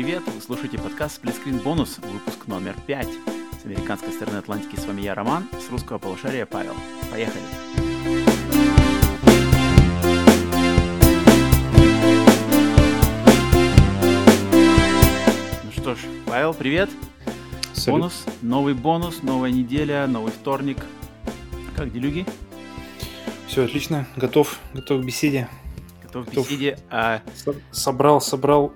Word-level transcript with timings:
привет! 0.00 0.22
Вы 0.32 0.40
слушаете 0.40 0.78
подкаст 0.78 1.20
Split 1.20 1.34
Screen 1.44 1.60
Bonus, 1.60 2.00
выпуск 2.08 2.46
номер 2.46 2.76
5. 2.86 3.08
С 3.60 3.64
американской 3.64 4.12
стороны 4.12 4.36
Атлантики 4.36 4.78
с 4.78 4.86
вами 4.86 5.00
я, 5.00 5.12
Роман, 5.12 5.48
с 5.60 5.68
русского 5.72 5.98
полушария 5.98 6.46
Павел. 6.46 6.74
Поехали! 7.10 7.42
Ну 15.64 15.72
что 15.72 15.96
ж, 15.96 15.98
Павел, 16.26 16.54
привет! 16.54 16.90
Салют. 17.72 17.98
Бонус, 17.98 18.24
новый 18.40 18.74
бонус, 18.74 19.24
новая 19.24 19.50
неделя, 19.50 20.06
новый 20.06 20.30
вторник. 20.30 20.78
Как 21.76 21.92
делюги? 21.92 22.24
Все 23.48 23.64
отлично, 23.64 24.06
готов, 24.14 24.60
готов 24.74 25.02
к 25.02 25.04
беседе. 25.04 25.48
Готов 26.04 26.28
к 26.28 26.30
беседе 26.30 26.78
Со- 26.88 27.56
Собрал, 27.72 28.20
собрал 28.20 28.72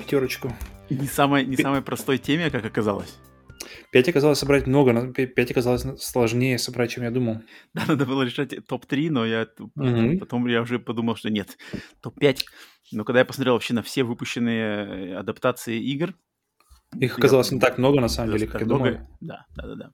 пятерочку. 0.00 0.52
не 0.88 1.06
самой, 1.06 1.44
не 1.46 1.56
Пи- 1.56 1.62
самой 1.62 1.82
простой 1.82 2.18
теме, 2.18 2.50
как 2.50 2.64
оказалось. 2.64 3.18
Пять 3.92 4.08
оказалось 4.08 4.38
собрать 4.38 4.66
много, 4.66 4.92
но 4.92 5.06
пя- 5.10 5.26
пять 5.26 5.50
оказалось 5.50 5.84
сложнее 6.02 6.58
собрать, 6.58 6.90
чем 6.90 7.04
я 7.04 7.10
думал. 7.10 7.42
Да, 7.74 7.84
надо 7.86 8.06
было 8.06 8.22
решать 8.22 8.54
топ-3, 8.66 9.10
но 9.10 9.26
я 9.26 9.46
Мгм. 9.74 10.18
потом 10.18 10.46
я 10.46 10.62
уже 10.62 10.78
подумал, 10.78 11.16
что 11.16 11.30
нет, 11.30 11.56
топ-5. 12.00 12.40
Но 12.92 13.04
когда 13.04 13.20
я 13.20 13.24
посмотрел 13.24 13.54
вообще 13.54 13.74
на 13.74 13.82
все 13.82 14.02
выпущенные 14.02 15.12
э, 15.12 15.14
адаптации 15.14 15.78
игр... 15.80 16.14
Их 16.98 17.12
я- 17.12 17.16
оказалось 17.18 17.52
не 17.52 17.60
так 17.60 17.78
много, 17.78 18.00
на 18.00 18.08
самом 18.08 18.32
деле, 18.32 18.46
как 18.48 18.60
я 18.62 18.66
много. 18.66 18.90
думал. 18.92 19.08
Да, 19.20 19.46
да, 19.54 19.66
да, 19.66 19.74
да. 19.74 19.90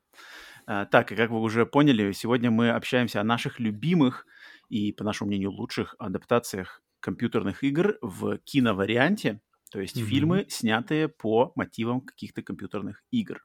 А, 0.67 0.85
так, 0.87 1.13
и 1.13 1.17
как 1.17 1.31
вы 1.31 1.41
уже 1.41 1.67
поняли, 1.67 2.13
сегодня 2.13 2.51
мы 2.51 2.71
общаемся 2.71 3.21
о 3.21 3.25
наших 3.25 3.61
любимых 3.61 4.27
и, 4.69 4.93
по 4.93 5.05
нашему 5.05 5.29
мнению, 5.29 5.53
лучших 5.53 5.95
адаптациях 5.99 6.83
компьютерных 7.01 7.63
игр 7.63 7.99
в 8.01 8.39
киноварианте, 8.39 9.41
то 9.71 9.81
есть 9.81 9.97
Мгм. 9.97 10.07
фильмы, 10.07 10.47
снятые 10.49 11.09
по 11.09 11.53
мотивам 11.55 12.01
каких-то 12.01 12.43
компьютерных 12.43 13.03
игр. 13.11 13.43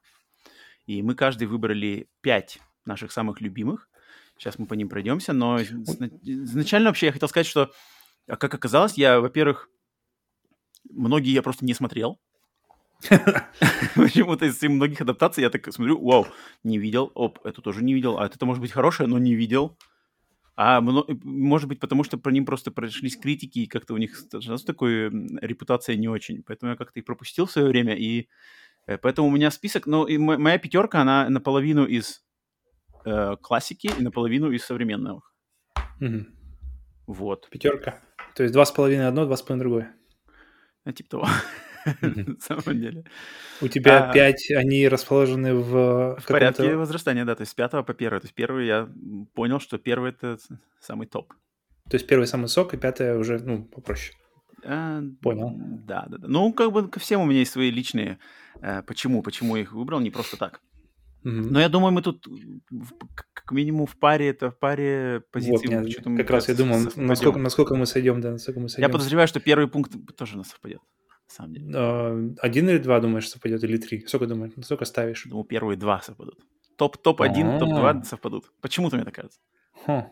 И 0.86 1.02
мы 1.02 1.14
каждый 1.14 1.46
выбрали 1.46 2.08
пять 2.20 2.58
наших 2.84 3.12
самых 3.12 3.40
любимых. 3.40 3.88
Сейчас 4.38 4.58
мы 4.58 4.66
по 4.66 4.74
ним 4.74 4.88
пройдемся, 4.88 5.32
но 5.32 5.60
изна- 5.60 6.10
изначально 6.22 6.90
вообще 6.90 7.06
я 7.06 7.12
хотел 7.12 7.28
сказать, 7.28 7.46
что, 7.46 7.72
а 8.26 8.36
как 8.36 8.54
оказалось, 8.54 8.94
я, 8.94 9.20
во-первых, 9.20 9.68
многие 10.90 11.32
я 11.32 11.42
просто 11.42 11.64
не 11.64 11.74
смотрел. 11.74 12.20
Почему-то 13.94 14.46
из 14.46 14.62
многих 14.62 15.00
адаптаций 15.00 15.42
я 15.42 15.50
так 15.50 15.72
смотрю, 15.72 16.00
вау, 16.04 16.26
не 16.62 16.78
видел, 16.78 17.10
оп, 17.14 17.44
эту 17.44 17.62
тоже 17.62 17.82
не 17.82 17.94
видел, 17.94 18.18
а 18.18 18.26
это 18.26 18.46
может 18.46 18.60
быть 18.60 18.72
хорошее, 18.72 19.08
но 19.08 19.18
не 19.18 19.34
видел. 19.34 19.76
А 20.54 20.80
может 20.82 21.68
быть, 21.68 21.80
потому 21.80 22.04
что 22.04 22.18
про 22.18 22.30
ним 22.30 22.44
просто 22.44 22.70
прошлись 22.70 23.16
критики, 23.16 23.60
и 23.60 23.66
как-то 23.66 23.94
у 23.94 23.96
них 23.96 24.16
с 24.16 24.62
такой 24.64 25.08
репутация 25.40 25.96
не 25.96 26.08
очень. 26.08 26.42
Поэтому 26.42 26.72
я 26.72 26.76
как-то 26.76 27.00
и 27.00 27.02
пропустил 27.02 27.46
в 27.46 27.50
свое 27.52 27.68
время, 27.68 27.94
и 27.94 28.28
э, 28.86 28.98
поэтому 28.98 29.28
у 29.28 29.30
меня 29.30 29.50
список, 29.50 29.86
ну, 29.86 30.04
и 30.04 30.18
мо- 30.18 30.38
моя 30.38 30.58
пятерка, 30.58 31.00
она 31.00 31.28
наполовину 31.30 31.86
из 31.86 32.22
э, 33.06 33.36
классики 33.40 33.90
и 33.98 34.02
наполовину 34.02 34.50
из 34.50 34.64
современных. 34.64 35.34
Мгм. 36.00 36.26
Вот. 37.06 37.48
Пятерка. 37.50 37.98
То 38.34 38.42
есть 38.42 38.52
два 38.52 38.64
с 38.66 38.72
половиной 38.72 39.08
одно, 39.08 39.24
два 39.24 39.36
с 39.36 39.42
половиной 39.42 39.64
другое. 39.64 39.96
Ну, 40.84 40.92
типа 40.92 41.10
того. 41.10 41.26
На 42.00 42.36
самом 42.40 42.80
деле. 42.80 43.04
У 43.60 43.68
тебя 43.68 44.10
А- 44.10 44.12
пять, 44.12 44.50
они 44.50 44.88
расположены 44.88 45.54
в, 45.54 46.16
В 46.20 46.26
порядке 46.26 46.76
возрастания, 46.76 47.24
да, 47.24 47.34
то 47.34 47.42
есть 47.42 47.52
с 47.52 47.54
пятого 47.54 47.82
по 47.82 47.94
первый. 47.94 48.20
То 48.20 48.26
есть 48.26 48.34
первый 48.34 48.66
я 48.66 48.88
понял, 49.34 49.60
что 49.60 49.78
первый 49.78 50.10
это 50.10 50.38
самый 50.80 51.06
топ. 51.06 51.32
То 51.90 51.96
есть 51.96 52.06
первый 52.06 52.26
самый 52.26 52.48
сок, 52.48 52.74
и 52.74 52.76
пятое 52.76 53.18
уже, 53.18 53.38
ну, 53.38 53.64
попроще. 53.64 54.16
А, 54.64 55.02
Понял. 55.20 55.52
Да, 55.86 56.06
да, 56.08 56.18
да. 56.18 56.28
Ну, 56.28 56.52
как 56.52 56.70
бы 56.72 56.88
ко 56.88 57.00
всем 57.00 57.20
у 57.20 57.26
меня 57.26 57.40
есть 57.40 57.52
свои 57.52 57.70
личные. 57.70 58.18
э, 58.60 58.82
почему? 58.82 59.22
Почему 59.22 59.56
я 59.56 59.62
их 59.62 59.72
выбрал? 59.72 59.98
Не 60.00 60.10
просто 60.10 60.36
так. 60.36 60.60
Но 61.24 61.60
я 61.60 61.68
думаю, 61.68 61.92
мы 61.92 62.02
тут 62.02 62.26
в- 62.26 62.94
как 63.14 63.52
минимум 63.52 63.86
в 63.86 63.96
паре, 63.96 64.28
это 64.30 64.50
в 64.50 64.58
паре 64.58 65.22
Вот, 65.32 65.60
что-то 65.90 66.10
мы, 66.10 66.16
как 66.18 66.30
раз 66.30 66.48
я 66.48 66.54
думал, 66.54 66.78
насколько, 66.96 67.38
насколько 67.38 67.74
мы 67.76 67.86
сойдем, 67.86 68.20
да, 68.20 68.30
насколько 68.32 68.58
мы 68.58 68.64
Я 68.64 68.68
сойдем. 68.70 68.90
подозреваю, 68.90 69.28
что 69.28 69.38
первый 69.40 69.68
пункт 69.68 69.92
тоже 70.16 70.34
у 70.34 70.38
нас 70.38 70.48
совпадет. 70.48 70.80
Самом 71.32 71.54
деле. 71.54 71.72
А, 71.74 72.30
Один 72.40 72.68
или 72.68 72.78
два, 72.78 73.00
думаешь, 73.00 73.28
совпадет, 73.28 73.64
или 73.64 73.76
три? 73.78 74.04
Сколько 74.06 74.26
думаешь? 74.26 74.52
Сколько 74.64 74.84
ставишь? 74.84 75.24
Думаю, 75.24 75.44
первые 75.44 75.76
два 75.76 76.00
совпадут. 76.02 76.38
Топ, 76.76 76.96
топ-1, 76.98 77.58
топ-2 77.58 78.00
А. 78.00 78.04
совпадут. 78.04 78.52
Почему-то 78.60 78.96
мне 78.96 79.04
так 79.04 79.14
кажется. 79.14 79.40
Хм, 79.86 80.02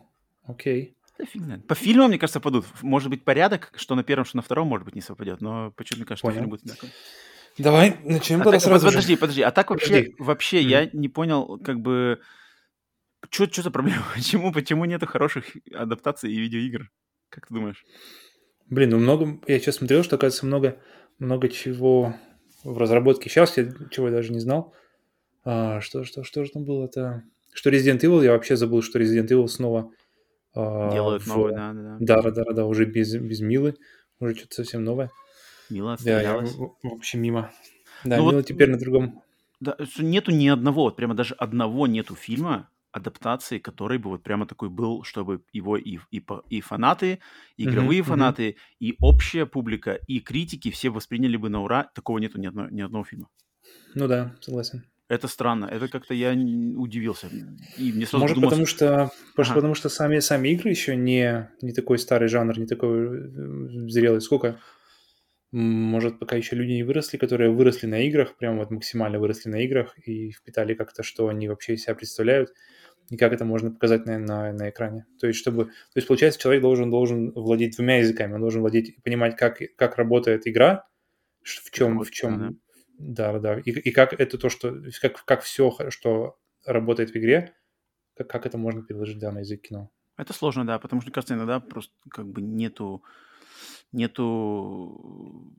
окей. 0.45 0.95
Да 1.19 1.25
фиг 1.25 1.43
знает. 1.43 1.67
По 1.67 1.75
фильмам, 1.75 2.09
мне 2.09 2.17
кажется, 2.17 2.35
совпадут. 2.37 2.65
Может 2.81 3.09
быть, 3.09 3.23
порядок, 3.23 3.71
что 3.75 3.93
на 3.95 4.03
первом, 4.03 4.25
что 4.25 4.37
на 4.37 4.41
втором, 4.41 4.67
может 4.67 4.85
быть, 4.85 4.95
не 4.95 5.01
совпадет. 5.01 5.41
Но 5.41 5.71
почему 5.71 5.97
мне 5.97 6.05
кажется, 6.05 6.21
что 6.21 6.27
Понял. 6.27 6.39
фильм 6.39 6.49
будет 6.49 6.63
такой. 6.63 6.89
Давай 7.57 7.97
начнем 8.03 8.41
А 8.41 8.43
тогда 8.45 8.57
так, 8.57 8.61
сразу 8.61 8.87
же. 8.87 8.91
подожди, 8.93 9.15
подожди. 9.17 9.41
А 9.41 9.51
так 9.51 9.69
вообще, 9.69 9.87
Подожди. 9.87 10.15
вообще 10.19 10.61
я 10.61 10.89
не 10.93 11.09
понял, 11.09 11.59
как 11.59 11.81
бы, 11.81 12.21
что 13.29 13.61
за 13.61 13.69
проблема? 13.71 14.03
Почему, 14.15 14.51
почему 14.51 14.85
нету 14.85 15.05
хороших 15.05 15.45
адаптаций 15.73 16.31
и 16.31 16.39
видеоигр? 16.39 16.89
Как 17.29 17.47
ты 17.47 17.53
думаешь? 17.53 17.85
Блин, 18.69 18.91
ну 18.91 18.99
много... 18.99 19.39
Я 19.47 19.59
сейчас 19.59 19.75
смотрел, 19.75 20.03
что, 20.03 20.15
оказывается, 20.15 20.45
много, 20.45 20.79
много 21.21 21.47
чего 21.49 22.15
в 22.63 22.77
разработке. 22.77 23.29
Сейчас 23.29 23.57
я 23.57 23.71
чего 23.89 24.07
я 24.07 24.13
даже 24.13 24.31
не 24.33 24.39
знал. 24.39 24.73
А, 25.43 25.79
что, 25.81 26.03
что, 26.03 26.23
что 26.23 26.43
же 26.43 26.51
там 26.51 26.65
было? 26.65 26.85
Это... 26.85 27.23
Что 27.53 27.69
Resident 27.69 27.99
Evil, 28.01 28.23
я 28.23 28.31
вообще 28.33 28.55
забыл, 28.55 28.81
что 28.81 28.99
Resident 28.99 29.27
Evil 29.27 29.47
снова... 29.47 29.91
а, 30.53 30.91
Делают 30.91 31.23
в- 31.23 31.27
новый, 31.27 31.53
да, 31.53 31.73
да, 31.73 31.97
да. 31.99 32.21
Да, 32.21 32.31
да, 32.31 32.43
да, 32.53 32.65
уже 32.65 32.85
без, 32.85 33.13
без 33.15 33.41
Милы. 33.41 33.75
Уже 34.19 34.35
что-то 34.35 34.55
совсем 34.55 34.83
новое. 34.83 35.09
Мила 35.69 35.97
Да, 36.03 36.21
я 36.21 36.35
отстрелялась. 36.39 36.51
в- 36.55 36.75
вообще 36.83 37.17
мимо. 37.17 37.51
Да, 38.03 38.17
Ну 38.17 38.23
вот- 38.23 38.31
Мила 38.33 38.43
теперь 38.43 38.69
на 38.69 38.77
другом... 38.77 39.21
Да, 39.59 39.77
нету 39.99 40.31
ни 40.31 40.47
одного, 40.47 40.83
вот 40.83 40.95
прямо 40.95 41.13
даже 41.13 41.35
одного 41.35 41.85
нету 41.87 42.15
фильма, 42.15 42.67
адаптации, 42.91 43.59
который 43.59 43.97
бы 43.97 44.09
вот 44.09 44.23
прямо 44.23 44.45
такой 44.45 44.69
был, 44.69 45.03
чтобы 45.03 45.41
его 45.53 45.77
и, 45.77 45.99
и, 46.11 46.23
и 46.49 46.61
фанаты, 46.61 47.19
и 47.57 47.65
игровые 47.65 48.01
мгм. 48.01 48.09
фанаты, 48.09 48.55
и 48.79 48.95
общая 48.99 49.45
публика, 49.45 49.93
и 50.07 50.19
критики 50.19 50.71
все 50.71 50.89
восприняли 50.89 51.37
бы 51.37 51.49
на 51.49 51.61
ура. 51.61 51.89
Такого 51.95 52.19
нету 52.19 52.39
ни, 52.39 52.47
одно- 52.47 52.69
ни 52.69 52.81
одного 52.81 53.03
фильма. 53.03 53.27
Ну 53.95 54.07
да, 54.07 54.35
согласен. 54.41 54.83
Это 55.09 55.27
странно. 55.27 55.65
Это 55.65 55.89
как-то 55.89 56.13
я 56.13 56.31
удивился. 56.31 57.27
И 57.77 57.91
мне 57.91 58.05
сразу 58.05 58.21
Может, 58.21 58.35
подумалось, 58.35 58.53
потому 58.53 58.65
что, 58.65 59.11
Ага. 59.35 59.55
потому 59.55 59.75
что 59.75 59.89
сами, 59.89 60.19
сами 60.19 60.49
игры 60.49 60.69
еще 60.69 60.95
не, 60.95 61.49
не 61.61 61.73
такой 61.73 61.99
старый 61.99 62.29
жанр, 62.29 62.57
не 62.57 62.65
такой 62.65 63.07
э, 63.07 63.89
зрелый. 63.89 64.21
Сколько? 64.21 64.57
Может, 65.51 66.17
пока 66.17 66.37
еще 66.37 66.55
люди 66.55 66.71
не 66.71 66.83
выросли, 66.83 67.17
которые 67.17 67.51
выросли 67.51 67.87
на 67.87 67.99
играх, 68.07 68.37
прям 68.37 68.57
вот 68.57 68.71
максимально 68.71 69.19
выросли 69.19 69.49
на 69.49 69.59
играх 69.61 69.97
и 69.99 70.31
впитали 70.31 70.75
как-то, 70.75 71.03
что 71.03 71.27
они 71.27 71.49
вообще 71.49 71.73
из 71.73 71.83
себя 71.83 71.93
представляют, 71.93 72.53
и 73.11 73.17
как 73.17 73.33
это 73.33 73.43
можно 73.43 73.71
показать 73.71 74.05
на, 74.05 74.17
на, 74.17 74.53
на 74.53 74.69
экране. 74.69 75.05
То 75.19 75.27
есть, 75.27 75.37
чтобы... 75.37 75.65
То 75.65 75.71
есть, 75.95 76.07
получается, 76.07 76.39
человек 76.39 76.61
должен, 76.61 76.89
должен 76.89 77.31
владеть 77.33 77.75
двумя 77.75 77.97
языками. 77.97 78.33
Он 78.33 78.39
должен 78.39 78.61
владеть 78.61 79.03
понимать, 79.03 79.35
как, 79.35 79.59
как 79.75 79.97
работает 79.97 80.47
игра, 80.47 80.87
в 81.41 81.69
чем... 81.71 81.99
В 81.99 82.09
работает, 82.09 82.13
чем 82.13 82.59
да, 82.97 83.33
да, 83.33 83.39
да. 83.39 83.59
И, 83.59 83.71
и 83.71 83.91
как 83.91 84.13
это 84.13 84.37
то, 84.37 84.47
что... 84.47 84.81
Как, 85.01 85.25
как 85.25 85.41
все, 85.41 85.75
что 85.89 86.39
работает 86.65 87.11
в 87.11 87.17
игре, 87.17 87.53
как, 88.15 88.29
как 88.29 88.45
это 88.45 88.57
можно 88.57 88.81
переложить, 88.81 89.19
да, 89.19 89.33
на 89.33 89.39
язык 89.39 89.61
кино. 89.61 89.91
Это 90.15 90.31
сложно, 90.31 90.65
да, 90.65 90.79
потому 90.79 91.01
что, 91.01 91.09
мне 91.09 91.13
кажется, 91.13 91.33
иногда 91.33 91.59
просто 91.59 91.93
как 92.09 92.27
бы 92.27 92.41
нету, 92.41 93.03
нету 93.91 95.53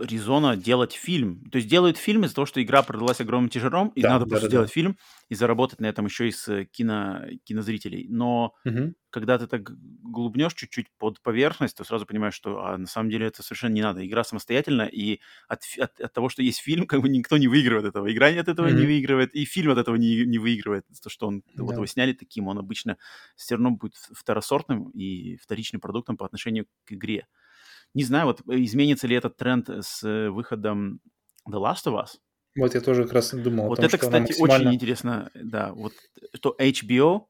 резона 0.00 0.56
делать 0.56 0.92
фильм. 0.92 1.44
То 1.50 1.56
есть 1.58 1.68
делают 1.68 1.96
фильм 1.98 2.24
из-за 2.24 2.34
того, 2.36 2.46
что 2.46 2.62
игра 2.62 2.82
продалась 2.82 3.20
огромным 3.20 3.50
тяжером, 3.50 3.88
и 3.90 4.04
Да, 4.04 4.08
надо 4.08 4.26
да, 4.26 4.26
просто 4.26 4.46
да, 4.46 4.48
сделать 4.48 4.70
да. 4.70 4.70
фильм 4.70 4.96
и 5.28 5.34
заработать 5.34 5.80
на 5.80 5.86
этом 5.86 6.06
еще 6.06 6.28
и 6.28 6.32
с 6.32 6.48
э, 6.48 6.64
кино, 6.66 7.22
кинозрителей. 7.44 8.06
Но 8.08 8.54
Мгм. 8.64 8.94
когда 9.10 9.38
ты 9.38 9.46
так 9.46 9.62
глубнешь 9.70 10.54
чуть-чуть 10.54 10.88
под 10.98 11.22
поверхность, 11.22 11.76
то 11.76 11.84
сразу 11.84 12.06
понимаешь, 12.06 12.34
что 12.34 12.60
а, 12.64 12.76
на 12.78 12.86
самом 12.86 13.10
деле 13.10 13.26
это 13.26 13.42
совершенно 13.42 13.72
не 13.72 13.82
надо. 13.82 14.06
Игра 14.06 14.24
самостоятельно, 14.24 14.82
и 14.82 15.20
от, 15.48 15.62
от, 15.78 16.00
от 16.00 16.12
того, 16.12 16.28
что 16.28 16.42
есть 16.42 16.60
фильм, 16.60 16.86
как 16.86 17.00
бы 17.02 17.08
никто 17.08 17.38
не 17.38 17.48
выигрывает 17.48 17.86
от 17.86 17.90
этого. 17.90 18.12
Игра 18.12 18.28
от 18.28 18.48
этого 18.48 18.68
не 18.68 18.84
Мгм. 18.84 18.88
выигрывает, 18.88 19.34
и 19.34 19.44
фильм 19.46 19.72
от 19.72 19.78
этого 19.78 19.96
не, 19.96 20.24
не 20.26 20.38
выигрывает. 20.38 20.84
То, 21.02 21.10
что 21.10 21.26
он, 21.28 21.42
вот 21.56 21.76
Да. 21.76 21.78
его 21.78 21.86
сняли 21.86 22.12
таким, 22.12 22.48
он 22.48 22.58
обычно 22.58 22.98
все 23.36 23.54
равно 23.54 23.70
будет 23.72 23.94
второсортным 23.96 24.90
и 24.90 25.36
вторичным 25.36 25.80
продуктом 25.80 26.16
по 26.18 26.26
отношению 26.26 26.66
к 26.84 26.92
игре. 26.92 27.26
Не 27.94 28.04
знаю, 28.04 28.26
вот 28.26 28.40
э, 28.48 28.62
изменится 28.64 29.06
ли 29.06 29.16
этот 29.16 29.36
тренд 29.36 29.68
с 29.68 30.02
э, 30.04 30.30
выходом 30.30 31.00
The 31.48 31.58
Last 31.60 31.86
of 31.86 31.94
Us. 31.94 32.18
Вот 32.56 32.74
я 32.74 32.80
тоже 32.80 33.04
как 33.04 33.12
раз 33.14 33.34
думал 33.34 33.64
о 33.64 33.68
Вот 33.68 33.76
том, 33.78 33.86
это, 33.86 33.96
что 33.96 34.06
кстати, 34.06 34.32
максимально... 34.32 34.54
очень 34.54 34.74
интересно, 34.74 35.30
да, 35.34 35.72
вот 35.72 35.92
что 36.34 36.56
HBO 36.58 37.26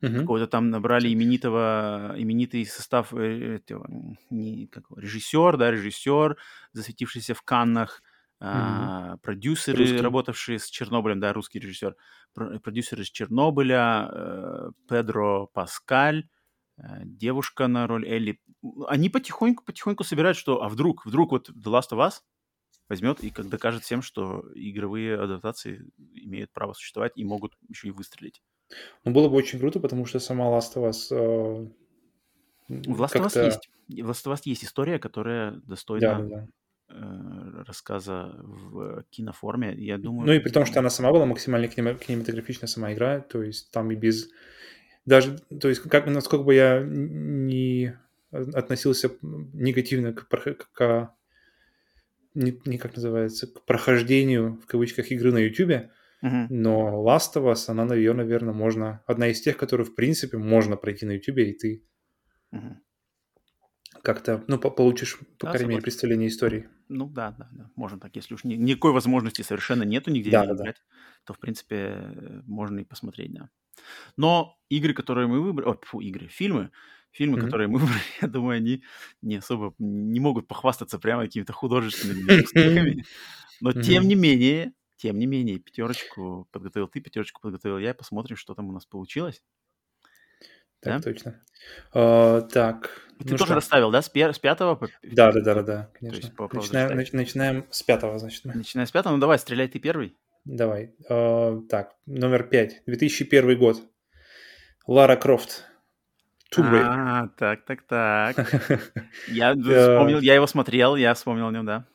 Мгм. 0.00 0.20
какого-то 0.20 0.46
там 0.46 0.70
набрали 0.70 1.12
именитого, 1.12 2.14
именитый 2.18 2.66
состав 2.66 3.14
э, 3.14 3.56
этого, 3.56 3.86
не, 4.30 4.66
как 4.66 4.84
режиссер, 4.94 5.56
да, 5.56 5.70
режиссер, 5.70 6.36
засветившийся 6.72 7.34
в 7.34 7.42
Каннах, 7.42 8.02
а, 8.40 9.16
продюсеры, 9.22 9.78
Русский. 9.78 10.02
работавшие 10.02 10.58
с 10.58 10.66
Чернобылем, 10.66 11.20
да, 11.20 11.32
русский 11.32 11.58
режиссер, 11.58 11.96
про- 12.34 12.58
продюсеры 12.58 13.02
из 13.02 13.10
Чернобыля, 13.10 14.10
э, 14.12 14.70
Педро 14.88 15.46
Паскаль, 15.54 16.28
девушка 16.76 17.68
на 17.68 17.86
роль 17.86 18.06
Элли. 18.08 18.40
Они 18.88 19.08
потихоньку-потихоньку 19.08 20.04
собирают, 20.04 20.36
что, 20.36 20.62
а 20.62 20.68
вдруг, 20.68 21.06
вдруг 21.06 21.32
вот 21.32 21.50
The 21.50 21.70
Last 21.70 21.90
of 21.92 21.98
Us 21.98 22.14
возьмет 22.88 23.22
и 23.22 23.30
как 23.30 23.48
докажет 23.48 23.82
всем, 23.82 24.02
что 24.02 24.44
игровые 24.54 25.18
адаптации 25.18 25.86
имеют 26.12 26.52
право 26.52 26.72
существовать 26.72 27.12
и 27.16 27.24
могут 27.24 27.52
еще 27.68 27.88
и 27.88 27.92
выстрелить. 27.92 28.42
Ну, 29.04 29.12
было 29.12 29.28
бы 29.28 29.36
очень 29.36 29.58
круто, 29.58 29.80
потому 29.80 30.06
что 30.06 30.18
сама 30.18 30.46
Last 30.46 30.74
of 30.74 30.88
Us... 30.88 31.08
Э, 31.10 31.68
В 32.68 33.00
Last 33.00 33.14
of 33.14 33.26
Us 33.26 33.44
есть. 33.44 33.70
В 33.88 34.10
Last 34.10 34.26
of 34.26 34.32
Us 34.32 34.40
есть 34.44 34.64
история, 34.64 34.98
которая 34.98 35.52
Да, 35.52 35.56
да, 35.56 35.66
достойна 35.66 36.28
да. 36.28 36.48
э, 36.88 37.62
рассказа 37.66 38.34
в 38.42 39.04
киноформе. 39.10 39.74
Я 39.76 39.98
думаю... 39.98 40.26
Ну 40.26 40.32
и 40.32 40.40
при 40.40 40.50
том, 40.50 40.66
что 40.66 40.80
она 40.80 40.90
сама 40.90 41.12
была 41.12 41.26
максимально 41.26 41.66
кинема- 41.66 41.98
кинематографичная 41.98 42.68
сама 42.68 42.92
игра, 42.92 43.20
то 43.20 43.42
есть 43.42 43.70
там 43.70 43.90
и 43.90 43.94
без... 43.94 44.30
Даже, 45.06 45.38
то 45.60 45.68
есть, 45.68 45.82
как, 45.82 46.06
насколько 46.06 46.44
бы 46.44 46.54
я 46.54 46.82
не 46.82 47.98
относился 48.30 49.10
негативно 49.22 50.12
к, 50.12 50.26
прох- 50.30 50.64
к 50.72 51.14
не, 52.34 52.60
не 52.64 52.78
как 52.78 52.96
называется, 52.96 53.46
к 53.46 53.64
прохождению, 53.64 54.60
в 54.60 54.66
кавычках, 54.66 55.10
игры 55.12 55.30
на 55.32 55.38
YouTube, 55.38 55.90
Мгм. 56.22 56.46
но 56.50 57.04
Last 57.06 57.34
of 57.36 57.52
Us, 57.52 57.68
она, 57.68 57.94
ее, 57.94 58.12
наверное, 58.12 58.54
можно... 58.54 59.02
Одна 59.06 59.28
из 59.28 59.40
тех, 59.40 59.56
которые, 59.56 59.86
в 59.86 59.94
принципе, 59.94 60.38
можно 60.38 60.76
пройти 60.76 61.06
на 61.06 61.12
YouTube, 61.12 61.38
и 61.38 61.52
ты 61.52 61.84
Мгм. 62.50 62.82
как-то, 64.02 64.42
ну, 64.48 64.58
по- 64.58 64.70
получишь, 64.70 65.18
по 65.38 65.46
Да, 65.46 65.52
крайней 65.52 65.68
мере, 65.68 65.82
представление 65.82 66.28
истории. 66.28 66.68
Ну 66.88 67.08
да, 67.08 67.30
да, 67.32 67.48
да, 67.52 67.70
можно 67.76 68.00
так. 68.00 68.16
Если 68.16 68.34
уж 68.34 68.44
ни- 68.44 68.54
никакой 68.56 68.92
возможности 68.92 69.42
совершенно 69.42 69.82
нету 69.84 70.10
нигде 70.10 70.30
Да, 70.30 70.42
не 70.42 70.48
да, 70.48 70.54
да. 70.54 70.62
играть, 70.64 70.82
то, 71.24 71.32
в 71.34 71.38
принципе, 71.38 72.42
можно 72.46 72.80
и 72.80 72.84
посмотреть, 72.84 73.32
да. 73.32 73.48
Но 74.16 74.58
игры, 74.68 74.94
которые 74.94 75.26
мы 75.26 75.40
выбрали... 75.40 75.70
О, 75.70 75.78
фу, 75.82 76.00
игры, 76.00 76.28
фильмы, 76.28 76.70
фильмы, 77.10 77.36
Мгм. 77.38 77.46
которые 77.46 77.68
мы 77.68 77.78
выбрали, 77.80 78.00
я 78.22 78.28
думаю, 78.28 78.56
они 78.58 78.82
не 79.22 79.36
особо 79.36 79.74
не 79.78 80.20
могут 80.20 80.46
похвастаться 80.48 80.98
прямо 80.98 81.22
какими-то 81.24 81.52
художественными 81.52 82.42
успехами. 82.44 83.04
Но 83.60 83.72
тем 83.72 84.08
не 84.08 84.14
менее, 84.14 84.72
тем 84.96 85.18
не 85.18 85.26
менее, 85.26 85.58
пятерочку 85.58 86.48
подготовил 86.50 86.88
ты, 86.88 87.00
пятерочку 87.00 87.40
подготовил 87.40 87.78
я. 87.78 87.94
Посмотрим, 87.94 88.36
что 88.36 88.54
там 88.54 88.68
у 88.68 88.72
нас 88.72 88.86
получилось. 88.86 89.42
Так 90.80 90.96
Да? 90.96 91.02
точно. 91.02 91.40
А, 91.94 92.40
так, 92.42 93.08
ты 93.18 93.30
ну 93.30 93.36
тоже 93.36 93.44
что? 93.46 93.54
расставил, 93.54 93.90
да, 93.90 94.02
с, 94.02 94.10
пер- 94.12 94.32
с 94.34 94.38
пятого 94.38 94.74
по 94.74 94.88
Да, 95.02 95.32
да, 95.32 95.40
да, 95.40 95.54
да, 95.54 95.62
да, 95.62 95.82
То 95.98 96.06
есть 96.06 96.20
конечно. 96.20 96.30
по 96.36 96.54
Начинаем, 96.54 96.98
нач- 96.98 97.08
начинаем 97.16 97.66
с 97.70 97.82
пятого, 97.82 98.18
значит. 98.18 98.44
мы. 98.44 98.54
Начиная 98.54 98.84
с 98.86 98.90
пятого, 98.90 99.14
ну 99.14 99.18
давай, 99.20 99.38
стреляй 99.38 99.68
ты 99.68 99.78
первый. 99.78 100.14
Давай. 100.44 100.94
А, 101.08 101.60
так, 101.68 101.94
номер 102.06 102.44
пять. 102.44 102.82
2001 102.86 103.58
год. 103.58 103.82
Лара 104.86 105.16
Крофт. 105.16 105.64
Tomb 106.54 106.70
Raider. 106.70 106.84
А, 106.86 107.28
так, 107.36 107.64
так, 107.64 107.82
так. 107.82 108.36
Я 109.28 109.52
Э, 109.52 109.54
вспомнил, 109.54 110.20
я 110.20 110.34
его 110.34 110.46
смотрел, 110.46 110.96
я 110.96 111.14
вспомнил 111.14 111.48
о 111.48 111.52
нем, 111.52 111.66
да. 111.66 111.86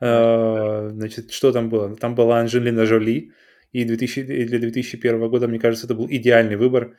А, 0.00 0.88
Значит, 0.90 1.32
что 1.32 1.52
там 1.52 1.68
было? 1.70 1.96
Там 1.96 2.14
была 2.14 2.40
Анджелина 2.40 2.84
Жоли, 2.86 3.32
и 3.72 3.84
2000, 3.84 4.20
и 4.20 4.44
для 4.44 4.58
2001 4.58 5.28
года, 5.28 5.48
мне 5.48 5.58
кажется, 5.58 5.86
это 5.86 5.94
был 5.94 6.06
идеальный 6.08 6.56
выбор, 6.56 6.96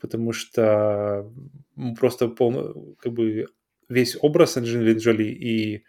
потому 0.00 0.32
что 0.32 1.30
просто 1.98 2.28
полно, 2.28 2.94
как 2.98 3.12
бы 3.12 3.46
весь 3.88 4.16
образ 4.20 4.56
Анджелины 4.56 4.98
Джоли 4.98 5.24
и 5.24 5.84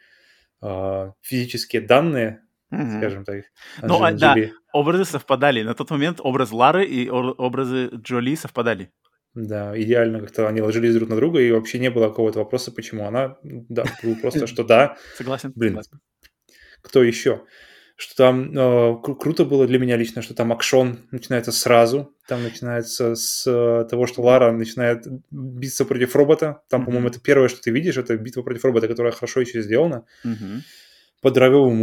а, 0.62 1.14
физические 1.22 1.82
данные, 1.84 2.42
Мгм. 2.70 2.98
скажем 2.98 3.24
так, 3.24 3.44
Ну, 3.82 4.04
а, 4.04 4.12
да, 4.12 4.36
образы 4.74 5.06
совпадали. 5.06 5.64
На 5.64 5.74
тот 5.74 5.90
момент 5.92 6.20
образ 6.22 6.52
Лары 6.52 6.86
и 6.86 7.10
образы 7.10 7.90
Джоли 7.94 8.36
совпадали. 8.36 8.92
да, 9.36 9.80
идеально 9.82 10.20
как-то 10.20 10.48
они 10.50 10.62
ложились 10.62 10.94
друг 10.96 11.10
на 11.10 11.16
друга, 11.16 11.40
и 11.40 11.52
вообще 11.52 11.80
не 11.80 11.90
было 11.90 12.10
какого-то 12.10 12.40
вопроса, 12.40 12.72
почему 12.72 13.06
она, 13.06 13.38
да, 13.44 13.84
просто, 14.22 14.48
что 14.48 14.64
да, 14.64 14.98
Согласен? 15.18 15.54
Блин, 15.56 15.74
Согласен. 15.74 16.00
кто 16.82 17.04
еще? 17.04 17.44
Что 18.00 18.16
там 18.16 18.52
э, 18.52 18.56
кру- 19.02 19.16
круто 19.16 19.44
было 19.44 19.66
для 19.66 19.80
меня 19.80 19.98
лично, 19.98 20.22
что 20.22 20.36
там 20.36 20.52
акшон 20.52 21.00
начинается 21.12 21.52
сразу. 21.52 22.14
Там 22.28 22.44
начинается 22.44 23.16
с 23.16 23.44
э, 23.48 23.88
того, 23.90 24.06
что 24.06 24.22
Лара 24.22 24.52
начинает 24.52 25.08
биться 25.32 25.84
против 25.84 26.16
робота. 26.16 26.62
Там, 26.70 26.86
по-моему, 26.86 27.08
это 27.08 27.20
первое, 27.20 27.48
что 27.48 27.60
ты 27.60 27.72
видишь, 27.72 27.98
это 27.98 28.16
битва 28.16 28.44
против 28.44 28.66
робота, 28.66 28.88
которая 28.88 29.14
хорошо 29.14 29.40
еще 29.42 29.64
сделана. 29.64 30.06
Под 31.24 31.34
драйвовую 31.34 31.74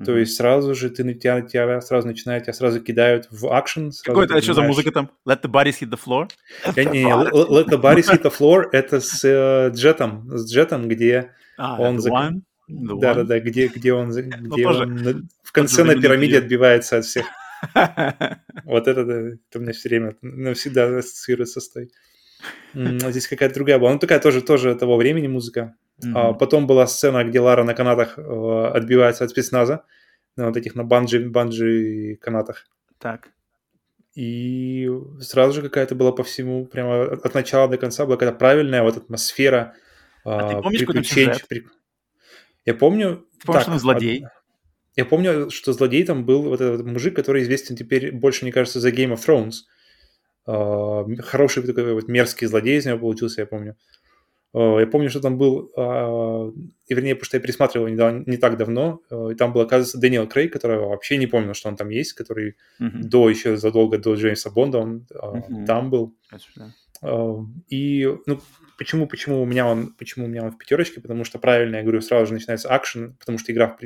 музыку. 0.00 0.12
То 0.12 0.18
есть 0.18 0.36
сразу 0.36 0.74
же 0.74 0.90
ты, 0.90 1.04
на 1.04 1.14
тебя, 1.14 1.40
тебя 1.42 1.80
сразу 1.80 2.06
начинают, 2.08 2.44
тебя 2.44 2.52
сразу 2.52 2.80
кидают 2.80 3.28
в 3.30 3.52
сразу 3.92 4.04
Какой 4.20 4.24
это, 4.24 4.42
что 4.42 4.54
за 4.54 4.62
музыка 4.62 4.90
там? 4.92 5.10
Let 5.28 5.42
the 5.42 5.50
bodies 5.50 5.76
hit 5.80 5.90
the 5.90 5.98
floor? 6.04 6.28
Я- 6.76 6.84
не, 6.84 7.04
не, 7.04 7.10
Let 7.10 7.68
the 7.68 7.80
bodies 7.80 8.08
hit 8.10 8.22
the 8.22 8.32
floor 8.36 8.64
это 8.72 9.00
с 9.00 9.24
э, 9.24 9.70
Джетом, 9.74 10.28
с 10.36 10.52
Джетом, 10.52 10.88
где 10.88 11.32
А, 11.58 11.80
Он 11.80 11.96
the 11.96 12.00
зак- 12.00 12.10
one? 12.12 12.40
Да, 12.68 13.14
да, 13.14 13.24
да, 13.24 13.40
где, 13.40 13.66
где 13.68 13.92
он, 13.92 14.12
за- 14.12 14.22
где 14.22 14.62
тоже 14.62 14.82
он 14.84 15.28
в 15.42 15.52
конце 15.52 15.84
на 15.84 15.94
пирамиде 15.94 16.32
период. 16.34 16.44
отбивается 16.44 16.98
от 16.98 17.04
всех. 17.04 17.26
Вот 18.64 18.88
это, 18.88 19.04
да, 19.04 19.14
это 19.20 19.58
у 19.58 19.60
меня 19.60 19.72
все 19.72 19.88
время 19.88 20.16
навсегда 20.22 20.98
ассоциируется 20.98 21.60
с 21.60 21.68
той. 21.68 21.90
А 22.74 23.10
Здесь 23.10 23.28
какая-то 23.28 23.54
другая 23.56 23.78
была. 23.78 23.92
Ну, 23.92 23.98
такая 23.98 24.18
тоже, 24.20 24.40
тоже 24.40 24.74
того 24.74 24.96
времени 24.96 25.26
музыка. 25.26 25.74
А, 26.14 26.32
потом 26.32 26.66
была 26.66 26.86
сцена, 26.86 27.24
где 27.24 27.40
Лара 27.40 27.64
на 27.64 27.74
канатах 27.74 28.18
э, 28.18 28.22
отбивается 28.74 29.24
от 29.24 29.30
спецназа, 29.30 29.84
на 30.36 30.46
вот 30.46 30.56
этих 30.56 30.74
на 30.74 30.84
банджи, 30.84 31.28
банджи 31.28 32.16
канатах. 32.20 32.66
Так. 32.98 33.28
И 34.14 34.90
сразу 35.20 35.54
же 35.54 35.62
какая-то 35.62 35.94
была 35.94 36.12
по 36.12 36.24
всему, 36.24 36.66
прямо 36.66 37.04
от 37.12 37.24
от 37.24 37.34
начала 37.34 37.68
до 37.68 37.78
конца 37.78 38.04
была 38.06 38.16
какая-то 38.16 38.38
правильная 38.38 38.82
вот 38.82 38.96
атмосфера. 38.96 39.74
А 40.24 40.48
ты 40.48 40.54
а, 40.56 40.62
помнишь, 40.62 40.80
какой 40.80 40.94
там 40.94 41.02
приключений- 41.02 41.44
при- 41.48 41.66
Я 42.66 42.74
помню... 42.74 43.26
Ты 43.38 43.46
помнишь, 43.46 43.58
так, 43.58 43.62
что 43.62 43.72
он 43.72 43.78
злодей? 43.78 44.24
од- 44.24 44.30
Я 44.96 45.04
помню, 45.04 45.50
что 45.50 45.72
злодей 45.72 46.04
там 46.04 46.24
был 46.26 46.42
вот 46.42 46.60
этот 46.60 46.84
мужик, 46.84 47.14
который 47.16 47.42
известен 47.42 47.76
теперь 47.76 48.12
больше, 48.12 48.44
мне 48.44 48.52
кажется, 48.52 48.80
за 48.80 48.90
Game 48.90 49.14
of 49.14 49.24
Thrones. 49.26 49.52
А, 50.46 51.04
Хороший 51.22 51.62
такой 51.62 51.94
вот 51.94 52.08
мерзкий 52.08 52.46
злодей 52.46 52.78
из 52.78 52.86
него 52.86 52.98
получился, 52.98 53.42
я 53.42 53.46
помню. 53.46 53.76
А, 53.76 53.99
Я 54.52 54.86
помню, 54.90 55.10
что 55.10 55.20
там 55.20 55.38
был, 55.38 55.70
а, 55.76 56.50
и 56.88 56.94
вернее, 56.94 57.14
потому 57.14 57.26
что 57.26 57.36
я 57.36 57.40
пересматривал 57.40 57.86
недавно- 57.86 58.24
не 58.26 58.36
так 58.36 58.56
давно, 58.56 59.00
а, 59.08 59.28
и 59.28 59.34
там 59.36 59.52
был, 59.52 59.60
оказывается, 59.60 59.98
Дэниел 59.98 60.26
Крейг, 60.26 60.52
которого 60.52 60.88
вообще 60.88 61.18
не 61.18 61.28
помню, 61.28 61.54
что 61.54 61.68
он 61.68 61.76
там 61.76 61.88
есть, 61.90 62.14
который 62.14 62.56
Мгм. 62.80 63.08
до 63.08 63.28
еще 63.30 63.56
задолго 63.56 63.98
до 63.98 64.14
Джеймса 64.14 64.50
Бонда 64.50 64.78
он 64.78 65.06
Мгм. 65.12 65.66
там 65.66 65.90
был. 65.90 66.16
А, 67.02 67.36
И 67.68 68.08
ну, 68.26 68.40
почему, 68.76 69.06
почему 69.06 69.40
у 69.40 69.46
меня 69.46 69.66
он, 69.68 69.94
почему 69.94 70.24
у 70.24 70.28
меня 70.28 70.42
он 70.42 70.50
в 70.50 70.58
пятерочке? 70.58 71.00
Потому 71.00 71.22
что 71.24 71.38
правильно 71.38 71.76
я 71.76 71.82
говорю, 71.82 72.00
сразу 72.00 72.26
же 72.26 72.32
начинается 72.34 72.68
акшен, 72.70 73.14
потому 73.20 73.38
что 73.38 73.52
игра, 73.52 73.76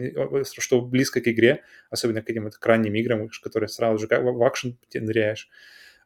что 0.43 0.81
близко 0.81 1.21
к 1.21 1.29
игре, 1.29 1.63
особенно 1.91 2.23
к 2.23 2.31
этим 2.31 2.45
вот 2.45 2.55
ранним 2.63 2.95
играм, 2.95 3.29
которые 3.43 3.69
сразу 3.69 3.99
же 3.99 4.07
в 4.09 4.43
акшен 4.43 4.79
ныряешь. 4.95 5.49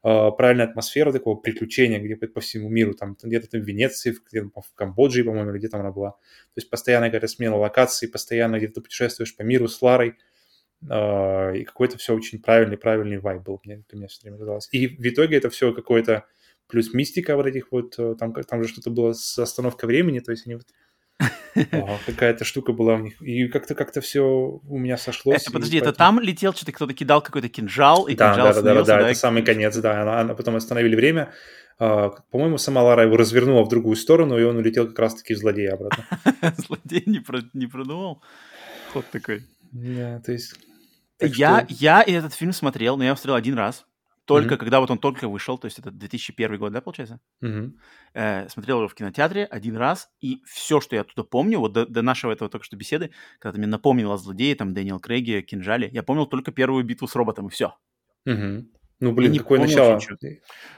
А, 0.02 0.30
Правильная 0.30 0.66
атмосфера 0.66 1.12
такого 1.12 1.36
приключения, 1.36 1.98
где 2.00 2.16
по 2.16 2.40
всему 2.40 2.68
миру, 2.68 2.94
там 2.94 3.16
где-то 3.22 3.50
там 3.50 3.60
в 3.60 3.64
Венеции, 3.64 4.14
где-то 4.30 4.48
в 4.60 4.74
Камбодже, 4.74 5.24
по-моему, 5.24 5.52
где 5.52 5.68
там 5.68 5.80
она 5.80 5.90
была. 5.90 6.12
То 6.12 6.56
есть 6.56 6.70
постоянно 6.70 7.06
какая-то 7.06 7.28
смена 7.28 7.56
локаций, 7.56 8.08
постоянно 8.08 8.58
где-то 8.58 8.80
путешествуешь 8.80 9.36
по 9.36 9.42
миру 9.42 9.68
с 9.68 9.80
Ларой. 9.82 10.16
А, 10.88 11.52
и 11.52 11.64
какой-то 11.64 11.98
все 11.98 12.14
очень 12.14 12.40
правильный, 12.40 12.78
правильный 12.78 13.18
вайб 13.18 13.42
был, 13.42 13.60
мне, 13.64 13.82
мне 13.92 14.06
все 14.08 14.22
время 14.22 14.38
казалось. 14.38 14.68
И 14.72 14.86
в 14.86 15.06
итоге 15.06 15.36
это 15.36 15.50
все 15.50 15.72
какое-то 15.72 16.26
плюс 16.68 16.92
мистика 16.92 17.36
вот 17.36 17.46
этих 17.46 17.72
вот, 17.72 17.98
э, 17.98 18.14
там, 18.18 18.32
там 18.32 18.62
же 18.62 18.68
что-то 18.68 18.90
было 18.90 19.14
с 19.14 19.38
остановкой 19.38 19.86
времени, 19.88 20.20
то 20.20 20.30
есть 20.30 20.46
они 20.46 20.56
вот 20.56 20.66
какая-то 22.06 22.44
штука 22.44 22.72
была 22.72 22.94
у 22.94 22.98
них. 22.98 23.20
И 23.22 23.48
как-то 23.48 23.74
как-то 23.74 24.00
все 24.00 24.22
у 24.22 24.78
меня 24.78 24.96
сошлось. 24.96 25.42
Это, 25.42 25.50
и 25.50 25.52
подожди, 25.52 25.78
это 25.78 25.92
там 25.92 26.20
летел, 26.20 26.52
что-то 26.54 26.72
кто-то 26.72 26.94
кидал 26.94 27.20
какой-то 27.22 27.48
кинжал, 27.48 28.06
и 28.06 28.14
Да, 28.14 28.30
кинжал 28.32 28.46
да, 28.54 28.62
да, 28.62 28.74
да, 28.74 28.82
да, 28.84 29.00
это 29.10 29.18
самый 29.18 29.42
конец, 29.42 29.76
да. 29.76 30.02
Она, 30.02 30.20
она- 30.20 30.34
потом 30.34 30.56
остановили 30.56 30.94
время. 30.94 31.32
А, 31.80 32.10
по-моему, 32.30 32.58
сама 32.58 32.82
Лара 32.82 33.04
его 33.04 33.16
развернула 33.16 33.64
в 33.64 33.68
другую 33.68 33.96
сторону, 33.96 34.38
и 34.38 34.42
он 34.42 34.56
улетел 34.56 34.86
как 34.88 34.98
раз-таки 34.98 35.34
в 35.34 35.38
злодея 35.38 35.74
обратно. 35.74 36.04
Злодей 36.56 37.02
не, 37.06 37.20
про- 37.20 37.42
не 37.52 37.66
продумал. 37.66 38.22
Ход 38.92 39.04
такой. 39.10 39.44
Да, 39.72 40.20
то 40.20 40.32
есть... 40.32 40.54
так 41.18 41.30
Я, 41.34 41.64
что- 41.64 41.74
я 41.74 42.02
этот 42.02 42.34
фильм 42.34 42.52
смотрел, 42.52 42.96
но 42.96 43.04
я 43.04 43.08
его 43.10 43.16
смотрел 43.16 43.36
один 43.36 43.54
раз. 43.54 43.84
Только 44.28 44.54
Мгм. 44.54 44.58
когда 44.58 44.80
вот 44.80 44.90
он 44.90 44.98
только 44.98 45.26
вышел, 45.26 45.56
то 45.56 45.64
есть 45.64 45.78
это 45.78 45.90
2001 45.90 46.58
год, 46.58 46.70
да, 46.70 46.82
получается? 46.82 47.18
Мгм. 47.40 47.78
Э, 48.12 48.46
смотрел 48.50 48.76
его 48.80 48.88
в 48.88 48.94
кинотеатре 48.94 49.46
один 49.46 49.74
раз, 49.78 50.10
и 50.20 50.42
все, 50.44 50.82
что 50.82 50.96
я 50.96 51.00
оттуда 51.00 51.24
помню, 51.24 51.58
вот 51.60 51.72
до, 51.72 51.86
до 51.86 52.02
нашего 52.02 52.32
этого 52.32 52.50
только 52.50 52.66
что 52.66 52.76
беседы, 52.76 53.10
когда 53.38 53.54
ты 53.54 53.58
мне 53.58 53.66
напомнил 53.66 54.12
о 54.12 54.18
злодее, 54.18 54.54
там, 54.54 54.74
Дэниел 54.74 55.00
Крейге, 55.00 55.40
Кинжале, 55.40 55.88
я 55.90 56.02
помнил 56.02 56.26
только 56.26 56.52
первую 56.52 56.84
битву 56.84 57.08
с 57.08 57.14
роботом, 57.14 57.46
и 57.46 57.50
все. 57.50 57.74
Мгм. 58.26 58.70
Ну, 59.00 59.12
блин, 59.12 59.32
не 59.32 59.38
какое 59.38 59.60
начало. 59.60 59.98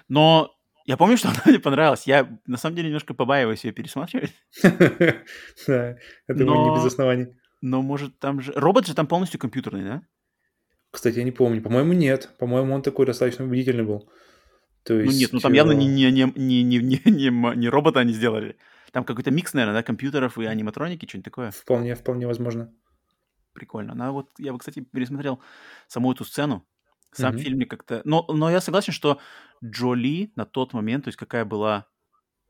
Но 0.07 0.54
я 0.87 0.97
помню, 0.97 1.16
что 1.16 1.28
она 1.30 1.42
мне 1.45 1.59
понравилась. 1.59 2.07
Я, 2.07 2.38
на 2.47 2.57
самом 2.57 2.76
деле, 2.76 2.87
немножко 2.87 3.14
побаиваюсь 3.14 3.64
ее 3.64 3.73
пересматривать. 3.73 4.33
Да, 5.66 5.97
я 6.28 6.35
думаю, 6.37 6.71
не 6.71 6.75
без 6.76 6.85
оснований. 6.85 7.35
Но, 7.62 7.83
может, 7.83 8.16
там 8.21 8.40
же... 8.40 8.52
Робот 8.54 8.87
же 8.87 8.95
там 8.95 9.09
полностью 9.09 9.40
компьютерный, 9.40 9.83
да? 9.83 10.02
Кстати, 10.90 11.18
я 11.18 11.25
не 11.25 11.30
помню. 11.30 11.62
По-моему, 11.62 11.92
нет. 11.92 12.30
По-моему, 12.38 12.75
он 12.75 12.82
такой 12.82 13.06
достаточно 13.06 13.44
убедительный 13.44 13.85
был. 13.85 14.09
То 14.82 14.94
Ну 14.94 15.00
есть, 15.02 15.20
нет, 15.20 15.32
ну 15.32 15.40
там 15.40 15.52
явно 15.52 15.73
не, 15.73 15.87
э, 15.87 16.11
не, 16.11 16.11
не, 16.11 16.32
не, 16.37 16.62
не, 16.62 16.78
не, 16.78 17.00
не, 17.04 17.28
м- 17.28 17.61
не 17.61 17.68
робота 17.68 18.00
они 18.00 18.12
сделали. 18.12 18.56
Там 18.92 19.04
какой-то 19.04 19.30
микс, 19.30 19.54
наверное, 19.54 19.75
да, 19.78 19.82
компьютеров 19.82 20.37
и 20.38 20.44
аниматроники, 20.47 21.06
что-нибудь 21.06 21.25
такое. 21.25 21.50
Вполне, 21.50 21.94
вполне 21.94 22.26
возможно. 22.26 22.73
прикольно. 23.52 23.92
Она 23.92 24.12
вот, 24.12 24.30
я 24.38 24.52
бы, 24.52 24.59
кстати, 24.59 24.80
пересмотрел 24.80 25.40
саму 25.88 26.12
эту 26.12 26.25
сцену. 26.25 26.66
Сам 27.12 27.35
Мгм. 27.35 27.42
фильм 27.42 27.56
мне 27.56 27.66
как-то... 27.66 28.02
Но, 28.04 28.25
но 28.28 28.50
я 28.50 28.61
согласен, 28.61 28.92
что 28.92 29.18
Джоли 29.64 30.32
на 30.37 30.44
тот 30.44 30.73
момент, 30.73 31.04
то 31.04 31.09
есть 31.09 31.18
какая 31.18 31.44
была 31.44 31.87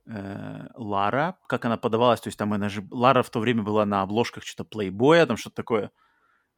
э, 0.07 0.67
Лара, 0.75 1.39
как 1.49 1.65
она 1.65 1.77
подавалась, 1.77 2.21
то 2.21 2.29
есть 2.29 2.39
там 2.39 2.53
она 2.53 2.69
же... 2.69 2.87
Лара 2.91 3.23
в 3.23 3.31
то 3.31 3.41
время 3.41 3.63
была 3.63 3.87
на 3.87 4.03
обложках 4.03 4.45
что-то 4.45 4.65
плейбоя, 4.65 5.27
там 5.27 5.37
что-то 5.37 5.57
такое. 5.57 5.91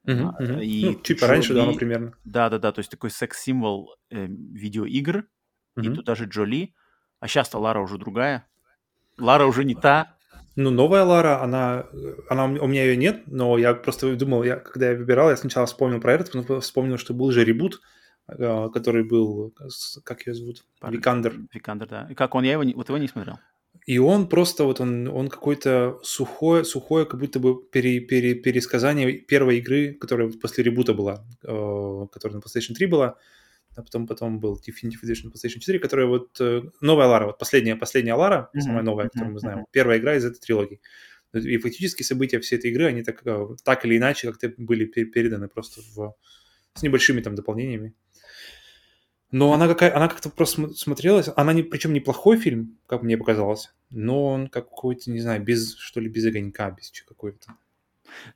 Мгм. 0.05 0.61
и 0.61 0.85
Ну, 0.87 1.01
чуть 1.03 1.21
пораньше, 1.21 1.55
да, 1.55 1.73
примерно. 1.73 2.13
Да-да-да, 2.25 2.73
то 2.73 2.81
есть 2.81 2.91
такой 2.91 3.11
секс-символ 3.11 3.95
э, 4.11 4.27
видеоигр, 4.27 5.25
и 5.77 5.81
Мгм. 5.81 5.95
туда 5.97 6.15
же 6.15 6.25
Джоли. 6.25 6.75
А 7.21 7.29
сейчас-то 7.29 7.59
Лара 7.59 7.81
уже 7.81 7.99
другая. 7.99 8.47
Лара 9.19 9.47
уже 9.47 9.65
не 9.65 9.75
та. 9.75 10.17
Ну, 10.57 10.71
новая 10.71 11.05
Лара, 11.05 11.41
она, 11.43 11.87
э, 11.93 12.15
она, 12.29 12.45
у 12.47 12.67
меня 12.67 12.85
ее 12.85 12.97
нет, 12.97 13.23
но 13.27 13.57
я 13.59 13.75
просто 13.75 14.15
думал, 14.17 14.43
я, 14.45 14.57
когда 14.57 14.91
я 14.91 14.97
выбирал, 14.99 15.31
я 15.31 15.37
сначала 15.37 15.67
вспомнил 15.67 16.01
про 16.01 16.13
этот, 16.15 16.33
потом 16.33 16.61
вспомнил, 16.61 16.99
что 16.99 17.15
был 17.15 17.31
же 17.31 17.45
ребут, 17.45 17.81
э, 18.29 18.69
который 18.75 19.05
был, 19.05 19.55
с- 19.69 20.01
как 20.03 20.27
ее 20.27 20.35
зовут, 20.35 20.65
Викандер. 20.83 21.35
Викандер, 21.53 21.89
да. 21.89 22.07
И 22.11 22.15
как 22.15 22.35
он? 22.35 22.45
Я 22.45 22.53
его 22.53 22.65
не, 22.65 22.75
вот 22.75 22.89
его 22.89 22.99
не 22.99 23.09
смотрел. 23.09 23.39
И 23.87 23.99
он 23.99 24.29
просто 24.29 24.65
вот 24.65 24.81
он, 24.81 25.09
он 25.09 25.29
какой-то 25.29 25.99
сухое, 26.03 26.65
сухое, 26.65 27.05
как 27.05 27.19
будто 27.19 27.41
бы 27.41 27.61
пере, 27.73 28.01
пере- 28.01 28.35
пересказание 28.35 29.13
первой 29.13 29.59
игры, 29.59 29.95
которая 29.95 30.31
после 30.31 30.63
ребута 30.65 30.95
была, 30.95 31.25
э, 31.43 32.07
которая 32.13 32.39
на 32.39 32.41
PlayStation 32.41 32.75
3 32.75 32.87
была, 32.87 33.17
а 33.75 33.83
потом, 33.83 34.07
потом 34.07 34.39
был 34.39 34.55
Definitive 34.57 35.03
Edition 35.05 35.25
на 35.25 35.31
PlayStation 35.31 35.59
4, 35.59 35.79
которая 35.81 36.07
вот 36.07 36.41
э, 36.41 36.63
новая 36.81 37.07
Лара, 37.07 37.27
вот 37.27 37.39
последняя, 37.39 37.75
последняя 37.75 38.15
Лара, 38.15 38.51
Мгм, 38.53 38.63
самая 38.63 38.83
новая, 38.83 39.09
которую 39.09 39.33
мы 39.33 39.41
знаем, 39.41 39.59
первая 39.73 39.99
игра 39.99 40.15
из 40.15 40.25
этой 40.25 40.39
трилогии. 40.39 40.81
И 41.35 41.57
фактически 41.57 42.03
события 42.03 42.39
всей 42.39 42.59
этой 42.59 42.71
игры, 42.71 42.85
они 42.87 43.03
так, 43.03 43.23
э, 43.27 43.47
так 43.65 43.85
или 43.87 43.97
иначе 43.97 44.29
как-то 44.29 44.53
были 44.59 44.85
пе- 44.85 45.07
переданы 45.07 45.49
просто 45.49 45.81
в, 45.95 46.15
с 46.75 46.83
небольшими 46.83 47.21
там 47.21 47.35
дополнениями. 47.35 47.95
Но 49.33 49.53
она, 49.55 49.67
какая, 49.67 49.97
она 49.97 50.09
как-то 50.09 50.29
просто 50.31 50.57
см- 50.57 50.75
смотрелась, 50.77 51.29
она 51.37 51.53
не, 51.53 51.63
причем 51.63 51.93
неплохой 51.93 52.37
фильм, 52.37 52.79
как 52.87 53.03
мне 53.03 53.17
показалось, 53.17 53.75
но 53.91 54.27
он 54.27 54.49
какой-то, 54.49 55.11
не 55.11 55.21
знаю, 55.21 55.43
без, 55.43 55.75
что 55.77 56.01
ли, 56.01 56.09
без 56.09 56.27
огонька, 56.27 56.71
без 56.71 56.91
чего 56.91 57.09
какой-то. 57.09 57.55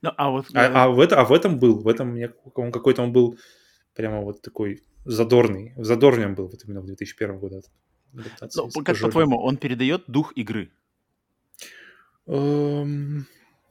Ну, 0.02 0.10
а 0.16 0.30
вот... 0.30 0.46
э, 0.54 0.58
А, 0.58 0.84
а 0.84 0.88
в, 0.88 1.00
это, 1.00 1.20
а 1.20 1.24
в 1.24 1.32
этом 1.32 1.58
был, 1.58 1.80
в 1.80 1.86
этом 1.88 2.08
мне 2.08 2.32
он 2.54 2.72
какой-то 2.72 3.02
он 3.02 3.12
был 3.12 3.38
прямо 3.94 4.22
вот 4.22 4.40
такой 4.42 4.82
задорный, 5.04 5.74
в 5.76 5.84
задорнем 5.84 6.34
был 6.34 6.48
вот 6.48 6.64
именно 6.64 6.80
в 6.80 6.86
2001 6.86 7.38
году. 7.38 7.62
ну, 8.12 8.22
как 8.82 8.98
по-твоему, 8.98 9.38
он 9.38 9.58
передает 9.58 10.04
дух 10.06 10.32
игры? 10.34 10.70
Эм, 12.26 13.26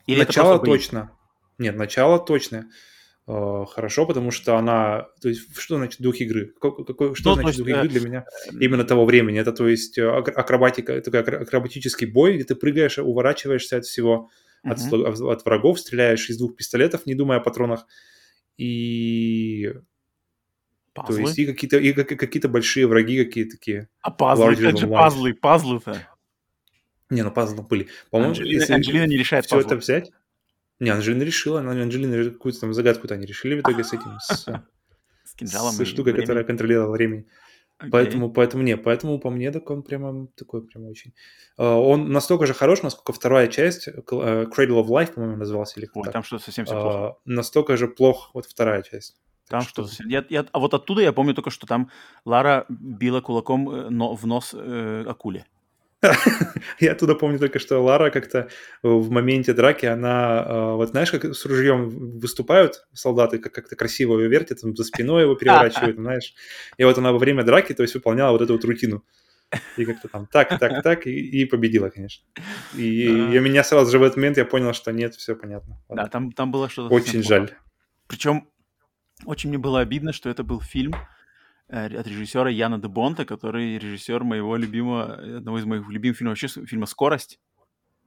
Или 0.07 0.19
начало 0.19 0.59
точно. 0.63 1.11
Нет, 1.57 1.75
начало 1.75 2.19
точно. 2.19 2.69
Э, 3.27 3.65
хорошо, 3.67 4.05
потому 4.05 4.29
что 4.31 4.55
она... 4.57 5.07
То 5.21 5.29
есть, 5.29 5.57
что 5.57 5.77
значит 5.77 5.99
дух 5.99 6.15
игры? 6.21 6.53
Какой, 6.61 6.85
какой- 6.85 7.15
что 7.15 7.31
Ну, 7.31 7.35
то 7.37 7.41
значит 7.41 7.57
есть, 7.59 7.59
дух 7.59 7.67
игры 7.69 7.85
э, 7.87 7.89
для 7.99 8.07
меня? 8.07 8.25
Именно 8.51 8.83
того 8.83 9.05
времени. 9.05 9.39
Это, 9.39 9.51
то 9.51 9.67
есть, 9.67 9.97
э, 9.97 10.07
ак- 10.07 10.37
акробатика, 10.37 11.01
такой 11.01 11.21
акро- 11.21 11.41
акробатический 11.41 12.05
бой, 12.07 12.35
где 12.35 12.43
ты 12.43 12.55
прыгаешь, 12.55 12.99
уворачиваешься 12.99 13.77
от 13.77 13.85
всего, 13.85 14.29
от, 14.63 14.77
Мгм. 14.79 14.89
сло- 14.93 15.31
от 15.31 15.43
врагов, 15.45 15.79
стреляешь 15.79 16.29
из 16.29 16.37
двух 16.37 16.55
пистолетов, 16.55 17.05
не 17.07 17.15
думая 17.15 17.39
о 17.39 17.41
патронах. 17.41 17.87
И... 18.57 19.73
То 20.93 21.01
Пазлы? 21.01 21.21
есть, 21.21 21.39
и 21.39 21.45
какие-то, 21.45 21.77
и 21.77 21.91
как- 21.93 22.17
какие-то 22.19 22.47
большие 22.47 22.87
враги 22.87 23.25
какие 23.25 23.43
такие. 23.45 23.89
А 24.01 24.11
пазлы? 24.11 24.53
Это 24.53 24.77
же 24.77 24.87
пазлы, 24.87 25.33
пазлы-то. 25.33 26.07
Не, 27.09 27.23
ну 27.23 27.31
пазлы 27.31 27.63
были. 27.63 27.87
По-моему, 28.11 28.29
Анджелина, 28.31 28.59
если 28.61 28.73
Анджелина 28.73 29.03
не 29.05 29.17
решает 29.17 29.45
все 29.45 29.55
пазлы. 29.57 29.67
это 29.67 29.75
взять... 29.77 30.11
Не, 30.79 30.89
Анджелина 30.89 31.23
решила. 31.23 31.61
же 32.23 32.31
какую-то 32.31 32.59
там 32.61 32.73
загадку-то 32.73 33.13
они 33.13 33.25
решили 33.25 33.55
в 33.55 33.61
итоге 33.61 33.83
с 33.83 33.93
этим, 33.93 34.19
с, 34.19 34.45
С 35.25 35.33
кинжалом 35.35 35.73
с 35.73 35.85
штукой, 35.85 36.11
временем. 36.13 36.21
которая 36.27 36.43
контролировала 36.43 36.91
время. 36.91 37.25
Окей. 37.77 37.91
Поэтому, 37.91 38.31
поэтому 38.31 38.63
не, 38.63 38.77
поэтому 38.77 39.19
по 39.19 39.29
мне 39.29 39.51
так 39.51 39.69
он 39.69 39.83
прямо 39.83 40.27
такой 40.37 40.65
прямо 40.65 40.87
очень. 40.87 41.13
Э, 41.57 41.63
Он 41.65 42.09
настолько 42.09 42.45
же 42.45 42.53
хорош, 42.53 42.81
насколько 42.83 43.11
вторая 43.11 43.47
часть, 43.49 43.87
э, 43.89 43.91
Cradle 43.91 44.81
of 44.81 44.87
Life, 44.87 45.13
по-моему, 45.13 45.35
назывался 45.35 45.79
или 45.79 45.85
как 45.87 45.97
Ой, 45.97 46.09
там 46.11 46.23
что 46.23 46.39
совсем 46.39 46.65
все 46.65 46.73
плохо. 46.79 46.97
А, 47.07 47.15
настолько 47.25 47.75
же 47.75 47.87
плох 47.89 48.31
вот 48.33 48.45
вторая 48.45 48.81
часть. 48.81 49.17
Там 49.49 49.59
Так 49.59 49.69
что 49.69 49.87
я, 50.05 50.25
я- 50.29 50.45
а 50.53 50.59
вот 50.59 50.73
оттуда 50.73 51.01
я 51.01 51.11
помню 51.11 51.33
только, 51.33 51.49
что 51.49 51.67
там 51.67 51.89
Лара 52.23 52.65
била 52.69 53.19
кулаком 53.21 53.69
э, 53.69 53.89
но, 53.89 54.13
в 54.15 54.25
нос 54.25 54.51
э, 54.53 55.03
акуле. 55.07 55.45
Я 56.79 56.91
оттуда 56.91 57.15
помню 57.15 57.39
только, 57.39 57.59
что 57.59 57.79
Лара 57.79 58.09
как-то 58.09 58.49
в 58.83 59.09
моменте 59.11 59.53
драки, 59.53 59.85
она, 59.85 60.43
э, 60.45 60.73
вот 60.75 60.89
знаешь, 60.89 61.11
как 61.11 61.25
с 61.25 61.45
ружьем 61.45 62.19
выступают 62.19 62.87
солдаты, 62.93 63.39
как- 63.39 63.53
как-то 63.53 63.75
красиво 63.75 64.19
ее 64.19 64.27
вертят, 64.27 64.59
за 64.59 64.83
спиной 64.83 65.23
его 65.23 65.35
переворачивают, 65.35 65.97
знаешь. 65.97 66.33
И 66.77 66.83
вот 66.83 66.97
она 66.97 67.11
во 67.11 67.17
время 67.17 67.43
драки, 67.43 67.73
то 67.73 67.83
есть, 67.83 67.95
выполняла 67.95 68.31
вот 68.31 68.41
эту 68.41 68.53
вот 68.53 68.65
рутину. 68.65 69.03
И 69.77 69.85
как-то 69.85 70.07
там 70.07 70.27
так, 70.27 70.59
так, 70.59 70.83
так, 70.83 71.07
и, 71.07 71.11
и 71.41 71.45
победила, 71.45 71.89
конечно. 71.89 72.25
И, 72.75 73.05
и 73.05 73.39
меня 73.39 73.63
сразу 73.63 73.91
же 73.91 73.99
в 73.99 74.03
этот 74.03 74.17
момент 74.17 74.37
я 74.37 74.45
понял, 74.45 74.73
что 74.73 74.91
нет, 74.91 75.15
все 75.15 75.35
понятно. 75.35 75.81
Да, 75.89 75.95
Ладно. 75.95 76.09
там, 76.09 76.31
там 76.31 76.51
было 76.51 76.69
что-то 76.69 76.93
Очень 76.93 77.23
жаль. 77.23 77.51
Причем 78.07 78.47
очень 79.25 79.49
мне 79.49 79.57
было 79.57 79.79
обидно, 79.79 80.13
что 80.13 80.29
это 80.29 80.43
был 80.43 80.61
фильм 80.61 80.93
от 81.67 82.07
режиссера 82.07 82.49
Яна 82.49 82.77
де 82.77 82.87
Бонта, 82.87 83.25
который 83.25 83.77
режиссер 83.79 84.23
моего 84.23 84.57
любимого, 84.57 85.19
э, 85.21 85.37
одного 85.37 85.57
из 85.59 85.65
моих 85.65 85.89
любимых 85.89 86.17
фильмов 86.17 86.31
вообще, 86.41 86.65
фильма 86.65 86.85
«Скорость». 86.85 87.39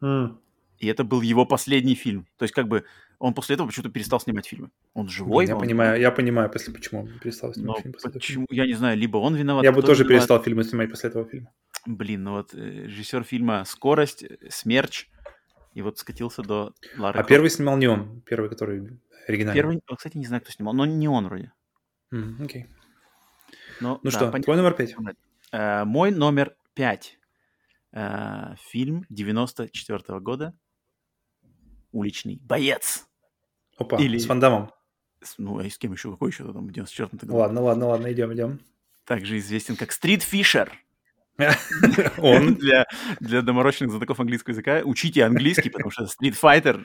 М. 0.03 0.39
И 0.79 0.87
это 0.87 1.03
был 1.03 1.23
его 1.23 1.45
последний 1.47 1.97
фильм. 1.97 2.27
То 2.37 2.45
есть 2.45 2.55
как 2.55 2.69
бы 2.69 2.85
он 3.19 3.35
после 3.35 3.55
этого 3.55 3.67
почему-то 3.67 3.91
перестал 3.91 4.21
снимать 4.21 4.47
фильмы. 4.47 4.71
Он 4.95 5.09
живой. 5.09 5.47
я 5.47 5.55
он- 5.57 5.61
понимаю, 5.61 6.01
я 6.01 6.11
понимаю, 6.13 6.49
после 6.51 6.73
почему 6.73 7.01
он 7.01 7.19
перестал 7.19 7.49
Но 7.51 7.55
снимать 7.55 7.83
фильм 7.83 7.93
после 7.95 8.09
этого 8.11 8.21
почему, 8.21 8.47
я 8.51 8.65
не 8.67 8.75
знаю, 8.75 8.97
либо 8.97 9.17
он 9.19 9.35
виноват, 9.35 9.65
Я 9.65 9.73
бы 9.73 9.83
тоже 9.83 10.05
виноват. 10.05 10.09
перестал 10.21 10.43
фильмы 10.43 10.63
снимать 10.65 10.91
после 10.91 11.09
этого 11.11 11.25
фильма. 11.29 11.49
Блин, 11.87 12.23
ну 12.23 12.31
вот 12.33 12.55
э, 12.55 12.85
режиссер 12.87 13.25
фильма 13.25 13.65
«Скорость», 13.65 14.23
э, 14.23 14.37
«Смерч», 14.51 15.09
и 15.75 15.83
вот 15.83 15.99
скатился 15.99 16.43
до 16.43 16.73
Лары 16.97 17.11
А 17.19 17.23
Крофт. 17.23 17.29
первый 17.29 17.51
снимал 17.51 17.77
не 17.77 17.89
он, 17.89 18.21
первый, 18.25 18.49
который 18.49 19.01
оригинальный. 19.27 19.55
Первый, 19.61 19.81
кстати, 19.97 20.17
не 20.17 20.27
знаю, 20.27 20.43
кто 20.43 20.53
снимал, 20.53 20.75
но 20.75 20.87
не 20.87 21.09
он 21.09 21.25
вроде. 21.27 21.51
Окей. 22.41 22.67
Но, 22.69 22.78
Ну 23.81 24.01
да, 24.03 24.11
что, 24.11 24.19
понятно. 24.21 24.43
твой 24.43 24.57
номер 24.57 24.75
пять? 24.75 24.95
Э, 25.53 25.85
мой 25.85 26.11
номер 26.11 26.57
пять. 26.75 27.19
Э, 27.93 28.55
фильм 28.71 29.05
94 29.09 30.21
года. 30.21 30.55
«Уличный 31.93 32.39
боец». 32.43 33.07
Опа, 33.79 33.97
Или- 33.99 34.19
с 34.19 34.27
Ван 34.27 34.41
Дамом. 34.41 34.71
С- 35.23 35.39
Ну, 35.39 35.59
а 35.59 35.69
с 35.69 35.79
кем 35.79 35.93
еще? 35.93 36.11
Какой 36.13 36.31
еще 36.31 36.45
там 36.53 36.67
в 36.67 36.73
94 36.73 37.19
году? 37.21 37.37
Ладно, 37.37 37.63
ладно, 37.63 37.87
ладно, 37.87 38.13
идем, 38.13 38.33
идем. 38.35 38.61
Также 39.05 39.39
известен 39.39 39.75
как 39.77 39.93
Стрит 39.93 40.23
Фишер. 40.23 40.71
Он. 42.19 42.55
для, 42.55 42.87
для 43.21 43.43
доморощенных 43.43 43.93
знатоков 43.93 44.21
английского 44.21 44.53
языка. 44.53 44.81
Учите 44.85 45.25
английский, 45.25 45.71
потому 45.71 45.91
что 45.91 46.05
Street 46.05 46.37
Fighter. 46.41 46.85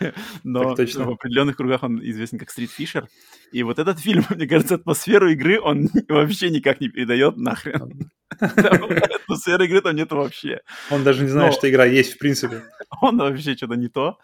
Но 0.44 0.74
точно. 0.74 1.04
в 1.04 1.10
определенных 1.10 1.56
кругах 1.56 1.82
он 1.82 2.00
известен 2.02 2.38
как 2.38 2.50
Street 2.50 2.70
Fisher. 2.78 3.06
И 3.52 3.62
вот 3.62 3.78
этот 3.78 4.00
фильм, 4.00 4.24
мне 4.30 4.46
кажется, 4.46 4.74
атмосферу 4.74 5.30
игры 5.30 5.60
он 5.60 5.88
вообще 6.08 6.50
никак 6.50 6.80
не 6.80 6.88
передает 6.88 7.36
нахрен. 7.36 8.10
Атмосферы 8.38 9.66
игры 9.66 9.80
там 9.80 9.96
нету 9.96 10.16
вообще. 10.16 10.60
Он 10.90 11.04
даже 11.04 11.22
не 11.22 11.28
знает, 11.28 11.54
что 11.54 11.70
игра 11.70 11.84
есть 11.84 12.14
в 12.14 12.18
принципе. 12.18 12.62
Он 13.00 13.18
вообще 13.18 13.54
что-то 13.56 13.74
не 13.74 13.88
то. 13.88 14.18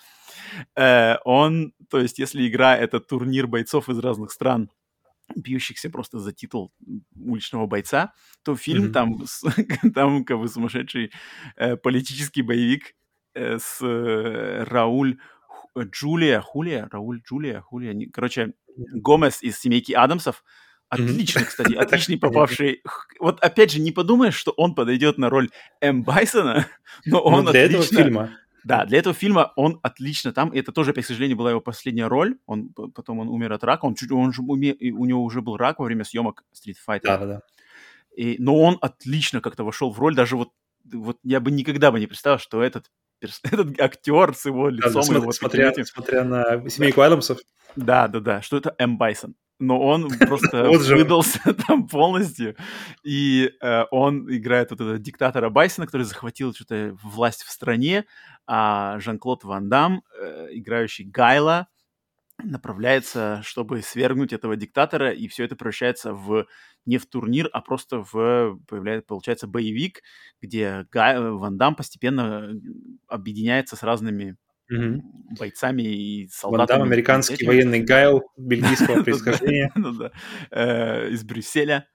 Э, 0.77 1.17
Он, 1.25 1.73
то 1.89 2.01
есть, 2.01 2.19
если 2.19 2.47
игра— 2.49 2.77
это 2.79 3.01
турнир 3.01 3.47
бойцов 3.47 3.89
из 3.89 3.99
разных 3.99 4.33
стран, 4.33 4.71
бьющихся 5.37 5.91
просто 5.91 6.19
за 6.19 6.33
титул 6.33 6.73
уличного 7.15 7.67
бойца, 7.67 8.13
то 8.45 8.57
фильм 8.57 8.85
Мгм. 8.85 8.93
там, 8.93 9.25
там 9.95 10.25
как 10.25 10.39
бы 10.39 10.49
сумасшедший 10.49 11.13
э, 11.57 11.77
политический 11.77 12.43
боевик 12.43 12.95
э, 13.35 13.59
с 13.59 13.79
э, 13.83 14.65
Рауль 14.65 15.19
Ху- 15.47 15.83
Джулия, 15.85 16.41
Хулия, 16.41 16.89
Рауль 16.91 17.21
Джулия, 17.23 17.61
Хулия, 17.61 17.93
не- 17.95 18.07
короче, 18.07 18.55
Гомес 18.77 19.43
из 19.43 19.59
«Семейки 19.59 19.93
Адамсов». 19.93 20.43
Отлично, 20.89 21.45
кстати, 21.45 21.73
Так, 21.75 21.85
отличный 21.87 22.19
попавший. 22.19 22.83
Вот 23.21 23.39
опять 23.41 23.71
же, 23.73 23.81
не 23.81 23.93
подумаешь, 23.93 24.35
что 24.35 24.51
он 24.57 24.75
подойдет 24.75 25.19
на 25.19 25.31
роль 25.31 25.49
М. 25.81 26.03
Байсона, 26.03 26.67
но 27.07 27.21
он 27.21 27.45
Но 27.45 27.53
для 27.53 27.63
этого 27.63 27.83
отлично- 27.85 28.03
фильма. 28.03 28.31
Да, 28.65 28.85
для 28.85 28.99
этого 28.99 29.15
фильма 29.15 29.53
он 29.57 29.81
отлично 29.83 30.33
там. 30.33 30.51
И 30.51 30.59
это 30.59 30.73
тоже, 30.73 30.91
опять, 30.91 31.05
к 31.05 31.09
сожалению, 31.09 31.37
была 31.37 31.51
его 31.51 31.61
последняя 31.61 32.07
роль. 32.09 32.37
Он 32.47 32.69
потом 32.69 33.21
он 33.21 33.29
умер 33.29 33.53
от 33.53 33.65
рака. 33.65 33.87
Он 33.87 33.95
чуть, 33.95 34.11
он 34.13 34.33
же 34.33 34.43
уме- 34.43 34.77
у 34.91 35.05
него 35.07 35.23
уже 35.23 35.41
был 35.43 35.57
рак 35.57 35.79
во 35.79 35.85
время 35.87 36.05
съемок 36.05 36.45
Street 36.55 36.77
Fighter. 36.87 37.01
Да, 37.05 37.19
да, 37.19 37.27
да. 37.27 37.41
И, 38.17 38.37
но 38.39 38.57
он 38.61 38.79
отлично 38.81 39.41
как-то 39.41 39.65
вошел 39.65 39.91
в 39.93 39.99
роль. 39.99 40.15
Даже 40.15 40.37
вот, 40.37 40.51
вот 40.93 41.19
я 41.23 41.41
бы 41.41 41.51
никогда 41.51 41.91
бы 41.91 42.01
не 42.01 42.07
представил, 42.07 42.39
что 42.39 42.63
этот, 42.63 42.91
перс- 43.21 43.41
этот 43.51 43.81
актер 43.81 44.35
с 44.35 44.45
его 44.47 44.71
Да, 44.71 44.77
лицом, 44.89 45.05
да, 45.15 45.21
вот 45.21 45.35
смотря, 45.35 45.69
таким 45.69 45.83
этим- 45.83 45.93
смотря 45.93 46.25
на 46.25 46.69
семейку 46.69 47.01
Адамсов, 47.03 47.39
да, 47.77 48.09
да, 48.09 48.21
да, 48.21 48.43
что 48.43 48.57
это 48.57 48.75
М. 48.79 48.99
Байсон. 48.99 49.35
Но 49.63 49.79
он 49.79 50.09
просто 50.19 50.65
выдался 50.65 51.39
там 51.69 51.87
полностью. 51.87 52.57
И 53.05 53.53
э, 53.61 53.85
он 53.91 54.27
играет 54.35 54.71
вот 54.71 54.81
этого 54.81 54.99
диктатора 54.99 55.51
Байсона, 55.51 55.87
который 55.87 56.03
захватил 56.05 56.55
что-то 56.55 56.97
власть 57.03 57.43
в 57.43 57.51
стране. 57.51 58.07
А 58.47 58.99
Жан-Клод 59.01 59.45
Ван 59.45 59.69
Дам, 59.69 60.03
э, 60.21 60.49
играющий 60.53 61.05
Гайла, 61.05 61.69
направляется, 62.43 63.41
чтобы 63.45 63.83
свергнуть 63.83 64.33
этого 64.33 64.57
диктатора, 64.57 65.13
и 65.13 65.29
все 65.29 65.45
это 65.45 65.57
превращается 65.57 66.15
в 66.15 66.47
не 66.87 66.97
в 66.99 67.07
турнир, 67.07 67.49
а 67.53 67.61
просто 67.61 68.03
в, 68.03 68.59
появляется, 68.67 69.07
получается, 69.07 69.47
боевик, 69.47 70.01
где 70.41 70.87
Гай, 70.91 71.21
Ван 71.21 71.59
Дам 71.59 71.75
постепенно 71.77 72.51
объединяется 73.09 73.77
с 73.77 73.83
разными 73.83 74.37
Мгм. 74.71 75.03
бойцами 75.39 75.83
и 75.83 76.23
Ван 76.23 76.31
солдатами. 76.31 76.79
Дам, 76.79 76.87
американский 76.89 77.45
военный 77.45 77.81
Гайл 77.81 78.23
бельгийского 78.39 78.97
Ну 78.99 79.05
происхождения. 79.05 79.73
ну. 79.75 80.11
Э, 80.51 81.11
Из 81.11 81.25
Брюсселя. 81.25 81.89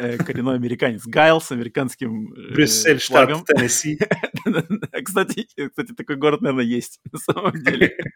Э, 0.00 0.16
Коренной 0.16 0.54
американец 0.54 1.06
Гайл 1.06 1.40
с 1.42 1.52
американским 1.52 2.32
э, 2.32 2.54
Брюссель, 2.54 3.00
штат. 3.00 3.28
Теннесси. 3.46 3.98
Кстати, 5.04 5.46
кстати, 5.68 5.92
такой 5.92 6.16
город, 6.16 6.40
наверное, 6.40 6.64
есть 6.64 7.00
на 7.12 7.18
самом 7.18 7.52
деле. 7.62 7.96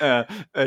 Э, 0.00 0.26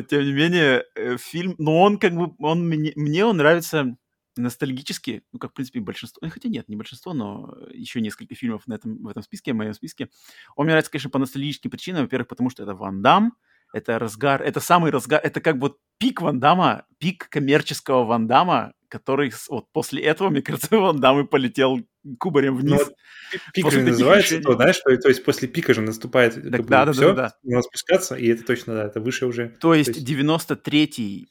Тем 0.09 0.23
не 0.23 0.33
менее, 0.33 0.83
фильм, 1.17 1.55
но 1.57 1.81
он 1.81 1.97
как 1.99 2.13
бы, 2.13 2.33
он 2.39 2.67
мне, 2.67 3.25
он 3.25 3.37
нравится 3.37 3.95
ностальгически, 4.35 5.23
ну, 5.31 5.39
как, 5.39 5.51
в 5.51 5.53
принципе, 5.53 5.79
большинство, 5.79 6.19
ну, 6.21 6.29
хотя 6.29 6.49
нет, 6.49 6.67
не 6.67 6.75
большинство, 6.75 7.13
но 7.13 7.55
еще 7.71 8.01
несколько 8.01 8.35
фильмов 8.35 8.67
на 8.67 8.73
этом, 8.73 9.01
в 9.01 9.07
этом 9.07 9.23
списке, 9.23 9.53
в 9.53 9.55
моем 9.55 9.73
списке. 9.73 10.09
Он 10.55 10.65
мне 10.65 10.73
нравится, 10.73 10.91
конечно, 10.91 11.09
по 11.09 11.19
ностальгическим 11.19 11.69
причинам. 11.69 12.03
Во-первых, 12.03 12.27
потому 12.27 12.49
что 12.49 12.63
это 12.63 12.75
Ван 12.75 13.01
Дам, 13.01 13.33
это 13.73 13.99
разгар, 13.99 14.41
это 14.41 14.59
самый 14.59 14.91
разгар, 14.91 15.21
это 15.23 15.41
как 15.41 15.57
бы 15.57 15.75
пик 15.97 16.21
Ван 16.21 16.39
Дамма, 16.39 16.85
пик 16.99 17.29
коммерческого 17.29 18.03
Ван 18.05 18.27
Дамма, 18.27 18.73
который 18.89 19.31
вот 19.49 19.71
после 19.71 20.01
этого, 20.03 20.29
мне 20.29 20.41
кажется, 20.41 20.69
Ван 20.77 21.19
и 21.19 21.23
полетел 21.25 21.79
кубарем 22.19 22.55
Ну, 22.55 22.75
вниз. 22.75 22.91
пи- 23.31 23.39
пик 23.53 23.63
После 23.65 23.79
же 23.81 23.85
называется, 23.85 24.35
решений. 24.35 24.43
то, 24.43 24.55
знаешь, 24.55 24.79
то, 24.79 24.97
то 24.97 25.07
есть 25.09 25.23
после 25.23 25.47
пика 25.47 25.73
же 25.73 25.81
наступает 25.81 26.33
как 26.35 26.43
бы, 26.43 26.63
да, 26.63 26.85
да, 26.85 26.91
все, 26.91 27.13
да, 27.13 27.29
да. 27.29 27.33
надо 27.43 27.63
спускаться, 27.63 28.15
и 28.15 28.27
это 28.27 28.43
точно, 28.43 28.73
да, 28.73 28.85
это 28.85 28.99
выше 28.99 29.25
уже. 29.25 29.49
То 29.61 29.73
есть 29.73 29.97
93-й, 29.97 31.29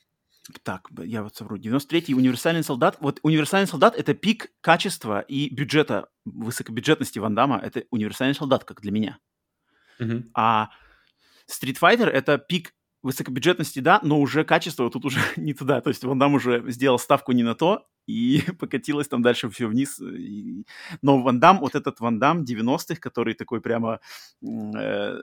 так, 0.63 0.89
я 1.05 1.23
вот 1.23 1.37
совру, 1.37 1.57
93-й 1.57 2.15
универсальный 2.15 2.63
солдат. 2.65 2.97
Вот 3.01 3.21
универсальный 3.23 3.69
солдат 3.69 3.97
это 3.97 4.15
пик 4.15 4.51
качества 4.61 5.21
и 5.21 5.53
бюджета, 5.55 6.09
высокобюджетности 6.25 7.19
Ван 7.19 7.35
Дамма. 7.35 7.61
Это 7.63 7.85
универсальный 7.91 8.35
солдат, 8.35 8.65
как 8.65 8.81
для 8.81 8.91
меня. 8.93 9.19
Мгм. 9.99 10.31
А 10.35 10.71
Street 11.51 11.77
Fighter 11.81 12.07
это 12.07 12.39
пик 12.39 12.75
высокобюджетности, 13.03 13.79
да, 13.81 13.99
но 14.03 14.21
уже 14.21 14.45
качество 14.45 14.91
тут 14.91 15.05
уже 15.07 15.19
не 15.37 15.55
туда. 15.55 15.81
То 15.81 15.89
есть 15.91 16.05
Ван 16.05 16.19
Дам 16.19 16.35
уже 16.35 16.63
сделал 16.71 16.99
ставку 16.99 17.33
не 17.33 17.43
на 17.43 17.55
то, 17.55 17.87
и 18.07 18.43
покатилось 18.59 19.09
там 19.09 19.23
дальше 19.23 19.49
все 19.49 19.67
вниз. 19.67 19.99
И- 20.01 20.65
Но 21.03 21.23
Ван 21.23 21.41
Дам, 21.41 21.61
вот 21.61 21.75
этот 21.75 22.01
Ван 22.01 22.19
Дам 22.19 22.43
90-х, 22.45 22.97
который 23.01 23.35
такой 23.35 23.61
прямо 23.63 24.01
э, 24.43 25.17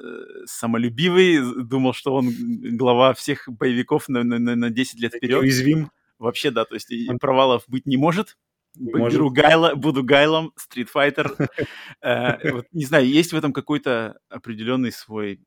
самолюбивый, 0.46 1.40
думал, 1.64 1.94
что 1.94 2.16
он 2.16 2.30
глава 2.78 3.14
всех 3.14 3.48
боевиков 3.48 4.10
на, 4.10 4.24
на- 4.24 4.40
на- 4.40 4.56
на 4.56 4.70
10 4.70 5.00
лет 5.00 5.14
вперед. 5.14 5.42
Уязвим. 5.42 5.92
Вообще, 6.20 6.50
да, 6.52 6.66
то 6.66 6.74
есть 6.74 6.92
Он- 7.10 7.20
провалов 7.20 7.64
быть 7.68 7.86
не 7.86 7.98
может. 7.98 8.38
Может. 8.80 9.14
Беру 9.14 9.30
Гайла, 9.32 9.74
буду 9.76 10.04
Гайлом, 10.04 10.52
Street 10.58 10.88
Fighter. 10.94 11.48
Э, 12.02 12.62
Не 12.72 12.86
знаю, 12.86 13.08
есть 13.08 13.34
в 13.34 13.36
этом 13.36 13.54
какой-то 13.54 14.20
определенный 14.30 14.92
свой 14.92 15.40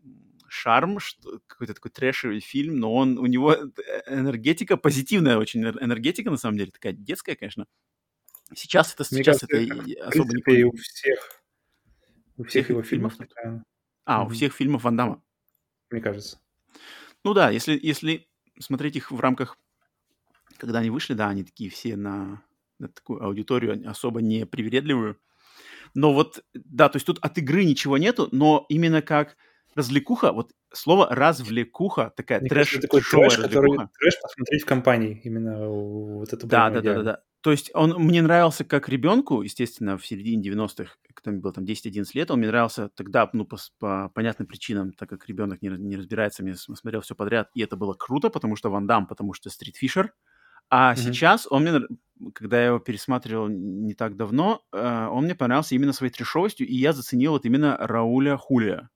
шарм, 0.50 0.98
какой-то 1.46 1.74
такой 1.74 1.90
трэшевый 1.92 2.40
фильм, 2.40 2.76
но 2.76 2.92
он 2.92 3.18
у 3.18 3.26
него 3.26 3.52
э, 3.52 3.68
энергетика 4.08 4.76
позитивная 4.76 5.38
очень 5.38 5.62
энер- 5.62 5.82
энергетика 5.82 6.30
на 6.30 6.36
самом 6.36 6.58
деле 6.58 6.72
такая 6.72 6.92
детская, 6.92 7.36
конечно. 7.36 7.66
Сейчас 8.52 8.94
это 8.94 9.04
Мне 9.12 9.22
сейчас 9.22 9.40
кажется, 9.40 9.46
это 9.46 10.08
особо 10.08 10.32
и 10.32 10.56
не 10.56 10.64
у 10.64 10.72
всех, 10.76 11.42
у 12.36 12.42
всех 12.42 12.66
Всех 12.66 12.70
его 12.70 12.82
фильмов 12.82 13.14
фильмов 13.14 13.28
такая, 13.28 13.64
а 14.04 14.24
у 14.24 14.28
всех 14.28 14.52
фильмов 14.52 14.82
Ван 14.82 14.96
Дамма. 14.96 15.22
мне 15.90 16.00
кажется. 16.00 16.40
Ну 17.24 17.32
да, 17.32 17.50
если 17.50 17.78
если 17.80 18.28
смотреть 18.58 18.96
их 18.96 19.12
в 19.12 19.20
рамках, 19.20 19.56
когда 20.56 20.80
они 20.80 20.90
вышли, 20.90 21.14
да, 21.14 21.28
они 21.28 21.44
такие 21.44 21.70
все 21.70 21.94
на, 21.94 22.42
на 22.80 22.88
такую 22.88 23.22
аудиторию 23.24 23.88
особо 23.88 24.20
не 24.20 24.46
привередливую. 24.46 25.20
Но 25.94 26.12
вот, 26.12 26.44
да, 26.54 26.88
то 26.88 26.96
есть 26.96 27.06
тут 27.06 27.18
от 27.20 27.38
игры 27.38 27.64
ничего 27.64 27.98
нету, 27.98 28.28
но 28.32 28.66
именно 28.68 29.00
как 29.00 29.36
развлекуха, 29.74 30.32
вот 30.32 30.52
слово 30.72 31.08
развлекуха, 31.10 32.12
такая 32.16 32.40
Мне 32.40 32.48
трэш, 32.48 32.70
кажется, 32.70 32.88
такой 32.88 33.02
трэш, 33.02 33.36
который 33.36 33.70
трэш 33.98 34.20
посмотреть 34.22 34.62
в 34.62 34.66
компании. 34.66 35.20
Именно 35.24 35.68
вот 35.68 36.32
это 36.32 36.46
Да, 36.46 36.70
да, 36.70 36.80
да, 36.80 36.94
да, 36.94 37.02
да. 37.02 37.22
То 37.42 37.52
есть 37.52 37.70
он 37.72 37.94
мне 37.94 38.20
нравился 38.20 38.64
как 38.64 38.88
ребенку, 38.90 39.40
естественно, 39.40 39.96
в 39.96 40.06
середине 40.06 40.42
90-х, 40.42 40.96
когда 41.14 41.30
мне 41.30 41.40
было 41.40 41.54
там 41.54 41.64
10-11 41.64 42.14
лет, 42.14 42.30
он 42.30 42.38
мне 42.40 42.48
нравился 42.48 42.90
тогда, 42.90 43.30
ну, 43.32 43.46
по, 43.46 43.56
по 43.78 44.10
понятным 44.14 44.46
причинам, 44.46 44.92
так 44.92 45.08
как 45.08 45.26
ребенок 45.26 45.62
не, 45.62 45.70
не 45.70 45.96
разбирается, 45.96 46.42
мне 46.42 46.54
смотрел 46.54 47.00
все 47.00 47.14
подряд, 47.14 47.48
и 47.54 47.62
это 47.62 47.76
было 47.76 47.94
круто, 47.94 48.28
потому 48.28 48.56
что 48.56 48.70
Ван 48.70 48.86
Дам, 48.86 49.06
потому 49.06 49.32
что 49.32 49.48
Стрит 49.48 49.76
Фишер. 49.76 50.12
А 50.70 50.94
Мгм. 50.94 51.02
сейчас 51.02 51.46
он 51.50 51.62
мне, 51.62 51.80
когда 52.34 52.60
я 52.60 52.66
его 52.68 52.78
пересматривал 52.78 53.48
не 53.48 53.94
так 53.94 54.16
давно, 54.16 54.62
э, 54.72 55.06
он 55.10 55.24
мне 55.24 55.34
понравился 55.34 55.74
именно 55.74 55.92
своей 55.92 56.12
трешовостью, 56.12 56.66
и 56.66 56.74
я 56.76 56.92
заценил 56.92 57.32
вот 57.32 57.44
именно 57.44 57.76
Рауля 57.78 58.36
Хулия, 58.36 58.90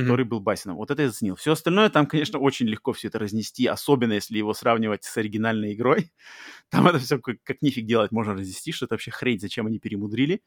который 0.00 0.24
был 0.24 0.40
Басином. 0.40 0.76
Вот 0.76 0.90
это 0.90 1.02
я 1.02 1.08
заценил. 1.08 1.36
Все 1.36 1.52
остальное 1.52 1.88
там, 1.90 2.06
конечно, 2.06 2.38
очень 2.38 2.66
легко 2.66 2.92
все 2.92 3.08
это 3.08 3.18
разнести, 3.18 3.66
особенно 3.66 4.12
если 4.12 4.38
его 4.38 4.54
сравнивать 4.54 5.04
с 5.04 5.16
оригинальной 5.16 5.74
игрой. 5.74 6.12
Там 6.70 6.86
это 6.86 6.98
все 6.98 7.18
как, 7.18 7.36
как 7.42 7.62
нифиг 7.62 7.86
делать 7.86 8.12
можно 8.12 8.34
разнести, 8.34 8.72
что 8.72 8.86
это 8.86 8.94
вообще 8.94 9.10
хрень, 9.10 9.40
зачем 9.40 9.66
они 9.66 9.78
перемудрили. 9.78 10.42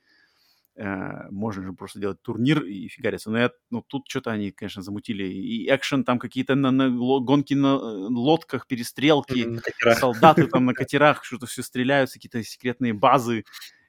Э, 0.76 1.30
можно 1.30 1.64
же 1.64 1.74
просто 1.74 2.00
делать 2.00 2.22
турнир 2.22 2.64
и 2.64 2.88
фигариться. 2.88 3.30
Но 3.30 3.38
я, 3.38 3.52
ну, 3.70 3.82
тут 3.82 4.06
что-то 4.08 4.32
они, 4.32 4.52
конечно, 4.52 4.82
замутили. 4.82 5.26
И 5.26 5.68
экшен, 5.70 6.06
там 6.06 6.20
какие-то 6.20 6.56
на, 6.56 6.72
на 6.72 6.90
гонки 6.90 7.54
на 7.54 7.76
э, 7.76 7.80
лодках, 7.80 8.66
перестрелки, 8.66 9.58
катерах. 9.58 9.98
солдаты 10.00 10.48
там 10.48 10.66
на 10.66 10.74
катерах, 10.74 11.24
что-то 11.24 11.48
все 11.48 11.64
стреляются, 11.64 12.16
какие-то 12.16 12.44
секретные 12.44 12.94
базы 12.94 13.44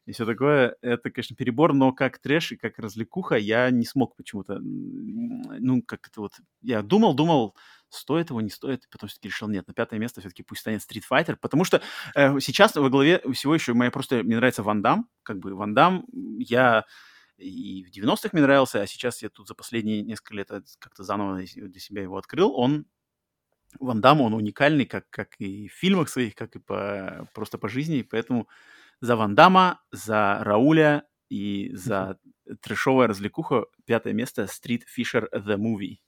и 0.07 0.13
все 0.13 0.27
такое. 0.27 0.77
Это, 0.83 1.11
конечно, 1.11 1.37
перебор, 1.37 1.73
но 1.73 1.93
как 1.93 2.19
трэш 2.19 2.53
и 2.53 2.57
как 2.57 2.79
развлекуха 2.79 3.37
я 3.37 3.71
не 3.71 3.85
смог 3.85 4.17
почему-то. 4.17 4.59
Ну, 4.61 5.83
как 5.83 6.09
это 6.09 6.21
вот... 6.21 6.33
Я 6.63 6.83
думал, 6.83 7.15
думал, 7.15 7.57
стоит 7.89 8.31
его, 8.31 8.41
не 8.41 8.51
стоит, 8.51 8.89
потом 8.91 9.09
все-таки 9.09 9.29
решил, 9.29 9.49
нет, 9.49 9.67
на 9.69 9.75
пятое 9.75 10.01
место 10.01 10.21
все-таки 10.21 10.43
пусть 10.43 10.63
станет 10.63 10.81
Street 10.81 11.03
Fighter, 11.11 11.37
потому 11.41 11.65
что 11.65 11.83
э, 12.15 12.41
сейчас 12.41 12.75
во 12.77 12.89
главе 12.89 13.21
всего 13.33 13.55
еще 13.55 13.75
моя 13.75 13.91
просто... 13.91 14.23
Мне 14.23 14.37
нравится 14.37 14.63
Ван 14.63 14.83
Дам, 14.83 15.09
как 15.23 15.39
бы 15.39 15.55
Ван 15.55 15.75
Дам, 15.75 16.05
я 16.39 16.85
и 17.37 17.85
в 17.85 17.97
90-х 17.97 18.31
мне 18.33 18.43
нравился, 18.43 18.83
а 18.83 18.87
сейчас 18.87 19.23
я 19.23 19.31
тут 19.31 19.49
за 19.49 19.55
последние 19.55 20.03
несколько 20.03 20.35
лет 20.35 20.51
как-то 20.79 21.03
заново 21.05 21.37
для 21.37 21.47
се- 21.47 21.69
для 21.69 21.81
себя 21.81 22.03
его 22.03 22.19
открыл. 22.19 22.55
Он 22.55 22.87
Ван 23.79 24.01
Дам, 24.01 24.21
он 24.21 24.35
уникальный, 24.35 24.85
как, 24.85 25.09
как 25.11 25.37
и 25.39 25.69
в 25.69 25.73
фильмах 25.73 26.09
своих, 26.09 26.35
как 26.35 26.57
и 26.57 26.59
по, 26.59 27.29
просто 27.35 27.57
по 27.57 27.69
жизни, 27.69 27.99
и 27.99 28.03
поэтому 28.03 28.49
за 29.01 29.17
Ван 29.17 29.35
Дамма, 29.35 29.81
за 29.93 30.39
Рауля 30.43 31.05
и 31.29 31.71
за 31.75 32.19
трэшовая 32.61 33.09
развлекуха 33.09 33.67
пятое 33.87 34.13
место 34.13 34.43
Street 34.43 34.83
Fisher 34.97 35.29
The 35.33 35.57
Movie. 35.57 35.99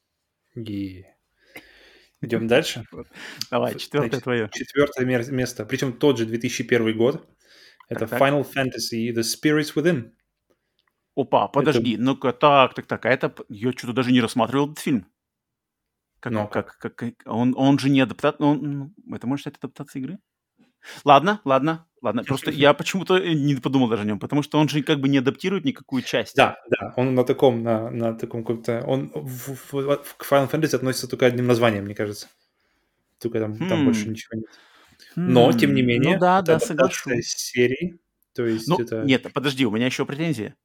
И 0.55 1.05
Идем 2.21 2.47
дальше. 2.47 2.85
Давай, 3.51 3.77
четвертое 3.77 4.09
значит, 4.09 4.25
твое. 4.25 4.51
Четвертое 4.53 5.05
место, 5.05 5.65
причем 5.67 5.93
тот 5.93 6.19
же 6.19 6.27
2001 6.27 6.97
год. 6.97 7.29
Это 7.89 8.07
Так-так. 8.07 8.21
Final 8.21 8.47
Fantasy 8.47 9.13
The 9.13 9.23
Spirits 9.23 9.75
Within. 9.75 10.13
Опа, 11.15 11.49
подожди, 11.49 11.97
ну-ка, 11.99 12.33
так, 12.33 12.75
так, 12.75 12.87
так, 12.87 13.05
а 13.05 13.11
это... 13.11 13.35
Я 13.49 13.73
что-то 13.73 13.93
даже 13.93 14.13
не 14.13 14.21
рассматривал 14.21 14.67
этот 14.67 14.79
фильм. 14.79 15.07
Как, 16.21 16.33
Ну, 16.33 16.49
как, 16.49 16.79
как, 16.79 17.15
он, 17.27 17.55
он 17.57 17.79
же 17.79 17.91
не 17.91 18.01
адаптация... 18.01 18.47
Он, 18.47 18.95
ну, 19.05 19.15
это 19.15 19.27
может 19.27 19.43
стать 19.43 19.59
адаптацией 19.59 20.05
игры? 20.05 20.19
Ладно, 21.05 21.41
ладно, 21.45 21.87
ладно. 22.03 22.25
Просто 22.25 22.51
я 22.51 22.75
почему-то 22.75 23.17
э, 23.17 23.33
не 23.33 23.55
подумал 23.57 23.89
даже 23.89 24.03
о 24.03 24.05
нем, 24.07 24.19
потому 24.19 24.43
что 24.43 24.59
он 24.59 24.69
же 24.69 24.83
как 24.83 25.01
бы 25.01 25.09
не 25.09 25.19
адаптирует 25.19 25.65
никакую 25.65 26.03
часть. 26.03 26.37
Да, 26.37 26.57
да, 26.69 26.93
он 26.97 27.15
на 27.15 27.25
таком, 27.25 27.63
на, 27.63 27.91
на 27.91 28.15
таком 28.15 28.43
каком-то... 28.45 28.85
Он 28.87 29.11
в- 29.15 29.55
в- 29.55 29.73
в- 29.73 30.17
к 30.17 30.31
Final 30.31 30.51
Fantasy 30.51 30.77
относится 30.77 31.09
только 31.09 31.27
одним 31.27 31.47
названием, 31.47 31.85
мне 31.85 31.95
кажется. 31.95 32.29
Только 33.21 33.39
там, 33.41 33.57
там 33.57 33.81
Хм. 33.81 33.85
больше 33.85 34.09
ничего 34.09 34.41
нет. 34.41 34.51
Но, 35.17 35.53
тем 35.53 35.75
не 35.75 35.83
М, 35.83 35.87
менее, 35.89 36.15
Ну 36.15 36.21
да, 36.21 36.41
это 36.41 36.53
да, 36.55 36.59
соглашусь. 36.59 37.27
серии. 37.29 37.99
То 38.35 38.45
есть 38.47 38.69
Ну, 38.69 38.79
это... 38.79 39.05
нет, 39.05 39.27
подожди, 39.33 39.65
у 39.67 39.71
меня 39.71 39.87
еще 39.87 40.05
претензия. 40.05 40.57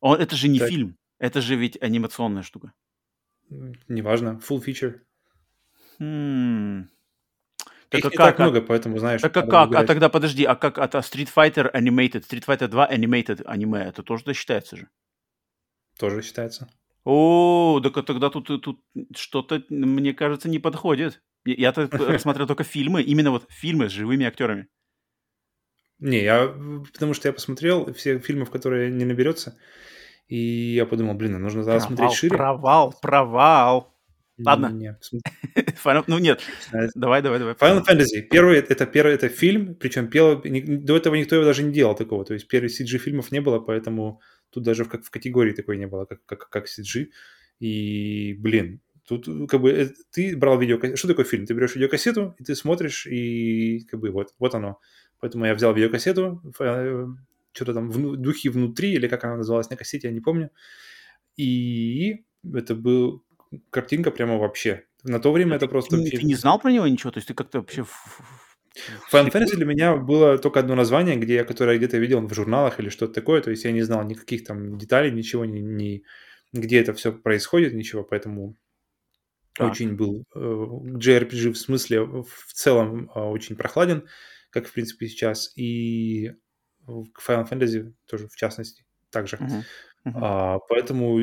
Он, 0.00 0.20
это 0.20 0.36
же 0.36 0.48
не 0.48 0.58
Так. 0.58 0.68
фильм, 0.68 0.96
это 1.18 1.40
же 1.40 1.56
ведь 1.56 1.80
анимационная 1.80 2.42
штука. 2.42 2.72
Неважно, 3.88 4.40
full 4.46 4.62
feature. 4.64 5.00
М. 6.00 6.90
Так 7.88 8.00
Их 8.00 8.06
а 8.06 8.10
как? 8.10 8.18
так 8.18 8.40
а- 8.40 8.42
много, 8.44 8.60
поэтому, 8.62 8.98
знаешь... 8.98 9.20
Так 9.20 9.36
а 9.36 9.42
как? 9.42 9.54
А 9.54 9.66
выбирать. 9.66 9.86
тогда 9.86 10.08
подожди, 10.08 10.44
а 10.44 10.56
как 10.56 10.78
это 10.78 10.98
Street 10.98 11.28
Fighter 11.34 11.72
Animated, 11.72 12.24
Street 12.28 12.44
Fighter 12.44 12.68
2 12.68 12.90
Animated 12.90 13.44
аниме, 13.44 13.84
это 13.84 14.02
тоже 14.02 14.24
да, 14.24 14.34
считается 14.34 14.76
же? 14.76 14.88
Тоже 15.98 16.22
считается. 16.22 16.68
О, 17.04 17.80
так 17.82 17.96
а 17.96 18.02
тогда 18.02 18.30
тут, 18.30 18.46
тут 18.62 18.80
что-то, 19.14 19.62
мне 19.68 20.12
кажется, 20.12 20.48
не 20.48 20.58
подходит. 20.58 21.22
Я-то 21.44 21.88
рассмотрел 21.88 22.46
только 22.48 22.64
фильмы, 22.64 23.02
именно 23.02 23.30
вот 23.30 23.46
фильмы 23.48 23.88
с 23.88 23.92
живыми 23.92 24.26
актерами. 24.26 24.66
Не, 26.00 26.22
я... 26.22 26.48
Потому 26.92 27.14
что 27.14 27.28
я 27.28 27.32
посмотрел 27.32 27.92
все 27.94 28.18
фильмы, 28.18 28.44
в 28.44 28.50
которые 28.50 28.90
не 28.90 29.04
наберется, 29.04 29.56
и 30.26 30.74
я 30.74 30.84
подумал, 30.84 31.14
блин, 31.14 31.36
а 31.36 31.38
нужно 31.38 31.62
тогда 31.62 31.78
смотреть 31.78 31.98
Провал, 31.98 32.14
шире. 32.14 32.36
провал, 32.36 32.94
провал. 33.00 33.95
Ладно. 34.38 34.66
Final... 35.84 36.04
Ну 36.06 36.18
нет, 36.18 36.40
давай, 36.94 37.22
давай, 37.22 37.38
давай. 37.38 37.54
Final 37.54 37.84
Fantasy. 37.86 38.22
Первый, 38.30 38.58
это 38.58 38.86
первый, 38.86 39.14
это 39.14 39.28
фильм, 39.28 39.74
причем 39.74 40.08
первый, 40.08 40.60
до 40.78 40.96
этого 40.96 41.14
никто 41.14 41.36
его 41.36 41.44
даже 41.44 41.62
не 41.62 41.72
делал 41.72 41.94
такого. 41.94 42.24
То 42.24 42.34
есть 42.34 42.46
первых 42.48 42.70
CG-фильмов 42.70 43.30
не 43.32 43.40
было, 43.40 43.60
поэтому 43.60 44.20
тут 44.50 44.62
даже 44.62 44.84
в, 44.84 44.88
как, 44.88 45.04
в 45.04 45.10
категории 45.10 45.52
такой 45.52 45.78
не 45.78 45.86
было, 45.86 46.04
как, 46.04 46.24
как, 46.26 46.48
как 46.50 46.66
CG. 46.66 47.06
И, 47.60 48.34
блин, 48.38 48.80
тут 49.06 49.26
как 49.48 49.60
бы 49.60 49.70
э, 49.70 49.88
ты 50.10 50.36
брал 50.36 50.58
видеокассету. 50.58 50.98
Что 50.98 51.08
такое 51.08 51.24
фильм? 51.24 51.46
Ты 51.46 51.54
берешь 51.54 51.74
видеокассету, 51.74 52.34
и 52.38 52.44
ты 52.44 52.54
смотришь, 52.54 53.06
и 53.06 53.86
как 53.90 54.00
бы 54.00 54.10
вот, 54.10 54.34
вот 54.38 54.54
оно. 54.54 54.80
Поэтому 55.20 55.46
я 55.46 55.54
взял 55.54 55.72
видеокассету, 55.74 56.42
э, 56.60 57.06
что-то 57.52 57.72
там 57.72 57.90
в 57.90 58.16
духе 58.16 58.50
внутри, 58.50 58.92
или 58.92 59.08
как 59.08 59.24
она 59.24 59.36
называлась 59.36 59.70
на 59.70 59.76
кассете, 59.76 60.08
я 60.08 60.14
не 60.14 60.20
помню. 60.20 60.50
И 61.36 62.24
это 62.54 62.74
был 62.74 63.24
картинка 63.70 64.10
прямо 64.10 64.38
вообще. 64.38 64.84
На 65.02 65.20
то 65.20 65.32
время 65.32 65.56
это 65.56 65.68
просто... 65.68 65.96
Ты, 65.96 66.10
ты 66.10 66.22
не 66.24 66.34
знал 66.34 66.58
про 66.58 66.70
него 66.70 66.86
ничего? 66.86 67.10
То 67.10 67.18
есть 67.18 67.28
ты 67.28 67.34
как-то 67.34 67.60
вообще... 67.60 67.84
Final 69.12 69.32
Fantasy 69.32 69.56
для 69.56 69.64
меня 69.64 69.96
было 69.96 70.38
только 70.38 70.60
одно 70.60 70.74
название, 70.74 71.16
где 71.16 71.36
я, 71.36 71.44
которое 71.44 71.72
я 71.72 71.78
где-то 71.78 71.96
видел 71.96 72.20
в 72.26 72.34
журналах 72.34 72.78
или 72.78 72.90
что-то 72.90 73.14
такое, 73.14 73.40
то 73.40 73.50
есть 73.50 73.64
я 73.64 73.72
не 73.72 73.82
знал 73.82 74.04
никаких 74.04 74.44
там 74.44 74.76
деталей, 74.76 75.10
ничего, 75.10 75.46
ни, 75.46 75.60
ни 75.60 76.04
где 76.52 76.80
это 76.80 76.92
все 76.92 77.12
происходит, 77.12 77.72
ничего, 77.72 78.04
поэтому 78.04 78.54
так. 79.54 79.72
очень 79.72 79.96
был 79.96 80.24
э, 80.34 80.38
JRPG 80.38 81.52
в 81.52 81.58
смысле 81.58 82.02
в 82.04 82.52
целом 82.52 83.10
э, 83.14 83.18
очень 83.18 83.56
прохладен, 83.56 84.06
как 84.50 84.66
в 84.66 84.72
принципе 84.72 85.08
сейчас, 85.08 85.52
и 85.56 86.34
Final 86.86 87.48
Fantasy 87.48 87.92
тоже 88.06 88.28
в 88.28 88.36
частности 88.36 88.84
также. 89.10 89.36
Uh-huh. 89.36 89.62
Uh-huh. 90.06 90.12
А, 90.14 90.58
поэтому 90.68 91.20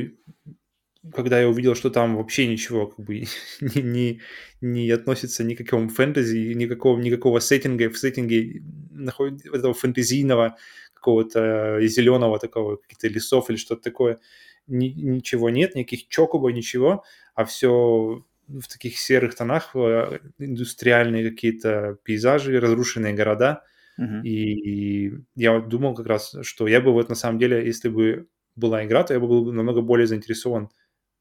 когда 1.11 1.39
я 1.39 1.49
увидел, 1.49 1.75
что 1.75 1.89
там 1.89 2.15
вообще 2.15 2.47
ничего 2.47 2.87
как 2.87 3.05
бы 3.05 3.25
не, 3.61 3.81
не, 3.81 4.21
не 4.61 4.89
относится 4.91 5.43
ни 5.43 5.55
к 5.55 5.59
какому 5.59 5.89
фэнтези, 5.89 6.53
никакого, 6.53 6.99
никакого 6.99 7.39
сеттинга, 7.39 7.89
в 7.89 7.97
сеттинге 7.97 8.61
находит 8.91 9.45
этого 9.45 9.73
фэнтезийного, 9.73 10.57
какого-то 10.93 11.79
зеленого 11.81 12.39
такого, 12.39 12.77
каких-то 12.77 13.09
лесов 13.09 13.49
или 13.49 13.57
что-то 13.57 13.81
такое, 13.81 14.19
ни, 14.67 14.87
ничего 14.87 15.49
нет, 15.49 15.75
никаких 15.75 16.07
чокоба, 16.07 16.51
ничего, 16.53 17.03
а 17.35 17.43
все 17.43 18.23
в 18.47 18.67
таких 18.67 18.97
серых 18.97 19.35
тонах, 19.35 19.71
э, 19.75 20.19
индустриальные 20.37 21.29
какие-то 21.29 21.97
пейзажи, 22.03 22.59
разрушенные 22.59 23.13
города. 23.13 23.63
Uh-huh. 23.99 24.21
И, 24.23 25.07
и 25.07 25.13
я 25.35 25.59
думал 25.59 25.95
как 25.95 26.07
раз, 26.07 26.35
что 26.41 26.67
я 26.67 26.81
бы 26.81 26.91
вот 26.91 27.09
на 27.09 27.15
самом 27.15 27.39
деле, 27.39 27.65
если 27.65 27.89
бы 27.89 28.27
была 28.55 28.85
игра, 28.85 29.03
то 29.03 29.13
я 29.13 29.19
бы 29.19 29.27
был 29.27 29.51
намного 29.51 29.81
более 29.81 30.07
заинтересован 30.07 30.69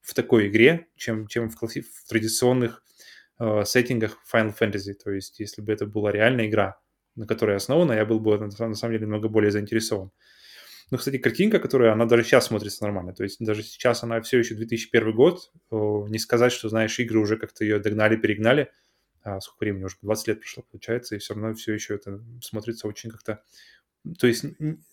в 0.03 0.15
такой 0.15 0.49
игре, 0.49 0.89
чем, 0.97 1.27
чем 1.29 1.49
в, 1.49 1.57
класси- 1.57 1.83
в 1.83 2.09
традиционных 2.09 2.85
э, 3.39 3.65
сеттингах 3.65 4.19
Final 4.33 4.55
Fantasy. 4.59 4.95
То 4.95 5.13
есть, 5.13 5.41
если 5.41 5.63
бы 5.63 5.73
это 5.73 5.87
была 5.87 6.13
реальная 6.13 6.47
игра, 6.49 6.79
на 7.15 7.27
которой 7.27 7.57
основана, 7.57 7.93
я 7.93 8.05
был 8.05 8.21
бы 8.21 8.39
на, 8.39 8.47
на 8.47 8.75
самом 8.75 8.95
деле 8.95 9.07
намного 9.07 9.29
более 9.29 9.51
заинтересован. 9.51 10.11
Ну, 10.91 10.99
кстати, 10.99 11.17
картинка, 11.17 11.59
которая, 11.59 11.93
она 11.93 12.05
даже 12.05 12.23
сейчас 12.23 12.49
смотрится 12.49 12.85
нормально. 12.85 13.15
То 13.15 13.23
есть 13.23 13.39
даже 13.41 13.63
сейчас 13.63 14.03
она 14.03 14.21
все 14.21 14.39
еще 14.39 14.55
2001 14.55 15.15
год. 15.15 15.51
Не 15.71 16.19
сказать, 16.19 16.53
что, 16.53 16.69
знаешь, 16.69 16.99
игры 16.99 17.19
уже 17.19 17.39
как-то 17.39 17.65
ее 17.65 17.79
догнали, 17.79 18.17
перегнали. 18.17 18.71
А 19.23 19.41
сколько 19.41 19.65
времени? 19.65 19.85
Уже 19.85 19.97
20 20.03 20.29
лет 20.29 20.41
прошло, 20.41 20.65
получается, 20.71 21.15
и 21.15 21.19
все 21.19 21.33
равно 21.33 21.55
все 21.55 21.73
еще 21.73 21.95
это 21.95 22.23
смотрится 22.43 22.89
очень 22.89 23.09
как-то... 23.11 23.43
То 24.19 24.27
есть, 24.27 24.45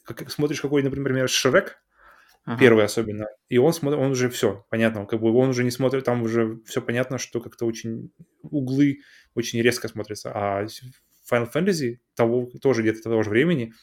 как 0.03 0.31
смотришь 0.31 0.61
какой, 0.61 0.83
например, 0.83 1.27
Шрек, 1.27 1.81
ага. 2.45 2.59
первый 2.59 2.83
особенно, 2.85 3.27
и 3.49 3.57
он 3.57 3.73
смотрит, 3.73 3.99
он 3.99 4.11
уже 4.11 4.29
все, 4.29 4.65
понятно, 4.69 5.05
как 5.05 5.21
бы 5.21 5.31
он 5.33 5.49
уже 5.49 5.63
не 5.63 5.71
смотрит, 5.71 6.03
там 6.05 6.23
уже 6.23 6.59
все 6.65 6.81
понятно, 6.81 7.17
что 7.17 7.41
как-то 7.41 7.65
очень 7.65 8.11
углы 8.43 8.99
очень 9.35 9.61
резко 9.61 9.87
смотрятся, 9.87 10.31
а 10.33 10.65
Final 11.31 11.51
Fantasy 11.53 11.97
того, 12.15 12.49
тоже 12.61 12.81
где-то 12.81 13.03
того 13.03 13.23
же 13.23 13.29
времени 13.29 13.73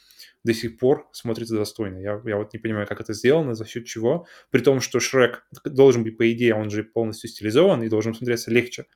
до 0.45 0.53
сих 0.55 0.79
пор 0.79 1.09
смотрится 1.13 1.57
достойно. 1.57 1.99
Я, 1.99 2.21
я 2.25 2.37
вот 2.37 2.53
не 2.53 2.59
понимаю, 2.59 2.87
как 2.87 3.01
это 3.01 3.13
сделано, 3.15 3.55
за 3.55 3.67
счет 3.67 3.87
чего. 3.87 4.27
При 4.51 4.61
том, 4.61 4.81
что 4.81 5.01
Шрек 5.01 5.45
должен 5.65 6.05
быть, 6.05 6.17
по 6.17 6.31
идее, 6.33 6.55
он 6.55 6.71
же 6.71 6.85
полностью 6.85 7.29
стилизован 7.31 7.83
и 7.83 7.89
должен 7.89 8.15
смотреться 8.15 8.51
легче. 8.51 8.87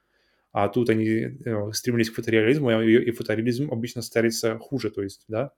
А 0.53 0.69
тут 0.69 0.91
они 0.91 1.07
э, 1.07 1.73
стремились 1.73 2.11
к 2.11 2.15
фотореализму, 2.15 2.73
и 2.83 3.11
фотореализм 3.13 3.71
обычно 3.71 4.03
старится 4.03 4.59
хуже, 4.59 4.91
то 4.91 5.03
есть, 5.03 5.25
да. 5.29 5.53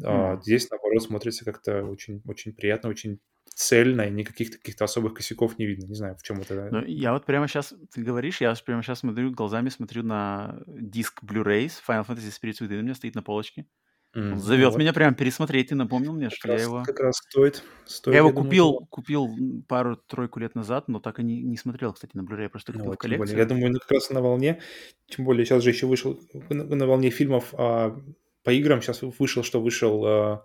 Mm. 0.00 0.04
А, 0.06 0.40
здесь, 0.42 0.70
наоборот, 0.70 1.02
смотрится 1.02 1.44
как-то 1.44 1.84
очень, 1.84 2.22
очень 2.26 2.54
приятно, 2.54 2.90
очень 2.90 3.20
цельно, 3.54 4.02
и 4.02 4.10
никаких 4.10 4.50
каких-то 4.50 4.84
особых 4.84 5.14
косяков 5.14 5.58
не 5.58 5.66
видно. 5.66 5.86
Не 5.86 5.94
знаю, 5.94 6.16
в 6.16 6.22
чем 6.22 6.40
это. 6.40 6.68
Ну, 6.70 6.84
я 6.84 7.12
вот 7.12 7.26
прямо 7.26 7.48
сейчас, 7.48 7.74
ты 7.92 8.02
говоришь, 8.02 8.40
я 8.40 8.54
прямо 8.64 8.82
сейчас 8.82 9.00
смотрю, 9.00 9.30
глазами 9.30 9.68
смотрю 9.68 10.02
на 10.02 10.62
диск 10.66 11.22
Blu-ray 11.22 11.70
Final 11.86 12.06
Fantasy 12.06 12.30
Spirits 12.30 12.60
Within 12.60 12.80
у 12.80 12.82
меня 12.82 12.94
стоит 12.94 13.14
на 13.14 13.22
полочке. 13.22 13.66
Mm, 14.14 14.36
зовет 14.36 14.72
вот. 14.72 14.78
меня 14.78 14.92
прям 14.92 15.14
пересмотреть 15.14 15.72
и 15.72 15.74
напомнил 15.74 16.12
мне, 16.12 16.26
как 16.26 16.34
что 16.34 16.48
раз, 16.48 16.60
я 16.60 16.66
его... 16.66 16.82
Как 16.84 17.00
раз 17.00 17.16
стоит. 17.16 17.62
стоит 17.86 18.12
я 18.12 18.18
его 18.18 18.28
я 18.28 18.34
купил, 18.34 18.72
думаю, 18.72 18.86
купил 18.90 19.28
пару-тройку 19.66 20.38
лет 20.38 20.54
назад, 20.54 20.88
но 20.88 21.00
так 21.00 21.18
и 21.18 21.22
не, 21.22 21.42
не 21.42 21.56
смотрел, 21.56 21.94
кстати, 21.94 22.14
на 22.14 22.20
Blu-ray, 22.20 22.50
просто 22.50 22.72
купил 22.72 22.88
ну, 22.88 22.92
в 22.92 22.98
коллекцию. 22.98 23.26
Более, 23.26 23.38
я 23.38 23.46
думаю, 23.46 23.80
как 23.80 23.90
раз 23.90 24.10
на 24.10 24.20
волне, 24.20 24.60
тем 25.08 25.24
более 25.24 25.46
сейчас 25.46 25.62
же 25.62 25.70
еще 25.70 25.86
вышел 25.86 26.20
на, 26.50 26.62
на 26.64 26.86
волне 26.86 27.08
фильмов 27.08 27.54
а, 27.54 27.98
по 28.42 28.50
играм, 28.50 28.82
сейчас 28.82 29.02
вышел, 29.02 29.42
что 29.42 29.60
вышел 29.60 30.04
а, 30.04 30.44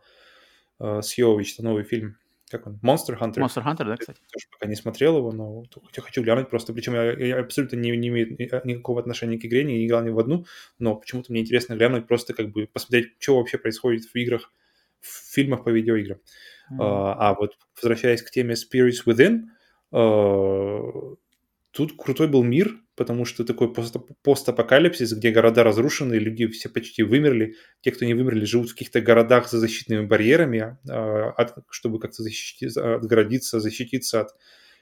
а, 0.80 1.02
Сьюович, 1.02 1.60
новый 1.60 1.84
фильм 1.84 2.18
как 2.50 2.66
он, 2.66 2.80
Monster 2.82 3.18
Hunter. 3.20 3.36
Monster 3.40 3.64
Hunter, 3.64 3.84
да, 3.84 3.98
кстати. 3.98 4.20
Я 4.22 4.28
тоже 4.32 4.46
пока 4.52 4.68
не 4.68 4.76
смотрел 4.76 5.18
его, 5.18 5.32
но 5.34 5.64
хотя 5.86 6.02
хочу 6.02 6.24
глянуть 6.24 6.50
просто. 6.50 6.74
Причем 6.74 6.94
я, 6.94 7.12
я 7.12 7.40
абсолютно 7.40 7.76
не, 7.76 7.92
не 7.98 8.08
имею 8.08 8.38
никакого 8.64 9.02
отношения 9.02 9.38
к 9.38 9.46
игре, 9.46 9.66
не 9.66 9.86
играл 9.86 10.04
ни 10.04 10.10
в 10.10 10.20
одну, 10.20 10.46
но 10.80 10.96
почему-то 10.96 11.32
мне 11.32 11.42
интересно 11.42 11.76
глянуть, 11.76 12.08
просто 12.08 12.34
как 12.34 12.52
бы 12.52 12.68
посмотреть, 12.68 13.16
что 13.20 13.38
вообще 13.38 13.58
происходит 13.58 14.06
в 14.06 14.16
играх, 14.16 14.52
в 15.02 15.34
фильмах 15.34 15.66
по 15.66 15.70
видеоиграм. 15.70 16.20
Mm-hmm. 16.72 16.78
А, 16.80 17.30
а 17.30 17.34
вот 17.34 17.58
возвращаясь 17.76 18.22
к 18.22 18.32
теме 18.32 18.56
Spirits 18.56 19.06
Within, 19.06 19.42
а, 19.92 21.16
тут 21.72 21.98
крутой 21.98 22.30
был 22.30 22.44
мир, 22.44 22.78
потому 22.98 23.26
что 23.26 23.46
такой 23.46 23.72
постапокалипсис, 24.24 25.14
где 25.14 25.30
города 25.30 25.64
разрушены, 25.64 26.16
люди 26.16 26.48
все 26.48 26.68
почти 26.68 27.04
вымерли. 27.04 27.54
Те, 27.82 27.92
кто 27.92 28.06
не 28.06 28.16
вымерли, 28.16 28.44
живут 28.44 28.70
в 28.70 28.74
каких-то 28.74 29.02
городах 29.02 29.50
за 29.50 29.60
защитными 29.60 30.06
барьерами, 30.06 30.78
а, 30.90 31.34
чтобы 31.70 32.00
как-то 32.00 32.24
защититься, 32.24 32.96
отгородиться, 32.96 33.60
защититься 33.60 34.22
от 34.22 34.36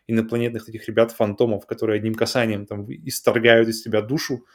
инопланетных 0.07 0.69
этих 0.69 0.87
ребят-фантомов, 0.87 1.65
которые 1.67 1.97
одним 1.97 2.15
касанием 2.15 2.65
там 2.65 2.87
исторгают 2.89 3.67
из 3.67 3.83
тебя 3.83 4.01
душу. 4.01 4.45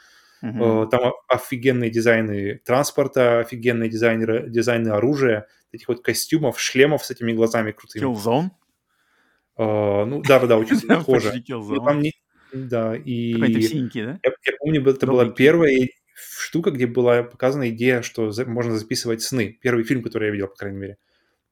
Uh-huh. 0.43 0.89
Там 0.89 1.13
офигенные 1.27 1.91
дизайны 1.91 2.61
транспорта, 2.65 3.41
офигенные 3.41 3.89
дизайнеры, 3.91 4.49
дизайны 4.49 4.89
оружия, 4.89 5.45
этих 5.71 5.87
вот 5.87 6.03
костюмов, 6.03 6.59
шлемов 6.59 7.05
с 7.05 7.11
этими 7.11 7.31
глазами 7.31 7.73
крутыми. 7.73 8.05
Killzone? 8.05 8.49
Uh, 9.59 10.05
ну 10.05 10.23
да, 10.23 10.39
да, 10.39 10.47
да, 10.47 10.57
очень 10.57 10.81
похоже. 10.87 11.43
Там 11.85 12.01
не, 12.01 12.13
да, 12.53 12.95
и... 12.95 13.33
Какой-то 13.33 13.61
синенький, 13.61 14.03
да? 14.03 14.19
Я, 14.23 14.31
я 14.45 14.53
помню, 14.59 14.87
это 14.87 15.07
была 15.07 15.29
первая 15.29 15.89
штука, 16.13 16.71
где 16.71 16.87
была 16.87 17.23
показана 17.23 17.69
идея, 17.69 18.01
что 18.01 18.31
за, 18.31 18.45
можно 18.45 18.77
записывать 18.77 19.21
сны. 19.21 19.57
Первый 19.61 19.83
фильм, 19.83 20.03
который 20.03 20.27
я 20.27 20.31
видел, 20.31 20.47
по 20.47 20.55
крайней 20.55 20.77
мере. 20.77 20.97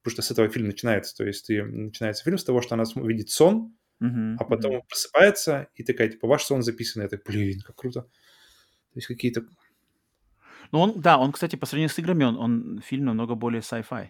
Потому 0.01 0.13
что 0.13 0.21
с 0.21 0.31
этого 0.31 0.49
фильм 0.49 0.67
начинается. 0.67 1.15
То 1.15 1.25
есть 1.25 1.47
ты, 1.47 1.63
начинается 1.63 2.23
фильм 2.23 2.37
с 2.37 2.43
того, 2.43 2.61
что 2.61 2.75
она 2.75 2.83
видит 2.95 3.29
сон, 3.29 3.75
uh-huh, 4.01 4.35
а 4.39 4.43
потом 4.43 4.75
uh-huh. 4.75 4.81
просыпается, 4.87 5.67
и 5.75 5.83
такая, 5.83 6.09
типа, 6.09 6.27
ваш 6.27 6.43
сон 6.43 6.63
записан. 6.63 7.01
Я 7.01 7.09
так, 7.09 7.23
блин, 7.25 7.61
как 7.61 7.75
круто. 7.75 8.01
То 8.01 8.95
есть 8.95 9.07
какие-то... 9.07 9.45
Ну, 10.71 10.79
он, 10.79 11.01
да, 11.01 11.17
он, 11.17 11.31
кстати, 11.31 11.55
по 11.55 11.65
сравнению 11.65 11.93
с 11.93 11.99
играми, 11.99 12.23
он, 12.23 12.37
он 12.37 12.81
фильм 12.85 13.05
намного 13.05 13.35
более 13.35 13.61
sci-fi. 13.61 14.09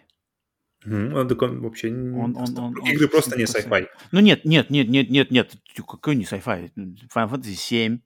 Он, 0.86 1.28
так 1.28 1.42
он 1.42 1.60
вообще 1.60 1.88
он, 1.88 2.36
он, 2.36 2.58
он, 2.58 2.72
игры 2.86 3.04
он, 3.04 3.10
просто 3.10 3.36
не 3.36 3.44
sci-fi. 3.44 3.86
Ну 4.12 4.20
нет, 4.20 4.44
нет, 4.44 4.70
нет, 4.70 4.88
нет, 4.88 5.10
нет, 5.10 5.30
нет, 5.30 5.52
какой 5.76 6.16
не 6.16 6.24
sci-fi? 6.24 6.72
Final 6.74 7.30
Fantasy 7.30 7.54
7. 7.54 8.00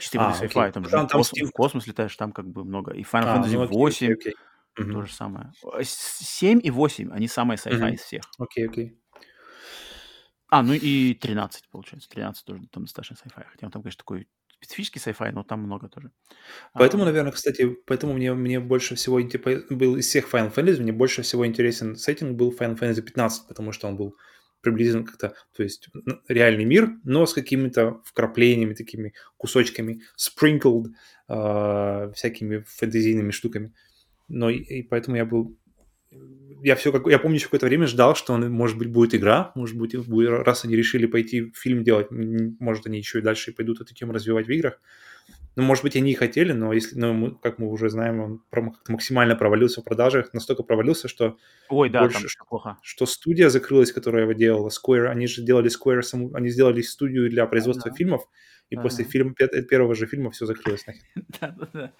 Чисто 0.00 0.18
а, 0.20 0.32
sci-fi, 0.32 0.72
там, 0.72 0.72
там, 0.72 0.84
же 0.84 0.90
там 0.90 1.08
космос, 1.08 1.48
в 1.48 1.52
космос 1.52 1.86
летаешь, 1.86 2.16
там 2.16 2.32
как 2.32 2.48
бы 2.48 2.64
много. 2.64 2.92
И 2.92 3.02
Final 3.02 3.26
а, 3.26 3.38
Fantasy 3.38 3.52
ну, 3.52 3.66
8 3.66 4.06
окей, 4.06 4.14
окей. 4.14 4.34
то 4.74 4.82
угу. 4.82 5.06
же 5.06 5.12
самое. 5.12 5.52
7 5.82 6.60
и 6.62 6.70
8, 6.70 7.12
они 7.12 7.28
самые 7.28 7.58
sci-fi 7.58 7.76
угу. 7.76 7.94
из 7.94 8.00
всех. 8.00 8.22
Окей, 8.38 8.66
окей. 8.66 8.98
А, 10.48 10.62
ну 10.62 10.72
и 10.72 11.14
13, 11.14 11.68
получается. 11.70 12.08
13 12.10 12.44
тоже 12.44 12.62
там 12.72 12.84
достаточно 12.84 13.14
sci-fi. 13.14 13.44
Хотя 13.50 13.66
он 13.66 13.70
там, 13.70 13.82
конечно, 13.82 13.98
такой 13.98 14.28
специфический 14.62 15.00
sci-fi, 15.00 15.32
но 15.32 15.42
там 15.42 15.60
много 15.60 15.88
тоже. 15.88 16.10
Поэтому, 16.72 17.02
а, 17.02 17.06
наверное, 17.06 17.32
кстати, 17.32 17.76
поэтому 17.86 18.12
мне, 18.14 18.32
мне 18.32 18.60
больше 18.60 18.94
всего 18.94 19.20
типа, 19.20 19.62
был 19.70 19.96
из 19.96 20.06
всех 20.06 20.32
Final 20.32 20.54
Fantasy, 20.54 20.80
мне 20.80 20.92
больше 20.92 21.22
всего 21.22 21.46
интересен 21.46 21.96
сеттинг 21.96 22.36
был 22.36 22.52
Final 22.52 22.78
Fantasy 22.78 23.02
15, 23.02 23.48
потому 23.48 23.72
что 23.72 23.88
он 23.88 23.96
был 23.96 24.16
приблизительно 24.60 25.04
как-то, 25.04 25.34
то 25.56 25.62
есть 25.64 25.88
реальный 26.28 26.64
мир, 26.64 26.90
но 27.02 27.26
с 27.26 27.34
какими-то 27.34 28.00
вкраплениями, 28.04 28.74
такими 28.74 29.12
кусочками, 29.36 30.02
sprinkled, 30.16 30.92
э, 31.28 32.12
всякими 32.14 32.64
фэнтезийными 32.68 33.32
штуками. 33.32 33.74
Но 34.28 34.48
и, 34.50 34.58
и 34.58 34.82
поэтому 34.84 35.16
я 35.16 35.24
был 35.24 35.58
я 36.62 36.76
все 36.76 36.92
как 36.92 37.06
я 37.06 37.18
помню 37.18 37.36
еще 37.36 37.46
какое-то 37.46 37.66
время 37.66 37.86
ждал, 37.86 38.14
что 38.14 38.32
он 38.32 38.50
может 38.50 38.78
быть 38.78 38.88
будет 38.88 39.14
игра, 39.14 39.52
может 39.54 39.76
быть 39.76 39.96
будет, 39.96 40.46
раз 40.46 40.64
они 40.64 40.76
решили 40.76 41.06
пойти 41.06 41.52
фильм 41.54 41.82
делать, 41.82 42.08
может 42.10 42.86
они 42.86 42.98
еще 42.98 43.18
и 43.18 43.22
дальше 43.22 43.52
пойдут 43.52 43.80
эту 43.80 43.94
тему 43.94 44.12
развивать 44.12 44.46
в 44.46 44.50
играх. 44.50 44.80
Ну, 45.54 45.62
может 45.64 45.84
быть, 45.84 45.96
они 45.96 46.12
и 46.12 46.14
хотели, 46.14 46.52
но 46.52 46.72
если, 46.72 46.98
ну, 46.98 47.12
мы, 47.12 47.34
как 47.34 47.58
мы 47.58 47.68
уже 47.68 47.90
знаем, 47.90 48.20
он 48.20 48.42
максимально 48.88 49.36
провалился 49.36 49.82
в 49.82 49.84
продажах, 49.84 50.32
настолько 50.32 50.62
провалился, 50.62 51.08
что 51.08 51.36
Ой, 51.68 51.90
да, 51.90 52.00
больше, 52.00 52.26
что, 52.26 52.44
плохо. 52.46 52.78
Что 52.80 53.04
студия 53.04 53.50
закрылась, 53.50 53.92
которая 53.92 54.22
его 54.22 54.32
делала, 54.32 54.70
Square, 54.70 55.08
они 55.08 55.26
же 55.26 55.42
делали 55.42 55.70
Square, 55.70 56.02
саму, 56.02 56.34
они 56.34 56.48
сделали 56.48 56.80
студию 56.80 57.28
для 57.28 57.44
производства 57.46 57.90
да, 57.90 57.96
фильмов, 57.96 58.22
и 58.70 58.76
ага. 58.76 58.84
после 58.84 59.04
фильма, 59.04 59.34
первого 59.34 59.94
же 59.94 60.06
фильма 60.06 60.30
все 60.30 60.46
закрылось 60.46 60.86
нахер. 60.86 61.02
Да-да-да, 61.40 61.92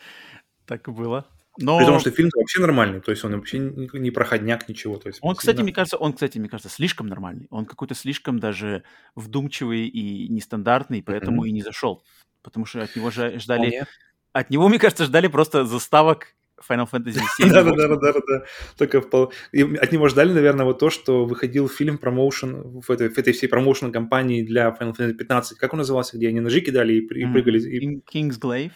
так 0.64 0.88
и 0.88 0.90
было. 0.90 1.26
Но... 1.58 1.78
При 1.78 1.84
том, 1.84 2.00
что 2.00 2.10
фильм 2.10 2.30
вообще 2.34 2.60
нормальный, 2.60 3.00
то 3.00 3.10
есть 3.10 3.24
он 3.24 3.32
вообще 3.32 3.58
не 3.58 4.10
проходняк, 4.10 4.68
ничего. 4.68 4.96
То 4.96 5.08
есть 5.08 5.18
он, 5.22 5.34
кстати, 5.34 5.60
мне 5.60 5.72
кажется, 5.72 5.96
он, 5.96 6.14
кстати, 6.14 6.38
мне 6.38 6.48
кажется, 6.48 6.70
слишком 6.70 7.08
нормальный. 7.08 7.46
Он 7.50 7.66
какой-то 7.66 7.94
слишком 7.94 8.38
даже 8.38 8.84
вдумчивый 9.14 9.86
и 9.86 10.28
нестандартный, 10.28 11.02
поэтому 11.02 11.44
mm-hmm. 11.44 11.48
и 11.48 11.52
не 11.52 11.62
зашел. 11.62 12.02
Потому 12.42 12.66
что 12.66 12.82
от 12.82 12.96
него 12.96 13.10
же 13.10 13.38
ждали... 13.38 13.82
Oh, 13.82 13.86
от 14.32 14.50
него, 14.50 14.68
мне 14.68 14.78
кажется, 14.78 15.04
ждали 15.04 15.28
просто 15.28 15.66
заставок 15.66 16.34
Final 16.68 16.88
Fantasy 16.90 17.20
VII. 17.38 17.50
Да, 17.50 17.62
да, 17.62 17.72
да, 17.72 17.96
да, 17.96 18.12
да. 18.12 18.44
Только 18.78 18.98
от 18.98 19.92
него 19.92 20.08
ждали, 20.08 20.32
наверное, 20.32 20.64
вот 20.64 20.78
то, 20.78 20.90
что 20.90 21.24
выходил 21.26 21.68
фильм 21.68 21.98
промоушен 21.98 22.80
в 22.80 22.90
этой, 22.90 23.08
в 23.10 23.18
этой 23.18 23.32
всей 23.32 23.48
промоушен 23.48 23.92
компании 23.92 24.42
для 24.42 24.68
Final 24.68 24.96
Fantasy 24.96 25.12
15. 25.12 25.58
Как 25.58 25.72
он 25.72 25.78
назывался, 25.78 26.16
где 26.16 26.28
они 26.28 26.40
ножи 26.40 26.60
кидали 26.60 26.94
и, 26.94 26.98
и 26.98 27.26
прыгали? 27.26 27.60
И... 27.60 28.02
King's 28.12 28.40
Glaive. 28.40 28.72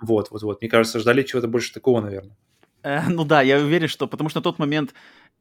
Вот, 0.00 0.30
вот, 0.30 0.42
вот. 0.42 0.60
Мне 0.60 0.70
кажется, 0.70 0.98
ждали 0.98 1.22
чего-то 1.22 1.48
больше 1.48 1.72
такого, 1.72 2.00
наверное. 2.00 2.36
Э, 2.82 3.08
ну 3.08 3.24
да, 3.24 3.42
я 3.42 3.58
уверен, 3.58 3.88
что... 3.88 4.06
Потому 4.06 4.30
что 4.30 4.40
на 4.40 4.44
тот 4.44 4.58
момент 4.58 4.94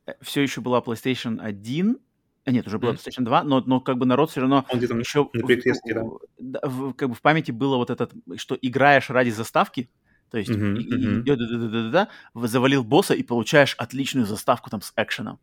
э, 0.06 0.13
все 0.22 0.41
еще 0.41 0.62
была 0.62 0.80
PlayStation 0.80 1.39
1, 1.39 1.98
а 2.46 2.52
нет, 2.52 2.68
уже 2.68 2.80
была. 2.80 2.94
PlayStation 2.94 3.24
2, 3.24 3.44
но, 3.44 3.62
но 3.62 3.82
как 3.82 3.98
бы 3.98 4.06
народ 4.06 4.32
все 4.32 4.41
равно 4.41 4.65
Он 4.72 4.78
где-то 4.78 4.96
еще 4.96 5.30
на 5.34 5.44
перекрестке, 5.44 5.94
да. 6.38 6.60
В, 6.68 6.89
в, 6.89 6.94
как 6.94 7.10
бы 7.10 7.15
в 7.15 7.22
памяти 7.22 7.52
было 7.52 7.78
вот 7.78 7.89
этот, 7.89 8.13
что 8.38 8.58
играешь 8.62 9.10
ради 9.10 9.32
заставки, 9.32 9.89
то 10.30 10.38
есть 10.38 10.52
да, 10.52 11.36
да, 11.36 11.46
да, 11.48 11.68
да, 11.68 11.89
да, 12.34 12.48
завалил 12.48 12.84
босса 12.84 13.13
и 13.13 13.24
получаешь 13.24 13.76
отличную 13.76 14.26
заставку 14.26 14.70
там 14.70 14.82
с 14.82 14.94
экшеном. 14.96 15.39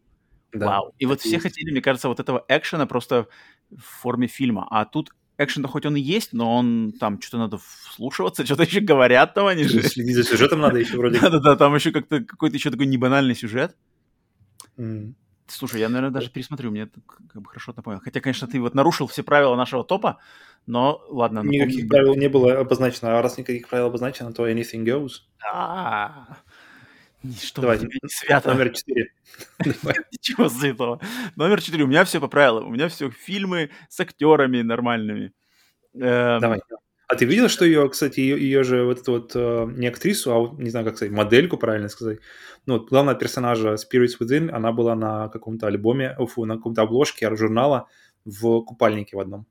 Да, 0.53 0.67
Вау. 0.67 0.95
И 0.99 1.07
вот 1.07 1.21
все 1.21 1.31
есть. 1.31 1.43
хотели, 1.43 1.71
мне 1.71 1.81
кажется, 1.81 2.09
вот 2.09 2.21
этого 2.21 2.45
экшена 2.49 2.87
просто 2.87 3.27
в 3.71 3.81
форме 3.81 4.27
фильма. 4.27 4.67
А 4.71 4.85
тут 4.85 5.11
экшен 5.45 5.67
хоть 5.67 5.87
он 5.87 5.97
и 5.97 6.01
есть, 6.01 6.33
но 6.33 6.57
он 6.57 6.93
там 6.99 7.21
что-то 7.21 7.39
надо 7.39 7.59
вслушиваться, 7.59 8.45
что-то 8.47 8.65
еще 8.65 8.81
говорят 8.81 9.35
там 9.35 9.47
они 9.47 9.65
же. 9.65 9.83
Следить 9.83 10.17
за 10.17 10.25
сюжетом 10.25 10.61
надо 10.61 10.79
еще 10.79 10.97
вроде. 10.97 11.19
Да-да-да, 11.21 11.57
там 11.57 11.75
еще 11.75 11.91
как-то 11.93 12.21
какой-то 12.21 12.57
еще 12.57 12.71
такой 12.71 12.87
небанальный 12.87 13.35
сюжет. 13.35 13.77
Слушай, 15.49 15.81
я, 15.81 15.89
наверное, 15.89 16.11
даже 16.11 16.31
пересмотрю, 16.31 16.71
мне 16.71 16.83
это 16.83 17.01
как 17.07 17.43
бы 17.43 17.49
хорошо 17.49 17.75
напомнил. 17.77 18.01
Хотя, 18.01 18.21
конечно, 18.21 18.49
ты 18.49 18.59
вот 18.59 18.75
нарушил 18.75 19.07
все 19.07 19.23
правила 19.23 19.55
нашего 19.55 19.85
топа, 19.85 20.19
но 20.67 21.03
ладно. 21.09 21.41
Никаких 21.41 21.89
правил 21.89 22.15
не 22.15 22.29
было 22.29 22.59
обозначено, 22.59 23.19
а 23.19 23.23
раз 23.23 23.37
никаких 23.37 23.69
правил 23.69 23.87
обозначено, 23.87 24.33
то 24.33 24.49
anything 24.49 24.85
goes. 24.85 25.23
А, 25.53 26.39
что 27.41 27.63
Давайте, 27.63 27.89
свято. 28.07 28.53
Номер 28.53 28.71
четыре. 28.71 29.13
Ничего 30.13 30.49
святого. 30.49 31.01
Номер 31.37 31.61
четыре. 31.61 31.85
У 31.85 31.87
меня 31.87 32.05
все 32.05 32.21
по 32.21 32.29
правилам. 32.29 32.69
У 32.69 32.71
меня 32.71 32.89
все 32.89 33.11
фильмы 33.11 33.71
с 33.89 34.01
актерами 34.01 34.63
нормальными. 34.63 35.33
Эм, 35.95 36.41
Давай. 36.41 36.61
А 37.09 37.15
ты 37.15 37.27
видел, 37.27 37.49
что 37.49 37.65
ее, 37.65 37.89
кстати, 37.91 38.21
ее, 38.21 38.41
ее 38.41 38.63
же 38.65 38.85
вот 38.85 39.01
эту 39.01 39.13
вот 39.13 39.33
э, 39.35 39.67
не 39.77 39.87
актрису, 39.87 40.33
а 40.33 40.39
вот, 40.39 40.59
не 40.59 40.71
знаю, 40.71 40.87
как 40.87 40.97
сказать, 40.97 41.13
модельку, 41.13 41.59
правильно 41.59 41.89
сказать. 41.89 42.21
Ну, 42.65 42.79
вот 42.79 42.89
главная 42.89 43.15
персонажа 43.15 43.75
Spirits 43.75 44.19
Within, 44.19 44.51
она 44.51 44.73
была 44.73 44.95
на 44.95 45.29
каком-то 45.29 45.67
альбоме, 45.67 46.17
фу, 46.27 46.47
на 46.47 46.57
каком-то 46.57 46.83
обложке 46.83 47.35
журнала 47.37 47.89
в 48.25 48.63
купальнике 48.63 49.17
в 49.17 49.21
одном. 49.21 49.47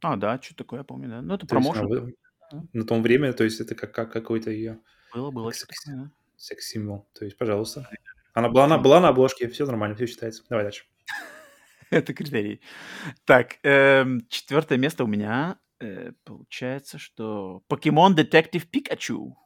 А, 0.00 0.16
да, 0.16 0.40
что 0.40 0.56
такое, 0.56 0.80
я 0.80 0.84
помню, 0.84 1.08
да. 1.08 1.20
Ну, 1.20 1.34
это 1.34 1.46
промоушен. 1.46 2.14
На, 2.50 2.62
на 2.72 2.84
том 2.84 3.02
время, 3.02 3.34
то 3.34 3.44
есть 3.44 3.60
это 3.60 3.74
как, 3.74 3.92
как 3.92 4.10
какой-то 4.10 4.50
ее... 4.50 4.78
Было, 5.14 5.30
было. 5.30 5.52
Да. 5.86 6.10
Секс-символ. 6.40 7.08
То 7.12 7.24
есть, 7.24 7.36
пожалуйста. 7.36 7.88
Она 8.32 8.48
была, 8.48 8.64
она 8.64 8.78
была 8.78 9.00
на 9.00 9.08
обложке, 9.08 9.48
все 9.48 9.66
нормально, 9.66 9.96
все 9.96 10.06
считается. 10.06 10.42
Давай 10.48 10.64
дальше. 10.64 10.84
это 11.90 12.14
критерий. 12.14 12.60
Так, 13.24 13.58
эм, 13.62 14.26
четвертое 14.28 14.78
место 14.78 15.04
у 15.04 15.06
меня 15.06 15.58
э, 15.80 16.12
получается, 16.24 16.98
что 16.98 17.62
Покемон 17.68 18.14
Детектив 18.14 18.66
Пикачу. 18.68 19.36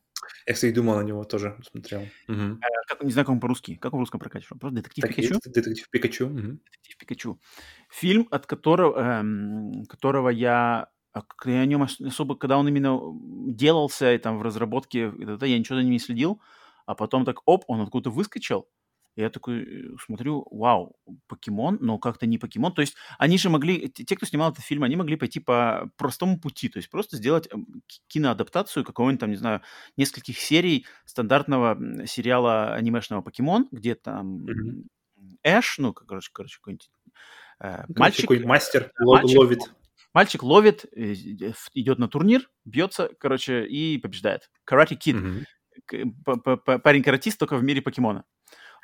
Я, 0.47 0.55
кстати, 0.55 0.73
думал 0.73 0.97
на 0.97 1.03
него 1.03 1.25
тоже, 1.25 1.59
смотрел. 1.69 2.03
Угу. 2.29 2.61
Как, 2.89 3.03
не 3.03 3.11
знаю, 3.11 3.27
как 3.27 3.33
он 3.35 3.41
по-русски. 3.41 3.75
Как 3.75 3.93
он 3.93 3.99
в 3.99 4.03
русском 4.03 4.21
прокате? 4.21 4.47
Просто 4.49 4.71
Детектив 4.71 5.03
так 5.03 5.11
Пикачу? 5.11 5.35
Есть, 5.35 5.53
детектив 5.53 5.91
Пикачу. 5.91 6.27
Угу. 6.27 6.37
Детектив 6.37 6.97
Пикачу. 6.99 7.41
Фильм, 7.91 8.29
от 8.31 8.47
которого, 8.47 8.99
эм, 9.01 9.85
которого 9.87 10.29
я 10.29 10.89
а 11.13 11.23
я 11.45 11.61
о 11.61 11.67
нем 11.67 11.83
особо, 11.83 12.35
когда 12.35 12.59
он 12.59 12.67
именно 12.67 13.01
делался 13.55 14.15
и 14.15 14.19
там 14.19 14.37
в 14.37 14.43
разработке, 14.43 15.13
я 15.17 15.59
ничего 15.59 15.77
за 15.77 15.83
ним 15.83 15.93
не 15.93 16.01
следил, 16.01 16.41
а 16.87 16.95
потом 16.95 17.25
так, 17.25 17.41
оп, 17.47 17.65
он 17.69 17.81
откуда-то 17.81 18.11
выскочил, 18.11 18.69
я 19.17 19.31
такой 19.31 19.63
э, 19.63 19.97
смотрю, 20.05 20.47
вау, 20.51 20.97
покемон, 21.29 21.79
но 21.81 21.99
как-то 21.99 22.27
не 22.27 22.39
покемон. 22.39 22.73
То 22.75 22.81
есть 22.81 22.97
они 23.19 23.39
же 23.39 23.49
могли, 23.49 23.89
те, 23.89 24.17
кто 24.17 24.27
снимал 24.27 24.51
этот 24.51 24.65
фильм, 24.65 24.83
они 24.83 24.97
могли 24.97 25.17
пойти 25.17 25.39
по 25.39 25.89
простому 25.97 26.41
пути, 26.41 26.69
то 26.69 26.79
есть 26.79 26.91
просто 26.91 27.17
сделать 27.17 27.49
киноадаптацию 28.09 28.85
какого-нибудь 28.85 29.21
там, 29.21 29.31
не 29.31 29.37
знаю, 29.37 29.63
нескольких 29.97 30.39
серий 30.39 30.87
стандартного 31.05 32.07
сериала 32.07 32.75
анимешного 32.75 33.23
покемон, 33.23 33.69
где 33.71 33.95
там 33.95 34.47
mm-hmm. 34.47 34.85
Эш, 35.43 35.79
ну, 35.79 35.93
короче, 35.93 36.31
короче, 36.33 36.59
какой-нибудь 36.59 36.91
э, 37.61 37.85
мальчик. 37.89 38.23
Какой 38.23 38.45
мастер, 38.45 38.91
мальчик 38.99 39.39
ловит. 39.39 39.61
Мальчик 40.13 40.43
ловит, 40.43 40.85
э, 40.93 41.15
идет 41.75 41.99
на 41.99 42.09
турнир, 42.09 42.49
бьется, 42.65 43.11
короче, 43.19 43.67
и 43.67 43.99
побеждает. 43.99 44.51
Karate 44.69 44.97
Kid. 44.97 45.15
Mm-hmm. 45.15 45.45
Парень-каратист 45.87 47.39
только 47.39 47.57
в 47.57 47.63
мире 47.63 47.83
покемона. 47.83 48.25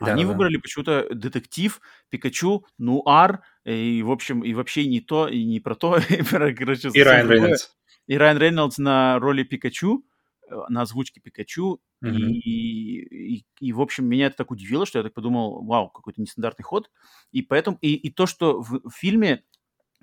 Да, 0.00 0.14
Они 0.14 0.24
да. 0.24 0.30
выбрали 0.30 0.56
почему-то 0.56 1.06
детектив, 1.14 1.80
Пикачу, 2.08 2.64
нуар, 2.78 3.42
э, 3.64 3.74
и, 3.74 4.02
в 4.02 4.10
общем, 4.10 4.42
и 4.42 4.54
вообще 4.54 4.86
не 4.86 5.00
то, 5.00 5.28
и 5.28 5.44
не 5.44 5.60
про 5.60 5.74
то. 5.74 5.98
и, 6.08 6.22
про, 6.22 6.54
короче, 6.54 6.90
и 6.92 7.02
Райан 7.02 7.30
Рейнольдс. 7.30 7.68
И 8.06 8.16
Райан 8.16 8.38
Рейнольдс 8.38 8.78
на 8.78 9.18
роли 9.18 9.42
Пикачу, 9.42 10.06
э, 10.48 10.54
на 10.70 10.82
озвучке 10.82 11.20
Пикачу. 11.20 11.80
Mm-hmm. 12.02 12.16
И, 12.16 13.34
и, 13.36 13.46
и, 13.60 13.72
в 13.72 13.80
общем, 13.82 14.06
меня 14.06 14.26
это 14.26 14.38
так 14.38 14.50
удивило, 14.50 14.86
что 14.86 14.98
я 14.98 15.02
так 15.02 15.12
подумал, 15.12 15.62
вау, 15.64 15.90
какой-то 15.90 16.22
нестандартный 16.22 16.64
ход. 16.64 16.90
И 17.30 17.42
поэтому, 17.42 17.76
и, 17.82 17.94
и 17.94 18.10
то, 18.10 18.24
что 18.24 18.62
в, 18.62 18.80
в 18.82 18.94
фильме 18.94 19.44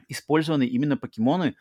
использованы 0.08 0.68
именно 0.68 0.96
покемоны, 0.96 1.56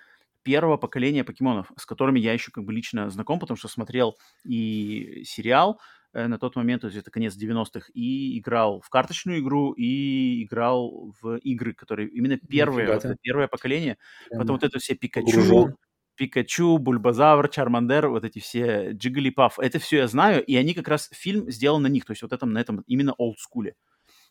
первого 0.46 0.76
поколения 0.76 1.24
покемонов, 1.24 1.72
с 1.76 1.84
которыми 1.84 2.20
я 2.20 2.32
еще 2.32 2.52
как 2.52 2.64
бы 2.64 2.72
лично 2.72 3.10
знаком, 3.10 3.38
потому 3.38 3.58
что 3.58 3.68
смотрел 3.68 4.16
и 4.44 5.22
сериал, 5.26 5.80
Э, 6.16 6.28
на 6.28 6.38
тот 6.38 6.56
момент, 6.56 6.80
то 6.80 6.86
есть 6.86 6.98
это 6.98 7.10
конец 7.10 7.36
90-х, 7.36 7.90
и 7.92 8.38
играл 8.38 8.80
в 8.80 8.88
карточную 8.88 9.40
игру, 9.40 9.72
и 9.72 10.44
играл 10.44 11.12
в 11.20 11.36
игры, 11.36 11.74
которые 11.74 12.08
именно 12.08 12.38
первые, 12.38 12.90
вот, 12.90 13.04
первое 13.20 13.48
поколение. 13.48 13.98
Прямо. 14.28 14.42
Потом 14.42 14.56
вот 14.56 14.64
это 14.64 14.78
все 14.78 14.94
Пикачу, 14.94 15.76
Пикачу, 16.14 16.78
Бульбазавр, 16.78 17.50
Чармандер, 17.50 18.08
вот 18.08 18.24
эти 18.24 18.38
все 18.38 18.92
Джигалипаф, 18.92 19.58
это 19.58 19.78
все 19.78 19.98
я 19.98 20.08
знаю, 20.08 20.42
и 20.42 20.56
они 20.56 20.72
как 20.72 20.88
раз, 20.88 21.10
фильм 21.12 21.50
сделан 21.50 21.82
на 21.82 21.88
них, 21.88 22.06
то 22.06 22.12
есть 22.12 22.22
вот 22.22 22.32
этом, 22.32 22.50
на 22.50 22.60
этом 22.60 22.82
именно 22.86 23.12
олдскуле. 23.12 23.74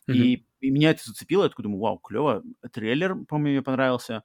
Mm-hmm. 0.08 0.14
И, 0.14 0.46
и 0.60 0.70
меня 0.70 0.90
это 0.90 1.02
зацепило, 1.04 1.44
я 1.44 1.50
такой 1.50 1.62
думаю, 1.62 1.80
вау, 1.80 1.98
клево. 1.98 2.42
Трейлер, 2.72 3.14
по-моему, 3.26 3.58
мне 3.58 3.62
понравился. 3.62 4.24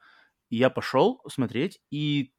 Я 0.52 0.70
пошел 0.70 1.22
смотреть, 1.28 1.82
и 1.92 2.34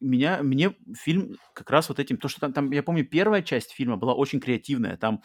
меня, 0.00 0.42
мне 0.42 0.74
фильм 0.96 1.36
как 1.54 1.70
раз 1.70 1.88
вот 1.88 1.98
этим, 1.98 2.16
то, 2.16 2.28
что 2.28 2.40
там, 2.40 2.52
там, 2.52 2.70
я 2.70 2.82
помню, 2.82 3.04
первая 3.04 3.42
часть 3.42 3.72
фильма 3.72 3.96
была 3.96 4.14
очень 4.14 4.40
креативная, 4.40 4.96
там 4.96 5.22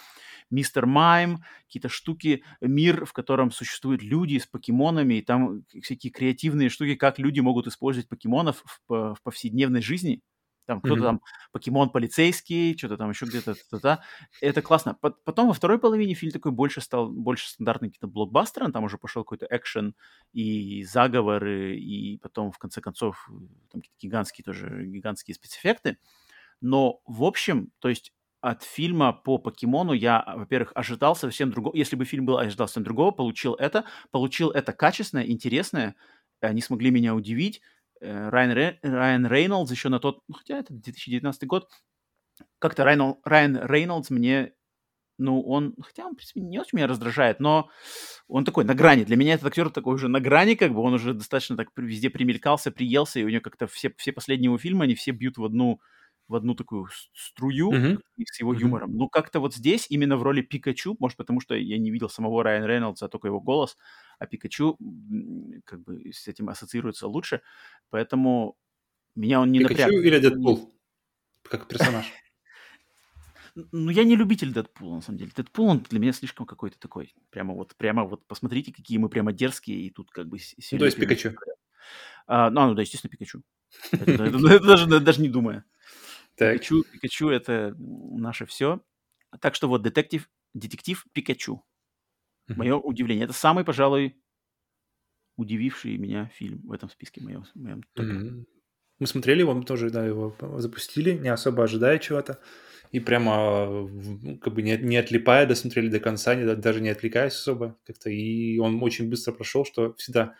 мистер 0.49 0.85
Майм, 0.85 1.43
какие-то 1.65 1.89
штуки, 1.89 2.43
мир, 2.61 3.05
в 3.05 3.13
котором 3.13 3.51
существуют 3.51 4.03
люди 4.03 4.37
с 4.37 4.45
покемонами, 4.45 5.15
и 5.15 5.21
там 5.21 5.63
всякие 5.81 6.11
креативные 6.11 6.69
штуки, 6.69 6.95
как 6.95 7.19
люди 7.19 7.39
могут 7.39 7.67
использовать 7.67 8.09
покемонов 8.09 8.63
в, 8.87 9.15
в 9.15 9.23
повседневной 9.23 9.81
жизни, 9.81 10.21
там 10.65 10.81
кто-то 10.81 11.01
mm-hmm. 11.01 11.03
там 11.03 11.21
покемон 11.51 11.89
полицейский, 11.89 12.77
что-то 12.77 12.97
там 12.97 13.09
еще 13.09 13.25
где-то. 13.25 13.55
Та-та. 13.69 14.03
Это 14.41 14.61
классно. 14.61 14.95
Потом 14.95 15.47
во 15.47 15.53
второй 15.53 15.79
половине 15.79 16.13
фильм 16.13 16.31
такой 16.31 16.51
больше 16.51 16.81
стал, 16.81 17.09
больше 17.09 17.49
стандартный 17.49 17.89
какие-то 17.89 18.07
блокбастером, 18.07 18.71
там 18.71 18.83
уже 18.83 18.97
пошел 18.97 19.23
какой-то 19.23 19.47
экшен 19.49 19.95
и 20.33 20.83
заговоры, 20.83 21.77
и 21.77 22.17
потом 22.17 22.51
в 22.51 22.57
конце 22.57 22.81
концов 22.81 23.29
там 23.71 23.81
какие-то 23.81 23.99
гигантские 23.99 24.43
тоже, 24.43 24.85
гигантские 24.85 25.35
спецэффекты. 25.35 25.97
Но 26.61 27.01
в 27.05 27.23
общем, 27.23 27.71
то 27.79 27.89
есть 27.89 28.13
от 28.41 28.61
фильма 28.61 29.11
по 29.11 29.39
покемону 29.39 29.93
я, 29.93 30.23
во-первых, 30.35 30.71
ожидал 30.75 31.15
совсем 31.15 31.49
другого. 31.49 31.75
Если 31.75 31.95
бы 31.95 32.05
фильм 32.05 32.25
был, 32.27 32.37
ожидал 32.37 32.67
совсем 32.67 32.83
другого, 32.83 33.09
получил 33.09 33.55
это. 33.55 33.85
Получил 34.11 34.51
это 34.51 34.71
качественное, 34.71 35.25
интересное. 35.25 35.95
Они 36.41 36.61
смогли 36.61 36.91
меня 36.91 37.15
удивить. 37.15 37.61
Э, 38.01 38.29
Райан, 38.29 38.51
Ре, 38.51 38.79
Райан 38.83 39.25
Рейнольдс 39.27 39.71
еще 39.71 39.89
на 39.89 39.99
тот, 39.99 40.21
ну, 40.27 40.35
хотя 40.35 40.57
это 40.59 40.73
2019 40.73 41.47
год, 41.47 41.69
как-то 42.59 42.83
Райан, 42.85 43.17
Райан 43.23 43.59
Рейнольдс 43.63 44.09
мне 44.11 44.53
ну, 45.19 45.41
он, 45.41 45.75
хотя 45.81 46.05
он, 46.07 46.13
в 46.13 46.17
принципе, 46.17 46.41
не 46.41 46.59
очень 46.59 46.77
меня 46.77 46.87
раздражает, 46.87 47.39
но 47.39 47.69
он 48.27 48.45
такой 48.45 48.65
на 48.65 48.73
грани. 48.75 49.03
Для 49.05 49.15
меня 49.17 49.35
этот 49.35 49.47
актер 49.47 49.69
такой 49.69 49.95
уже 49.95 50.09
на 50.09 50.19
грани, 50.19 50.55
как 50.55 50.73
бы, 50.73 50.81
он 50.81 50.93
уже 50.95 51.13
достаточно 51.13 51.57
так 51.57 51.69
везде 51.77 52.09
примелькался, 52.09 52.71
приелся, 52.71 53.19
и 53.19 53.23
у 53.23 53.29
него 53.29 53.41
как-то 53.41 53.67
все, 53.67 53.93
все 53.97 54.11
последние 54.13 54.47
его 54.47 54.57
фильмы, 54.57 54.85
они 54.85 54.95
все 54.95 55.11
бьют 55.11 55.37
в 55.37 55.45
одну, 55.45 55.79
в 56.27 56.35
одну 56.35 56.55
такую 56.55 56.87
струю 57.13 57.71
Мгм. 57.71 57.99
с 58.29 58.39
его 58.39 58.53
юмором. 58.53 58.97
Ну, 58.97 59.09
как-то 59.09 59.39
вот 59.39 59.55
здесь, 59.55 59.87
именно 59.89 60.17
в 60.17 60.23
роли 60.23 60.41
Пикачу, 60.41 60.97
может, 60.99 61.17
потому 61.17 61.41
что 61.41 61.55
я 61.55 61.77
не 61.77 61.91
видел 61.91 62.09
самого 62.09 62.43
Райана 62.43 62.65
Рейнольдса, 62.67 63.05
а 63.05 63.09
только 63.09 63.27
его 63.27 63.41
голос, 63.41 63.77
а 64.19 64.25
Пикачу 64.27 64.77
как 65.65 65.83
бы 65.83 66.11
с 66.11 66.27
этим 66.27 66.49
ассоциируется 66.49 67.07
лучше, 67.07 67.41
поэтому 67.89 68.57
меня 69.15 69.41
он 69.41 69.51
не 69.51 69.59
Пикачу 69.59 69.83
напряг. 69.83 70.05
или 70.05 70.19
Дэдпул? 70.19 70.73
Как 71.43 71.67
персонаж. 71.67 72.11
Ну, 73.71 73.89
я 73.89 74.03
не 74.03 74.17
любитель 74.17 74.51
Дэдпула, 74.51 74.95
на 74.95 75.01
самом 75.01 75.17
деле. 75.17 75.31
Дэдпул, 75.33 75.67
он 75.67 75.79
для 75.79 75.99
меня 75.99 76.11
слишком 76.11 76.45
какой-то 76.45 76.77
такой. 76.77 77.15
Прямо 77.29 77.53
вот, 77.53 77.73
прямо 77.77 78.03
вот, 78.03 78.27
посмотрите, 78.27 78.73
какие 78.73 78.97
мы 78.97 79.07
прямо 79.07 79.31
дерзкие, 79.31 79.79
и 79.79 79.89
тут 79.91 80.11
как 80.11 80.27
бы 80.27 80.37
Ну, 80.71 80.77
то 80.77 80.85
есть. 80.85 80.97
Пикачу. 80.97 81.35
А, 82.27 82.49
ну, 82.49 82.61
а, 82.61 82.67
ну, 82.67 82.73
да, 82.73 82.81
естественно, 82.81 83.11
Пикачу. 83.11 83.43
Даже 84.99 85.21
не 85.21 85.29
думая. 85.29 85.63
Так. 86.35 86.55
Пикачу, 86.55 86.83
Пикачу 86.83 87.29
это 87.29 87.75
наше 87.77 88.45
все. 88.45 88.81
Так 89.39 89.55
что 89.55 89.69
вот 89.69 89.81
детектив, 89.81 90.29
детектив 90.53 91.05
Пикачу. 91.13 91.63
Мое 92.47 92.75
удивление. 92.75 93.25
Это 93.25 93.33
самый, 93.33 93.63
пожалуй, 93.63 94.15
удививший 95.37 95.97
меня 95.97 96.31
фильм 96.35 96.61
в 96.65 96.71
этом 96.71 96.89
списке 96.89 97.21
моем. 97.21 97.45
моем 97.55 97.83
топе. 97.93 98.13
Мгм. 98.13 98.45
Мы 98.99 99.07
смотрели 99.07 99.41
его, 99.41 99.53
мы 99.53 99.65
тоже, 99.65 99.89
да, 99.89 100.05
его 100.05 100.35
запустили, 100.57 101.11
не 101.11 101.27
особо 101.27 101.63
ожидая 101.63 101.99
чего-то. 101.99 102.39
И 102.91 103.01
прямо 103.01 103.65
ну, 103.65 104.37
как 104.37 104.53
бы 104.53 104.61
не, 104.61 104.77
не 104.77 104.95
отлипая, 104.95 105.45
досмотрели 105.45 105.89
до 105.89 105.99
конца, 105.99 106.33
не, 106.35 106.45
даже 106.55 106.79
не 106.79 106.89
отвлекаясь 106.89 107.33
особо 107.33 107.77
как-то. 107.85 108.09
И 108.09 108.57
он 108.57 108.81
очень 108.81 109.09
быстро 109.09 109.33
прошел, 109.33 109.65
что 109.65 109.93
всегда, 109.95 110.35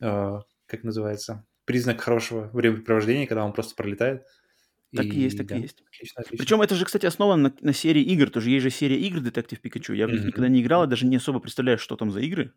э, 0.00 0.40
как 0.66 0.84
называется, 0.84 1.44
признак 1.64 2.00
хорошего 2.00 2.50
времяпрепровождения, 2.52 3.26
когда 3.26 3.44
он 3.44 3.52
просто 3.52 3.74
пролетает. 3.74 4.24
Так 4.94 5.04
и 5.06 5.20
есть, 5.20 5.36
так 5.36 5.46
да, 5.46 5.56
и 5.56 5.62
есть. 5.62 5.82
Отлично, 5.86 6.22
отлично. 6.22 6.38
Причем 6.44 6.62
это 6.62 6.74
же, 6.74 6.84
кстати, 6.84 7.04
основано 7.06 7.50
на, 7.50 7.54
на 7.60 7.72
серии 7.74 8.02
игр. 8.02 8.30
Тоже 8.30 8.50
есть 8.50 8.62
же 8.62 8.70
серия 8.70 8.98
игр 8.98 9.20
Детектив 9.20 9.60
Пикачу. 9.60 9.92
Я 9.92 10.06
в 10.06 10.10
них 10.10 10.24
никогда 10.24 10.48
не 10.48 10.62
играл, 10.62 10.84
и 10.84 10.86
даже 10.88 11.06
не 11.06 11.16
особо 11.16 11.40
представляю, 11.40 11.78
что 11.78 11.96
там 11.96 12.10
за 12.10 12.20
игры. 12.20 12.54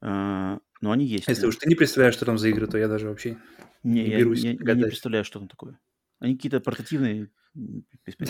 А, 0.00 0.58
но 0.80 0.90
они 0.90 1.06
есть. 1.06 1.28
Если 1.28 1.42
да. 1.42 1.48
уж 1.48 1.56
ты 1.56 1.68
не 1.68 1.76
представляешь, 1.76 2.14
что 2.14 2.24
там 2.24 2.36
за 2.36 2.48
игры, 2.48 2.66
то 2.66 2.76
я 2.76 2.88
даже 2.88 3.08
вообще 3.08 3.38
Не, 3.84 4.02
не 4.02 4.10
я, 4.10 4.18
берусь 4.18 4.42
я- 4.42 4.50
я 4.52 4.74
не 4.74 4.84
представляю, 4.84 5.24
что 5.24 5.38
там 5.38 5.48
такое. 5.48 5.78
Они 6.18 6.34
какие-то 6.36 6.60
портативные. 6.60 7.30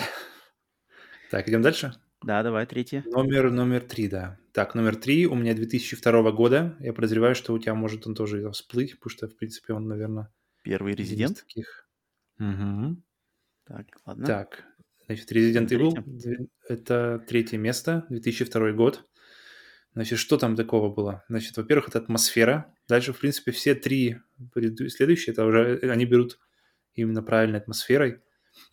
Так, 1.31 1.49
идем 1.49 1.63
дальше. 1.63 1.95
Да, 2.21 2.43
давай, 2.43 2.67
третье. 2.67 3.03
Номер, 3.07 3.49
номер 3.49 3.81
три, 3.81 4.07
да. 4.07 4.37
Так, 4.51 4.75
номер 4.75 4.95
три 4.95 5.25
у 5.25 5.33
меня 5.33 5.55
2002 5.55 6.31
года. 6.31 6.77
Я 6.79 6.93
подозреваю, 6.93 7.33
что 7.33 7.53
у 7.53 7.59
тебя 7.59 7.73
может 7.73 8.05
он 8.05 8.13
тоже 8.13 8.51
всплыть, 8.51 8.93
потому 8.99 9.09
что, 9.09 9.27
в 9.27 9.35
принципе, 9.35 9.73
он, 9.73 9.87
наверное, 9.87 10.31
Первый 10.61 10.93
резидент. 10.93 11.39
таких. 11.39 11.82
Мгм. 12.43 13.03
Так, 13.65 13.85
ладно. 14.05 14.25
Так, 14.25 14.65
значит, 15.05 15.31
Resident 15.31 15.67
Третье. 15.67 15.77
Evil, 15.77 16.03
две- 16.05 16.47
это 16.67 17.23
третье 17.27 17.57
место, 17.57 18.05
2002 18.09 18.71
год. 18.73 19.05
Значит, 19.93 20.19
что 20.19 20.37
там 20.37 20.55
такого 20.55 20.93
было? 20.93 21.23
Значит, 21.29 21.55
во-первых, 21.55 21.89
это 21.89 21.99
атмосфера. 21.99 22.73
Дальше, 22.87 23.13
в 23.13 23.19
принципе, 23.19 23.51
все 23.51 23.75
три 23.75 24.17
следующие, 24.89 25.33
это 25.33 25.45
уже 25.45 25.79
э, 25.81 25.89
они 25.89 26.05
берут 26.05 26.39
именно 26.95 27.21
правильной 27.23 27.59
атмосферой. 27.59 28.21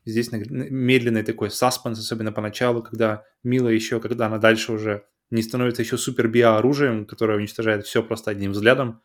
Здесь 0.04 0.30
медленный 0.32 1.22
такой 1.22 1.50
саспенс, 1.50 1.98
особенно 1.98 2.32
поначалу, 2.32 2.82
когда 2.82 3.24
Мила 3.42 3.68
еще, 3.68 4.00
когда 4.00 4.26
она 4.26 4.38
дальше 4.38 4.72
уже 4.72 5.06
не 5.30 5.42
становится 5.42 5.82
еще 5.82 5.96
супер 5.96 6.28
биооружием, 6.28 7.06
которое 7.06 7.38
уничтожает 7.38 7.86
все 7.86 8.02
просто 8.02 8.30
одним 8.30 8.52
взглядом. 8.52 9.02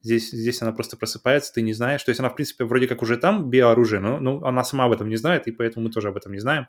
Здесь, 0.00 0.30
здесь 0.30 0.62
она 0.62 0.72
просто 0.72 0.96
просыпается, 0.96 1.52
ты 1.52 1.62
не 1.62 1.72
знаешь. 1.72 2.02
То 2.04 2.10
есть 2.10 2.20
она, 2.20 2.28
в 2.28 2.36
принципе, 2.36 2.64
вроде 2.64 2.86
как 2.86 3.02
уже 3.02 3.16
там 3.16 3.50
биооружие, 3.50 4.00
но 4.00 4.18
ну, 4.20 4.44
она 4.44 4.62
сама 4.62 4.84
об 4.84 4.92
этом 4.92 5.08
не 5.08 5.16
знает, 5.16 5.48
и 5.48 5.52
поэтому 5.52 5.86
мы 5.86 5.92
тоже 5.92 6.08
об 6.08 6.16
этом 6.16 6.32
не 6.32 6.38
знаем. 6.38 6.68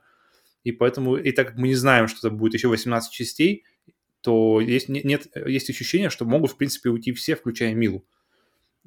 И 0.63 0.71
поэтому, 0.71 1.15
и 1.15 1.31
так 1.31 1.49
как 1.49 1.57
мы 1.57 1.67
не 1.67 1.75
знаем, 1.75 2.07
что 2.07 2.27
это 2.27 2.35
будет 2.35 2.53
еще 2.53 2.67
18 2.67 3.11
частей, 3.11 3.65
то 4.21 4.59
есть, 4.59 4.89
не- 4.89 5.03
нет, 5.03 5.27
есть 5.45 5.69
ощущение, 5.69 6.09
что 6.09 6.25
могут, 6.25 6.51
в 6.51 6.57
принципе, 6.57 6.89
уйти 6.89 7.13
все, 7.13 7.35
включая 7.35 7.73
Милу. 7.73 8.03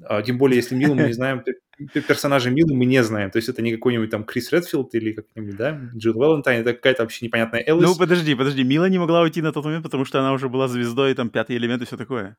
А, 0.01 0.21
тем 0.21 0.37
более, 0.37 0.57
если 0.57 0.75
Милу 0.75 0.95
мы 0.95 1.07
не 1.07 1.13
знаем, 1.13 1.39
пер- 1.39 1.87
пер- 1.93 2.01
персонажа 2.01 2.49
Милы 2.49 2.75
мы 2.75 2.85
не 2.85 3.03
знаем. 3.03 3.31
То 3.31 3.37
есть 3.37 3.49
это 3.49 3.61
не 3.61 3.71
какой-нибудь 3.71 4.09
там 4.09 4.23
Крис 4.23 4.51
Редфилд 4.51 4.93
или 4.95 5.13
как-нибудь, 5.13 5.55
да, 5.55 5.79
Джилл 5.95 6.13
Валентайн, 6.13 6.61
это 6.61 6.73
какая-то 6.73 7.03
вообще 7.03 7.25
непонятная 7.25 7.63
Элвис. 7.65 7.89
Ну, 7.89 7.95
подожди, 7.95 8.35
подожди. 8.35 8.63
Мила 8.63 8.89
не 8.89 8.99
могла 8.99 9.21
уйти 9.21 9.41
на 9.41 9.51
тот 9.51 9.65
момент, 9.65 9.83
потому 9.83 10.05
что 10.05 10.19
она 10.19 10.33
уже 10.33 10.49
была 10.49 10.67
звездой, 10.67 11.13
там, 11.15 11.29
пятый 11.29 11.55
элемент 11.57 11.81
и 11.81 11.85
все 11.85 11.97
такое. 11.97 12.37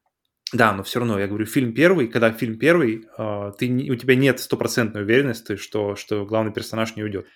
Да, 0.55 0.73
но 0.73 0.85
все 0.85 1.01
равно, 1.01 1.19
я 1.19 1.27
говорю, 1.27 1.47
фильм 1.47 1.75
первый, 1.75 2.07
когда 2.07 2.31
фильм 2.33 2.59
первый, 2.59 3.07
а, 3.19 3.51
ты, 3.51 3.69
у 3.69 3.97
тебя 3.97 4.15
нет 4.15 4.39
стопроцентной 4.39 5.03
уверенности, 5.03 5.57
что, 5.57 5.97
что 5.97 6.25
главный 6.25 6.53
персонаж 6.53 6.95
не 6.95 7.03
уйдет. 7.03 7.27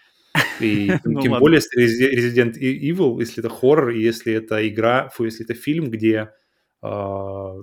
И 0.61 0.89
Ну 1.05 1.21
тем 1.21 1.33
ладно. 1.33 1.39
более, 1.41 1.61
если 1.61 1.85
Resi- 1.85 2.17
Resident 2.17 2.55
Evil, 2.59 3.19
если 3.19 3.41
это 3.45 3.49
хоррор, 3.49 3.91
если 3.91 4.33
это 4.33 4.67
игра, 4.69 5.09
фу, 5.09 5.25
если 5.25 5.45
это 5.45 5.55
фильм, 5.55 5.91
где, 5.91 6.31
а, 6.81 7.55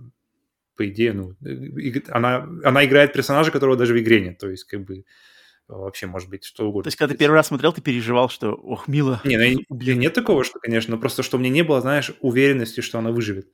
по 0.75 0.89
идее, 0.89 1.13
ну, 1.13 1.31
и- 1.41 2.03
она, 2.09 2.47
она 2.63 2.85
играет 2.85 3.13
персонажа, 3.13 3.51
которого 3.51 3.77
даже 3.77 3.93
в 3.93 3.97
игре 3.99 4.19
нет. 4.19 4.37
То 4.37 4.49
есть, 4.49 4.65
как 4.65 4.83
бы, 4.83 5.05
а, 5.69 5.77
вообще 5.77 6.05
может 6.07 6.29
быть 6.29 6.43
что 6.43 6.67
угодно. 6.67 6.83
То 6.83 6.87
есть, 6.89 6.97
когда 6.97 7.13
ты 7.13 7.17
первый 7.17 7.35
раз 7.35 7.47
смотрел, 7.47 7.71
ты 7.71 7.81
переживал, 7.81 8.27
что, 8.29 8.51
ох, 8.51 8.89
Мила, 8.89 9.21
Не, 9.23 9.37
ну, 9.37 9.77
нет 9.77 10.13
такого, 10.13 10.43
что, 10.43 10.59
конечно, 10.59 10.95
но 10.95 10.99
просто, 10.99 11.23
что 11.23 11.37
у 11.37 11.39
меня 11.39 11.49
не 11.49 11.63
было, 11.63 11.79
знаешь, 11.79 12.11
уверенности, 12.19 12.81
что 12.81 12.99
она 12.99 13.11
выживет. 13.11 13.47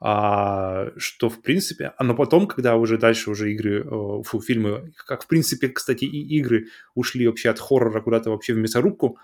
А, 0.00 0.92
что, 0.96 1.28
в 1.28 1.42
принципе, 1.42 1.92
а, 1.96 2.04
но 2.04 2.14
потом, 2.14 2.46
когда 2.46 2.76
уже 2.76 2.98
дальше 2.98 3.30
уже 3.30 3.52
игры, 3.52 3.84
э, 3.84 4.22
фу, 4.24 4.40
фильмы, 4.40 4.92
как, 5.06 5.24
в 5.24 5.26
принципе, 5.26 5.68
кстати, 5.68 6.04
и 6.04 6.36
игры 6.38 6.66
ушли 6.94 7.26
вообще 7.26 7.50
от 7.50 7.58
хоррора 7.58 8.00
куда-то 8.00 8.30
вообще 8.30 8.54
в 8.54 8.58
мясорубку, 8.58 9.18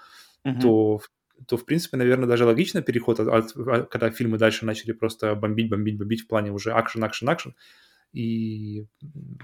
Мгм. 0.45 0.61
то, 0.61 1.01
то, 1.47 1.57
в 1.57 1.65
принципе, 1.65 1.97
наверное, 1.97 2.27
даже 2.29 2.45
логично 2.45 2.83
переход, 2.83 3.21
от, 3.21 3.29
от- 3.29 3.57
от- 3.57 3.89
когда 3.89 4.11
фильмы 4.11 4.37
дальше 4.39 4.67
начали 4.67 4.91
просто 4.93 5.35
бомбить, 5.37 5.71
бомбить, 5.71 5.97
бомбить 5.97 6.23
в 6.23 6.27
плане 6.27 6.51
уже 6.51 6.73
акшен, 6.73 7.05
акшен, 7.05 7.29
акшен. 7.29 7.55
И 8.13 8.87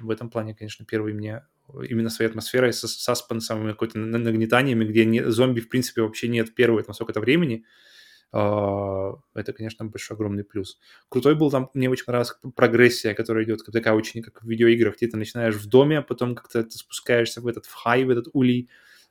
в 0.01 0.11
этом 0.11 0.31
плане, 0.31 0.55
конечно, 0.55 0.85
первый 0.85 1.13
мне 1.13 1.45
именно 1.89 2.11
своей 2.11 2.29
атмосферой, 2.31 2.73
с 2.73 2.81
саспенсом, 2.81 3.67
какой-то 3.69 3.99
на- 3.99 4.19
нагнетаниями, 4.19 4.85
где 4.85 5.05
не- 5.05 5.31
зомби, 5.31 5.61
в 5.61 5.69
принципе, 5.69 6.03
вообще 6.03 6.27
нет 6.29 6.55
первые 6.57 6.83
там 6.85 6.95
сколько-то 6.95 7.21
времени, 7.21 7.65
а, 7.65 7.67
это, 8.33 9.53
конечно, 9.57 9.85
большой 9.85 10.17
огромный 10.17 10.45
плюс. 10.45 10.79
Крутой 11.09 11.35
был 11.35 11.51
там, 11.51 11.71
мне 11.75 11.91
очень 11.91 12.05
понравилась 12.05 12.37
прогрессия, 12.55 13.15
которая 13.15 13.45
идет, 13.45 13.63
как 13.63 13.73
такая 13.73 13.95
очень, 13.95 14.23
как 14.23 14.43
в 14.43 14.49
видеоиграх, 14.49 14.97
где 14.97 15.09
ты 15.09 15.17
начинаешь 15.17 15.57
в 15.57 15.69
доме, 15.69 15.99
а 15.99 16.03
потом 16.03 16.35
как-то 16.37 16.63
ты 16.63 16.79
спускаешься 16.79 17.41
в 17.41 17.47
этот 17.49 17.67
в 17.67 17.75
хай, 17.75 18.05
в 18.05 18.11
этот 18.11 18.29
улей, 18.33 18.69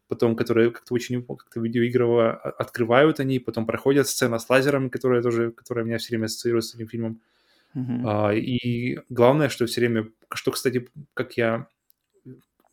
потом, 0.08 0.36
которые 0.36 0.71
как-то 0.71 0.93
очень 0.93 1.23
как-то 1.23 1.60
видеоигрово 1.60 2.34
открывают 2.34 3.19
они, 3.19 3.39
потом 3.39 3.65
проходят 3.65 4.08
сцена 4.08 4.39
с 4.39 4.49
лазерами, 4.49 4.89
которая 4.89 5.21
тоже, 5.21 5.51
которая 5.51 5.86
меня 5.86 5.97
все 5.97 6.10
время 6.10 6.25
ассоциируется 6.25 6.71
с 6.71 6.75
этим 6.75 6.88
фильмом. 6.88 7.21
А, 8.05 8.34
и 8.34 8.99
главное, 9.10 9.49
что 9.49 9.65
все 9.65 9.82
время, 9.82 10.10
что, 10.34 10.51
кстати, 10.51 10.88
как 11.13 11.38
я, 11.38 11.67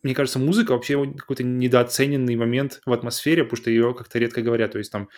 мне 0.01 0.15
кажется, 0.15 0.39
музыка 0.39 0.71
вообще 0.71 1.13
какой-то 1.13 1.43
недооцененный 1.43 2.35
момент 2.35 2.81
в 2.85 2.93
атмосфере, 2.93 3.43
потому 3.43 3.57
что 3.57 3.69
ее 3.69 3.93
как-то 3.93 4.17
редко 4.17 4.41
говорят, 4.41 4.71
то 4.71 4.79
есть 4.79 4.91
там 4.91 5.09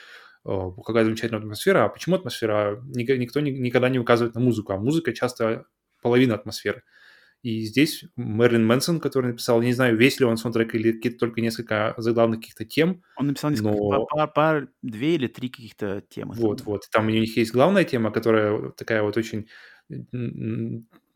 какая 0.44 1.06
замечательная 1.06 1.42
атмосфера, 1.42 1.86
а 1.86 1.90
почему 1.90 2.16
атмосфера? 2.16 2.82
Ник- 2.96 3.18
Никто 3.18 3.40
ни- 3.40 3.52
никогда 3.52 3.90
не 3.90 4.00
указывает 4.00 4.36
на 4.36 4.42
музыку, 4.42 4.74
а 4.74 4.78
музыка 4.78 5.14
часто 5.14 5.66
половина 6.02 6.36
атмосферы. 6.36 6.84
И 7.42 7.62
здесь 7.62 8.04
Мерлин 8.18 8.66
Мэнсон, 8.66 9.00
который 9.00 9.28
написал, 9.28 9.62
не 9.62 9.72
знаю, 9.72 9.96
весь 9.98 10.20
ли 10.20 10.26
он 10.26 10.36
саундтрек 10.36 10.76
или 10.76 10.92
какие-то 10.92 11.20
только 11.20 11.40
несколько 11.40 11.94
заглавных 11.98 12.40
каких-то 12.42 12.66
тем, 12.66 13.02
Он 13.16 13.28
написал 13.28 13.52
несколько, 13.52 13.70
но- 13.72 14.06
пар, 14.08 14.34
пар- 14.34 14.68
две 14.82 15.16
или 15.16 15.28
три 15.28 15.48
каких-то 15.50 16.02
темы. 16.10 16.34
Вот, 16.36 16.62
вот. 16.64 16.90
Там 16.92 17.08
у 17.08 17.10
них 17.12 17.38
есть 17.38 17.54
главная 17.54 17.86
тема, 17.86 18.12
которая 18.12 18.72
такая 18.72 19.04
вот 19.04 19.16
очень 19.16 19.48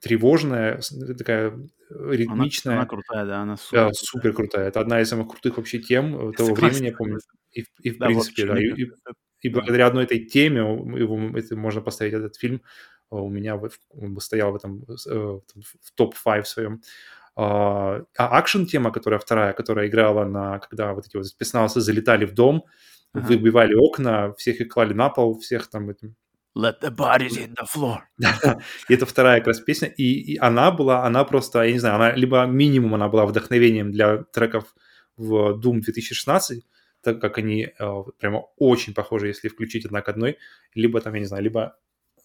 тревожная, 0.04 0.82
такая 1.18 1.50
Она, 1.90 2.12
ритмичная, 2.14 2.76
она 2.76 2.86
крутая, 2.86 3.26
да, 3.26 3.42
она 3.42 3.58
супер. 3.58 3.78
да, 3.80 3.86
крутая. 3.86 4.04
супер 4.06 4.34
крутая. 4.34 4.68
Это 4.68 4.80
одна 4.82 5.02
из 5.02 5.10
самых 5.10 5.30
крутых 5.30 5.58
вообще 5.58 5.80
тем 5.80 6.30
э, 6.30 6.34
того 6.34 6.54
времени, 6.54 6.88
я 6.88 6.96
помню. 6.96 7.20
И, 7.52 7.66
и 7.82 7.90
в 7.92 7.98
Да, 7.98 8.08
принципе, 8.08 8.46
да. 8.46 8.60
И, 8.60 8.66
и- 8.84 8.92
и 9.42 9.50
да. 9.50 9.60
благодаря 9.60 9.88
одной 9.88 10.06
этой 10.06 10.20
теме 10.26 10.60
его, 10.60 11.38
это 11.38 11.56
можно 11.58 11.82
поставить 11.82 12.14
этот 12.14 12.36
фильм 12.38 12.62
э, 13.12 13.16
у 13.16 13.30
меня 13.30 13.56
он 13.90 14.14
бы 14.14 14.22
стоял 14.22 14.52
в 14.52 14.56
этом 14.56 14.84
э, 14.84 14.94
в 15.10 15.92
топ-5 15.96 16.44
своем. 16.46 16.82
А 17.36 18.02
а 18.18 18.38
акшн-тема, 18.40 18.92
которая 18.92 19.20
вторая, 19.20 19.54
которая 19.54 19.88
играла 19.88 20.26
на, 20.26 20.60
когда 20.60 20.94
вот 20.94 21.08
эти 21.08 21.18
вот 21.18 21.26
спецназы 21.26 21.82
залетали 21.82 22.26
в 22.26 22.34
дом, 22.34 22.66
Ага. 23.16 23.28
выбивали 23.28 23.76
окна, 23.76 24.34
всех 24.34 24.60
их 24.62 24.70
клали 24.70 24.94
на 24.94 25.10
пол, 25.10 25.40
всех 25.40 25.70
там 25.70 25.90
этим. 25.90 26.16
Let 26.56 26.82
the 26.82 26.92
bodies 26.96 27.36
hit 27.36 27.56
the 27.56 27.66
floor. 27.66 28.02
Это 28.90 29.06
вторая 29.08 29.40
как 29.40 29.48
раз 29.48 29.60
песня, 29.60 29.88
и, 29.88 30.34
и 30.34 30.38
она 30.38 30.72
была, 30.72 31.04
она 31.04 31.24
просто, 31.24 31.64
я 31.64 31.72
не 31.72 31.80
знаю, 31.80 31.96
она 31.96 32.12
либо 32.14 32.46
минимум 32.46 32.94
она 32.94 33.10
была 33.10 33.26
вдохновением 33.26 33.92
для 33.92 34.24
треков 34.24 34.76
в 35.18 35.60
Doom 35.60 35.82
2016, 35.82 36.64
так 37.02 37.20
как 37.20 37.40
они 37.40 37.64
э, 37.78 38.04
прямо 38.20 38.46
очень 38.58 38.94
похожи, 38.94 39.28
если 39.28 39.50
включить 39.50 39.86
одна 39.86 40.02
к 40.02 40.10
одной, 40.10 40.38
либо 40.76 41.02
там, 41.02 41.16
я 41.16 41.22
не 41.22 41.26
знаю, 41.26 41.44
либо 41.44 41.76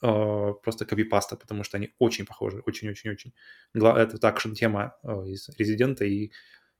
э, 0.02 0.52
просто 0.62 0.84
копипаста, 0.84 1.36
потому 1.36 1.64
что 1.64 1.78
они 1.78 1.94
очень 1.98 2.26
похожи, 2.26 2.62
очень-очень-очень. 2.66 3.32
Это 3.74 4.28
акшн-тема 4.28 4.94
э, 5.02 5.08
из 5.28 5.48
Резидента, 5.58 6.04
и 6.04 6.32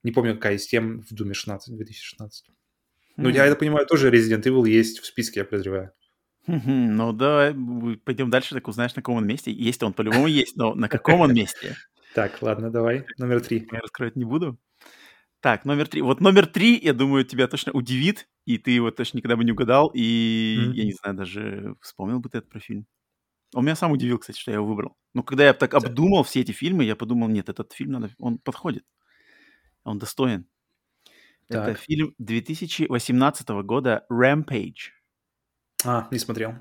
не 0.02 0.12
помню, 0.12 0.34
какая 0.34 0.56
из 0.56 0.66
тем 0.66 1.00
в 1.00 1.14
Думе 1.14 1.32
16, 1.32 1.74
2016. 1.74 2.48
Mm-hmm. 2.48 2.52
Ну, 3.16 3.28
я 3.30 3.46
это 3.46 3.56
понимаю, 3.56 3.86
тоже 3.86 4.10
Resident 4.10 4.42
Evil 4.42 4.68
есть 4.68 5.00
в 5.00 5.06
списке, 5.06 5.40
я 5.40 5.44
подозреваю. 5.44 5.92
Ну, 6.48 7.12
давай 7.12 7.54
пойдем 8.04 8.30
дальше, 8.30 8.54
так 8.54 8.66
узнаешь, 8.68 8.94
на 8.94 9.02
каком 9.02 9.16
он 9.16 9.26
месте. 9.26 9.52
Есть 9.52 9.82
он, 9.82 9.92
по-любому 9.92 10.26
есть, 10.26 10.56
но 10.56 10.74
на 10.74 10.88
каком 10.88 11.20
он 11.20 11.34
месте? 11.34 11.76
Так, 12.14 12.40
ладно, 12.40 12.70
давай. 12.70 13.04
Номер 13.18 13.42
три. 13.42 13.68
Я 13.70 13.80
раскрывать 13.80 14.16
не 14.16 14.24
буду. 14.24 14.58
Так, 15.40 15.66
номер 15.66 15.86
три. 15.86 16.00
Вот 16.02 16.20
номер 16.20 16.46
три, 16.46 16.76
я 16.76 16.94
думаю, 16.94 17.24
тебя 17.24 17.46
точно 17.46 17.70
удивит, 17.72 18.26
и 18.44 18.56
ты 18.58 18.72
его 18.72 18.90
точно 18.90 19.18
никогда 19.18 19.36
бы 19.36 19.44
не 19.44 19.52
угадал, 19.52 19.90
и 19.94 20.72
я 20.72 20.84
не 20.84 20.94
знаю, 20.94 21.16
даже 21.16 21.76
вспомнил 21.80 22.18
бы 22.18 22.30
ты 22.30 22.38
этот 22.38 22.50
про 22.50 22.60
фильм. 22.60 22.86
Он 23.54 23.64
меня 23.64 23.76
сам 23.76 23.92
удивил, 23.92 24.18
кстати, 24.18 24.38
что 24.38 24.50
я 24.50 24.56
его 24.56 24.66
выбрал. 24.66 24.96
Но 25.14 25.22
когда 25.22 25.44
я 25.44 25.52
так 25.52 25.74
обдумал 25.74 26.24
все 26.24 26.40
эти 26.40 26.52
фильмы, 26.52 26.84
я 26.84 26.96
подумал, 26.96 27.28
нет, 27.28 27.50
этот 27.50 27.72
фильм 27.72 27.92
надо, 27.92 28.10
он 28.18 28.38
подходит, 28.38 28.84
он 29.84 29.98
достоин. 29.98 30.46
Так. 31.48 31.68
Это 31.68 31.78
фильм 31.78 32.14
2018 32.18 33.48
года 33.64 34.04
«Rampage». 34.10 34.97
А, 35.84 36.08
не 36.10 36.18
смотрел. 36.18 36.54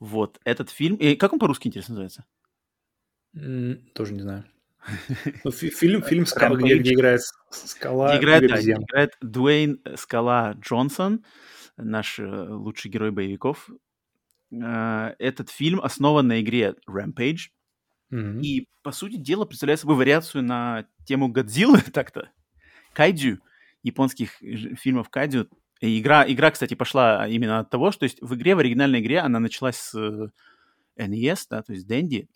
Вот, 0.00 0.40
этот 0.44 0.70
фильм... 0.70 0.96
И 0.96 1.14
как 1.14 1.32
он 1.32 1.38
по-русски, 1.38 1.68
интересно, 1.68 1.94
называется? 1.94 2.24
тоже 3.94 4.12
не 4.12 4.20
знаю. 4.20 4.44
Фильм, 5.52 6.02
фильм 6.02 6.26
«Скала», 6.26 6.56
где, 6.56 6.76
где 6.76 6.94
играет 6.94 7.20
Скала. 7.50 8.18
Играет, 8.18 8.48
да, 8.48 8.60
играет 8.60 9.16
Дуэйн 9.20 9.80
э, 9.84 9.96
Скала 9.96 10.54
Джонсон, 10.54 11.24
наш 11.76 12.18
э, 12.18 12.24
лучший 12.24 12.90
герой 12.90 13.12
боевиков. 13.12 13.70
Э, 14.50 15.14
этот 15.20 15.50
фильм 15.50 15.80
основан 15.80 16.26
на 16.26 16.40
игре 16.40 16.74
Rampage. 16.90 17.50
Mm-hmm. 18.12 18.40
И, 18.40 18.68
по 18.82 18.90
сути 18.90 19.16
дела, 19.16 19.44
представляет 19.44 19.80
собой 19.80 19.96
вариацию 19.96 20.42
на 20.42 20.86
тему 21.06 21.28
Годзиллы 21.28 21.80
так-то. 21.92 22.30
Кайдзю, 22.92 23.38
японских 23.84 24.32
фильмов 24.40 25.08
Кайдзю. 25.82 26.00
Игра, 26.00 26.24
игра, 26.26 26.50
кстати, 26.50 26.74
пошла 26.74 27.28
именно 27.28 27.58
от 27.58 27.70
того, 27.70 27.92
что 27.92 28.04
есть 28.04 28.20
в 28.20 28.34
игре, 28.34 28.54
в 28.54 28.60
оригинальной 28.60 29.00
игре, 29.00 29.20
она 29.20 29.40
началась 29.40 29.76
с 29.76 29.94
NES, 30.98 31.38
да, 31.50 31.62
то 31.62 31.72
есть 31.72 31.86
Денди, 31.86 32.28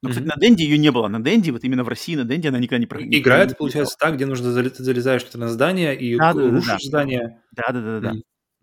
но, 0.00 0.10
кстати, 0.10 0.26
mm-hmm. 0.26 0.32
на 0.34 0.40
Денде 0.40 0.64
ее 0.64 0.78
не 0.78 0.92
было. 0.92 1.08
На 1.08 1.20
Денде, 1.20 1.50
вот 1.50 1.64
именно 1.64 1.82
в 1.82 1.88
России, 1.88 2.14
на 2.14 2.24
Денде 2.24 2.48
она 2.48 2.58
никогда 2.58 2.78
не 2.78 2.86
проходила. 2.86 3.20
Игра 3.20 3.38
это, 3.38 3.56
получается, 3.56 3.96
так, 3.98 4.14
где 4.14 4.26
нужно 4.26 4.52
ты 4.54 4.82
залезаешь 4.84 5.22
что-то 5.22 5.38
на 5.38 5.48
здание 5.48 5.98
и 5.98 6.16
да, 6.16 6.32
рушишь 6.32 6.66
да, 6.66 6.72
да. 6.72 6.78
здание. 6.86 7.42
Да-да-да. 7.52 8.14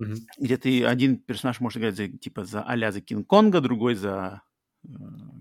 Mm-hmm. 0.02 0.16
Где 0.40 0.58
ты 0.58 0.86
один 0.86 1.18
персонаж 1.18 1.60
может 1.60 1.78
играть 1.78 1.96
за, 1.96 2.08
типа 2.08 2.46
за 2.46 2.62
а 2.62 2.92
за 2.92 3.02
Кинг-Конга, 3.02 3.60
другой 3.60 3.96
за 3.96 4.42
э, 4.86 4.88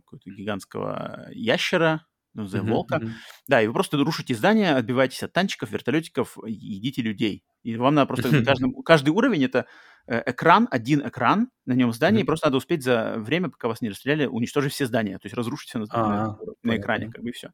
какого-то 0.05 0.31
гигантского 0.31 1.29
ящера, 1.33 2.07
ну, 2.35 2.47
за 2.47 2.59
mm-hmm, 2.59 2.71
волка. 2.71 2.97
Mm-hmm. 2.97 3.11
Да, 3.47 3.63
и 3.63 3.67
вы 3.69 3.73
просто 3.73 3.97
рушите 3.99 4.35
здание, 4.35 4.75
отбиваетесь 4.75 5.23
от 5.23 5.33
танчиков, 5.33 5.71
вертолетиков, 5.71 6.37
едите 6.45 7.03
людей. 7.03 7.45
И 7.65 7.77
вам 7.77 7.97
надо 7.97 8.07
просто... 8.07 8.45
Каждый, 8.45 8.73
каждый 8.85 9.11
уровень— 9.11 9.45
это 9.47 9.67
Э, 10.07 10.23
экран, 10.27 10.69
один 10.71 11.07
экран 11.07 11.49
на 11.65 11.73
нем 11.73 11.93
здание, 11.93 12.23
и 12.23 12.27
просто 12.27 12.49
надо 12.49 12.59
успеть 12.59 12.83
за 12.83 13.15
время, 13.17 13.49
пока 13.49 13.69
вас 13.69 13.81
не 13.81 13.89
расстреляли, 13.89 14.27
уничтожить 14.27 14.75
все 14.75 14.85
здания, 14.85 15.19
то 15.19 15.25
есть 15.25 15.35
разрушить 15.35 15.71
все 15.71 15.79
на, 15.79 15.87
на, 15.87 16.39
на 16.63 16.77
экране, 16.77 17.11
как 17.11 17.23
бы 17.23 17.31
и 17.31 17.33
все. 17.33 17.53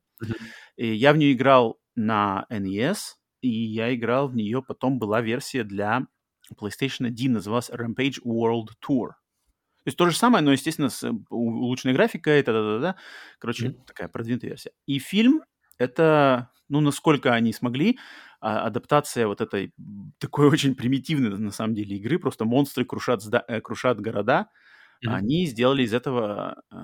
И 0.77 0.93
я 0.93 1.13
в 1.13 1.17
нее 1.17 1.33
играл 1.33 1.79
на 1.95 2.47
NES, 2.51 2.97
и 3.41 3.49
я 3.49 3.95
играл 3.95 4.29
в 4.29 4.35
нее, 4.35 4.63
потом 4.67 4.99
была 4.99 5.21
версия 5.21 5.63
для 5.63 6.07
PlayStation 6.61 7.07
1, 7.07 7.35
называлась 7.35 7.71
Rampage 7.71 8.21
World 8.27 8.71
Tour. 8.85 9.11
То 9.83 9.87
есть 9.87 9.97
то 9.97 10.11
же 10.11 10.17
самое, 10.17 10.43
но, 10.45 10.51
естественно, 10.51 10.91
с 10.91 11.09
улучшенной 11.31 11.95
графикой, 11.95 12.43
та-да-да-да. 12.43 12.97
Короче, 13.39 13.69
mm-hmm. 13.69 13.85
такая 13.87 14.09
продвинутая 14.09 14.51
версия. 14.51 14.73
И 14.87 14.99
фильм— 14.99 15.43
это, 15.81 16.51
ну, 16.69 16.81
насколько 16.81 17.33
они 17.33 17.53
смогли, 17.53 17.99
а, 18.41 18.67
адаптация 18.67 19.27
вот 19.27 19.41
этой 19.41 19.73
такой 20.19 20.49
очень 20.53 20.75
примитивной 20.75 21.31
на 21.39 21.51
самом 21.51 21.75
деле 21.75 21.97
игры, 21.97 22.19
просто 22.19 22.45
монстры 22.45 22.85
крушат, 22.85 23.23
э, 23.49 23.61
крушат 23.61 24.01
города, 24.01 24.49
mm-hmm. 25.05 25.11
они 25.11 25.47
сделали 25.47 25.83
из 25.83 25.95
этого 25.95 26.63
э, 26.71 26.77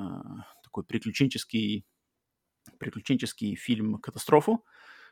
такой 0.64 0.84
приключенческий, 0.84 1.84
приключенческий 2.78 3.55
фильм-катастрофу, 3.55 4.64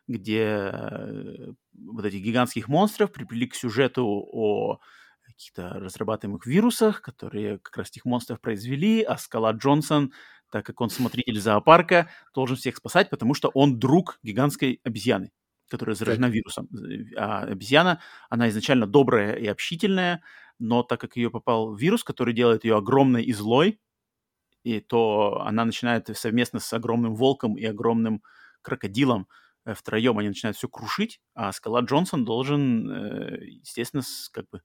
где 0.09 0.70
э, 0.72 1.53
вот 1.74 2.05
этих 2.07 2.22
гигантских 2.22 2.68
монстров 2.68 3.12
приплели 3.12 3.47
к 3.47 3.55
сюжету 3.55 4.07
о 4.07 4.80
каких-то 5.22 5.70
разрабатываемых 5.80 6.47
вирусах, 6.47 7.03
которые 7.03 7.59
как 7.59 7.76
раз 7.78 7.91
этих 7.91 8.05
монстров 8.07 8.41
произвели, 8.41 9.03
а 9.03 9.16
Скала 9.18 9.53
Джонсон, 9.53 10.12
так 10.55 10.65
как 10.65 10.81
он 10.81 10.89
смотритель 10.89 11.41
зоопарка, 11.41 12.09
должен 12.33 12.57
всех 12.57 12.77
спасать, 12.77 13.11
потому 13.11 13.35
что 13.35 13.51
он 13.55 13.81
друг 13.81 14.21
гигантской 14.23 14.81
обезьяны 14.85 15.33
которая 15.69 15.97
заражена 15.97 16.29
так. 16.29 16.35
вирусом. 16.35 16.69
А 17.17 17.41
обезьяна, 17.41 18.01
она 18.31 18.49
изначально 18.51 18.87
добрая 18.87 19.35
и 19.35 19.47
общительная, 19.47 20.23
но 20.61 20.85
так 20.85 21.01
как 21.01 21.17
ее 21.17 21.31
попал 21.31 21.75
вирус, 21.75 22.05
который 22.05 22.35
делает 22.35 22.63
ее 22.63 22.77
огромной 22.77 23.25
и 23.25 23.33
злой, 23.33 23.81
и 24.63 24.79
то 24.79 25.43
она 25.45 25.65
начинает 25.65 26.17
совместно 26.17 26.61
с 26.61 26.73
огромным 26.73 27.17
волком 27.17 27.57
и 27.57 27.65
огромным 27.65 28.23
крокодилом 28.63 29.27
э, 29.65 29.75
втроем 29.75 30.19
они 30.19 30.29
начинают 30.29 30.57
все 30.57 30.69
крушить, 30.69 31.21
а 31.35 31.51
Скала 31.51 31.81
Джонсон 31.81 32.25
должен, 32.25 32.89
э, 32.89 33.45
естественно, 33.63 34.03
с, 34.03 34.29
как 34.29 34.49
бы 34.51 34.61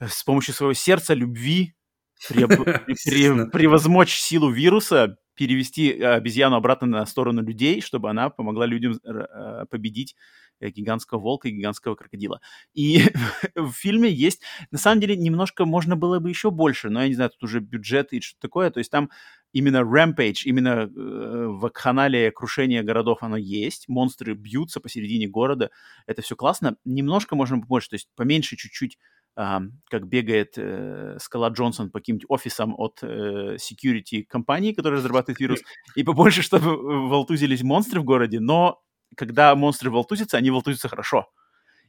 с 0.00 0.24
помощью 0.24 0.54
своего 0.54 0.72
сердца, 0.72 1.12
любви 1.12 1.74
превозмочь 3.52 4.14
силу 4.14 4.50
вируса, 4.50 5.16
перевести 5.38 5.92
э, 5.92 6.04
обезьяну 6.14 6.56
обратно 6.56 6.88
на 6.88 7.06
сторону 7.06 7.42
людей, 7.42 7.80
чтобы 7.80 8.10
она 8.10 8.28
помогла 8.28 8.66
людям 8.66 8.98
э, 9.04 9.66
победить 9.70 10.16
э, 10.58 10.70
гигантского 10.70 11.20
волка 11.20 11.48
и 11.48 11.52
гигантского 11.52 11.94
крокодила. 11.94 12.40
И 12.74 13.04
в 13.54 13.70
фильме 13.70 14.10
есть, 14.10 14.42
на 14.72 14.78
самом 14.78 15.00
деле, 15.00 15.16
немножко 15.16 15.64
можно 15.64 15.94
было 15.94 16.18
бы 16.18 16.28
еще 16.28 16.50
больше, 16.50 16.90
но 16.90 17.02
я 17.02 17.08
не 17.08 17.14
знаю, 17.14 17.30
тут 17.30 17.44
уже 17.44 17.60
бюджет 17.60 18.12
и 18.12 18.20
что-то 18.20 18.40
такое, 18.40 18.70
то 18.70 18.78
есть 18.78 18.90
там 18.90 19.10
именно 19.52 19.78
Rampage, 19.78 20.42
именно 20.44 20.70
э, 20.70 20.88
в 20.88 21.68
канале 21.70 22.32
крушения 22.32 22.82
городов 22.82 23.18
оно 23.22 23.36
есть, 23.36 23.88
монстры 23.88 24.34
бьются 24.34 24.80
посередине 24.80 25.28
города, 25.28 25.70
это 26.06 26.20
все 26.20 26.34
классно, 26.34 26.76
немножко 26.84 27.36
можно 27.36 27.60
побольше, 27.60 27.90
то 27.90 27.94
есть 27.94 28.08
поменьше 28.16 28.56
чуть-чуть 28.56 28.98
как 29.38 30.08
бегает 30.08 30.54
э, 30.56 31.16
Скала 31.20 31.50
Джонсон 31.50 31.90
по 31.90 32.00
каким-нибудь 32.00 32.26
офисам 32.28 32.74
от 32.76 32.98
э, 33.02 33.56
security 33.56 34.24
компании, 34.24 34.72
которая 34.72 34.98
разрабатывает 34.98 35.38
вирус, 35.38 35.60
и 35.94 36.02
побольше, 36.02 36.42
чтобы 36.42 37.08
волтузились 37.08 37.62
монстры 37.62 38.00
в 38.00 38.04
городе, 38.04 38.40
но 38.40 38.82
когда 39.16 39.54
монстры 39.54 39.90
волтузятся, 39.90 40.38
они 40.38 40.50
волтузятся 40.50 40.88
хорошо. 40.88 41.30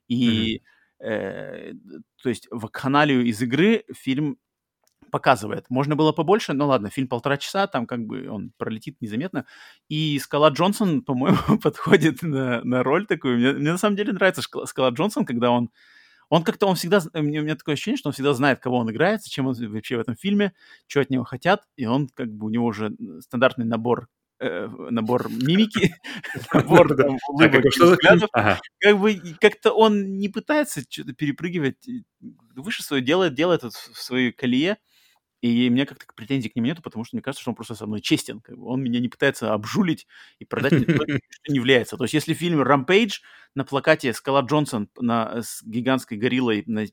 И, 0.08 0.58
mm-hmm. 1.02 1.06
э, 1.08 1.74
то 2.22 2.30
есть, 2.30 2.48
в 2.52 2.68
канале 2.68 3.24
из 3.24 3.42
игры 3.42 3.84
фильм 3.96 4.38
показывает. 5.12 5.66
Можно 5.70 5.96
было 5.96 6.12
побольше, 6.12 6.54
но 6.54 6.68
ладно, 6.68 6.92
фильм 6.92 7.08
полтора 7.08 7.38
часа, 7.38 7.66
там 7.66 7.88
как 7.88 8.06
бы 8.06 8.30
он 8.30 8.52
пролетит 8.58 8.98
незаметно. 9.02 9.48
И 9.88 10.20
Скала 10.20 10.50
Джонсон, 10.50 11.02
по-моему, 11.02 11.38
подходит 11.64 12.22
на, 12.22 12.64
на 12.64 12.84
роль 12.84 13.08
такую. 13.08 13.38
Мне, 13.40 13.54
мне 13.54 13.72
на 13.72 13.80
самом 13.80 13.96
деле 13.96 14.14
нравится 14.14 14.44
Скала 14.44 14.92
Джонсон, 14.92 15.26
когда 15.26 15.50
он 15.50 15.72
он 16.30 16.44
как-то, 16.44 16.68
он 16.68 16.76
всегда, 16.76 17.02
у 17.14 17.22
меня 17.22 17.56
такое 17.56 17.74
ощущение, 17.74 17.98
что 17.98 18.10
он 18.10 18.14
всегда 18.14 18.34
знает, 18.34 18.60
кого 18.60 18.78
он 18.78 18.90
играет, 18.92 19.24
зачем 19.24 19.48
он 19.48 19.56
вообще 19.56 19.98
в 19.98 20.00
этом 20.00 20.16
фильме, 20.16 20.54
что 20.88 21.02
от 21.02 21.10
него 21.10 21.24
хотят, 21.24 21.64
и 21.76 21.86
он 21.86 22.08
как 22.08 22.32
бы, 22.32 22.46
у 22.46 22.50
него 22.50 22.66
уже 22.66 22.92
стандартный 23.22 23.66
набор 23.66 24.08
э, 24.40 24.68
набор 24.68 25.30
мимики, 25.30 25.96
набор 26.54 26.88
улыбок 27.30 27.66
взглядов. 27.66 28.30
Как 28.80 29.00
бы 29.00 29.20
как-то 29.42 29.72
он 29.72 30.18
не 30.18 30.30
пытается 30.30 30.82
что-то 30.88 31.14
перепрыгивать 31.14 31.88
выше 32.56 32.84
свое 32.84 33.02
делает, 33.02 33.34
делает 33.34 33.64
в 33.64 33.72
своей 33.72 34.32
колее, 34.32 34.78
и 35.42 35.70
мне 35.70 35.86
как-то 35.86 36.06
претензий 36.16 36.50
к 36.50 36.56
нему 36.56 36.68
нету, 36.68 36.82
потому 36.82 37.06
что 37.06 37.16
мне 37.16 37.24
кажется, 37.24 37.42
что 37.42 37.52
он 37.52 37.56
просто 37.56 37.76
со 37.76 37.88
мной 37.88 38.02
честен. 38.02 38.42
Как 38.42 38.58
бы. 38.58 38.66
Он 38.66 38.82
меня 38.82 39.00
не 39.00 39.08
пытается 39.08 39.54
обжулить 39.54 40.06
и 40.38 40.46
продать 40.46 40.74
мне 40.74 40.86
то, 40.86 40.94
что 41.30 41.52
не 41.52 41.56
является. 41.56 41.98
То 41.98 42.04
есть 42.04 42.14
если 42.14 42.34
в 42.34 42.38
фильме 42.38 42.64
«Рампейдж» 42.64 43.20
на 43.56 43.64
плакате 43.64 44.14
Скала 44.14 44.42
Джонсон 44.42 44.90
на, 44.98 45.42
с 45.42 45.64
гигантской 45.64 46.18
гориллой 46.18 46.64
на, 46.68 46.86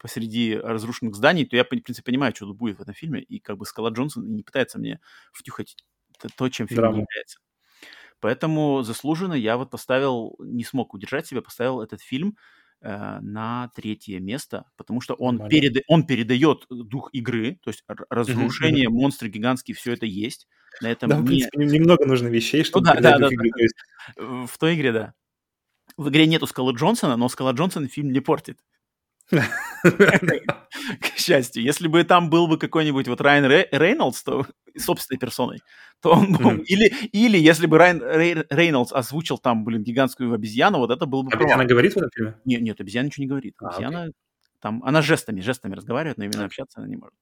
посреди 0.00 0.56
разрушенных 0.56 1.14
зданий, 1.14 1.46
то 1.46 1.56
я, 1.56 1.64
в 1.64 1.68
принципе, 1.68 2.02
понимаю, 2.02 2.34
что 2.34 2.52
будет 2.52 2.78
в 2.78 2.82
этом 2.82 2.94
фильме. 2.94 3.22
И 3.22 3.38
как 3.38 3.58
бы 3.58 3.66
Скала 3.66 3.90
Джонсон 3.90 4.34
не 4.34 4.42
пытается 4.42 4.78
мне 4.78 5.00
втюхать 5.32 5.76
то, 6.36 6.48
чем 6.48 6.66
фильм 6.66 6.82
Драма. 6.82 6.98
является. 6.98 7.38
Поэтому 8.20 8.82
заслуженно 8.82 9.34
я 9.34 9.56
вот 9.56 9.70
поставил, 9.70 10.34
не 10.40 10.64
смог 10.64 10.94
удержать 10.94 11.26
себя, 11.28 11.42
поставил 11.42 11.80
этот 11.80 12.00
фильм 12.00 12.36
на 12.80 13.70
третье 13.74 14.20
место, 14.20 14.64
потому 14.76 15.00
что 15.00 15.14
он, 15.14 15.48
переда 15.48 15.80
он 15.88 16.06
передает 16.06 16.66
дух 16.68 17.10
игры, 17.12 17.58
то 17.62 17.70
есть 17.70 17.82
разрушение, 18.08 18.86
mm-hmm. 18.86 18.92
монстры 18.92 19.28
гигантские, 19.28 19.74
все 19.74 19.92
это 19.92 20.06
есть. 20.06 20.46
На 20.80 20.88
этом 20.88 21.10
да, 21.10 21.16
не... 21.16 21.22
в 21.22 21.26
принципе, 21.26 21.64
немного 21.64 22.06
нужно 22.06 22.28
вещей, 22.28 22.62
чтобы 22.62 22.86
ну, 22.86 22.94
да, 22.94 23.00
да, 23.00 23.18
да, 23.18 23.28
игры. 23.28 23.50
Да. 23.50 23.62
Есть... 23.62 23.74
В 24.16 24.58
той 24.58 24.74
игре, 24.76 24.92
да. 24.92 25.14
В 25.96 26.08
игре 26.10 26.26
нету 26.26 26.46
Скала 26.46 26.72
Джонсона, 26.72 27.16
но 27.16 27.28
Скала 27.28 27.52
Джонсон 27.52 27.88
фильм 27.88 28.12
не 28.12 28.20
портит. 28.20 28.60
К 29.82 31.16
счастью. 31.16 31.62
Если 31.62 31.88
бы 31.88 32.02
там 32.04 32.30
был 32.30 32.46
бы 32.48 32.58
какой-нибудь 32.58 33.08
вот 33.08 33.20
Райан 33.20 33.44
Рейнольдс, 33.70 34.22
то 34.22 34.46
собственной 34.76 35.18
персоной, 35.18 35.60
то 36.00 36.12
он 36.12 36.32
был... 36.32 36.50
Или, 36.58 36.92
или 37.12 37.38
если 37.38 37.66
бы 37.66 37.78
Райан 37.78 38.00
Рейнольдс 38.02 38.92
озвучил 38.92 39.38
там, 39.38 39.64
блин, 39.64 39.82
гигантскую 39.82 40.32
обезьяну, 40.32 40.78
вот 40.78 40.90
это 40.90 41.06
был 41.06 41.22
бы... 41.24 41.32
Обезьяна 41.32 41.64
говорит 41.64 41.94
в 41.94 41.96
этом 41.98 42.10
фильме? 42.14 42.34
Нет, 42.44 42.62
нет, 42.62 42.80
обезьяна 42.80 43.06
ничего 43.06 43.24
не 43.24 43.28
говорит. 43.28 43.54
А, 43.60 43.68
обезьяна 43.68 44.12
там... 44.60 44.82
Она 44.84 45.02
жестами, 45.02 45.40
жестами 45.40 45.74
разговаривает, 45.74 46.18
но 46.18 46.24
именно 46.24 46.44
общаться 46.44 46.80
она 46.80 46.88
не 46.88 46.96
может. 46.96 47.14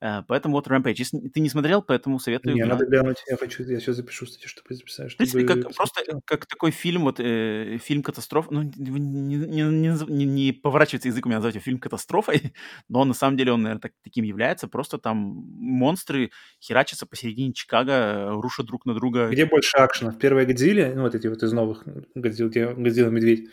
Э, 0.00 0.22
поэтому 0.26 0.54
вот 0.54 0.68
Rampage. 0.68 0.94
Если 0.98 1.18
ты 1.28 1.40
не 1.40 1.48
смотрел, 1.48 1.82
поэтому 1.82 2.18
советую. 2.20 2.54
Не, 2.54 2.64
надо 2.64 2.86
глянуть. 2.86 3.16
Я 3.28 3.36
хочу, 3.36 3.64
я 3.64 3.80
сейчас 3.80 3.96
запишу 3.96 4.26
статью, 4.26 4.48
чтобы 4.48 4.74
записать. 4.74 5.10
Чтобы... 5.10 5.28
В 5.28 5.32
принципе, 5.32 5.62
как, 5.62 5.74
просто 5.74 6.02
как 6.24 6.46
такой 6.46 6.70
фильм, 6.70 7.02
вот 7.02 7.18
э, 7.18 7.78
фильм 7.78 8.02
катастроф. 8.02 8.50
Ну, 8.50 8.62
не, 8.62 8.90
не, 8.90 9.96
не, 10.08 10.24
не 10.24 10.52
поворачивается 10.52 11.08
язык 11.08 11.26
у 11.26 11.28
меня 11.28 11.38
назвать 11.38 11.56
его 11.56 11.62
фильм 11.62 11.78
катастрофой, 11.78 12.54
но 12.88 13.04
на 13.04 13.14
самом 13.14 13.36
деле 13.36 13.52
он, 13.52 13.62
наверное, 13.62 13.80
так, 13.80 13.92
таким 14.04 14.24
является. 14.24 14.68
Просто 14.68 14.98
там 14.98 15.16
монстры 15.18 16.30
херачатся 16.60 17.06
посередине 17.06 17.52
Чикаго, 17.52 18.30
рушат 18.40 18.66
друг 18.66 18.86
на 18.86 18.94
друга. 18.94 19.28
Где 19.28 19.46
больше 19.46 19.76
акшена? 19.76 20.12
В 20.12 20.18
первой 20.18 20.46
Годзилле, 20.46 20.92
ну 20.94 21.02
вот 21.02 21.14
эти 21.14 21.26
вот 21.26 21.42
из 21.42 21.52
новых 21.52 21.82
Годзилл, 22.14 22.48
где 22.48 22.68
Годзилла 22.68 23.10
Медведь, 23.10 23.48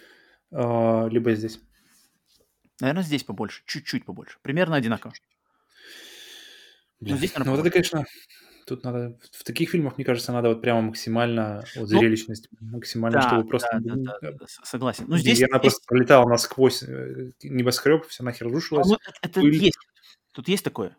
э, 0.52 1.10
либо 1.10 1.34
здесь? 1.34 1.60
Наверное, 2.82 3.04
здесь 3.04 3.24
побольше, 3.24 3.64
чуть-чуть 3.66 4.06
побольше. 4.06 4.38
Примерно 4.42 4.76
одинаково. 4.76 5.14
Ну, 5.14 5.35
Блин. 7.00 7.14
Ну, 7.14 7.18
здесь, 7.18 7.34
ну, 7.38 7.52
вот 7.52 7.60
это, 7.60 7.70
конечно, 7.70 8.06
тут 8.66 8.84
надо... 8.84 9.18
В 9.32 9.44
таких 9.44 9.70
фильмах, 9.70 9.98
мне 9.98 10.06
кажется, 10.06 10.32
надо 10.32 10.50
вот 10.50 10.62
прямо 10.62 10.82
максимально... 10.82 11.64
Вот 11.76 11.90
ну, 11.90 12.00
зрелищность, 12.00 12.48
максимально, 12.60 13.22
да, 13.22 13.28
чтобы 13.28 13.48
просто... 13.48 13.80
Да, 13.80 13.96
да, 13.96 14.18
да, 14.22 14.32
да, 14.32 14.46
согласен. 14.48 15.06
Ну, 15.08 15.18
здесь... 15.18 15.40
И 15.40 15.46
она 15.46 15.60
просто 15.60 15.82
пролетала 15.88 16.28
насквозь 16.28 16.84
э, 16.84 17.32
небоскреб, 17.44 18.06
все 18.08 18.24
нахер 18.24 18.48
рушилась. 18.48 18.88
Ну, 18.88 18.98
это 19.22 19.42
пыль. 19.42 19.56
есть. 19.56 19.78
Тут 20.32 20.48
есть 20.48 20.64
такое. 20.64 20.98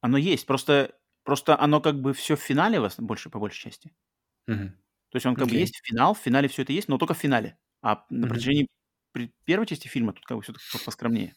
Оно 0.00 0.18
есть. 0.18 0.46
Просто, 0.46 0.94
просто 1.22 1.58
оно 1.58 1.80
как 1.80 2.00
бы 2.00 2.12
все 2.12 2.36
в 2.36 2.40
финале 2.40 2.80
вас 2.80 2.94
больше, 2.98 3.30
по 3.30 3.38
большей 3.38 3.70
части. 3.70 3.92
Угу. 4.46 4.56
То 5.10 5.16
есть 5.16 5.26
он 5.26 5.34
как 5.34 5.46
okay. 5.46 5.50
бы 5.50 5.56
есть 5.56 5.80
финал, 5.84 6.14
в 6.14 6.18
финале 6.18 6.48
все 6.48 6.62
это 6.62 6.72
есть, 6.72 6.88
но 6.88 6.98
только 6.98 7.14
в 7.14 7.18
финале. 7.18 7.56
А 7.82 8.04
на 8.10 8.26
протяжении 8.26 8.66
при 9.12 9.32
первой 9.44 9.66
части 9.66 9.86
фильма 9.86 10.12
тут 10.12 10.24
как 10.24 10.38
бы 10.38 10.42
все 10.42 10.52
поскромнее. 10.84 11.34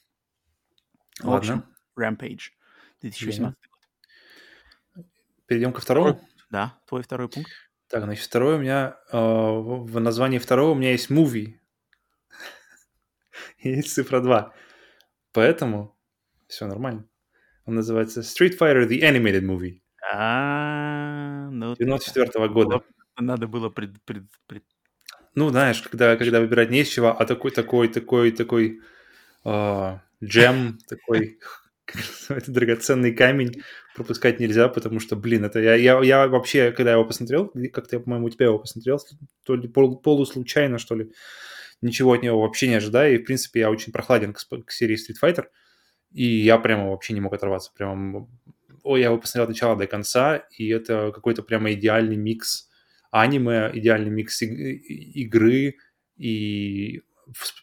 Ладно. 1.22 1.32
В 1.32 1.36
общем, 1.36 1.66
Rampage. 1.98 2.52
2018 3.02 3.56
Перейдем 5.48 5.72
ко 5.74 5.82
второму? 5.82 6.22
Да, 6.50 6.78
твой 6.86 7.04
второй 7.04 7.30
пункт. 7.30 7.52
Так, 7.88 8.04
значит, 8.04 8.26
второй 8.26 8.56
у 8.56 8.60
меня, 8.60 8.98
э, 9.12 9.18
в 9.18 10.00
названии 10.00 10.40
второго 10.40 10.72
у 10.72 10.76
меня 10.76 10.92
есть 10.92 11.10
movie. 11.10 11.56
есть 13.60 13.94
цифра 13.94 14.20
2. 14.20 14.54
Поэтому 15.32 15.98
все 16.48 16.68
нормально. 16.68 17.08
Он 17.66 17.76
называется 17.76 18.22
Street 18.22 18.58
Fighter 18.58 18.88
The 18.88 19.02
Animated 19.02 19.42
Movie. 19.42 19.82
А, 20.12 21.50
ну... 21.50 21.76
94 21.76 22.28
-го 22.28 22.50
года. 22.50 22.84
Надо 23.18 23.48
было 23.48 23.70
пред, 23.70 24.02
пред, 24.04 24.24
пред... 24.48 24.64
Ну, 25.36 25.50
знаешь, 25.50 25.82
когда, 25.82 26.18
когда 26.18 26.40
выбирать 26.40 26.70
не 26.70 26.82
из 26.82 26.90
чего, 26.90 27.10
а 27.10 27.26
такой, 27.26 27.52
такой, 27.52 27.88
такой, 27.88 28.32
такой 28.32 28.82
э, 29.46 30.00
джем, 30.24 30.80
такой 30.88 31.40
это 32.30 32.52
драгоценный 32.52 33.14
камень 33.14 33.62
пропускать 33.96 34.40
нельзя, 34.40 34.68
потому 34.68 35.00
что, 35.00 35.16
блин, 35.16 35.46
это 35.46 35.60
я, 35.60 35.76
я, 35.76 36.00
я 36.04 36.28
вообще, 36.28 36.72
когда 36.72 36.94
его 36.94 37.06
посмотрел, 37.06 37.52
как-то 37.74 37.98
я, 37.98 38.00
по-моему, 38.00 38.28
у 38.28 38.30
тебя 38.30 38.48
его 38.48 38.60
посмотрел, 38.60 39.00
то 39.44 39.56
ли 39.56 39.68
пол, 39.68 39.98
полуслучайно, 39.98 40.78
что 40.78 40.96
ли, 40.96 41.12
ничего 41.82 42.14
от 42.14 42.24
него 42.24 42.42
вообще 42.42 42.68
не 42.68 42.76
ожидаю, 42.76 43.16
и, 43.16 43.18
в 43.18 43.26
принципе, 43.26 43.62
я 43.62 43.72
очень 43.72 43.92
прохладен 43.92 44.34
к, 44.34 44.40
к 44.66 44.72
серии 44.72 44.98
Street 44.98 45.18
Fighter, 45.22 45.46
и 46.12 46.24
я 46.24 46.58
прямо 46.58 46.90
вообще 46.90 47.14
не 47.14 47.22
мог 47.22 47.34
оторваться, 47.34 47.72
прямо, 47.76 48.28
о, 48.84 48.98
я 48.98 49.06
его 49.06 49.18
посмотрел 49.18 49.44
от 49.44 49.50
начала 49.50 49.76
до 49.76 49.88
конца, 49.88 50.38
и 50.58 50.68
это 50.70 51.12
какой-то 51.14 51.44
прямо 51.44 51.74
идеальный 51.74 52.18
микс 52.18 52.70
аниме, 53.12 53.72
идеальный 53.74 54.12
микс 54.12 54.42
игры 54.42 55.76
и 56.18 57.02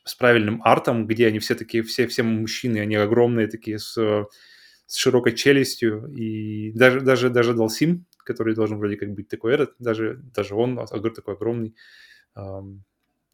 с 0.04 0.14
правильным 0.14 0.62
артом, 0.62 1.06
где 1.06 1.26
они 1.26 1.38
все 1.38 1.54
такие, 1.54 1.82
все, 1.82 2.06
все 2.06 2.22
мужчины, 2.22 2.78
они 2.78 2.96
огромные 2.96 3.46
такие, 3.46 3.78
с, 3.78 3.94
с 3.94 4.96
широкой 4.96 5.34
челюстью, 5.34 6.06
и 6.12 6.72
даже, 6.72 7.00
даже, 7.00 7.30
даже 7.30 7.54
Далсим, 7.54 8.06
который 8.18 8.54
должен 8.54 8.78
вроде 8.78 8.96
как 8.96 9.10
быть 9.12 9.28
такой 9.28 9.54
этот, 9.54 9.74
даже, 9.78 10.20
даже 10.34 10.54
он 10.54 10.76
такой 10.86 11.34
огромный, 11.34 11.74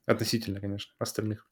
относительно, 0.07 0.61
конечно, 0.61 0.93
остальных. 0.99 1.49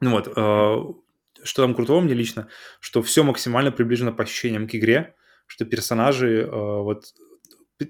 Ну 0.00 0.10
вот, 0.12 0.28
э, 0.28 1.42
что 1.42 1.62
там 1.62 1.74
крутого 1.74 2.00
мне 2.00 2.14
лично, 2.14 2.48
что 2.80 3.02
все 3.02 3.22
максимально 3.22 3.72
приближено 3.72 4.12
по 4.12 4.22
ощущениям 4.22 4.68
к 4.68 4.74
игре, 4.74 5.14
что 5.46 5.64
персонажи, 5.64 6.42
э, 6.42 6.50
вот 6.50 7.14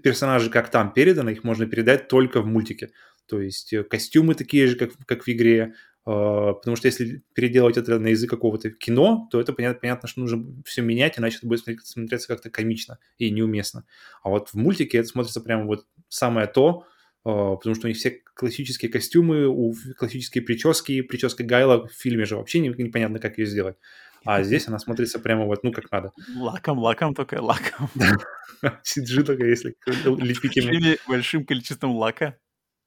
персонажи 0.02 0.50
как 0.50 0.70
там 0.70 0.92
переданы, 0.92 1.30
их 1.30 1.44
можно 1.44 1.66
передать 1.66 2.08
только 2.08 2.40
в 2.40 2.46
мультике. 2.46 2.92
То 3.26 3.40
есть 3.40 3.72
э, 3.72 3.84
костюмы 3.84 4.34
такие 4.34 4.66
же, 4.66 4.76
как, 4.76 4.92
как 5.06 5.24
в 5.24 5.28
игре, 5.28 5.62
а, 5.64 5.74
потому 6.08 6.74
что 6.76 6.88
если 6.88 7.22
переделывать 7.34 7.76
это 7.76 7.98
на 7.98 8.08
язык 8.08 8.30
какого-то 8.30 8.70
кино, 8.70 9.28
то 9.30 9.38
это 9.40 9.52
понятно, 9.52 9.80
понятно, 9.80 10.08
что 10.08 10.20
нужно 10.20 10.62
все 10.64 10.80
менять, 10.80 11.18
иначе 11.18 11.36
это 11.36 11.46
будет 11.46 11.60
смотреться 11.84 12.28
как-то 12.28 12.48
комично 12.48 12.98
и 13.18 13.30
неуместно. 13.30 13.84
А 14.22 14.30
вот 14.30 14.48
в 14.48 14.54
мультике 14.54 14.98
это 14.98 15.08
смотрится 15.08 15.42
прямо 15.42 15.66
вот 15.66 15.84
самое 16.08 16.46
то, 16.46 16.86
а, 17.24 17.56
потому 17.56 17.74
что 17.74 17.86
у 17.86 17.88
них 17.88 17.98
все 17.98 18.22
классические 18.34 18.90
костюмы, 18.90 19.46
у 19.48 19.74
классические 19.98 20.42
прически, 20.42 21.02
прическа 21.02 21.44
Гайла 21.44 21.86
в 21.86 21.92
фильме 21.92 22.24
же 22.24 22.36
вообще 22.36 22.60
непонятно, 22.60 23.18
как 23.18 23.36
ее 23.36 23.44
сделать. 23.44 23.76
А 24.24 24.42
здесь 24.44 24.66
она 24.66 24.78
смотрится 24.78 25.18
прямо 25.18 25.44
вот, 25.44 25.62
ну, 25.62 25.72
как 25.72 25.90
надо. 25.90 26.12
Лаком, 26.36 26.78
лаком 26.78 27.14
только, 27.14 27.42
лаком. 27.42 27.90
CG 28.64 29.22
только, 29.26 29.44
если 29.44 29.76
лепить 29.94 31.00
большим 31.06 31.44
количеством 31.44 31.96
лака. 31.96 32.38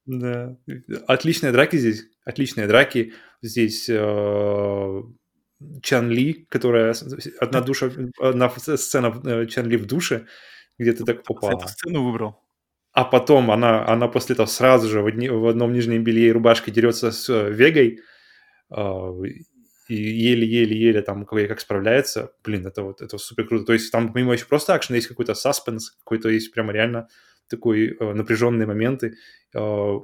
Да. 0.06 0.58
Отличные 1.08 1.52
драки 1.52 1.78
здесь. 1.78 2.06
Отличные 2.26 2.68
драки. 2.68 3.14
Здесь 3.42 3.88
э, 3.90 5.02
Чан 5.82 6.10
Ли, 6.10 6.46
которая 6.50 6.96
одна 7.40 7.62
душа, 7.62 7.92
одна 8.20 8.50
сцена 8.50 9.22
э, 9.24 9.46
Чан 9.48 9.68
Ли 9.68 9.78
в 9.78 9.86
душе, 9.86 10.28
где 10.78 10.94
ты 10.94 11.06
так 11.06 11.24
попал. 11.24 11.58
Эту 11.58 11.68
сцену 11.68 12.04
выбрал. 12.04 12.42
А 12.94 13.06
потом 13.06 13.52
она, 13.52 13.88
она 13.88 14.08
после 14.08 14.34
этого 14.34 14.48
сразу 14.48 14.90
же 14.90 15.02
в, 15.02 15.06
одни, 15.06 15.30
в 15.30 15.48
одном 15.48 15.72
нижнем 15.72 16.04
белье 16.04 16.28
и 16.28 16.32
рубашке 16.32 16.72
дерется 16.72 17.12
с 17.12 17.30
э, 17.30 17.52
Вегой 17.52 18.02
э, 18.70 19.12
и 19.88 19.96
еле-еле-еле 19.96 21.02
там 21.02 21.26
как 21.26 21.60
справляется. 21.60 22.34
Блин, 22.44 22.66
это 22.66 22.84
вот 22.84 23.02
это 23.02 23.18
супер 23.18 23.48
круто. 23.48 23.66
То 23.66 23.74
есть 23.74 23.92
там 23.92 24.12
помимо 24.12 24.34
еще 24.34 24.46
просто 24.46 24.74
акшена 24.74 24.98
есть 24.98 25.08
какой-то 25.08 25.36
саспенс, 25.36 25.92
какой-то 25.92 26.30
есть 26.30 26.52
прямо 26.54 26.74
реально 26.74 27.08
такой 27.52 27.96
э, 28.00 28.14
напряженные 28.14 28.66
моменты. 28.66 29.16
Э, 29.54 30.00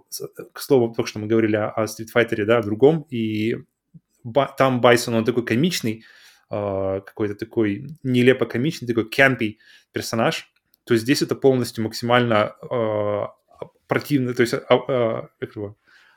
к 0.53 0.59
слову, 0.59 0.93
только 0.93 1.09
что 1.09 1.19
мы 1.19 1.27
говорили 1.27 1.55
о, 1.55 1.69
о 1.69 1.85
Street 1.85 2.07
Fighter, 2.15 2.45
да, 2.45 2.59
о 2.59 2.63
другом, 2.63 3.05
и 3.09 3.57
ба- 4.23 4.53
там 4.57 4.81
Байсон, 4.81 5.15
он 5.15 5.25
такой 5.25 5.45
комичный, 5.45 6.03
э, 6.51 7.01
какой-то 7.05 7.35
такой 7.35 7.87
нелепо 8.03 8.45
комичный, 8.45 8.87
такой 8.87 9.09
кемпий 9.09 9.59
персонаж, 9.91 10.51
то 10.85 10.95
здесь 10.95 11.21
это 11.21 11.35
полностью 11.35 11.83
максимально 11.83 12.55
э, 12.61 13.21
противно, 13.87 14.33
то 14.33 14.41
есть 14.41 14.53
э, 14.53 14.61
э, 14.69 15.21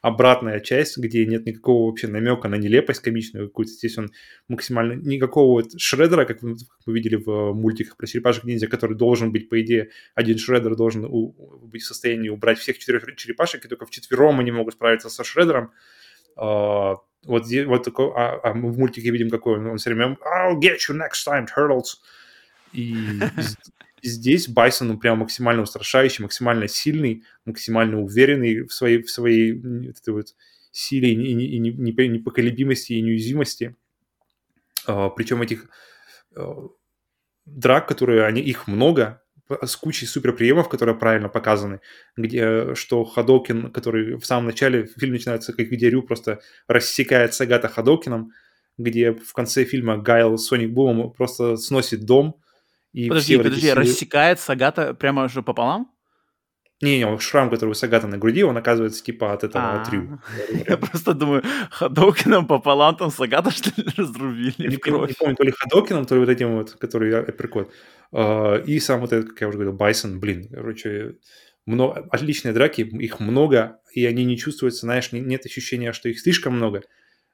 обратная 0.02 0.60
часть, 0.60 0.96
где 0.98 1.26
нет 1.26 1.46
никакого 1.46 1.86
вообще 1.86 2.08
намека 2.08 2.48
на 2.48 2.54
нелепость 2.54 3.00
комичную 3.00 3.48
какую-то. 3.48 3.72
Здесь 3.72 3.98
он 3.98 4.12
максимально... 4.48 4.94
Никакого 4.94 5.62
вот 5.62 5.80
шредера, 5.80 6.24
как 6.24 6.42
мы, 6.42 6.56
как 6.56 6.86
мы 6.86 6.94
видели 6.94 7.16
в 7.16 7.52
мультиках 7.52 7.96
про 7.96 8.06
черепашек 8.06 8.44
ниндзя, 8.44 8.66
который 8.66 8.96
должен 8.96 9.30
быть, 9.30 9.48
по 9.48 9.60
идее, 9.60 9.90
один 10.14 10.38
шредер 10.38 10.74
должен 10.74 11.04
у, 11.04 11.32
быть 11.66 11.82
в 11.82 11.86
состоянии 11.86 12.28
убрать 12.28 12.58
всех 12.58 12.78
четырех 12.78 13.14
черепашек, 13.16 13.64
и 13.64 13.68
только 13.68 13.86
вчетвером 13.86 14.40
они 14.40 14.52
могут 14.52 14.74
справиться 14.74 15.10
со 15.10 15.24
шредером. 15.24 15.72
Uh, 16.36 16.96
вот, 17.24 17.46
здесь, 17.46 17.66
вот 17.66 17.84
такой, 17.84 18.12
а, 18.14 18.40
а 18.42 18.54
мы 18.54 18.72
в 18.72 18.78
мультике 18.78 19.10
видим, 19.10 19.28
какой 19.28 19.58
он, 19.58 19.66
он 19.66 19.76
все 19.76 19.92
время 19.92 20.16
I'll 20.24 20.58
get 20.58 20.78
you 20.88 20.96
next 20.96 21.26
time, 21.26 21.46
turtles. 21.46 21.98
И 22.72 22.94
здесь 24.02 24.48
Байсон 24.48 24.88
ну, 24.88 24.98
прям 24.98 25.18
максимально 25.18 25.62
устрашающий, 25.62 26.22
максимально 26.22 26.68
сильный, 26.68 27.24
максимально 27.44 28.00
уверенный 28.00 28.62
в 28.62 28.72
своей, 28.72 29.02
в 29.02 29.10
своей 29.10 29.58
этой 29.88 30.14
вот 30.14 30.34
силе 30.72 31.12
и, 31.12 31.14
и, 31.14 31.56
и 31.56 32.08
непоколебимости 32.08 32.92
и 32.92 33.02
неуязвимости. 33.02 33.76
А, 34.86 35.10
причем 35.10 35.42
этих 35.42 35.68
а, 36.36 36.68
драк, 37.46 37.88
которые 37.88 38.24
они, 38.24 38.40
их 38.40 38.66
много, 38.66 39.22
с 39.62 39.76
кучей 39.76 40.06
суперприемов, 40.06 40.68
которые 40.68 40.96
правильно 40.96 41.28
показаны, 41.28 41.80
где 42.16 42.74
что 42.74 43.04
Хадокин, 43.04 43.72
который 43.72 44.16
в 44.16 44.24
самом 44.24 44.46
начале 44.46 44.86
фильм 44.86 45.12
начинается, 45.12 45.52
как 45.52 45.68
где 45.68 45.90
Рю 45.90 46.02
просто 46.02 46.40
рассекает 46.68 47.34
Сагата 47.34 47.68
Хадокином, 47.68 48.32
где 48.78 49.12
в 49.12 49.32
конце 49.32 49.64
фильма 49.64 49.98
Гайл 49.98 50.38
Соник 50.38 50.70
Бумом 50.70 51.12
просто 51.12 51.56
сносит 51.56 52.04
дом, 52.04 52.40
и 52.92 53.08
подожди, 53.08 53.36
подожди, 53.36 53.60
силы... 53.60 53.74
рассекает 53.74 54.40
Сагата 54.40 54.94
прямо 54.94 55.28
же 55.28 55.42
пополам? 55.42 55.90
Не-не, 56.82 57.18
шрам, 57.18 57.50
который 57.50 57.70
у 57.70 57.74
Сагата 57.74 58.06
на 58.06 58.16
груди, 58.16 58.42
он 58.42 58.56
оказывается 58.56 59.04
типа 59.04 59.34
от 59.34 59.44
этого, 59.44 59.82
от 59.82 59.92
Рю. 59.92 60.18
Я 60.68 60.78
просто 60.78 61.12
думаю, 61.12 61.42
Хадокином 61.70 62.46
пополам 62.46 62.96
там 62.96 63.10
Сагата, 63.10 63.50
что 63.50 63.70
ли, 63.76 63.86
разрубили 63.96 64.54
Не, 64.70 64.76
кровь. 64.76 65.10
не 65.10 65.14
помню, 65.14 65.36
то 65.36 65.44
ли 65.44 65.52
Хадокином, 65.52 66.06
то 66.06 66.14
ли 66.14 66.20
вот 66.20 66.30
этим 66.30 66.56
вот, 66.56 66.72
который 66.72 67.14
апперкот. 67.20 67.70
А, 68.12 68.56
И 68.56 68.78
сам 68.80 69.00
вот 69.00 69.12
этот, 69.12 69.28
как 69.30 69.40
я 69.42 69.48
уже 69.48 69.58
говорил, 69.58 69.74
Байсон, 69.74 70.20
блин, 70.20 70.48
короче, 70.50 71.16
много, 71.66 72.08
отличные 72.10 72.52
драки, 72.54 72.80
их 72.80 73.20
много, 73.20 73.78
и 73.92 74.06
они 74.06 74.24
не 74.24 74.38
чувствуются, 74.38 74.86
знаешь, 74.86 75.12
не- 75.12 75.20
нет 75.20 75.44
ощущения, 75.44 75.92
что 75.92 76.08
их 76.08 76.18
слишком 76.18 76.54
много. 76.56 76.82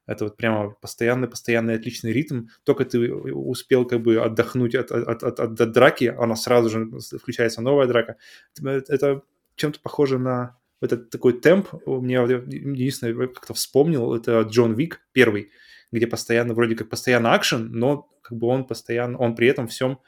Это 0.06 0.24
вот 0.24 0.36
прямо 0.36 0.70
постоянный-постоянный 0.70 1.74
отличный 1.74 2.12
ритм. 2.12 2.46
Только 2.64 2.84
ты 2.84 3.12
успел 3.12 3.84
как 3.84 4.02
бы 4.02 4.16
отдохнуть 4.18 4.74
от, 4.74 4.92
от, 4.92 5.22
от, 5.22 5.40
от- 5.40 5.60
от 5.60 5.72
драки, 5.72 6.04
она 6.16 6.36
сразу 6.36 6.70
же 6.70 6.88
включается 7.20 7.60
новая 7.60 7.86
драка. 7.86 8.16
Это- 8.60 8.84
Это 8.92 9.22
чем-то 9.56 9.80
похоже 9.80 10.18
на 10.18 10.56
этот 10.80 11.10
такой 11.10 11.32
темп. 11.40 11.68
У 11.86 12.00
меня 12.00 12.22
единственное, 12.22 13.26
как-то 13.28 13.54
вспомнил, 13.54 14.14
это 14.14 14.42
Джон 14.42 14.74
Вик 14.74 15.00
первый, 15.12 15.50
где 15.90 16.06
постоянно, 16.06 16.54
вроде 16.54 16.76
как 16.76 16.88
постоянно 16.88 17.32
акшен, 17.34 17.72
но 17.72 18.08
как 18.22 18.38
бы 18.38 18.46
он 18.48 18.64
постоянно, 18.64 19.18
он 19.18 19.34
при 19.34 19.48
этом 19.48 19.66
всем 19.68 19.98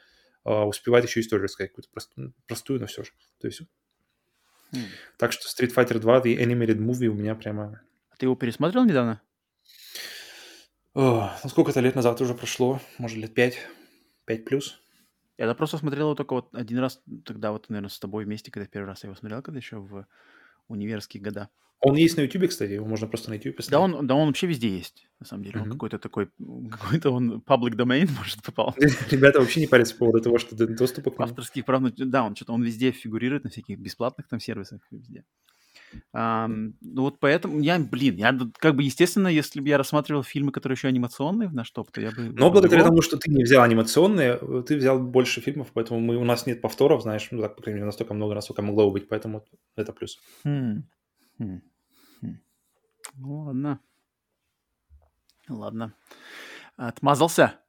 а, 0.45 0.65
успевает 0.65 1.05
еще 1.05 1.19
историю 1.19 1.45
рассказать, 1.45 1.71
какую-то 1.71 1.89
прост- 1.91 2.33
простую, 2.47 2.79
но 2.79 2.85
все 2.85 3.03
же. 3.03 3.11
То 3.39 3.47
есть, 3.47 3.61
Хм. 4.71 4.77
так 5.17 5.31
что 5.33 5.47
Street 5.47 5.73
Fighter 5.73 5.99
2, 5.99 6.21
The 6.21 6.37
Animated 6.37 6.77
Movie 6.77 7.07
у 7.07 7.13
меня 7.13 7.35
прямо... 7.35 7.81
А 8.11 8.15
Ты 8.17 8.25
его 8.27 8.35
пересмотрел 8.35 8.85
недавно? 8.85 9.21
О, 10.99 11.31
ну 11.45 11.49
сколько 11.49 11.71
это 11.71 11.79
лет 11.79 11.95
назад 11.95 12.19
уже 12.19 12.33
прошло? 12.33 12.81
Может, 12.97 13.19
лет 13.19 13.33
пять? 13.33 13.57
Пять 14.25 14.43
плюс? 14.43 14.81
Я 15.37 15.53
просто 15.53 15.77
смотрел 15.77 16.07
его 16.07 16.15
только 16.15 16.33
вот 16.33 16.53
один 16.53 16.79
раз, 16.79 17.01
тогда 17.23 17.53
вот, 17.53 17.69
наверное, 17.69 17.87
с 17.87 17.97
тобой 17.99 18.25
вместе, 18.25 18.51
когда 18.51 18.67
первый 18.67 18.87
раз 18.87 19.03
я 19.03 19.07
его 19.07 19.15
смотрел, 19.15 19.41
когда 19.41 19.59
еще 19.59 19.77
в 19.77 20.05
универские 20.67 21.23
года. 21.23 21.47
Он 21.79 21.95
есть 21.95 22.17
на 22.17 22.21
YouTube, 22.23 22.49
кстати, 22.49 22.73
его 22.73 22.85
можно 22.85 23.07
просто 23.07 23.29
на 23.29 23.35
YouTube 23.35 23.55
посмотреть. 23.55 23.93
Да 23.93 23.97
он, 23.97 24.07
да 24.07 24.15
он 24.15 24.27
вообще 24.27 24.47
везде 24.47 24.67
есть, 24.67 25.07
на 25.21 25.25
самом 25.25 25.45
деле. 25.45 25.59
Он 25.59 25.67
Мгм. 25.67 25.71
какой-то 25.71 25.99
такой, 25.99 26.31
какой-то 26.69 27.11
он 27.11 27.41
public 27.47 27.77
domain, 27.77 28.09
может, 28.17 28.43
попал. 28.43 28.75
Ребята 29.09 29.39
вообще 29.39 29.61
не 29.61 29.67
парятся 29.67 29.93
по 29.93 29.99
поводу 29.99 30.21
того, 30.21 30.37
что 30.37 30.53
доступа 30.67 31.11
к 31.11 31.13
нему. 31.13 31.29
Авторских 31.29 31.63
прав, 31.63 31.79
ну, 31.79 31.93
да, 31.95 32.25
он 32.25 32.35
что-то, 32.35 32.51
он 32.51 32.61
везде 32.61 32.91
фигурирует 32.91 33.45
на 33.45 33.49
всяких 33.49 33.79
бесплатных 33.79 34.27
там 34.27 34.41
сервисах, 34.41 34.81
везде. 34.91 35.23
Ам, 36.13 36.73
ну 36.81 37.03
вот 37.03 37.19
поэтому 37.19 37.59
я, 37.59 37.79
блин, 37.79 38.15
я 38.15 38.37
как 38.57 38.75
бы, 38.75 38.83
естественно, 38.83 39.27
если 39.27 39.61
бы 39.61 39.69
я 39.69 39.77
рассматривал 39.77 40.23
фильмы, 40.23 40.51
которые 40.51 40.75
еще 40.75 40.87
анимационные 40.87 41.49
в 41.49 41.53
наш 41.53 41.69
топ, 41.71 41.91
то 41.91 42.01
я 42.01 42.11
бы... 42.11 42.29
Но 42.29 42.51
благодаря 42.51 42.81
его. 42.81 42.89
тому, 42.89 43.01
что 43.01 43.17
ты 43.17 43.31
не 43.31 43.43
взял 43.43 43.63
анимационные, 43.63 44.37
э, 44.41 44.63
ты 44.65 44.77
взял 44.77 44.99
больше 44.99 45.41
фильмов, 45.41 45.71
поэтому 45.73 45.99
мы, 45.99 46.17
у 46.17 46.23
нас 46.23 46.45
нет 46.45 46.61
повторов, 46.61 47.01
знаешь, 47.01 47.27
ну 47.31 47.41
так, 47.41 47.55
по 47.55 47.61
крайней 47.61 47.77
мере, 47.77 47.85
настолько 47.85 48.13
много, 48.13 48.35
насколько 48.35 48.61
могло 48.61 48.85
бы 48.87 48.93
быть, 48.93 49.07
поэтому 49.07 49.45
это 49.75 49.93
плюс. 49.93 50.19
Хм, 50.43 50.83
хм, 51.37 51.61
хм. 52.21 52.39
Ну, 53.17 53.39
ладно. 53.43 53.79
Ладно. 55.47 55.93
Отмазался. 56.75 57.59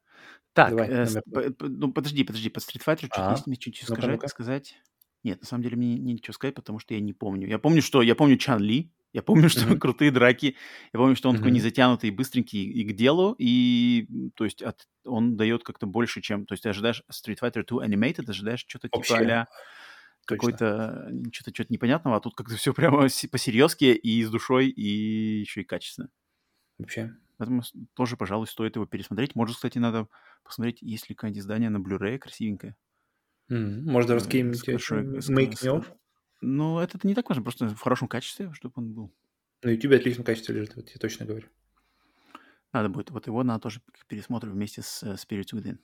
Так, 0.53 0.69
Давай, 0.69 0.89
э, 0.89 1.07
ну 1.59 1.93
подожди, 1.93 2.23
подожди, 2.23 2.49
по 2.49 2.59
Street 2.59 2.83
Fighter 2.85 3.05
что-то 3.05 3.29
А, 3.29 3.31
есть 3.31 3.47
мне 3.47 3.55
сказать, 3.55 4.11
ну-ка. 4.11 4.27
сказать? 4.27 4.81
Нет, 5.23 5.41
на 5.41 5.47
самом 5.47 5.63
деле 5.63 5.77
мне 5.77 5.95
не- 5.95 6.13
нечего 6.13 6.33
сказать, 6.33 6.55
потому 6.55 6.79
что 6.79 6.93
я 6.93 6.99
не 6.99 7.13
помню. 7.13 7.47
Я 7.47 7.59
помню, 7.59 7.81
что 7.81 8.01
я 8.01 8.15
помню 8.15 8.37
Чан 8.37 8.61
Ли, 8.61 8.91
я 9.13 9.21
помню, 9.21 9.49
что 9.49 9.65
Мгм. 9.65 9.79
крутые 9.79 10.11
драки, 10.11 10.55
я 10.93 10.99
помню, 10.99 11.15
что 11.15 11.29
он 11.29 11.35
такой 11.35 11.51
Мгм. 11.51 11.57
незатянутый, 11.57 12.09
быстренький 12.11 12.63
и 12.63 12.83
к 12.83 12.95
делу, 12.95 13.35
и 13.37 14.07
то 14.35 14.45
есть 14.45 14.61
от- 14.61 14.87
он 15.05 15.35
дает 15.37 15.63
как-то 15.63 15.85
больше, 15.85 16.21
чем... 16.21 16.45
То 16.45 16.53
есть 16.53 16.63
ты 16.63 16.69
ожидаешь 16.69 17.03
Street 17.11 17.37
Fighter 17.41 17.63
2 17.63 17.85
Animated, 17.85 18.29
ожидаешь 18.29 18.65
что-то 18.67 18.89
типа 18.89 19.17
а 19.19 19.47
какой-то 20.25 21.11
что-то 21.33 21.51
что-то 21.53 21.73
непонятного, 21.73 22.17
а 22.17 22.19
тут 22.19 22.35
как-то 22.35 22.55
все 22.55 22.73
прямо 22.73 23.09
се- 23.09 23.27
по-серьезки 23.27 23.85
и 23.85 24.23
с 24.23 24.29
душой, 24.29 24.69
и 24.69 25.39
еще 25.41 25.61
и 25.61 25.65
качественно. 25.65 26.09
Вообще. 26.79 27.15
Поэтому 27.37 27.63
тоже, 27.95 28.17
пожалуй, 28.17 28.47
стоит 28.47 28.75
его 28.75 28.85
пересмотреть. 28.85 29.35
Может, 29.35 29.55
кстати, 29.55 29.79
надо 29.79 30.07
посмотреть, 30.43 30.81
есть 30.81 31.09
ли 31.09 31.15
какое-нибудь 31.15 31.41
издание 31.41 31.69
на 31.69 31.77
Blu-ray 31.77 32.19
красивенькое. 32.19 32.75
М, 33.51 33.83
Может, 33.85 34.07
даже 34.09 34.25
какие-нибудь 34.25 34.67
э? 34.69 35.81
Ну, 36.41 36.79
это 36.79 36.97
не 37.03 37.13
так 37.13 37.29
важно, 37.29 37.43
просто 37.43 37.67
в 37.67 37.79
хорошем 37.81 38.07
качестве, 38.07 38.51
чтобы 38.53 38.73
он 38.77 38.93
был. 38.93 39.13
На 39.61 39.69
YouTube 39.69 39.93
отличном 39.93 40.23
качестве 40.25 40.55
лежит, 40.55 40.75
вот 40.75 40.89
я 40.89 40.97
точно 40.99 41.25
говорю. 41.25 41.47
Надо 42.73 42.89
будет. 42.89 43.11
Вот 43.11 43.27
его 43.27 43.43
надо 43.43 43.59
тоже 43.59 43.81
пересмотрим 44.07 44.53
вместе 44.53 44.81
с 44.81 45.03
э, 45.03 45.15
Spirits 45.15 45.53
Within. 45.53 45.77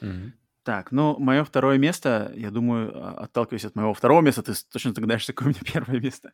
Мгм. 0.00 0.32
Так, 0.64 0.92
ну, 0.92 1.18
мое 1.18 1.44
второе 1.44 1.76
место, 1.76 2.32
я 2.34 2.50
думаю, 2.50 2.90
а, 2.96 3.24
отталкиваясь 3.24 3.66
от 3.66 3.74
моего 3.76 3.92
второго 3.92 4.22
места, 4.22 4.42
ты 4.42 4.54
точно 4.72 4.94
догадаешься, 4.94 5.34
какое 5.34 5.52
у 5.52 5.56
меня 5.56 5.60
первое 5.72 6.00
место. 6.00 6.32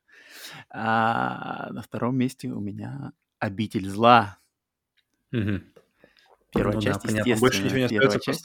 А 0.71 1.71
на 1.73 1.83
втором 1.83 2.17
месте 2.17 2.49
у 2.49 2.61
меня 2.61 3.13
«Обитель 3.41 3.89
зла». 3.89 4.39
Мгм. 5.33 5.65
Первая 6.53 6.77
Ну 6.77 6.83
да, 6.83 6.93
часть, 6.93 7.03
понятно. 7.07 7.37
Больше 7.41 7.65
ничего 7.65 7.79
не 7.79 7.85
естественно, 7.85 8.07
остается 8.07 8.33
часть. 8.33 8.45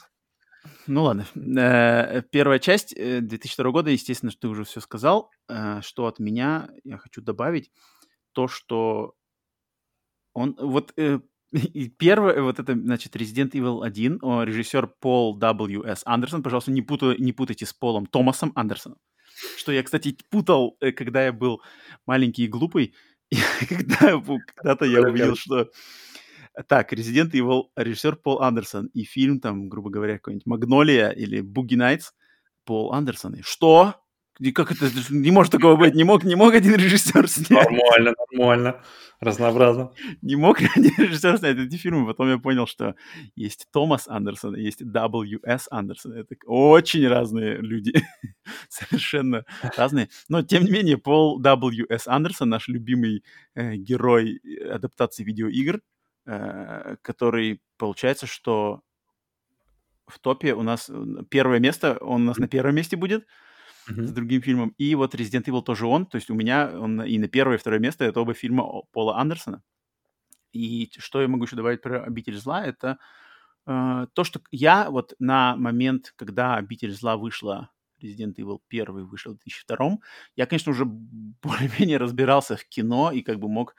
Ну 0.86 1.02
ладно. 1.04 1.26
Э, 1.34 2.22
Первая 2.30 2.58
часть 2.58 2.92
э, 2.96 3.20
2002 3.20 3.70
года, 3.70 3.90
естественно, 3.90 4.30
что 4.30 4.42
ты 4.42 4.48
уже 4.48 4.64
все 4.64 4.80
сказал. 4.80 5.30
Э, 5.48 5.80
Что 5.82 6.06
от 6.06 6.18
меня 6.18 6.68
я 6.84 6.98
хочу 6.98 7.20
добавить, 7.22 7.70
то, 8.32 8.48
что 8.48 9.14
он 10.32 10.56
вот 10.60 10.92
э, 10.96 11.20
и 11.52 11.88
первое, 11.88 12.42
вот 12.42 12.58
это, 12.58 12.74
значит, 12.74 13.16
Resident 13.16 13.50
Evil 13.52 13.84
1, 13.84 14.18
о, 14.22 14.42
режиссер 14.44 14.86
Пол 15.00 15.38
W.S. 15.38 16.02
Андерсон, 16.04 16.42
пожалуйста, 16.42 16.70
не, 16.70 16.82
путай- 16.82 17.16
не 17.18 17.32
путайте 17.32 17.66
с 17.66 17.72
Полом 17.72 18.06
Томасом 18.06 18.52
Андерсоном. 18.54 18.98
Что 19.56 19.72
я, 19.72 19.82
кстати, 19.82 20.16
путал, 20.30 20.76
э, 20.80 20.92
когда 20.92 21.24
я 21.24 21.32
был 21.32 21.62
маленький 22.06 22.44
и 22.44 22.48
глупый, 22.48 22.94
когда-то 23.68 24.84
я 24.84 25.00
увидел, 25.02 25.34
что 25.36 25.70
так, 26.62 26.92
Resident 26.92 27.32
Evil, 27.32 27.64
режиссер 27.76 28.16
Пол 28.16 28.40
Андерсон, 28.42 28.86
и 28.94 29.04
фильм, 29.04 29.40
там, 29.40 29.68
грубо 29.68 29.90
говоря, 29.90 30.14
какой-нибудь 30.14 30.46
«Магнолия» 30.46 31.10
или 31.10 31.40
«Буги 31.40 31.74
Найтс» 31.74 32.12
Пол 32.64 32.92
Андерсон. 32.92 33.34
И 33.34 33.42
что? 33.42 33.94
Как 34.54 34.70
это? 34.70 34.90
Не 35.10 35.30
может 35.30 35.52
такого 35.52 35.76
быть. 35.76 35.94
Не 35.94 36.04
мог, 36.04 36.24
не 36.24 36.34
мог 36.34 36.52
один 36.52 36.74
режиссер 36.74 37.26
снять. 37.28 37.70
Нормально, 37.70 38.14
нормально. 38.30 38.82
Разнообразно. 39.18 39.92
Не 40.20 40.36
мог 40.36 40.60
один 40.60 40.92
режиссер 40.98 41.38
снять 41.38 41.56
эти 41.56 41.76
фильмы. 41.76 42.06
Потом 42.06 42.28
я 42.28 42.36
понял, 42.36 42.66
что 42.66 42.96
есть 43.34 43.66
Томас 43.72 44.08
Андерсон, 44.08 44.54
есть 44.56 44.82
W.S. 44.82 45.68
Андерсон. 45.70 46.12
Это 46.12 46.36
очень 46.44 47.08
разные 47.08 47.56
люди. 47.56 47.94
Совершенно 48.68 49.44
разные. 49.76 50.10
Но, 50.28 50.42
тем 50.42 50.64
не 50.64 50.70
менее, 50.70 50.98
Пол 50.98 51.40
W.S. 51.40 52.06
Андерсон, 52.06 52.50
наш 52.50 52.68
любимый 52.68 53.24
э, 53.54 53.76
герой 53.76 54.38
э, 54.44 54.68
адаптации 54.68 55.24
видеоигр, 55.24 55.80
который, 57.02 57.60
получается, 57.78 58.26
что 58.26 58.82
в 60.06 60.18
топе 60.18 60.54
у 60.54 60.62
нас 60.62 60.88
э, 60.88 61.22
первое 61.28 61.58
место, 61.58 61.98
он 62.00 62.22
у 62.22 62.26
нас 62.26 62.38
на 62.38 62.48
первом 62.48 62.74
месте 62.74 62.96
будет 62.96 63.26
с 63.88 64.12
другим 64.12 64.42
фильмом. 64.42 64.74
И 64.78 64.94
вот 64.94 65.14
Resident 65.14 65.44
Evil 65.44 65.62
тоже 65.62 65.86
он. 65.86 66.06
То 66.06 66.16
есть 66.16 66.30
у 66.30 66.34
меня 66.34 66.70
он 66.72 67.02
и 67.02 67.18
на 67.18 67.28
первое, 67.28 67.56
и 67.56 67.58
второе 67.58 67.80
место 67.80 68.04
это 68.04 68.20
оба 68.20 68.34
фильма 68.34 68.82
Пола 68.92 69.18
Андерсона. 69.18 69.62
И 70.52 70.90
что 70.98 71.20
я 71.20 71.28
могу 71.28 71.44
еще 71.44 71.56
добавить 71.56 71.82
про 71.82 72.02
«Обитель 72.02 72.36
зла», 72.36 72.64
это 72.64 72.98
э, 73.66 74.06
то, 74.12 74.24
что 74.24 74.40
я 74.50 74.90
вот 74.90 75.14
на 75.18 75.56
момент, 75.56 76.14
когда 76.16 76.56
«Обитель 76.56 76.92
зла» 76.92 77.16
вышла, 77.16 77.70
Resident 78.02 78.36
Evil 78.36 78.60
1 78.70 79.06
вышел 79.06 79.34
в 79.34 79.38
2002, 79.38 79.98
я, 80.36 80.46
конечно, 80.46 80.72
уже 80.72 80.84
более-менее 80.86 81.98
разбирался 81.98 82.56
в 82.56 82.64
кино 82.64 83.12
и 83.12 83.22
как 83.22 83.38
бы 83.38 83.48
мог, 83.48 83.74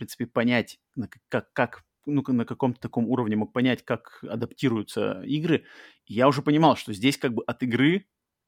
принципе, 0.00 0.26
понять, 0.26 0.80
как, 1.28 1.52
как 1.52 1.84
ну, 2.06 2.22
на 2.28 2.44
каком-то 2.44 2.80
таком 2.80 3.08
уровне 3.08 3.36
мог 3.36 3.52
понять, 3.52 3.84
как 3.84 4.24
адаптируются 4.28 5.22
игры. 5.22 5.64
И 6.06 6.14
я 6.14 6.28
уже 6.28 6.42
понимал, 6.42 6.76
что 6.76 6.92
здесь 6.92 7.18
как 7.18 7.34
бы 7.34 7.42
от 7.44 7.62
игры 7.62 8.06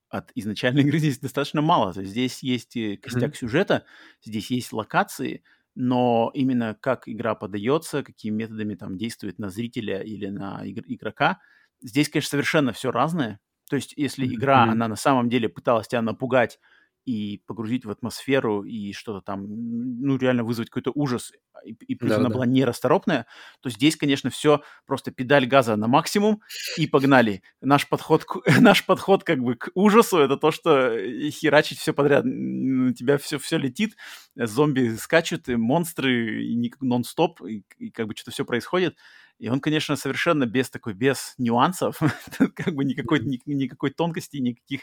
от 0.09 0.31
изначальной 0.35 0.83
игры 0.85 0.99
здесь 0.99 1.19
достаточно 1.19 1.63
мало. 1.63 1.93
То 1.93 2.01
есть 2.01 2.13
здесь 2.13 2.43
есть 2.43 2.77
э, 2.77 2.97
костяк 2.97 3.35
сюжета, 3.37 3.85
здесь 4.23 4.51
есть 4.51 4.73
локации, 4.73 5.43
но 5.75 6.31
именно 6.35 6.75
как 6.79 7.09
игра 7.09 7.35
подается, 7.35 8.03
какими 8.03 8.35
методами 8.37 8.75
там 8.75 8.99
действует 8.99 9.39
на 9.39 9.49
зрителя 9.49 10.03
или 10.03 10.27
на 10.27 10.63
игр- 10.67 10.85
игрока, 10.87 11.41
здесь, 11.81 12.09
конечно, 12.11 12.31
совершенно 12.31 12.73
все 12.73 12.91
разное. 12.91 13.41
То 13.71 13.77
есть 13.77 13.95
если 13.97 14.27
игра, 14.27 14.69
Мгм. 14.69 14.71
она 14.71 14.87
на 14.89 14.97
самом 14.97 15.31
деле 15.31 15.49
пыталась 15.49 15.89
тебя 15.89 16.03
напугать 16.03 16.59
и 17.05 17.43
погрузить 17.47 17.85
в 17.85 17.91
атмосферу 17.91 18.63
и 18.63 18.93
что-то 18.93 19.21
там, 19.21 19.47
ну, 19.49 20.17
реально 20.17 20.45
вызвать 20.45 20.71
какой-то 20.71 20.93
ужас, 20.95 21.33
и, 21.65 21.73
и 21.73 21.95
плюс 21.95 22.17
она 22.19 22.29
Да-да-да. 22.29 22.35
была 22.35 22.47
нерасторопная, 22.47 23.27
то 23.61 23.71
здесь, 23.71 23.97
конечно, 23.97 24.31
все 24.31 24.63
просто 24.87 25.11
педаль 25.11 25.47
газа 25.47 25.77
на 25.77 25.89
максимум 25.89 26.43
и 26.77 26.87
погнали. 26.87 27.43
Наш 27.61 27.89
подход, 27.89 28.27
наш 28.61 28.85
подход 28.87 29.25
как 29.25 29.41
бы 29.41 29.57
к 29.57 29.71
ужасу 29.75 30.19
это 30.19 30.37
то, 30.37 30.51
что 30.51 30.93
э, 30.93 31.31
херачить 31.31 31.79
все 31.79 31.93
подряд. 31.93 32.25
На 32.25 32.95
тебя 32.95 33.19
все, 33.19 33.39
все 33.39 33.59
летит, 33.59 33.97
э, 34.37 34.47
зомби 34.47 34.95
скачут, 34.97 35.49
и 35.49 35.57
монстры 35.57 36.45
и 36.45 36.73
нон-стоп, 36.81 37.43
и, 37.43 37.65
и 37.79 37.91
как 37.91 38.07
бы 38.07 38.15
что-то 38.17 38.31
все 38.31 38.45
происходит. 38.45 38.97
И 39.39 39.49
он, 39.49 39.61
конечно, 39.61 39.97
совершенно 39.97 40.47
без 40.47 40.71
такой, 40.71 40.95
без 40.95 41.35
нюансов, 41.39 41.99
как 42.55 42.75
бы 42.75 42.85
никакой, 42.85 43.21
ни- 43.21 43.41
никакой 43.47 43.91
тонкости, 43.91 44.37
никаких 44.37 44.83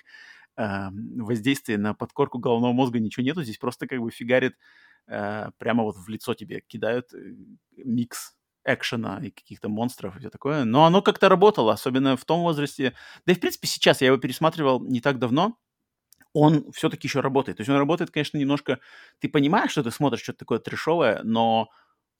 э, 0.59 0.89
воздействия 1.17 1.77
на 1.77 1.93
подкорку 1.93 2.39
головного 2.39 2.73
мозга 2.73 2.99
ничего 2.99 3.25
нету. 3.25 3.43
Здесь 3.43 3.57
просто 3.57 3.87
как 3.87 3.99
бы 3.99 4.11
фигарит 4.11 4.55
э, 5.07 5.51
прямо 5.57 5.83
вот 5.83 5.95
в 5.97 6.07
лицо 6.09 6.33
тебе 6.33 6.61
кидают 6.67 7.13
э, 7.13 7.35
микс 7.77 8.35
экшена 8.65 9.19
и 9.23 9.31
каких-то 9.31 9.69
монстров 9.69 10.15
и 10.15 10.19
все 10.19 10.29
такое. 10.29 10.65
Но 10.65 10.85
оно 10.85 11.01
как-то 11.01 11.29
работало, 11.29 11.73
особенно 11.73 12.17
в 12.17 12.25
том 12.25 12.41
возрасте. 12.41 12.93
Да 13.25 13.33
и, 13.33 13.35
в 13.35 13.39
принципе, 13.39 13.67
сейчас 13.67 14.01
я 14.01 14.07
его 14.07 14.17
пересматривал 14.17 14.81
не 14.81 15.01
так 15.01 15.19
давно. 15.19 15.57
Он 16.33 16.71
все-таки 16.71 17.07
еще 17.07 17.21
работает. 17.21 17.57
То 17.57 17.61
есть 17.61 17.69
он 17.69 17.77
работает, 17.77 18.11
конечно, 18.11 18.37
немножко... 18.37 18.79
Ты 19.19 19.29
понимаешь, 19.29 19.71
что 19.71 19.83
ты 19.83 19.91
смотришь 19.91 20.21
что-то 20.21 20.39
такое 20.39 20.59
трешовое, 20.59 21.21
но 21.23 21.69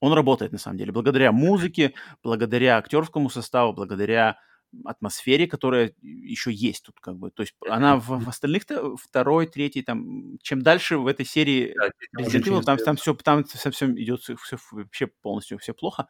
он 0.00 0.12
работает 0.12 0.52
на 0.52 0.58
самом 0.58 0.78
деле. 0.78 0.92
Благодаря 0.92 1.30
музыке, 1.30 1.94
благодаря 2.22 2.78
актерскому 2.78 3.30
составу, 3.30 3.72
благодаря 3.72 4.38
атмосфере, 4.84 5.46
которая 5.46 5.92
еще 6.00 6.52
есть 6.52 6.84
тут 6.84 7.00
как 7.00 7.16
бы. 7.16 7.30
То 7.30 7.42
есть 7.42 7.54
она 7.68 7.96
в, 7.96 8.24
в 8.24 8.28
остальных 8.28 8.64
второй, 8.98 9.46
третий, 9.46 9.82
там, 9.82 10.38
чем 10.42 10.62
дальше 10.62 10.98
в 10.98 11.06
этой 11.06 11.26
серии 11.26 11.74
да, 11.76 12.22
Resident 12.22 12.44
Evil, 12.44 12.62
там, 12.62 12.78
там 12.78 12.96
все, 12.96 13.14
там 13.14 13.44
совсем 13.46 13.98
идет 13.98 14.22
все, 14.22 14.36
все 14.36 14.58
вообще 14.72 15.06
полностью 15.06 15.58
все 15.58 15.74
плохо. 15.74 16.08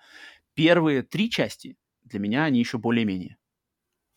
Первые 0.54 1.02
три 1.02 1.30
части 1.30 1.76
для 2.04 2.20
меня 2.20 2.44
они 2.44 2.58
еще 2.58 2.78
более-менее. 2.78 3.36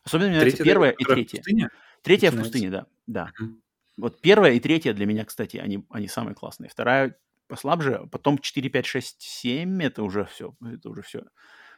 Особенно 0.03 0.29
мне 0.29 0.37
нравится 0.37 0.63
первая 0.63 0.91
и 0.91 1.03
третья. 1.03 1.37
Пустыня? 1.37 1.69
Третья 2.01 2.31
в 2.31 2.37
пустыне, 2.37 2.69
да. 2.69 2.87
да. 3.07 3.31
Mm-hmm. 3.41 3.55
Вот 3.97 4.21
первая 4.21 4.53
и 4.53 4.59
третья 4.59 4.93
для 4.93 5.05
меня, 5.05 5.23
кстати, 5.23 5.57
они, 5.57 5.85
они 5.89 6.07
самые 6.07 6.35
классные. 6.35 6.69
Вторая 6.69 7.17
послабже, 7.47 7.95
а 7.95 8.07
потом 8.07 8.37
4, 8.37 8.69
5, 8.69 8.85
6, 8.85 9.21
7 9.21 9.83
это 9.83 10.03
уже 10.03 10.25
все, 10.25 10.55
это 10.61 10.89
уже 10.89 11.01
все, 11.03 11.23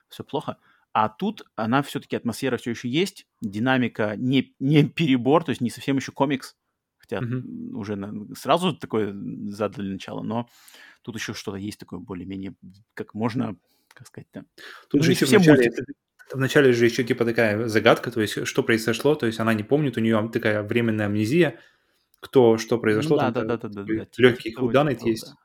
все 0.08 0.24
плохо. 0.24 0.58
А 0.98 1.10
тут 1.10 1.44
она 1.58 1.84
все-таки, 1.84 2.16
атмосфера 2.16 2.56
все 2.56 2.70
еще 2.72 2.88
есть, 2.88 3.28
динамика 3.42 4.16
не, 4.16 4.56
не 4.60 4.88
перебор, 4.88 5.44
то 5.44 5.50
есть 5.50 5.60
не 5.60 5.70
совсем 5.70 5.98
еще 5.98 6.14
комикс, 6.14 6.56
хотя 6.98 7.18
mm-hmm. 7.18 7.74
уже 7.74 7.98
на, 7.98 8.34
сразу 8.34 8.74
такое 8.74 9.14
задали 9.48 9.92
начало, 9.92 10.24
но 10.24 10.48
тут 11.02 11.18
еще 11.18 11.34
что-то 11.34 11.58
есть 11.58 11.82
такое 11.82 12.00
более-менее, 12.00 12.56
как 12.94 13.14
можно, 13.14 13.58
как 13.94 14.08
сказать, 14.08 14.30
да. 14.34 14.46
Тут 14.90 15.04
же 15.04 15.12
еще 15.12 15.26
вначале, 15.26 15.70
вначале 16.34 16.72
же 16.72 16.86
еще 16.86 17.04
типа 17.04 17.26
такая 17.26 17.68
загадка, 17.68 18.10
то 18.10 18.22
есть 18.22 18.48
что 18.48 18.64
произошло, 18.64 19.16
то 19.16 19.26
есть 19.26 19.42
она 19.42 19.54
не 19.54 19.64
помнит, 19.64 19.98
у 19.98 20.00
нее 20.00 20.30
такая 20.32 20.64
временная 20.64 21.08
амнезия, 21.08 21.60
кто, 22.22 22.58
что 22.58 22.78
произошло, 22.78 23.18
да, 23.18 23.34
там, 23.34 23.48
да, 23.48 23.58
да, 23.58 23.68
да, 23.68 23.84
да, 23.84 24.08
легкий 24.16 24.54
худанет 24.54 25.02
есть. 25.02 25.28
Да. 25.28 25.45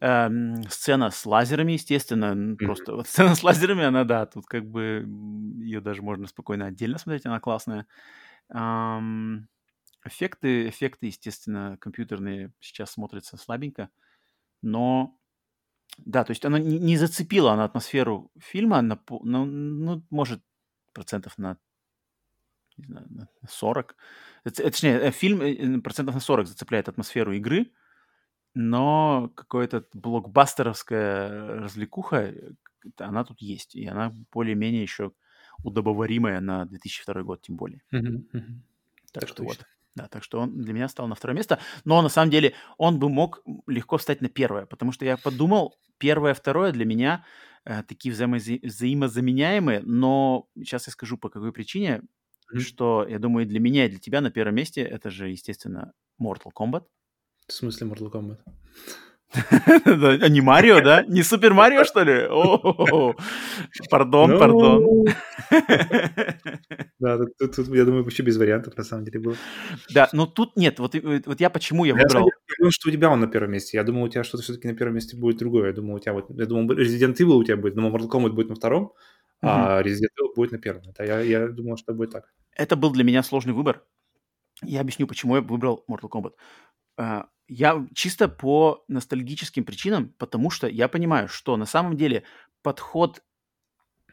Эм, 0.00 0.62
сцена 0.68 1.10
с 1.10 1.24
лазерами, 1.26 1.72
естественно, 1.72 2.34
mm-hmm. 2.34 2.56
просто 2.56 2.94
вот 2.94 3.08
сцена 3.08 3.34
с 3.34 3.42
лазерами, 3.42 3.84
она, 3.84 4.04
да, 4.04 4.26
тут 4.26 4.46
как 4.46 4.66
бы 4.68 5.04
ее 5.58 5.80
даже 5.80 6.02
можно 6.02 6.26
спокойно 6.26 6.66
отдельно 6.66 6.98
смотреть, 6.98 7.26
она 7.26 7.40
классная. 7.40 7.86
Эм, 8.50 9.48
эффекты, 10.04 10.68
эффекты, 10.68 11.06
естественно, 11.06 11.76
компьютерные 11.80 12.52
сейчас 12.60 12.92
смотрятся 12.92 13.36
слабенько, 13.36 13.90
но 14.62 15.16
да, 15.98 16.24
то 16.24 16.32
есть 16.32 16.44
она 16.44 16.58
не, 16.58 16.96
зацепила 16.96 17.54
на 17.54 17.64
атмосферу 17.64 18.30
фильма, 18.38 18.82
на, 18.82 19.00
ну, 19.08 19.44
ну, 19.44 20.04
может, 20.10 20.42
процентов 20.92 21.38
на 21.38 21.58
не 22.76 22.86
знаю, 22.86 23.06
на 23.10 23.28
40. 23.48 23.96
Точнее, 24.42 24.98
э, 24.98 25.10
фильм 25.12 25.40
э, 25.42 25.80
процентов 25.80 26.14
на 26.14 26.20
40 26.20 26.48
зацепляет 26.48 26.88
атмосферу 26.88 27.32
игры, 27.32 27.72
но 28.54 29.30
какое-то 29.34 29.84
блокбастеровская 29.92 31.60
развлекуха, 31.60 32.16
э, 32.16 32.50
она 32.98 33.24
тут 33.24 33.40
есть, 33.40 33.74
и 33.74 33.86
она 33.86 34.12
более-менее 34.32 34.82
еще 34.82 35.12
удобоваримая 35.62 36.40
на 36.40 36.64
2002 36.66 37.22
год, 37.22 37.42
тем 37.42 37.56
более. 37.56 37.82
Mm-hmm. 37.92 38.30
Mm-hmm. 38.32 38.60
Так, 39.12 39.20
так 39.20 39.28
что 39.28 39.44
точно. 39.44 39.46
вот. 39.46 39.66
Да, 39.94 40.08
так 40.08 40.24
что 40.24 40.40
он 40.40 40.60
для 40.60 40.72
меня 40.72 40.88
стал 40.88 41.06
на 41.06 41.14
второе 41.14 41.36
место. 41.36 41.60
Но 41.84 42.02
на 42.02 42.08
самом 42.08 42.30
деле 42.30 42.54
он 42.78 42.98
бы 42.98 43.08
мог 43.08 43.42
легко 43.66 43.96
встать 43.96 44.20
на 44.20 44.28
первое, 44.28 44.66
потому 44.66 44.90
что 44.90 45.04
я 45.04 45.16
подумал, 45.16 45.76
первое, 45.98 46.34
второе 46.34 46.72
для 46.72 46.84
меня 46.84 47.24
э, 47.64 47.82
такие 47.84 48.12
взаимо- 48.12 48.60
взаимозаменяемые, 48.62 49.80
но 49.82 50.48
сейчас 50.56 50.88
я 50.88 50.92
скажу 50.92 51.16
по 51.16 51.28
какой 51.28 51.52
причине, 51.52 52.02
mm-hmm. 52.52 52.58
что 52.58 53.06
я 53.08 53.18
думаю 53.18 53.46
для 53.46 53.60
меня 53.60 53.86
и 53.86 53.88
для 53.88 54.00
тебя 54.00 54.20
на 54.20 54.30
первом 54.30 54.56
месте 54.56 54.82
это 54.82 55.10
же, 55.10 55.28
естественно, 55.28 55.92
Mortal 56.20 56.50
Kombat. 56.54 56.84
В 57.46 57.52
смысле 57.52 57.88
Mortal 57.88 58.10
Kombat? 58.10 58.38
А 60.22 60.28
не 60.28 60.40
Марио, 60.40 60.80
да? 60.80 61.02
Не 61.02 61.22
Супер 61.22 61.54
Марио, 61.54 61.84
что 61.84 62.02
ли? 62.04 62.28
Пардон, 63.90 64.30
ну. 64.30 64.38
пардон. 64.38 65.04
Да, 67.00 67.18
тут, 67.38 67.68
я 67.68 67.84
думаю, 67.84 68.04
вообще 68.04 68.22
без 68.22 68.36
вариантов 68.36 68.76
на 68.76 68.84
самом 68.84 69.04
деле 69.04 69.20
было. 69.20 69.36
Да, 69.92 70.08
но 70.12 70.26
тут 70.26 70.56
нет. 70.56 70.78
Вот, 70.78 70.94
вот 71.26 71.40
я 71.40 71.50
почему 71.50 71.84
я 71.84 71.94
выбрал... 71.94 72.26
Я 72.26 72.54
думал, 72.58 72.70
что 72.70 72.88
у 72.88 72.92
тебя 72.92 73.10
он 73.10 73.20
на 73.20 73.26
первом 73.26 73.50
месте. 73.50 73.76
Я 73.76 73.84
думал, 73.84 74.04
у 74.04 74.08
тебя 74.08 74.24
что-то 74.24 74.44
все-таки 74.44 74.68
на 74.68 74.74
первом 74.74 74.94
месте 74.94 75.16
будет 75.16 75.38
другое. 75.38 75.66
Я 75.68 75.72
думал, 75.72 75.96
у 75.96 75.98
тебя 75.98 76.12
вот... 76.12 76.30
Я 76.30 76.46
думал, 76.46 76.72
Resident 76.72 77.16
Evil 77.16 77.36
у 77.36 77.44
тебя 77.44 77.56
будет, 77.56 77.74
но 77.74 77.90
Mortal 77.90 78.08
Kombat 78.08 78.30
будет 78.30 78.48
на 78.48 78.54
втором, 78.54 78.92
а 79.42 79.82
Resident 79.82 80.12
Evil 80.20 80.34
будет 80.36 80.52
на 80.52 80.58
первом. 80.58 80.82
Это 80.88 81.04
я, 81.04 81.20
я 81.20 81.48
думал, 81.48 81.76
что 81.76 81.92
будет 81.92 82.10
так. 82.10 82.32
Это 82.56 82.76
был 82.76 82.92
для 82.92 83.04
меня 83.04 83.22
сложный 83.22 83.52
выбор. 83.52 83.82
Я 84.62 84.80
объясню, 84.80 85.06
почему 85.08 85.34
я 85.36 85.42
выбрал 85.42 85.84
Mortal 85.90 86.08
Kombat. 86.08 86.32
Я 87.46 87.86
чисто 87.94 88.28
по 88.28 88.84
ностальгическим 88.88 89.64
причинам, 89.64 90.14
потому 90.18 90.50
что 90.50 90.66
я 90.66 90.88
понимаю, 90.88 91.28
что 91.28 91.56
на 91.56 91.66
самом 91.66 91.96
деле 91.96 92.22
подход 92.62 93.22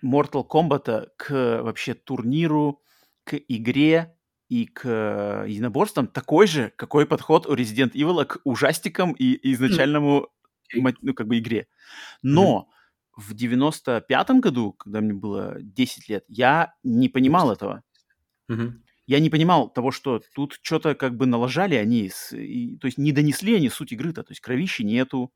Mortal 0.04 0.46
Kombat 0.48 1.10
к 1.18 1.62
вообще 1.62 1.94
турниру, 1.94 2.82
к 3.24 3.36
игре 3.36 4.18
и 4.50 4.66
к 4.66 5.46
единоборствам 5.48 6.08
такой 6.08 6.48
же, 6.48 6.74
какой 6.76 7.06
подход 7.06 7.48
у 7.48 7.56
Resident 7.56 7.94
Evil 7.94 8.26
к 8.26 8.40
ужастикам 8.44 9.14
и 9.14 9.40
изначальному 9.54 10.28
ну, 10.74 11.14
как 11.14 11.28
бы 11.28 11.40
игре. 11.40 11.68
Но 12.22 12.68
mm-hmm. 13.18 13.22
в 13.22 13.34
95-м 13.34 14.42
году, 14.42 14.74
когда 14.74 15.00
мне 15.00 15.14
было 15.14 15.56
10 15.62 16.10
лет, 16.10 16.26
я 16.28 16.74
не 16.84 17.08
понимал 17.08 17.52
этого. 17.52 17.84
Mm-hmm 18.50 18.72
я 19.12 19.20
не 19.20 19.30
понимал 19.30 19.70
того, 19.70 19.92
что 19.92 20.22
тут 20.34 20.58
что-то 20.62 20.96
как 20.96 21.18
бы 21.18 21.26
налажали 21.26 21.76
они, 21.76 22.10
с, 22.10 22.32
и, 22.32 22.78
то 22.78 22.86
есть 22.86 22.98
не 22.98 23.12
донесли 23.12 23.56
они 23.56 23.70
суть 23.70 23.92
игры-то, 23.92 24.24
то 24.24 24.32
есть 24.32 24.40
кровищи 24.40 24.84
нету, 24.84 25.34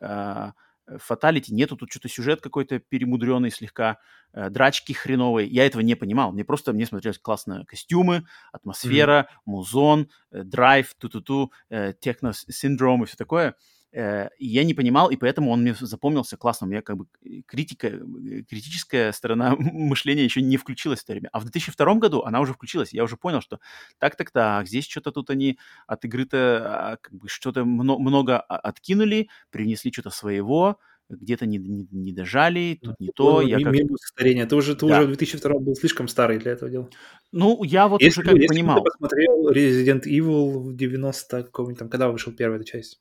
э, 0.00 0.52
фаталити 0.98 1.54
нету, 1.54 1.76
тут 1.76 1.90
что-то 1.90 2.10
сюжет 2.10 2.42
какой-то 2.42 2.80
перемудренный 2.80 3.50
слегка, 3.50 3.96
э, 4.34 4.50
драчки 4.50 4.92
хреновые. 4.92 5.48
Я 5.48 5.64
этого 5.64 5.80
не 5.80 5.94
понимал. 5.94 6.32
Мне 6.32 6.44
просто, 6.44 6.74
мне 6.74 6.84
смотрелись 6.84 7.18
классно 7.18 7.64
костюмы, 7.64 8.26
атмосфера, 8.52 9.20
mm-hmm. 9.20 9.40
музон, 9.46 10.10
э, 10.30 10.42
драйв, 10.42 10.94
ту-ту-ту, 10.98 11.50
э, 11.70 11.94
техно-синдром 11.98 13.04
и 13.04 13.06
все 13.06 13.16
такое. 13.16 13.54
Э, 13.90 14.28
я 14.38 14.64
не 14.64 14.74
понимал, 14.74 15.10
и 15.10 15.16
поэтому 15.16 15.50
он 15.50 15.62
мне 15.62 15.74
запомнился 15.74 16.36
классно. 16.36 16.66
У 16.66 16.70
меня 16.70 16.82
как 16.82 16.96
бы 16.98 17.06
э, 17.24 17.40
критика, 17.46 17.88
э, 17.88 18.42
критическая 18.42 19.12
сторона 19.12 19.56
мышления 19.58 20.24
еще 20.24 20.42
не 20.42 20.56
включилась 20.56 21.00
в 21.00 21.06
то 21.06 21.12
время. 21.12 21.30
А 21.32 21.40
в 21.40 21.44
2002 21.44 21.94
году 21.94 22.22
она 22.22 22.40
уже 22.40 22.52
включилась. 22.52 22.92
Я 22.92 23.04
уже 23.04 23.16
понял, 23.16 23.40
что 23.40 23.60
так-так-так, 23.98 24.66
здесь 24.68 24.86
что-то 24.86 25.10
тут 25.10 25.30
они 25.30 25.58
от 25.86 26.04
игры-то 26.04 26.38
а, 26.38 26.96
как 27.00 27.14
бы 27.14 27.28
что-то 27.28 27.64
много, 27.64 28.00
много 28.00 28.38
откинули, 28.40 29.28
принесли 29.50 29.90
что-то 29.90 30.10
своего, 30.10 30.78
где-то 31.08 31.46
не, 31.46 31.56
не, 31.56 31.88
не 31.90 32.12
дожали, 32.12 32.78
тут 32.82 33.00
не 33.00 33.08
то. 33.08 33.40
Я 33.40 33.58
как... 33.58 33.72
Минус 33.72 34.00
старения. 34.02 34.46
Ты 34.46 34.54
уже, 34.54 34.74
ты 34.76 34.86
да. 34.86 34.98
уже 34.98 35.04
в 35.04 35.08
2002 35.08 35.58
был 35.60 35.74
слишком 35.74 36.08
старый 36.08 36.38
для 36.38 36.52
этого 36.52 36.70
дела. 36.70 36.90
Ну, 37.32 37.64
я 37.64 37.88
вот 37.88 38.02
если, 38.02 38.20
уже 38.20 38.28
как 38.28 38.38
если 38.38 38.48
понимал. 38.48 38.76
Если 38.76 38.84
ты 38.84 38.90
посмотрел 38.90 39.50
Resident 39.50 40.02
Evil 40.06 40.58
в 40.58 40.76
90 40.76 41.44
каком-нибудь 41.44 41.78
там, 41.78 41.88
когда 41.88 42.10
вышел 42.10 42.32
первая 42.32 42.62
часть? 42.64 43.00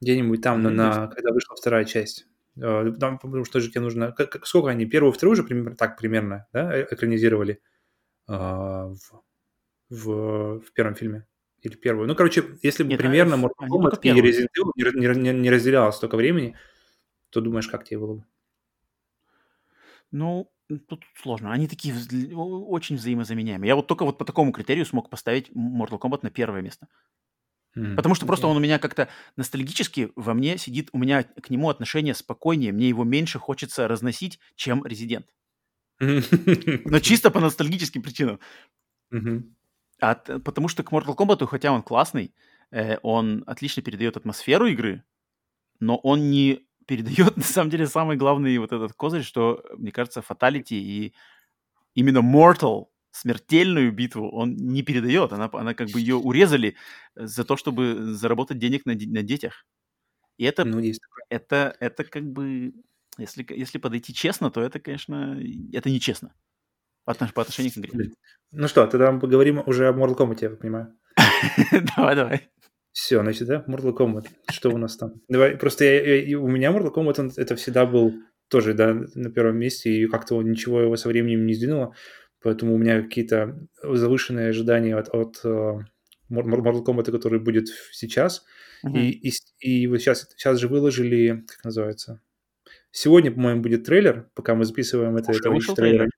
Где-нибудь 0.00 0.42
там, 0.42 0.64
mm-hmm. 0.64 0.70
на, 0.70 1.06
когда 1.08 1.32
вышла 1.32 1.56
вторая 1.56 1.84
часть. 1.84 2.26
Э, 2.56 2.92
там, 2.98 3.18
потому 3.18 3.44
что 3.44 3.60
же 3.60 3.70
тебе 3.70 3.80
нужно... 3.80 4.12
Как, 4.12 4.30
как, 4.30 4.46
сколько 4.46 4.70
они? 4.70 4.86
Первую, 4.86 5.12
вторую 5.12 5.36
же 5.36 5.42
примерно 5.42 5.76
так 5.76 5.96
примерно, 5.96 6.46
да, 6.52 6.76
э, 6.76 6.86
экранизировали 6.90 7.60
а, 8.26 8.88
в, 8.88 9.22
в, 9.90 10.60
в 10.60 10.72
первом 10.72 10.94
фильме? 10.94 11.26
Или 11.62 11.74
первую? 11.74 12.06
Ну, 12.06 12.14
короче, 12.14 12.44
если 12.62 12.84
бы 12.84 12.90
Нет, 12.90 12.98
примерно 12.98 13.34
а, 13.34 13.38
Mortal 13.38 13.68
Kombat 13.68 14.00
и 14.02 14.10
Resident 14.10 14.48
Evil 14.56 14.72
не, 14.94 15.20
не, 15.20 15.32
не 15.32 15.50
разделялось 15.50 15.96
столько 15.96 16.16
времени, 16.16 16.56
то 17.30 17.40
думаешь, 17.40 17.68
как 17.68 17.84
тебе 17.84 17.98
было 17.98 18.14
бы? 18.14 18.24
Ну, 20.10 20.50
тут 20.86 21.04
сложно. 21.16 21.52
Они 21.52 21.66
такие 21.66 21.94
очень 22.34 22.96
взаимозаменяемые. 22.96 23.68
Я 23.68 23.76
вот 23.76 23.86
только 23.86 24.04
вот 24.04 24.18
по 24.18 24.24
такому 24.24 24.52
критерию 24.52 24.86
смог 24.86 25.10
поставить 25.10 25.50
Mortal 25.50 25.98
Kombat 25.98 26.20
на 26.22 26.30
первое 26.30 26.62
место. 26.62 26.88
Потому 27.96 28.14
что 28.14 28.26
просто 28.26 28.46
он 28.46 28.56
у 28.56 28.60
меня 28.60 28.78
как-то 28.78 29.08
ностальгически 29.36 30.10
во 30.16 30.34
мне 30.34 30.58
сидит, 30.58 30.88
у 30.92 30.98
меня 30.98 31.22
к 31.22 31.50
нему 31.50 31.68
отношение 31.68 32.14
спокойнее, 32.14 32.72
мне 32.72 32.88
его 32.88 33.04
меньше 33.04 33.38
хочется 33.38 33.88
разносить, 33.88 34.38
чем 34.56 34.84
Резидент. 34.84 35.26
Но 36.00 36.98
чисто 37.00 37.30
по 37.30 37.40
ностальгическим 37.40 38.02
причинам. 38.02 38.40
А, 40.00 40.14
потому 40.14 40.68
что 40.68 40.84
к 40.84 40.92
Mortal 40.92 41.16
Kombat, 41.16 41.44
хотя 41.46 41.72
он 41.72 41.82
классный, 41.82 42.32
э, 42.70 42.98
он 43.02 43.42
отлично 43.46 43.82
передает 43.82 44.16
атмосферу 44.16 44.66
игры, 44.66 45.02
но 45.80 45.96
он 45.96 46.30
не 46.30 46.68
передает, 46.86 47.36
на 47.36 47.42
самом 47.42 47.70
деле, 47.70 47.86
самый 47.86 48.16
главный 48.16 48.56
вот 48.58 48.72
этот 48.72 48.92
козырь, 48.92 49.24
что, 49.24 49.64
мне 49.76 49.90
кажется, 49.92 50.22
Fatality 50.28 50.74
и 50.74 51.14
именно 51.94 52.18
Mortal 52.18 52.86
смертельную 53.10 53.92
битву 53.92 54.30
он 54.30 54.56
не 54.56 54.82
передает. 54.82 55.32
Она, 55.32 55.48
она 55.52 55.74
как 55.74 55.88
бы 55.90 56.00
ее 56.00 56.16
урезали 56.16 56.76
за 57.14 57.44
то, 57.44 57.56
чтобы 57.56 58.14
заработать 58.14 58.58
денег 58.58 58.86
на, 58.86 58.94
на 58.94 59.22
детях. 59.22 59.66
И 60.36 60.44
это, 60.44 60.64
ну, 60.64 60.78
есть 60.78 61.00
это, 61.28 61.76
это 61.80 62.04
как 62.04 62.24
бы, 62.24 62.72
если, 63.18 63.44
если 63.50 63.78
подойти 63.78 64.14
честно, 64.14 64.50
то 64.50 64.60
это, 64.60 64.78
конечно, 64.78 65.40
это 65.72 65.90
нечестно 65.90 66.34
по, 67.04 67.14
по 67.14 67.42
отношению 67.42 67.72
к 67.72 67.78
игре. 67.78 68.10
Ну 68.52 68.68
что, 68.68 68.86
тогда 68.86 69.10
мы 69.10 69.20
поговорим 69.20 69.62
уже 69.66 69.88
о 69.88 69.92
Mortal 69.92 70.16
Kombat, 70.16 70.38
я 70.42 70.50
понимаю. 70.50 70.94
Давай, 71.96 72.14
давай. 72.14 72.48
Все, 72.92 73.20
значит, 73.20 73.48
да, 73.48 73.64
Mortal 73.66 73.96
Kombat. 73.96 74.26
Что 74.50 74.70
у 74.70 74.78
нас 74.78 74.96
там? 74.96 75.14
Давай, 75.28 75.56
просто 75.56 75.84
я, 75.84 76.22
я, 76.22 76.38
у 76.38 76.48
меня 76.48 76.70
Mortal 76.70 76.92
Kombat, 76.94 77.20
он, 77.20 77.32
это 77.36 77.56
всегда 77.56 77.86
был 77.86 78.14
тоже, 78.48 78.74
да, 78.74 78.94
на 79.14 79.30
первом 79.30 79.58
месте, 79.58 79.90
и 79.90 80.06
как-то 80.06 80.40
ничего 80.42 80.80
его 80.80 80.96
со 80.96 81.08
временем 81.08 81.46
не 81.46 81.54
сдвинуло, 81.54 81.94
поэтому 82.48 82.74
у 82.74 82.78
меня 82.78 83.02
какие-то 83.02 83.58
завышенные 83.82 84.48
ожидания 84.48 84.96
от, 84.96 85.14
от 85.14 85.38
uh, 85.44 85.80
Mortal 86.30 86.82
Kombat, 86.82 87.10
который 87.10 87.40
будет 87.40 87.68
сейчас. 87.92 88.46
Uh-huh. 88.82 88.98
И, 88.98 89.10
и, 89.10 89.32
и 89.58 89.86
вот 89.86 89.98
сейчас, 89.98 90.30
сейчас 90.30 90.58
же 90.58 90.66
выложили, 90.68 91.44
как 91.46 91.62
называется, 91.62 92.22
сегодня, 92.90 93.30
по-моему, 93.30 93.60
будет 93.60 93.84
трейлер, 93.84 94.30
пока 94.34 94.54
мы 94.54 94.64
записываем 94.64 95.14
это. 95.18 95.30
Уже 95.30 95.40
это 95.40 95.50
вышел 95.50 95.74
трейлер? 95.74 96.08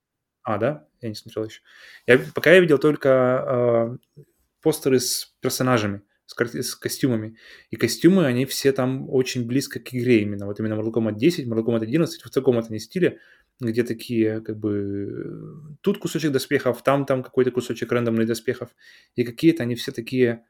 А, 0.45 0.57
да? 0.59 0.87
Я 1.01 1.09
не 1.09 1.17
смотрел 1.17 1.47
еще. 1.47 1.63
Я, 2.07 2.21
пока 2.33 2.53
я 2.53 2.61
видел 2.61 2.79
только 2.79 3.99
э, 4.17 4.25
постеры 4.63 5.01
с 5.01 5.35
персонажами 5.41 6.03
с, 6.31 6.63
с 6.63 6.75
костюмами. 6.77 7.37
И 7.71 7.77
костюмы, 7.77 8.27
они 8.27 8.47
все 8.47 8.73
там 8.73 9.09
очень 9.11 9.47
близко 9.47 9.81
к 9.81 9.95
игре 9.95 10.23
именно. 10.23 10.47
Вот 10.47 10.61
именно 10.61 10.75
Mortal 10.75 10.93
Kombat 10.93 11.17
10, 11.17 11.47
Mortal 11.47 11.65
Kombat 11.65 11.83
11 11.83 12.23
в 12.23 12.31
таком 12.31 12.59
это 12.59 12.73
не 12.73 12.79
стиле, 12.79 13.19
где 13.61 13.83
такие 13.83 14.41
как 14.41 14.59
бы 14.59 15.77
тут 15.81 15.99
кусочек 15.99 16.33
доспехов, 16.33 16.83
там 16.83 17.05
там 17.05 17.23
какой-то 17.23 17.51
кусочек 17.51 17.93
рандомных 17.93 18.27
доспехов. 18.27 18.71
И 19.17 19.25
какие-то 19.25 19.63
они 19.65 19.75
все 19.75 19.93
такие, 19.93 20.45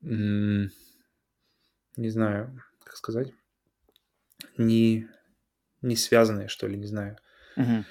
не 0.00 0.68
знаю, 1.96 2.60
как 2.84 2.96
сказать, 2.96 3.32
не, 4.58 5.08
не 5.82 5.96
связанные, 5.96 6.48
что 6.48 6.66
ли, 6.66 6.76
не 6.76 6.86
знаю. 6.86 7.16
Uh-huh. 7.56 7.84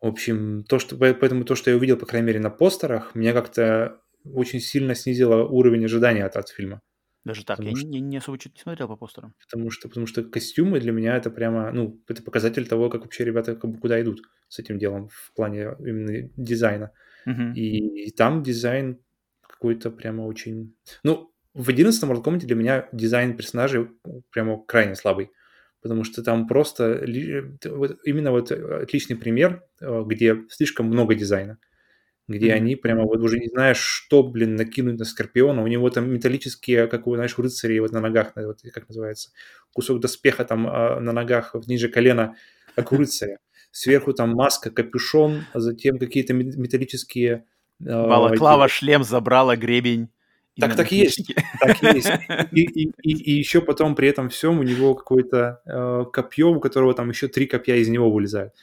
В 0.00 0.06
общем, 0.06 0.64
то, 0.64 0.78
что, 0.78 0.96
поэтому 0.96 1.44
то, 1.44 1.56
что 1.56 1.70
я 1.70 1.76
увидел, 1.76 1.96
по 1.96 2.06
крайней 2.06 2.28
мере, 2.28 2.40
на 2.40 2.50
постерах, 2.50 3.16
мне 3.16 3.32
как-то 3.32 4.00
очень 4.24 4.60
сильно 4.60 4.94
снизила 4.94 5.44
уровень 5.44 5.84
ожидания 5.84 6.24
от, 6.24 6.36
от 6.36 6.48
фильма. 6.48 6.80
Даже 7.24 7.44
так, 7.44 7.58
потому 7.58 7.76
я 7.76 7.80
что... 7.80 7.88
не, 7.88 8.00
не 8.00 8.16
особо 8.16 8.38
что-то 8.40 8.54
не 8.56 8.62
смотрел 8.62 8.88
по 8.88 8.96
постерам. 8.96 9.34
Потому 9.44 9.70
что, 9.70 9.88
потому 9.88 10.06
что 10.06 10.22
костюмы 10.22 10.80
для 10.80 10.92
меня 10.92 11.16
это 11.16 11.30
прямо, 11.30 11.70
ну, 11.72 12.02
это 12.08 12.22
показатель 12.22 12.66
того, 12.66 12.88
как 12.88 13.02
вообще 13.02 13.24
ребята 13.24 13.54
как 13.54 13.70
бы 13.70 13.78
куда 13.78 14.00
идут 14.00 14.22
с 14.48 14.58
этим 14.58 14.78
делом 14.78 15.08
в 15.08 15.32
плане 15.34 15.74
именно 15.78 16.30
дизайна. 16.36 16.92
Uh-huh. 17.26 17.52
И, 17.54 18.06
и 18.06 18.10
там 18.12 18.42
дизайн 18.42 19.00
какой-то 19.42 19.90
прямо 19.90 20.22
очень... 20.22 20.74
Ну, 21.02 21.32
в 21.52 21.68
11 21.68 22.02
Mortal 22.04 22.24
Kombat 22.24 22.46
для 22.46 22.56
меня 22.56 22.88
дизайн 22.92 23.36
персонажей 23.36 23.88
прямо 24.30 24.64
крайне 24.64 24.94
слабый. 24.94 25.30
Потому 25.82 26.04
что 26.04 26.22
там 26.22 26.46
просто 26.46 27.04
вот, 27.64 27.98
именно 28.04 28.30
вот 28.30 28.50
отличный 28.50 29.16
пример, 29.16 29.64
э, 29.80 30.02
где 30.06 30.44
слишком 30.48 30.86
много 30.86 31.14
дизайна 31.14 31.58
где 32.28 32.50
mm-hmm. 32.50 32.52
они 32.52 32.76
прямо 32.76 33.04
вот 33.04 33.20
уже 33.20 33.38
не 33.38 33.48
знаешь, 33.48 33.78
что, 33.78 34.22
блин, 34.22 34.54
накинуть 34.54 34.98
на 34.98 35.06
Скорпиона. 35.06 35.62
У 35.62 35.66
него 35.66 35.88
там 35.88 36.12
металлические, 36.12 36.86
как 36.86 37.06
у, 37.06 37.14
знаешь, 37.14 37.36
рыцарей 37.38 37.80
вот 37.80 37.92
на 37.92 38.00
ногах, 38.00 38.32
вот, 38.36 38.60
как 38.72 38.86
называется, 38.88 39.30
кусок 39.72 40.00
доспеха 40.00 40.44
там 40.44 40.68
а, 40.68 41.00
на 41.00 41.12
ногах 41.12 41.54
ниже 41.66 41.88
колена, 41.88 42.36
как 42.74 42.92
у 42.92 42.96
рыцаря. 42.98 43.38
Сверху 43.70 44.12
там 44.12 44.30
маска, 44.30 44.70
капюшон, 44.70 45.44
а 45.54 45.60
затем 45.60 45.98
какие-то 45.98 46.34
металлические... 46.34 47.44
А, 47.80 48.06
Балаклава, 48.06 48.66
эти... 48.66 48.72
шлем 48.72 49.04
забрала, 49.04 49.56
гребень. 49.56 50.10
Так, 50.60 50.74
так 50.74 50.92
и 50.92 50.96
есть, 50.96 51.34
так 51.60 51.82
и 51.82 51.96
есть. 51.96 52.10
И, 52.52 52.62
и, 52.62 52.90
и, 53.02 53.12
и 53.12 53.32
еще 53.38 53.60
потом 53.60 53.94
при 53.94 54.08
этом 54.08 54.28
всем 54.28 54.58
у 54.58 54.64
него 54.64 54.96
какое-то 54.96 55.60
э, 55.64 56.04
копье, 56.12 56.48
у 56.48 56.58
которого 56.58 56.94
там 56.94 57.10
еще 57.10 57.28
три 57.28 57.46
копья 57.46 57.76
из 57.76 57.88
него 57.88 58.10
вылезают. 58.10 58.54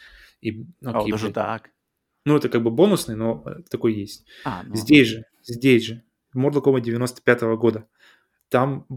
И, 0.42 0.66
ну, 0.82 0.92
О, 0.92 1.10
даже 1.10 1.32
так. 1.32 1.70
Ну, 2.26 2.36
это 2.36 2.50
как 2.50 2.64
бы 2.64 2.72
бонусный, 2.72 3.16
но 3.16 3.44
э, 3.46 3.62
такой 3.70 3.94
есть. 3.94 4.26
А, 4.44 4.64
ну... 4.64 4.76
Здесь 4.76 5.08
же, 5.08 5.26
здесь 5.44 5.84
же, 5.84 6.04
Mortal 6.36 6.64
Kombat 6.64 6.82
95 6.82 7.42
-го 7.44 7.56
года. 7.56 7.88
Там 8.50 8.88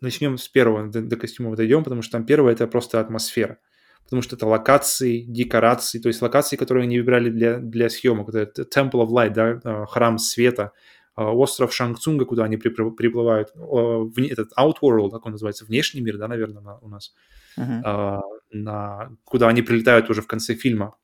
начнем 0.00 0.38
с 0.38 0.48
первого, 0.48 0.86
до, 0.86 1.02
до 1.02 1.16
костюмов 1.16 1.56
дойдем, 1.56 1.82
потому 1.82 2.02
что 2.02 2.12
там 2.12 2.24
первое 2.24 2.52
это 2.52 2.66
просто 2.68 3.00
атмосфера. 3.00 3.58
Потому 4.04 4.22
что 4.22 4.36
это 4.36 4.46
локации, 4.46 5.20
декорации, 5.22 5.98
то 5.98 6.08
есть 6.08 6.22
локации, 6.22 6.56
которые 6.56 6.84
они 6.84 6.98
выбирали 6.98 7.30
для, 7.30 7.58
для 7.58 7.88
съемок. 7.88 8.28
Это 8.34 8.62
Temple 8.62 9.04
of 9.04 9.08
Light, 9.08 9.30
да, 9.30 9.60
э, 9.62 9.86
храм 9.86 10.18
света, 10.18 10.72
э, 11.16 11.22
остров 11.22 11.74
Шангцунга, 11.74 12.24
куда 12.24 12.44
они 12.44 12.56
приплывают, 12.56 13.48
этот 13.50 14.52
Outworld, 14.56 15.10
как 15.10 15.26
он 15.26 15.32
называется, 15.32 15.64
внешний 15.64 16.02
мир, 16.02 16.18
да, 16.18 16.28
наверное, 16.28 16.78
у 16.80 16.88
нас, 16.88 17.14
uh-huh. 17.58 18.20
на, 18.52 19.10
куда 19.24 19.48
они 19.48 19.62
прилетают 19.62 20.08
уже 20.08 20.22
в 20.22 20.26
конце 20.28 20.54
фильма 20.54 20.94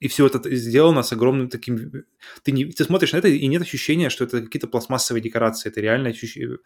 и 0.00 0.08
все 0.08 0.26
это 0.26 0.54
сделано 0.56 1.02
с 1.02 1.12
огромным 1.12 1.50
таким... 1.50 2.04
Ты, 2.42 2.52
не, 2.52 2.64
ты 2.64 2.84
смотришь 2.84 3.12
на 3.12 3.18
это, 3.18 3.28
и 3.28 3.46
нет 3.46 3.60
ощущения, 3.60 4.08
что 4.08 4.24
это 4.24 4.40
какие-то 4.40 4.66
пластмассовые 4.66 5.22
декорации. 5.22 5.68
Это 5.68 5.80
реально 5.80 6.08
ощущение... 6.08 6.58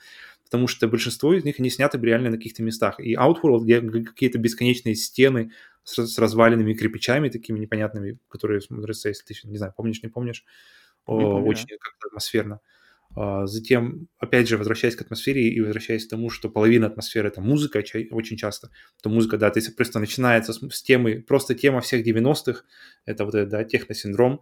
Потому 0.45 0.69
что 0.69 0.87
большинство 0.87 1.35
из 1.35 1.43
них, 1.43 1.57
они 1.59 1.69
сняты 1.69 1.99
реально 1.99 2.31
на 2.31 2.37
каких-то 2.37 2.63
местах. 2.63 3.01
И 3.01 3.17
Outworld, 3.17 3.65
где 3.65 3.81
какие-то 3.81 4.39
бесконечные 4.39 4.95
стены 4.95 5.51
с, 5.83 6.07
с 6.07 6.19
разваленными 6.19 6.75
кирпичами 6.75 7.29
такими 7.29 7.59
непонятными, 7.59 8.19
которые 8.29 8.61
смотрятся, 8.61 9.09
если 9.09 9.25
ты, 9.25 9.35
не 9.49 9.59
знаю, 9.59 9.75
помнишь, 9.77 10.03
не 10.05 10.09
помнишь, 10.09 10.45
не 11.09 11.25
помню, 11.25 11.45
очень 11.45 11.67
как-то 11.67 12.07
атмосферно. 12.07 12.61
А, 12.61 12.74
затем, 13.45 14.09
опять 14.19 14.49
же, 14.49 14.57
возвращаясь 14.57 14.97
к 14.97 15.03
атмосфере 15.03 15.49
и 15.49 15.61
возвращаясь 15.61 16.07
к 16.07 16.11
тому, 16.11 16.31
что 16.31 16.49
половина 16.49 16.87
атмосферы— 16.87 17.29
это 17.31 17.41
музыка 17.41 17.83
очень 18.11 18.37
часто. 18.37 18.71
То 19.03 19.09
музыка, 19.09 19.37
да, 19.39 19.51
то 19.51 19.59
есть 19.59 19.75
просто 19.77 20.01
начинается 20.01 20.53
с, 20.53 20.61
с 20.71 20.83
темы, 20.83 21.23
просто 21.27 21.55
тема 21.55 21.81
всех 21.81 22.07
90-х, 22.07 22.63
это 23.07 23.25
вот 23.25 23.35
этот, 23.35 23.51
да, 23.51 23.65
Techno 23.65 23.95
Syndrome. 23.95 24.41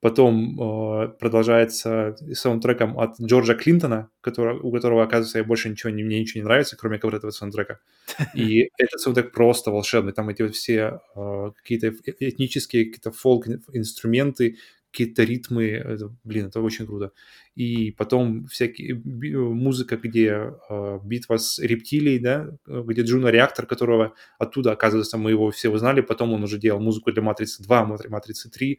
Потом 0.00 0.60
э, 0.60 1.08
продолжается 1.18 2.16
саундтреком 2.32 2.98
от 2.98 3.18
Джорджа 3.18 3.54
Клинтона, 3.54 4.10
который, 4.20 4.58
у 4.58 4.70
которого, 4.70 5.02
оказывается, 5.02 5.42
больше 5.42 5.70
ничего, 5.70 5.90
не, 5.90 6.04
мне 6.04 6.20
ничего 6.20 6.40
не 6.40 6.44
нравится, 6.44 6.76
кроме 6.76 6.98
как 6.98 7.04
вот 7.04 7.14
этого 7.14 7.30
саундтрека. 7.30 7.80
И 8.34 8.68
этот 8.76 9.00
саундтрек 9.00 9.32
просто 9.32 9.70
волшебный. 9.70 10.12
Там 10.12 10.28
эти 10.28 10.42
вот 10.42 10.54
все 10.54 11.00
э, 11.16 11.50
какие-то 11.56 11.88
этнические, 11.88 12.84
какие-то 12.84 13.10
фолк-инструменты, 13.10 14.58
какие-то 14.96 15.24
ритмы, 15.24 15.64
это, 15.64 16.10
блин, 16.24 16.46
это 16.46 16.62
очень 16.62 16.86
круто. 16.86 17.12
И 17.54 17.90
потом 17.90 18.46
всякие 18.46 18.94
музыка, 18.94 19.96
где 19.96 20.52
э, 20.70 21.00
битва 21.04 21.36
с 21.36 21.58
рептилией, 21.58 22.18
да, 22.18 22.48
где 22.66 23.02
Juno 23.02 23.30
Reactor, 23.30 23.66
которого 23.66 24.14
оттуда, 24.38 24.72
оказывается, 24.72 25.18
мы 25.18 25.30
его 25.30 25.50
все 25.50 25.68
узнали, 25.68 26.00
потом 26.00 26.32
он 26.32 26.42
уже 26.42 26.58
делал 26.58 26.80
музыку 26.80 27.12
для 27.12 27.22
Матрицы 27.22 27.62
2, 27.62 27.98
Матрицы 28.08 28.50
3, 28.50 28.78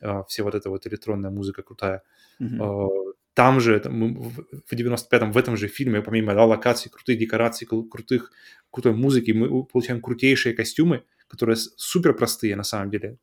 э, 0.00 0.22
все 0.28 0.42
вот 0.42 0.54
эта 0.54 0.70
вот 0.70 0.86
электронная 0.86 1.30
музыка 1.30 1.62
крутая. 1.62 2.02
Mm-hmm. 2.40 3.07
Э, 3.38 3.42
там 3.42 3.60
же, 3.60 3.78
там, 3.78 4.32
в 4.66 4.72
95-м, 4.72 5.32
в 5.32 5.36
этом 5.36 5.56
же 5.56 5.68
фильме, 5.68 6.02
помимо 6.02 6.34
да, 6.34 6.44
локаций, 6.44 6.90
крутых 6.90 7.18
декораций, 7.18 7.66
крутых, 7.66 8.32
крутой 8.70 8.94
музыки, 8.94 9.30
мы 9.30 9.64
получаем 9.64 10.00
крутейшие 10.00 10.54
костюмы, 10.54 11.04
которые 11.28 11.56
супер 11.56 12.14
простые 12.14 12.56
на 12.56 12.64
самом 12.64 12.90
деле. 12.90 13.18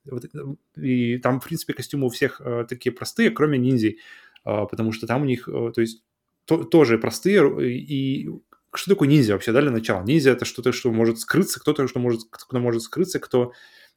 И 0.78 1.18
там, 1.18 1.40
в 1.40 1.44
принципе, 1.44 1.74
костюмы 1.74 2.06
у 2.06 2.10
всех 2.10 2.42
э, 2.42 2.66
такие 2.70 2.94
простые, 2.94 3.30
кроме 3.30 3.58
ниндзей, 3.58 4.00
э, 4.46 4.66
потому 4.70 4.94
что 4.94 5.06
там 5.06 5.24
у 5.24 5.26
них, 5.26 5.50
э, 5.50 5.72
то 5.76 5.82
есть, 5.82 6.04
то, 6.46 6.64
тоже 6.64 6.98
простые. 6.98 7.44
И 7.70 8.30
что 8.74 8.92
такое 8.92 9.10
ниндзя 9.10 9.34
вообще, 9.34 9.52
да, 9.52 9.62
для 9.62 9.72
начала? 9.72 10.04
Ниндзя 10.06 10.32
это 10.32 10.46
что-то, 10.46 10.72
что 10.72 10.92
может 10.92 11.20
скрыться, 11.20 11.60
кто-то, 11.60 11.88
что 11.88 12.00
может, 12.00 12.22
кто 12.30 12.60
может 12.60 12.84
скрыться, 12.84 13.20
кто 13.20 13.52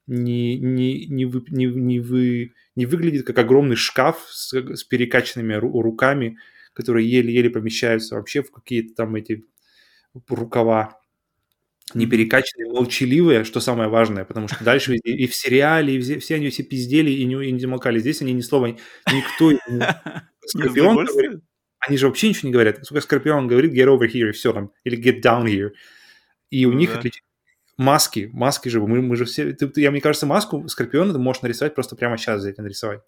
не, 0.08 0.58
не, 0.58 1.06
не, 1.06 1.26
вы, 1.26 1.44
не, 1.48 1.66
не, 1.66 2.00
вы, 2.00 2.54
не 2.74 2.86
выглядит 2.86 3.26
как 3.26 3.38
огромный 3.38 3.76
шкаф 3.76 4.26
с, 4.30 4.52
с 4.52 4.82
перекачанными 4.84 5.54
ру, 5.54 5.80
руками, 5.80 6.38
которые 6.72 7.08
еле-еле 7.08 7.50
помещаются 7.50 8.16
вообще 8.16 8.42
в 8.42 8.50
какие-то 8.50 8.94
там 8.94 9.14
эти 9.14 9.44
рукава 10.28 10.98
не 11.94 12.06
перекачанные, 12.06 12.70
молчаливые, 12.70 13.44
что 13.44 13.60
самое 13.60 13.88
важное, 13.88 14.24
потому 14.24 14.48
что 14.48 14.62
дальше 14.64 14.96
и, 14.96 15.24
и 15.24 15.26
в 15.26 15.34
сериале, 15.34 15.96
и 15.96 16.00
все, 16.00 16.18
все 16.18 16.34
они 16.36 16.50
все 16.50 16.62
пиздели 16.62 17.10
и 17.10 17.24
не, 17.24 17.48
и 17.48 17.52
не 17.52 17.60
замолкали. 17.60 17.98
Здесь 17.98 18.20
они 18.22 18.32
ни 18.32 18.40
слова, 18.40 18.66
никто... 18.66 19.52
Скорпион 20.46 21.04
говорит, 21.04 21.40
они 21.86 21.98
же 21.98 22.06
вообще 22.06 22.30
ничего 22.30 22.48
не 22.48 22.52
говорят. 22.52 22.84
Сколько 22.84 23.02
Скорпион 23.02 23.48
говорит 23.48 23.74
get 23.74 23.86
over 23.86 24.06
here, 24.06 24.30
и 24.30 24.32
все 24.32 24.52
там, 24.54 24.72
или 24.84 24.98
get 24.98 25.22
down 25.22 25.44
here. 25.44 25.72
И 26.50 26.64
у 26.64 26.72
ну 26.72 26.78
них 26.78 26.96
отлич... 26.96 27.22
маски, 27.78 28.28
маски 28.32 28.68
же, 28.68 28.80
мы, 28.80 29.00
мы 29.00 29.16
же 29.16 29.24
все... 29.24 29.52
Ты, 29.54 29.68
ты, 29.68 29.80
я, 29.80 29.90
мне 29.90 30.00
кажется, 30.00 30.26
маску 30.26 30.68
Скорпиона 30.68 31.12
ты 31.12 31.18
можешь 31.18 31.42
нарисовать 31.42 31.74
просто 31.74 31.96
прямо 31.96 32.18
сейчас 32.18 32.40
взять 32.40 32.58
и 32.58 32.62
нарисовать. 32.62 33.00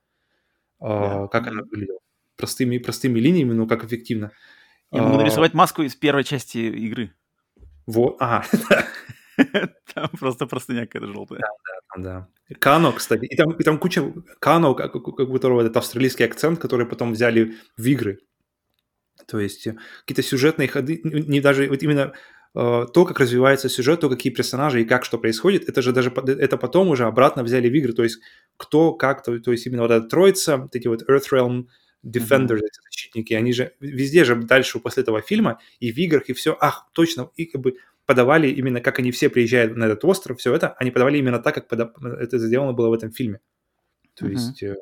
Yeah. 0.81 1.25
А, 1.25 1.29
как 1.29 1.49
она 1.49 1.63
выглядела. 1.63 1.99
Простыми, 2.37 2.79
простыми 2.79 3.19
линиями, 3.19 3.53
но 3.53 3.67
как 3.67 3.85
эффективно. 3.85 4.33
Я 4.93 5.03
могу 5.03 5.17
а, 5.17 5.19
нарисовать 5.19 5.53
маску 5.53 5.83
из 5.83 5.95
первой 5.95 6.25
части 6.25 6.59
игры. 6.59 7.13
Вот, 7.87 8.17
ага. 8.21 8.47
Там 9.95 10.09
просто 10.19 10.47
простыня 10.47 10.87
какая-то 10.87 11.13
желтая. 11.13 11.41
Да, 11.97 12.03
да. 12.03 12.29
Кано, 12.59 12.93
кстати. 12.93 13.27
И 13.27 13.37
там, 13.37 13.53
и 13.53 13.63
там 13.63 13.79
куча... 13.79 14.13
Кано, 14.39 14.75
как, 14.75 14.95
у 14.95 15.01
которого 15.13 15.61
этот 15.61 15.77
австралийский 15.77 16.25
акцент, 16.25 16.59
который 16.59 16.87
потом 16.87 17.13
взяли 17.13 17.57
в 17.77 17.87
игры. 17.87 18.19
То 19.27 19.39
есть 19.39 19.67
э, 19.67 19.77
какие-то 20.01 20.23
сюжетные 20.23 20.69
ходы, 20.69 21.01
не 21.05 21.41
даже 21.41 21.69
вот 21.69 21.83
именно 21.83 22.01
э, 22.01 22.13
то, 22.53 23.05
как 23.07 23.21
развивается 23.21 23.69
сюжет, 23.69 24.01
то, 24.01 24.09
какие 24.09 24.33
персонажи 24.33 24.83
и 24.83 24.85
как 24.85 25.05
что 25.05 25.19
происходит, 25.19 25.69
это 25.69 25.83
же 25.83 25.93
даже 25.93 26.11
это 26.11 26.57
потом 26.57 26.89
уже 26.89 27.05
обратно 27.05 27.45
взяли 27.45 27.69
в 27.69 27.75
игры, 27.75 27.93
то 27.93 28.03
есть 28.03 28.21
кто, 28.57 28.93
как, 28.93 29.23
то, 29.23 29.39
то 29.39 29.53
есть 29.53 29.67
именно 29.67 29.83
вот 29.83 29.93
эта 29.93 30.09
троица, 30.09 30.69
эти 30.73 30.89
вот 30.89 31.09
Earthrealm 31.09 31.67
Defenders, 32.05 32.57
mm-hmm. 32.57 32.67
эти 32.67 32.81
защитники, 32.91 33.35
они 33.35 33.53
же 33.53 33.73
везде 33.79 34.25
же 34.25 34.35
дальше 34.35 34.81
после 34.81 35.03
этого 35.03 35.21
фильма 35.21 35.61
и 35.79 35.93
в 35.93 35.97
играх, 35.99 36.29
и 36.29 36.33
все, 36.33 36.57
ах, 36.61 36.89
точно, 36.93 37.31
и 37.37 37.45
как 37.45 37.61
бы 37.61 37.77
подавали 38.05 38.49
именно, 38.49 38.81
как 38.81 38.99
они 38.99 39.13
все 39.13 39.31
приезжают 39.31 39.77
на 39.77 39.85
этот 39.85 40.05
остров, 40.05 40.41
все 40.41 40.53
это, 40.53 40.75
они 40.79 40.91
подавали 40.91 41.19
именно 41.19 41.39
так, 41.39 41.55
как 41.55 41.69
подав... 41.69 41.91
это 42.03 42.39
сделано 42.39 42.73
было 42.73 42.89
в 42.89 42.95
этом 42.95 43.13
фильме. 43.13 43.41
То 44.15 44.27
mm-hmm. 44.27 44.33
есть 44.33 44.63
э, 44.65 44.77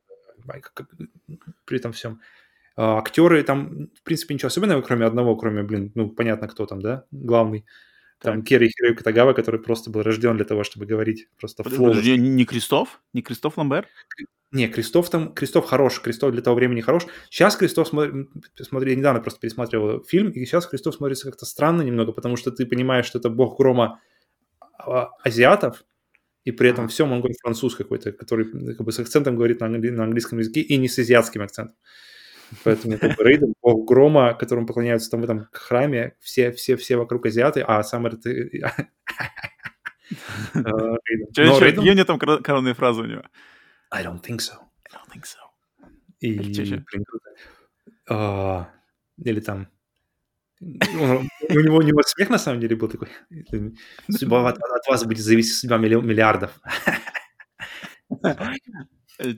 при 1.66 1.78
этом 1.78 1.92
всем. 1.92 2.20
А, 2.80 2.98
актеры 2.98 3.42
там, 3.42 3.88
в 3.92 4.04
принципе, 4.04 4.34
ничего 4.34 4.46
особенного, 4.46 4.82
кроме 4.82 5.04
одного, 5.04 5.34
кроме, 5.34 5.64
блин, 5.64 5.90
ну, 5.96 6.08
понятно, 6.10 6.46
кто 6.46 6.64
там, 6.64 6.80
да, 6.80 7.06
главный. 7.10 7.64
Там 8.20 8.36
так. 8.36 8.46
Керри 8.46 8.68
Хирои 8.68 8.94
Катагава, 8.94 9.32
который 9.32 9.58
просто 9.58 9.90
был 9.90 10.02
рожден 10.02 10.36
для 10.36 10.44
того, 10.44 10.62
чтобы 10.62 10.86
говорить 10.86 11.26
просто 11.40 11.64
Подожди, 11.64 12.16
не 12.16 12.44
Кристоф? 12.44 13.00
Не 13.12 13.22
Кристоф 13.22 13.58
Ламбер? 13.58 13.88
Не, 14.52 14.68
Кристоф 14.68 15.10
там, 15.10 15.34
Кристоф 15.34 15.66
хорош, 15.66 16.00
Кристоф 16.00 16.30
для 16.30 16.40
того 16.40 16.54
времени 16.54 16.80
хорош. 16.80 17.06
Сейчас 17.30 17.56
Кристоф, 17.56 17.88
смотри, 17.88 18.28
смотри, 18.60 18.92
я 18.92 18.96
недавно 18.96 19.20
просто 19.20 19.40
пересматривал 19.40 20.04
фильм, 20.04 20.30
и 20.30 20.44
сейчас 20.44 20.64
Кристоф 20.64 20.94
смотрится 20.94 21.26
как-то 21.26 21.46
странно 21.46 21.82
немного, 21.82 22.12
потому 22.12 22.36
что 22.36 22.52
ты 22.52 22.64
понимаешь, 22.64 23.06
что 23.06 23.18
это 23.18 23.28
бог 23.28 23.58
грома 23.58 24.00
а, 24.78 25.10
азиатов, 25.24 25.84
и 26.44 26.52
при 26.52 26.70
этом 26.70 26.86
всем 26.86 27.10
он 27.10 27.18
говорит 27.18 27.38
француз 27.42 27.74
какой-то, 27.74 28.12
который 28.12 28.44
как 28.76 28.86
бы 28.86 28.92
с 28.92 29.00
акцентом 29.00 29.34
говорит 29.34 29.58
на, 29.58 29.66
англи- 29.66 29.90
на 29.90 30.04
английском 30.04 30.38
языке 30.38 30.60
и 30.60 30.76
не 30.76 30.88
с 30.88 30.96
азиатским 30.96 31.42
акцентом. 31.42 31.74
Поэтому 32.64 32.98
как 32.98 33.16
бы, 33.16 33.24
Рейден, 33.24 33.54
бог 33.62 33.86
грома, 33.86 34.34
которому 34.34 34.66
поклоняются 34.66 35.10
там 35.10 35.20
в 35.20 35.24
этом 35.24 35.48
храме, 35.52 36.14
все, 36.20 36.50
все, 36.52 36.76
все 36.76 36.96
вокруг 36.96 37.26
азиаты, 37.26 37.60
а 37.60 37.82
сам 37.82 38.06
это... 38.06 38.18
Какие 41.34 41.90
у 41.90 41.94
него 41.94 42.04
там 42.04 42.18
коронные 42.18 42.74
фразы 42.74 43.02
у 43.02 43.06
него? 43.06 43.22
I 43.90 44.04
don't 44.04 44.22
think 44.22 44.38
so. 44.38 44.54
I 44.84 44.90
don't 44.94 45.08
think 45.14 45.24
so. 45.24 45.38
И, 46.20 46.38
блин, 46.38 46.84
круто. 47.04 47.30
А, 48.08 48.70
или 49.22 49.40
там... 49.40 49.68
У, 50.60 51.60
него, 51.60 51.76
у 51.76 51.82
него 51.82 52.02
смех 52.02 52.30
на 52.30 52.38
самом 52.38 52.60
деле 52.60 52.74
был 52.74 52.88
такой. 52.88 53.08
Судьба 54.10 54.48
от, 54.48 54.58
от 54.58 54.86
вас 54.88 55.04
будет 55.04 55.18
зависеть 55.18 55.54
судьба 55.54 55.78
миллиардов. 55.78 56.58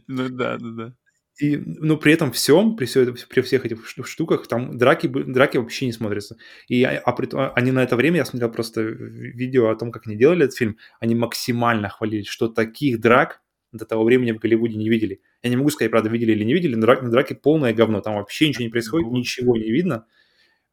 Ну 0.08 0.28
да, 0.28 0.58
да, 0.58 0.58
да. 0.58 0.94
И, 1.41 1.57
но 1.57 1.97
при 1.97 2.12
этом 2.12 2.32
всем, 2.32 2.76
при, 2.76 2.84
все, 2.84 3.14
при 3.28 3.41
всех 3.41 3.64
этих 3.64 3.86
штуках, 3.86 4.47
там 4.47 4.76
драки, 4.76 5.07
драки 5.07 5.57
вообще 5.57 5.86
не 5.86 5.93
смотрятся. 5.93 6.36
И 6.68 6.82
а, 6.84 6.99
а, 6.99 7.16
а, 7.32 7.53
они 7.55 7.72
на 7.72 7.82
это 7.82 7.97
время, 7.97 8.18
я 8.18 8.24
смотрел 8.26 8.51
просто 8.51 8.82
видео 8.82 9.70
о 9.70 9.76
том, 9.76 9.91
как 9.91 10.07
они 10.07 10.16
делали 10.16 10.45
этот 10.45 10.57
фильм, 10.57 10.76
они 11.01 11.14
максимально 11.14 11.88
хвалили, 11.88 12.24
что 12.24 12.49
таких 12.49 13.01
драк 13.01 13.41
до 13.72 13.86
того 13.86 14.05
времени 14.05 14.32
в 14.32 14.38
Голливуде 14.38 14.76
не 14.76 14.91
видели. 14.91 15.22
Я 15.43 15.49
не 15.49 15.57
могу 15.57 15.70
сказать, 15.70 15.91
правда, 15.91 16.11
видели 16.11 16.32
или 16.32 16.45
не 16.45 16.53
видели, 16.53 16.74
но 16.74 16.82
драки, 16.82 17.05
на 17.05 17.11
драке 17.11 17.34
полное 17.34 17.72
говно, 17.72 18.03
там 18.03 18.16
вообще 18.16 18.49
ничего 18.49 18.64
не 18.64 18.70
происходит, 18.70 19.11
ничего 19.11 19.57
не 19.57 19.70
видно. 19.70 20.05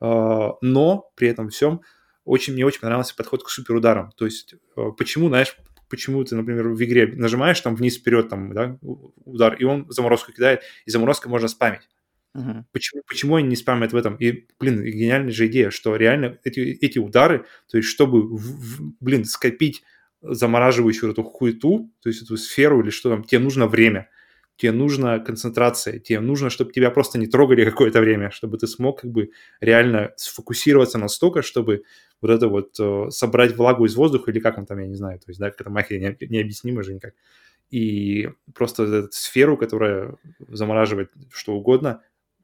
А, 0.02 0.56
но 0.62 1.12
при 1.16 1.30
этом 1.30 1.48
всем 1.48 1.82
очень, 2.26 2.54
мне 2.54 2.66
очень 2.66 2.82
понравился 2.82 3.16
подход 3.16 3.42
к 3.42 3.50
суперударам. 3.50 4.12
То 4.18 4.26
есть, 4.26 4.56
почему, 4.98 5.30
знаешь, 5.30 5.56
почему 5.90 6.24
ты, 6.24 6.36
например, 6.36 6.70
в 6.70 6.84
игре 6.84 7.08
нажимаешь 7.08 7.60
там 7.62 7.76
вниз-вперед 7.76 8.30
там, 8.30 8.54
да, 8.54 8.78
удар, 8.82 9.56
и 9.56 9.64
он 9.64 9.86
заморозку 9.90 10.32
кидает, 10.32 10.62
и 10.86 10.92
заморозкой 10.92 11.30
можно 11.32 11.48
спамить. 11.48 11.88
Uh-huh. 12.36 12.64
Почему, 12.72 13.02
почему 13.08 13.36
они 13.36 13.48
не 13.48 13.56
спамят 13.56 13.94
в 13.94 13.96
этом? 13.96 14.16
И, 14.18 14.48
блин, 14.60 14.84
гениальная 14.84 15.32
же 15.32 15.48
идея, 15.48 15.72
что 15.72 15.96
реально 15.96 16.38
эти, 16.44 16.60
эти 16.60 17.00
удары, 17.00 17.46
то 17.70 17.78
есть 17.78 17.90
чтобы, 17.90 18.22
в, 18.22 18.38
в, 18.38 18.94
блин, 19.00 19.26
скопить 19.26 19.84
замораживающую 20.22 21.12
эту 21.12 21.24
хуету, 21.24 21.92
то 22.02 22.10
есть 22.10 22.22
эту 22.22 22.38
сферу 22.38 22.82
или 22.82 22.90
что 22.90 23.10
там, 23.10 23.24
тебе 23.24 23.40
нужно 23.40 23.68
время 23.68 24.10
тебе 24.58 24.72
нужна 24.72 25.20
концентрация, 25.20 26.00
тебе 26.00 26.20
нужно, 26.20 26.50
чтобы 26.50 26.74
тебя 26.74 26.92
просто 26.92 27.18
не 27.18 27.28
трогали 27.28 27.64
какое-то 27.70 28.02
время, 28.02 28.32
чтобы 28.32 28.58
ты 28.58 28.68
смог 28.68 29.02
как 29.02 29.12
бы 29.12 29.32
реально 29.62 30.12
сфокусироваться 30.18 30.98
настолько, 30.98 31.42
чтобы 31.42 31.84
вот 32.22 32.32
это 32.32 32.48
вот 32.48 32.80
э, 32.80 33.10
собрать 33.10 33.56
влагу 33.56 33.86
из 33.86 33.96
воздуха 33.96 34.32
или 34.32 34.40
как 34.40 34.58
он 34.58 34.66
там, 34.66 34.80
я 34.80 34.88
не 34.88 34.96
знаю, 34.96 35.20
то 35.20 35.26
есть, 35.28 35.40
да, 35.40 35.52
какая-то 35.52 35.70
магия 35.70 36.00
не, 36.00 36.28
необъяснима 36.28 36.84
же 36.84 36.94
никак. 36.94 37.14
И 37.70 38.30
просто 38.54 38.84
эту 38.84 39.12
сферу, 39.12 39.58
которая 39.58 40.16
замораживает 40.48 41.12
что 41.32 41.54
угодно, 41.54 42.02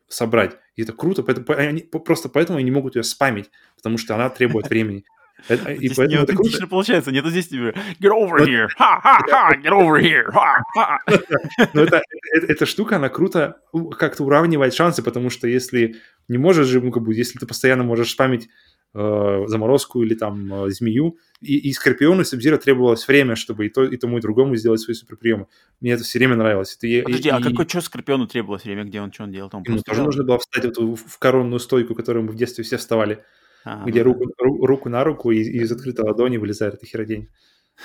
собрать. 0.07 0.57
И 0.75 0.83
это 0.83 0.93
круто, 0.93 1.23
поэтому, 1.23 1.57
они, 1.57 1.81
просто 1.81 2.29
поэтому 2.29 2.57
они 2.57 2.65
не 2.65 2.71
могут 2.71 2.95
ее 2.95 3.03
спамить, 3.03 3.49
потому 3.75 3.97
что 3.97 4.15
она 4.15 4.29
требует 4.29 4.69
времени. 4.69 5.05
Это, 5.47 5.71
и 5.71 5.89
здесь 5.89 5.97
не 5.97 6.15
аутентично 6.15 6.67
получается. 6.67 7.11
Нету 7.11 7.29
здесь 7.29 7.47
тебе 7.47 7.73
get 7.99 8.11
over 8.11 8.45
here, 8.45 8.67
ха-ха-ха, 8.77 9.55
get 9.55 9.71
over 9.71 9.99
here, 9.99 10.31
ха-ха. 10.31 10.99
Но 11.73 11.81
это, 11.81 12.01
это, 12.33 12.45
эта 12.45 12.65
штука, 12.65 12.97
она 12.97 13.09
круто 13.09 13.57
как-то 13.97 14.23
уравнивает 14.23 14.73
шансы, 14.73 15.01
потому 15.01 15.31
что 15.31 15.47
если 15.47 15.95
не 16.27 16.37
можешь 16.37 16.67
же, 16.67 16.81
ну, 16.81 16.91
как 16.91 17.03
бы, 17.03 17.15
если 17.15 17.39
ты 17.39 17.47
постоянно 17.47 17.83
можешь 17.83 18.11
спамить 18.11 18.47
э, 18.93 19.43
заморозку 19.47 20.03
или 20.03 20.15
там 20.15 20.65
э, 20.65 20.69
змею, 20.69 21.17
и, 21.41 21.57
и 21.57 21.73
Скорпиону 21.73 22.21
и 22.21 22.25
Сабзира 22.25 22.57
требовалось 22.57 23.07
время, 23.07 23.35
чтобы 23.35 23.65
и, 23.65 23.69
то, 23.69 23.83
и 23.83 23.97
тому, 23.97 24.17
и 24.17 24.21
другому 24.21 24.55
сделать 24.55 24.79
свои 24.79 24.95
суперприемы. 24.95 25.47
Мне 25.81 25.93
это 25.93 26.03
все 26.03 26.19
время 26.19 26.35
нравилось. 26.35 26.77
Это, 26.81 27.03
Подожди, 27.03 27.29
и, 27.29 27.31
а 27.31 27.41
какой, 27.41 27.67
что 27.67 27.81
Скорпиону 27.81 28.27
требовалось 28.27 28.63
время, 28.63 28.83
где 28.83 29.01
он, 29.01 29.11
что 29.11 29.23
он 29.23 29.31
делал? 29.31 29.49
Там 29.49 29.63
ему 29.63 29.79
тоже 29.79 30.03
нужно 30.03 30.23
было 30.23 30.39
встать 30.39 30.65
вот 30.65 30.77
в, 30.77 30.95
в 30.95 31.17
коронную 31.19 31.59
стойку, 31.59 31.95
которую 31.95 32.25
мы 32.25 32.31
в 32.31 32.35
детстве 32.35 32.63
все 32.63 32.77
вставали. 32.77 33.23
А, 33.65 33.85
где 33.85 34.01
руку, 34.01 34.25
ру, 34.37 34.65
руку 34.65 34.89
на 34.89 35.03
руку 35.03 35.31
и, 35.31 35.37
и 35.37 35.61
из 35.61 35.71
открытой 35.71 36.05
ладони 36.05 36.37
вылезает 36.37 36.73
эта 36.73 36.85
херодень. 36.85 37.29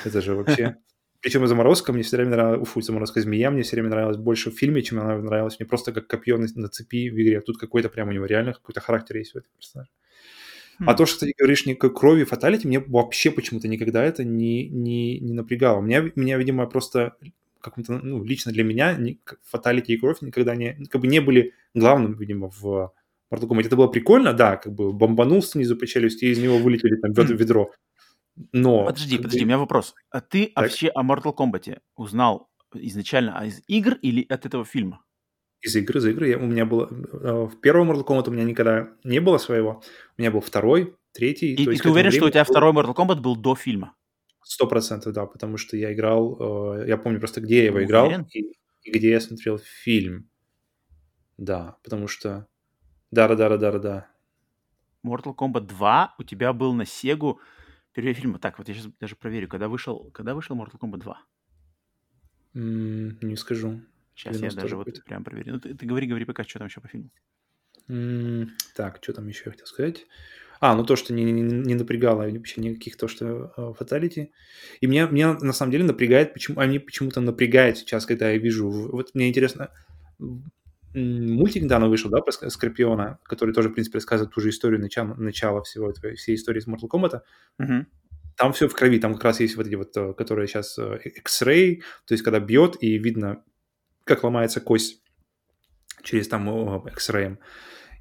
Это 0.04 0.20
же 0.20 0.34
вообще... 0.34 0.76
Причем 1.20 1.44
заморозка 1.48 1.92
мне 1.92 2.04
все 2.04 2.16
время 2.16 2.30
нравилась, 2.30 2.62
уфу, 2.62 2.80
заморозка 2.80 3.20
змея 3.20 3.50
мне 3.50 3.62
все 3.62 3.74
время 3.74 3.88
нравилась 3.88 4.16
больше 4.16 4.52
в 4.52 4.54
фильме, 4.54 4.82
чем 4.82 5.00
она 5.00 5.18
нравилась 5.18 5.58
мне 5.58 5.66
просто 5.66 5.92
как 5.92 6.06
копье 6.06 6.36
на, 6.36 6.46
на 6.54 6.68
цепи 6.68 7.10
в 7.10 7.14
игре. 7.14 7.40
Тут 7.40 7.58
какой-то 7.58 7.88
прям 7.88 8.08
у 8.08 8.12
него 8.12 8.26
реально 8.26 8.52
какой-то 8.52 8.80
характер 8.80 9.16
есть 9.16 9.34
у 9.34 9.38
этого 9.38 9.52
персонажа. 9.56 9.90
А 10.86 10.94
то, 10.94 11.06
что 11.06 11.26
ты 11.26 11.34
говоришь, 11.36 11.66
никакой 11.66 11.94
крови, 11.94 12.24
фаталити, 12.24 12.66
мне 12.66 12.80
вообще 12.80 13.30
почему-то 13.30 13.68
никогда 13.68 14.04
это 14.04 14.24
не, 14.24 14.68
не, 14.68 15.18
не 15.18 15.32
напрягало. 15.32 15.80
Меня, 15.80 16.10
меня, 16.14 16.38
видимо, 16.38 16.66
просто 16.66 17.16
как-то, 17.60 17.98
ну, 17.98 18.22
лично 18.22 18.52
для 18.52 18.64
меня 18.64 18.96
фаталити 19.44 19.92
и 19.92 19.96
кровь 19.96 20.20
никогда 20.20 20.54
не, 20.54 20.74
как 20.86 21.00
бы 21.00 21.06
не 21.06 21.20
были 21.20 21.54
главным, 21.74 22.14
видимо, 22.14 22.50
в 22.50 22.92
Mortal 23.32 23.48
Kombat. 23.48 23.66
Это 23.66 23.76
было 23.76 23.88
прикольно, 23.88 24.32
да, 24.32 24.56
как 24.56 24.72
бы 24.72 24.92
бомбанул 24.92 25.42
снизу 25.42 25.76
по 25.76 25.86
челюсти, 25.86 26.26
и 26.26 26.30
из 26.30 26.38
него 26.38 26.58
вылетели 26.58 26.96
там 26.96 27.12
ведро. 27.12 27.72
Но... 28.52 28.86
Подожди, 28.86 29.16
подожди, 29.16 29.42
у 29.42 29.46
меня 29.46 29.58
вопрос. 29.58 29.94
А 30.10 30.20
ты 30.20 30.46
так? 30.46 30.64
вообще 30.64 30.88
о 30.88 31.02
Mortal 31.02 31.34
Kombat 31.34 31.80
узнал 31.96 32.48
изначально 32.74 33.42
из 33.46 33.62
игр 33.66 33.94
или 33.94 34.24
от 34.28 34.46
этого 34.46 34.64
фильма? 34.64 35.02
Из 35.60 35.74
игр, 35.74 35.98
из 35.98 36.06
игр. 36.06 36.24
Я, 36.24 36.38
у 36.38 36.46
меня 36.46 36.64
было... 36.64 36.88
Э, 36.90 37.46
в 37.46 37.60
первом 37.60 37.90
Mortal 37.90 38.06
Kombat 38.06 38.28
у 38.28 38.32
меня 38.32 38.44
никогда 38.44 38.90
не 39.04 39.20
было 39.20 39.38
своего. 39.38 39.82
У 40.16 40.20
меня 40.20 40.30
был 40.30 40.40
второй, 40.40 40.94
третий. 41.12 41.54
И, 41.54 41.62
и 41.62 41.76
ты 41.76 41.90
уверен, 41.90 42.10
что 42.10 42.26
у 42.26 42.30
тебя 42.30 42.44
был... 42.44 42.52
второй 42.52 42.72
Mortal 42.72 42.94
Kombat 42.94 43.20
был 43.20 43.36
до 43.36 43.54
фильма? 43.54 43.94
Сто 44.42 44.66
процентов, 44.66 45.12
да, 45.12 45.26
потому 45.26 45.56
что 45.56 45.76
я 45.76 45.92
играл... 45.92 46.76
Э, 46.78 46.88
я 46.88 46.96
помню 46.96 47.18
просто, 47.18 47.40
где 47.40 47.58
я 47.58 47.64
его 47.66 47.82
играл 47.82 48.10
и, 48.32 48.52
и 48.82 48.90
где 48.90 49.10
я 49.10 49.20
смотрел 49.20 49.58
фильм. 49.58 50.28
Да, 51.36 51.76
потому 51.82 52.08
что 52.08 52.46
да-да-да-да-да. 53.10 54.08
Mortal 55.04 55.34
Kombat 55.34 55.66
2 55.66 56.14
у 56.18 56.22
тебя 56.22 56.52
был 56.52 56.74
на 56.74 56.82
Sega 56.82 57.36
первый 57.92 58.14
фильм. 58.14 58.38
Так, 58.38 58.58
вот 58.58 58.68
я 58.68 58.74
сейчас 58.74 58.88
даже 59.00 59.16
проверю, 59.16 59.48
когда 59.48 59.68
вышел, 59.68 60.10
когда 60.12 60.34
вышел 60.34 60.56
Mortal 60.56 60.78
Kombat 60.78 60.98
2? 60.98 61.22
Mm, 62.54 63.16
не 63.22 63.36
скажу. 63.36 63.80
Сейчас 64.18 64.40
я 64.40 64.50
даже 64.50 64.76
вот 64.76 64.88
прям 65.04 65.22
проверю. 65.22 65.52
Ну, 65.52 65.60
ты, 65.60 65.74
ты 65.74 65.86
говори, 65.86 66.08
говори 66.08 66.24
пока, 66.24 66.42
что 66.42 66.58
там 66.58 66.66
еще 66.66 66.80
по 66.80 66.88
фильму. 66.88 67.10
Mm, 67.88 68.48
так, 68.74 68.98
что 69.00 69.12
там 69.12 69.28
еще 69.28 69.42
я 69.46 69.52
хотел 69.52 69.66
сказать? 69.66 70.06
А, 70.60 70.74
ну 70.74 70.84
то, 70.84 70.96
что 70.96 71.14
не, 71.14 71.22
не, 71.22 71.42
не 71.42 71.74
напрягало 71.76 72.28
вообще 72.28 72.60
никаких 72.60 72.96
то, 72.96 73.06
что 73.06 73.74
фаталити. 73.78 74.20
Uh, 74.20 74.28
и 74.80 74.86
меня, 74.88 75.06
меня 75.06 75.34
на 75.34 75.52
самом 75.52 75.70
деле 75.70 75.84
напрягает, 75.84 76.34
почему 76.34 76.58
они 76.58 76.80
почему-то 76.80 77.20
напрягают 77.20 77.78
сейчас, 77.78 78.06
когда 78.06 78.30
я 78.32 78.38
вижу. 78.38 78.68
Вот 78.68 79.14
мне 79.14 79.28
интересно, 79.28 79.70
мультик 80.94 81.62
недавно 81.62 81.88
вышел, 81.88 82.10
да, 82.10 82.20
про 82.20 82.32
Скорпиона, 82.32 83.20
который 83.22 83.54
тоже, 83.54 83.68
в 83.68 83.74
принципе, 83.74 83.98
рассказывает 83.98 84.34
ту 84.34 84.40
же 84.40 84.48
историю 84.48 84.80
начала, 84.80 85.14
начала 85.14 85.62
всего 85.62 85.90
этого, 85.90 86.16
всей 86.16 86.34
истории 86.34 86.58
с 86.58 86.66
Mortal 86.66 86.88
Kombat. 86.90 87.20
Uh-huh. 87.62 87.86
Там 88.36 88.52
все 88.52 88.66
в 88.66 88.74
крови, 88.74 88.98
там 88.98 89.14
как 89.14 89.24
раз 89.24 89.40
есть 89.40 89.56
вот 89.56 89.68
эти 89.68 89.76
вот, 89.76 89.96
э, 89.96 90.12
которые 90.14 90.48
сейчас 90.48 90.76
э, 90.76 90.98
X-ray, 91.04 91.82
то 92.04 92.14
есть 92.14 92.24
когда 92.24 92.40
бьет 92.40 92.76
и 92.80 92.98
видно, 92.98 93.42
как 94.08 94.24
ломается 94.24 94.60
кость 94.60 95.02
через 96.02 96.28
там 96.28 96.48
X-ray. 96.88 97.38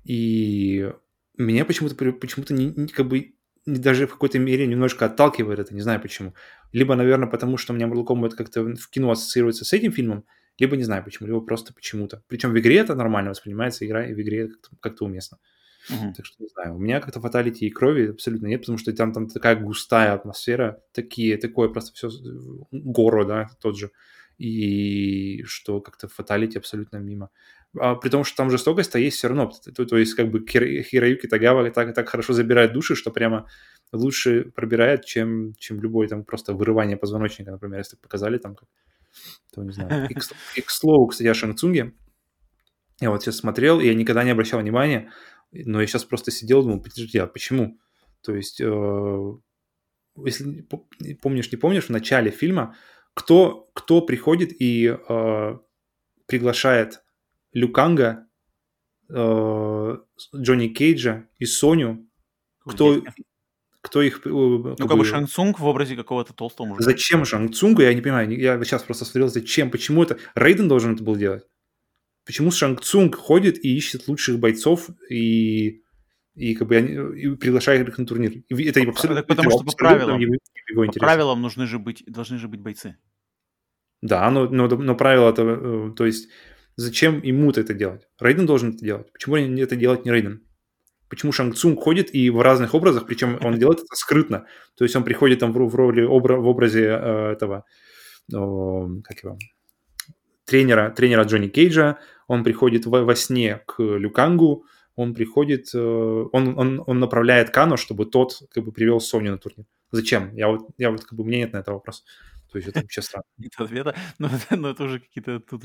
И 0.06 0.92
меня 1.38 1.66
почему-то 1.66 1.96
почему-то 1.96 2.54
не, 2.54 2.88
как 2.88 3.08
бы 3.08 3.34
даже 3.66 4.08
в 4.08 4.12
какой-то 4.12 4.40
мере 4.40 4.66
немножко 4.66 5.06
отталкивает 5.06 5.60
это, 5.60 5.76
не 5.76 5.82
знаю 5.82 6.02
почему. 6.02 6.34
Либо, 6.72 6.96
наверное, 6.96 7.28
потому 7.28 7.58
что 7.58 7.74
у 7.74 7.76
меня 7.76 7.88
Mortal 7.88 8.06
Kombat 8.06 8.36
как-то 8.36 8.64
в 8.64 8.90
кино 8.90 9.12
ассоциируется 9.12 9.66
с 9.66 9.74
этим 9.74 9.92
фильмом, 9.92 10.26
либо 10.58 10.78
не 10.78 10.84
знаю 10.84 11.04
почему, 11.04 11.28
либо 11.28 11.42
просто 11.42 11.74
почему-то. 11.74 12.24
Причем 12.28 12.52
в 12.52 12.60
игре 12.60 12.78
это 12.78 12.96
нормально 12.96 13.32
воспринимается, 13.32 13.86
игра 13.86 14.06
и 14.08 14.14
в 14.14 14.22
игре 14.22 14.48
как-то, 14.48 14.70
как 14.80 15.02
уместно. 15.02 15.38
Uh-huh. 15.90 16.14
Так 16.16 16.26
что 16.26 16.42
не 16.44 16.50
знаю. 16.50 16.76
У 16.76 16.80
меня 16.80 17.00
как-то 17.00 17.22
фаталити 17.22 17.66
и 17.66 17.70
крови 17.70 18.10
абсолютно 18.10 18.48
нет, 18.48 18.62
потому 18.62 18.78
что 18.78 18.94
там, 18.94 19.14
там 19.14 19.28
такая 19.28 19.56
густая 19.56 20.14
атмосфера, 20.14 20.82
такие, 20.94 21.38
такое 21.38 21.70
просто 21.70 21.94
все 21.94 22.10
гору, 22.72 23.26
да, 23.26 23.50
тот 23.62 23.78
же. 23.78 23.92
И 24.38 25.44
что 25.46 25.82
как-то 25.82 26.08
фаталити 26.08 26.58
абсолютно 26.58 26.98
мимо. 26.98 27.30
А, 27.80 27.96
при 27.96 28.10
том, 28.10 28.24
что 28.24 28.38
там 28.38 28.50
жестокость-то 28.50 29.00
есть 29.00 29.18
все 29.18 29.28
равно. 29.28 29.52
То, 29.76 29.86
то 29.86 29.98
есть 29.98 30.14
как 30.14 30.30
бы 30.30 30.46
Хироюки 30.48 31.28
Тагава 31.28 31.70
так, 31.72 31.94
так 31.94 32.10
хорошо 32.10 32.34
забирает 32.34 32.74
души, 32.74 32.96
что 32.96 33.12
прямо 33.12 33.48
лучше 33.92 34.52
пробирает, 34.56 35.06
чем, 35.06 35.54
чем 35.56 35.82
любой 35.82 36.08
там 36.08 36.24
просто 36.24 36.54
вырывание 36.54 36.98
позвоночника, 36.98 37.52
например, 37.52 37.80
если 37.80 37.98
показали 37.98 38.38
там 38.38 38.56
как 38.56 38.70
то 39.54 39.64
не 39.64 39.72
знаю. 39.72 40.08
И 40.56 40.62
к 40.62 40.70
слову, 40.70 41.08
кстати, 41.08 41.28
о 41.28 41.34
Шанцунге. 41.34 41.94
Я 43.00 43.12
вот 43.12 43.24
сейчас 43.24 43.38
смотрел, 43.38 43.80
и 43.80 43.86
я 43.86 43.94
никогда 43.94 44.24
не 44.24 44.32
обращал 44.32 44.60
внимания, 44.60 45.12
но 45.52 45.82
я 45.82 45.88
сейчас 45.88 46.04
просто 46.04 46.32
сидел 46.32 46.62
и 46.62 46.64
думал, 46.64 46.82
подожди, 46.82 47.18
а 47.20 47.28
почему? 47.28 47.80
То 48.22 48.36
есть, 48.36 48.60
э, 48.60 49.34
если 50.26 50.68
помнишь, 51.22 51.52
не 51.52 51.58
помнишь, 51.58 51.86
в 51.86 51.90
начале 51.90 52.32
фильма, 52.32 52.76
кто, 53.18 53.68
кто 53.74 54.02
приходит 54.02 54.52
и 54.62 54.96
э, 54.96 55.58
приглашает 56.28 57.02
Люканга, 57.52 58.28
э, 59.10 59.98
Джонни 60.36 60.68
Кейджа 60.68 61.28
и 61.40 61.46
Соню, 61.46 62.08
кто, 62.60 63.02
кто 63.82 64.04
их... 64.04 64.22
Э, 64.24 64.30
ну, 64.30 64.76
как, 64.78 64.88
как 64.88 64.98
бы 65.00 65.04
Шанг 65.04 65.32
Цунг 65.32 65.60
в 65.60 65.66
образе 65.66 65.96
какого-то 65.96 66.34
толстого 66.34 66.68
мужика. 66.68 66.84
Зачем 66.84 67.26
Шанг 67.26 67.56
Цунгу, 67.56 67.82
я 67.82 67.92
не 67.96 68.02
понимаю, 68.02 68.40
я 68.40 68.64
сейчас 68.64 68.84
просто 68.84 69.04
смотрел, 69.04 69.30
зачем, 69.30 69.72
почему 69.72 70.04
это... 70.04 70.20
Рейден 70.36 70.68
должен 70.68 70.94
это 70.94 71.04
был 71.04 71.16
делать. 71.16 71.44
Почему 72.24 72.52
Шанг 72.52 72.82
Цунг 72.82 73.16
ходит 73.16 73.66
и 73.66 73.76
ищет 73.76 74.08
лучших 74.08 74.38
бойцов 74.38 74.92
и, 75.10 75.82
и 76.36 76.54
как 76.54 76.68
бы 76.68 76.78
и 77.18 77.36
приглашает 77.36 77.90
их 77.90 77.98
на 77.98 78.06
турнир? 78.06 78.44
Это 78.48 78.84
по, 78.84 78.90
абсолютно... 78.92 79.24
Потому 79.24 79.50
это 79.50 79.58
что 79.58 79.66
по 79.66 79.76
правилам, 79.76 80.22
по 80.76 81.00
правилам 81.00 81.42
нужны 81.42 81.66
же 81.66 81.80
быть, 81.80 82.04
должны 82.06 82.38
же 82.38 82.48
быть 82.48 82.60
бойцы. 82.60 82.96
Да, 84.02 84.30
но, 84.30 84.48
но, 84.48 84.68
но 84.68 84.96
правило 84.96 85.30
это... 85.30 85.44
Э, 85.44 85.92
то 85.96 86.06
есть 86.06 86.30
зачем 86.76 87.22
ему-то 87.22 87.62
это 87.62 87.74
делать? 87.74 88.08
Рейден 88.20 88.46
должен 88.46 88.70
это 88.70 88.80
делать. 88.80 89.12
Почему 89.12 89.38
это 89.38 89.76
делать 89.76 90.06
не 90.06 90.12
Рейден? 90.12 90.42
почему 91.10 91.32
Шанг 91.32 91.56
Цунг 91.56 91.82
ходит 91.82 92.14
и 92.14 92.30
в 92.30 92.42
разных 92.42 92.74
образах, 92.74 93.06
причем 93.06 93.40
он 93.42 93.56
делает 93.60 93.80
это 93.80 93.96
скрытно. 93.96 94.46
То 94.78 94.84
есть 94.84 94.96
он 94.96 95.04
приходит 95.04 95.40
там 95.40 95.52
в, 95.52 95.70
в 95.70 95.76
роли, 95.76 96.04
в 96.04 96.48
образе 96.48 96.86
э, 96.86 97.32
этого, 97.32 97.66
как 98.30 99.24
его, 99.24 99.38
тренера, 100.46 100.90
тренера 100.96 101.24
Джонни 101.24 101.48
Кейджа, 101.48 101.98
он 102.28 102.44
приходит 102.44 102.86
во, 102.86 103.04
во 103.04 103.16
сне 103.16 103.62
к 103.66 103.82
Люкангу, 103.82 104.66
он 104.96 105.14
приходит, 105.14 105.70
э, 105.74 105.80
он, 105.80 106.58
он, 106.58 106.84
он 106.86 107.00
направляет 107.00 107.52
Кану, 107.52 107.78
чтобы 107.78 108.06
тот 108.06 108.42
как 108.54 108.64
бы 108.64 108.72
привел 108.72 109.00
Соню 109.00 109.32
на 109.32 109.38
турнир. 109.38 109.66
Зачем? 109.92 110.36
Я 110.36 110.50
вот, 110.50 110.68
я 110.78 110.92
вот 110.92 111.06
как 111.06 111.14
бы, 111.14 111.24
у 111.24 111.28
меня 111.28 111.40
нет 111.40 111.54
на 111.54 111.60
это 111.60 111.72
вопроса. 111.72 112.04
То 112.52 112.58
есть 112.58 112.70
это 112.70 112.82
вообще 112.82 113.02
странно. 113.02 113.26
Нет 113.38 113.52
ответа, 113.58 113.96
но, 114.20 114.30
но 114.52 114.70
это 114.70 114.84
уже 114.84 115.00
какие-то 115.00 115.40
тут... 115.40 115.64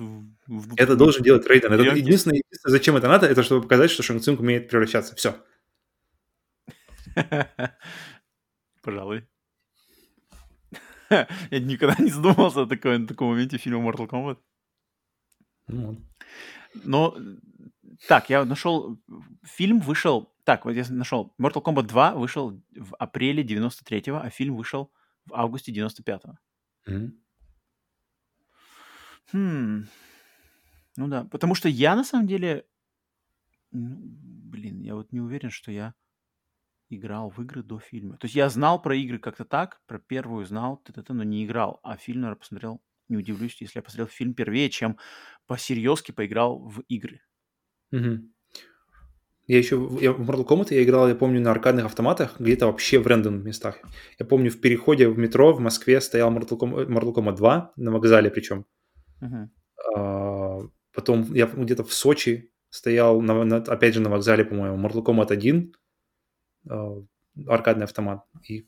Это 0.77 0.97
должен 0.97 1.23
делать 1.23 1.47
Рейден. 1.47 1.73
Это 1.73 1.83
единственное, 1.97 2.39
единственное, 2.39 2.73
зачем 2.73 2.97
это 2.97 3.09
надо, 3.09 3.27
это 3.27 3.43
чтобы 3.43 3.63
показать, 3.63 3.91
что 3.91 4.03
Шанг 4.03 4.23
Цинг 4.23 4.41
умеет 4.41 4.69
превращаться. 4.69 5.15
Все. 5.15 5.37
Пожалуй. 8.83 9.29
Я 11.51 11.61
никогда 11.61 11.97
не 12.03 12.11
задумывался 12.11 12.63
о 12.63 12.67
таком, 12.67 13.07
таком 13.07 13.29
моменте 13.29 13.59
фильма 13.59 13.89
Mortal 13.89 14.09
Kombat. 14.09 14.39
Ну, 15.69 15.97
Но, 16.85 17.17
так, 18.09 18.31
я 18.31 18.45
нашел... 18.45 18.99
Фильм 19.45 19.81
вышел... 19.81 20.35
Так, 20.45 20.65
вот 20.65 20.73
я 20.73 20.85
нашел. 20.91 21.35
Mortal 21.41 21.63
Kombat 21.63 21.85
2 21.85 22.15
вышел 22.15 22.61
в 22.75 22.97
апреле 22.99 23.45
93-го, 23.45 24.17
а 24.17 24.31
фильм 24.31 24.57
вышел 24.57 24.93
в 25.27 25.35
августе 25.35 25.73
95-го. 25.73 26.35
Мгм. 26.87 27.13
Хм. 29.33 29.85
Ну 30.97 31.09
да, 31.09 31.25
потому 31.25 31.55
что 31.55 31.69
я 31.69 31.95
на 31.97 32.05
самом 32.05 32.27
деле, 32.27 32.67
ну, 33.71 33.97
блин, 34.01 34.81
я 34.81 34.95
вот 34.95 35.13
не 35.13 35.21
уверен, 35.21 35.51
что 35.51 35.73
я 35.73 35.95
играл 36.91 37.31
в 37.31 37.41
игры 37.43 37.63
до 37.63 37.79
фильма. 37.81 38.19
То 38.19 38.27
есть 38.27 38.37
я 38.37 38.49
знал 38.51 38.81
про 38.83 38.97
игры 38.97 39.19
как-то 39.19 39.45
так, 39.45 39.81
про 39.87 39.99
первую 39.99 40.45
знал, 40.47 40.79
т-т-т, 40.79 41.13
но 41.15 41.25
не 41.25 41.45
играл. 41.45 41.81
А 41.83 41.97
фильм, 41.97 42.23
наверное, 42.23 42.41
посмотрел, 42.41 42.83
не 43.09 43.17
удивлюсь, 43.17 43.61
если 43.61 43.79
я 43.79 43.83
посмотрел 43.83 44.09
фильм 44.09 44.35
первее, 44.35 44.71
чем 44.71 44.99
по-серьезки 45.47 46.13
поиграл 46.13 46.61
в 46.61 46.81
игры. 46.89 47.23
Мгм. 47.93 48.33
Я 49.53 49.59
еще 49.59 49.87
я, 50.01 50.13
в 50.13 50.21
Mortal 50.23 50.47
Kombat 50.47 50.69
я 50.71 50.83
играл, 50.83 51.09
я 51.09 51.15
помню, 51.15 51.39
на 51.39 51.51
аркадных 51.51 51.85
автоматах, 51.85 52.41
где-то 52.41 52.69
вообще 52.69 52.99
в 52.99 53.07
рандомных 53.07 53.45
местах. 53.45 53.81
Я 54.19 54.25
помню, 54.25 54.51
в 54.51 54.59
переходе 54.59 55.11
в 55.11 55.19
метро 55.19 55.53
в 55.53 55.61
Москве 55.61 56.01
стоял 56.01 56.33
Mortal 56.35 56.59
Kombat, 56.59 56.87
Mortal 56.87 57.15
Kombat 57.15 57.37
2 57.37 57.73
на 57.77 57.91
вокзале 57.91 58.31
причем. 58.31 58.65
Uh-huh. 59.21 59.49
А, 59.95 60.61
потом 60.95 61.35
я 61.35 61.45
где-то 61.45 61.85
в 61.85 61.93
Сочи 61.93 62.51
стоял, 62.71 63.21
на, 63.21 63.45
на, 63.45 63.57
опять 63.57 63.93
же, 63.93 64.01
на 64.01 64.09
вокзале, 64.09 64.47
по-моему, 64.47 64.89
Mortal 64.89 65.05
Kombat 65.05 65.31
1, 65.31 65.75
а, 66.71 67.03
аркадный 67.47 67.85
автомат. 67.85 68.25
И 68.49 68.67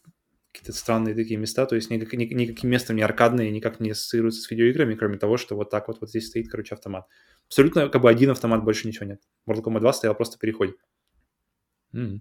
какие-то 0.55 0.73
странные 0.73 1.17
такие 1.17 1.37
места, 1.37 1.67
то 1.67 1.75
есть 1.75 1.91
никак, 1.91 2.13
ни, 2.13 2.25
никаким 2.25 2.71
местом 2.71 2.95
не 2.95 3.03
аркадные, 3.03 3.51
никак 3.51 3.81
не 3.81 3.91
ассоциируются 3.91 4.41
с 4.41 4.51
видеоиграми, 4.51 4.95
кроме 4.95 5.19
того, 5.19 5.37
что 5.37 5.57
вот 5.57 5.69
так 5.69 5.89
вот, 5.89 6.01
вот 6.01 6.11
здесь 6.11 6.29
стоит, 6.29 6.49
короче, 6.49 6.77
автомат. 6.77 7.09
Абсолютно 7.47 7.89
как 7.89 8.01
бы 8.01 8.09
один 8.09 8.31
автомат, 8.31 8.63
больше 8.63 8.87
ничего 8.87 9.07
нет. 9.07 9.21
Mortal 9.49 9.65
Kombat 9.65 9.81
2 9.81 9.93
стоял 9.93 10.15
просто 10.15 10.37
в 10.37 10.39
переходе. 10.39 10.75
Mm. 11.93 12.21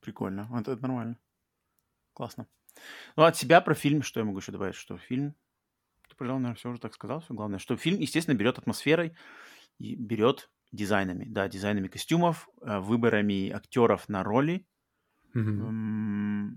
Прикольно. 0.00 0.46
Вот 0.50 0.68
это 0.68 0.80
нормально. 0.80 1.18
Классно. 2.12 2.46
Ну, 3.16 3.24
от 3.24 3.36
себя 3.36 3.60
про 3.60 3.74
фильм, 3.74 4.02
что 4.02 4.20
я 4.20 4.24
могу 4.24 4.38
еще 4.38 4.52
добавить? 4.52 4.76
Что 4.76 4.96
фильм, 4.96 5.34
ты, 6.08 6.14
пожалуй, 6.16 6.42
наверное, 6.42 6.58
все 6.58 6.70
уже 6.70 6.80
так 6.80 6.94
сказал, 6.94 7.20
все 7.20 7.34
главное. 7.34 7.58
Что 7.58 7.76
фильм, 7.76 7.98
естественно, 7.98 8.36
берет 8.36 8.58
атмосферой 8.58 9.16
и 9.78 9.96
берет 9.96 10.50
дизайнами. 10.70 11.24
Да, 11.28 11.48
дизайнами 11.48 11.88
костюмов, 11.88 12.48
э, 12.62 12.78
выборами 12.78 13.50
актеров 13.50 14.08
на 14.08 14.22
роли. 14.22 14.66
Mm-hmm. 15.34 16.52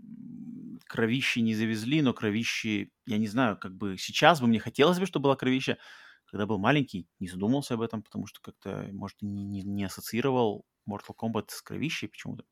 Кровищи 0.88 1.40
не 1.40 1.54
завезли, 1.54 2.02
но 2.02 2.14
кровищи, 2.14 2.92
я 3.06 3.18
не 3.18 3.28
знаю, 3.28 3.58
как 3.58 3.76
бы 3.76 3.98
сейчас 3.98 4.42
бы 4.42 4.48
мне 4.48 4.60
хотелось 4.60 5.00
бы, 5.00 5.06
чтобы 5.06 5.24
была 5.26 5.36
кровища, 5.36 5.78
когда 6.26 6.46
был 6.46 6.60
маленький, 6.60 7.08
не 7.20 7.28
задумался 7.28 7.76
об 7.76 7.82
этом, 7.82 8.04
потому 8.04 8.28
что 8.28 8.40
как-то, 8.42 8.88
может, 8.92 9.18
не, 9.22 9.44
не, 9.44 9.64
не 9.64 9.84
ассоциировал 9.86 10.66
Mortal 10.90 11.16
Kombat 11.18 11.46
с 11.50 11.62
кровищей 11.62 12.08
почему-то. 12.08 12.44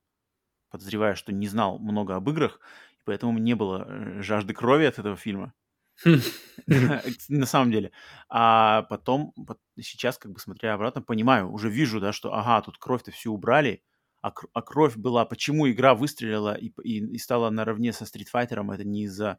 Подозреваю, 0.70 1.16
что 1.16 1.32
не 1.32 1.48
знал 1.48 1.80
много 1.80 2.16
об 2.16 2.30
играх, 2.30 2.60
и 2.94 3.02
поэтому 3.06 3.38
не 3.40 3.56
было 3.56 3.86
э, 3.88 4.22
жажды 4.22 4.54
крови 4.54 4.86
от 4.86 5.00
этого 5.00 5.16
фильма. 5.16 5.54
На 7.30 7.46
самом 7.46 7.72
деле. 7.72 7.92
А 8.30 8.84
потом, 8.84 9.34
сейчас, 9.80 10.18
как 10.18 10.32
бы 10.32 10.40
смотря 10.40 10.74
обратно, 10.74 11.02
понимаю, 11.02 11.52
уже 11.52 11.70
вижу, 11.70 12.00
да, 12.00 12.12
что, 12.14 12.34
ага, 12.34 12.62
тут 12.62 12.78
кровь-то 12.78 13.12
всю 13.12 13.34
убрали, 13.34 13.84
а, 14.26 14.34
а 14.54 14.62
кровь 14.64 14.98
была, 14.98 15.24
почему 15.24 15.70
игра 15.70 15.94
выстрелила 15.94 16.56
и, 16.56 16.72
и, 16.84 16.98
и 16.98 17.18
стала 17.20 17.52
наравне 17.52 17.94
со 17.94 18.06
Street 18.06 18.26
Fighter, 18.34 18.74
это 18.74 18.84
не 18.84 19.04
из-за 19.04 19.38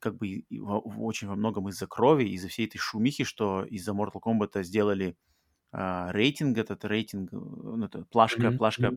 как 0.00 0.16
бы 0.16 0.44
очень 0.96 1.28
во 1.28 1.36
многом 1.36 1.68
из-за 1.68 1.86
крови, 1.86 2.24
из-за 2.30 2.48
всей 2.48 2.66
этой 2.66 2.78
шумихи, 2.78 3.24
что 3.24 3.64
из-за 3.64 3.92
Mortal 3.92 4.22
Kombat 4.24 4.62
сделали 4.62 5.18
а, 5.72 6.10
рейтинг, 6.10 6.56
этот 6.56 6.86
рейтинг, 6.86 7.32
ну, 7.32 7.84
это 7.84 8.06
плашка, 8.06 8.46
mm-hmm. 8.46 8.56
плашка, 8.56 8.96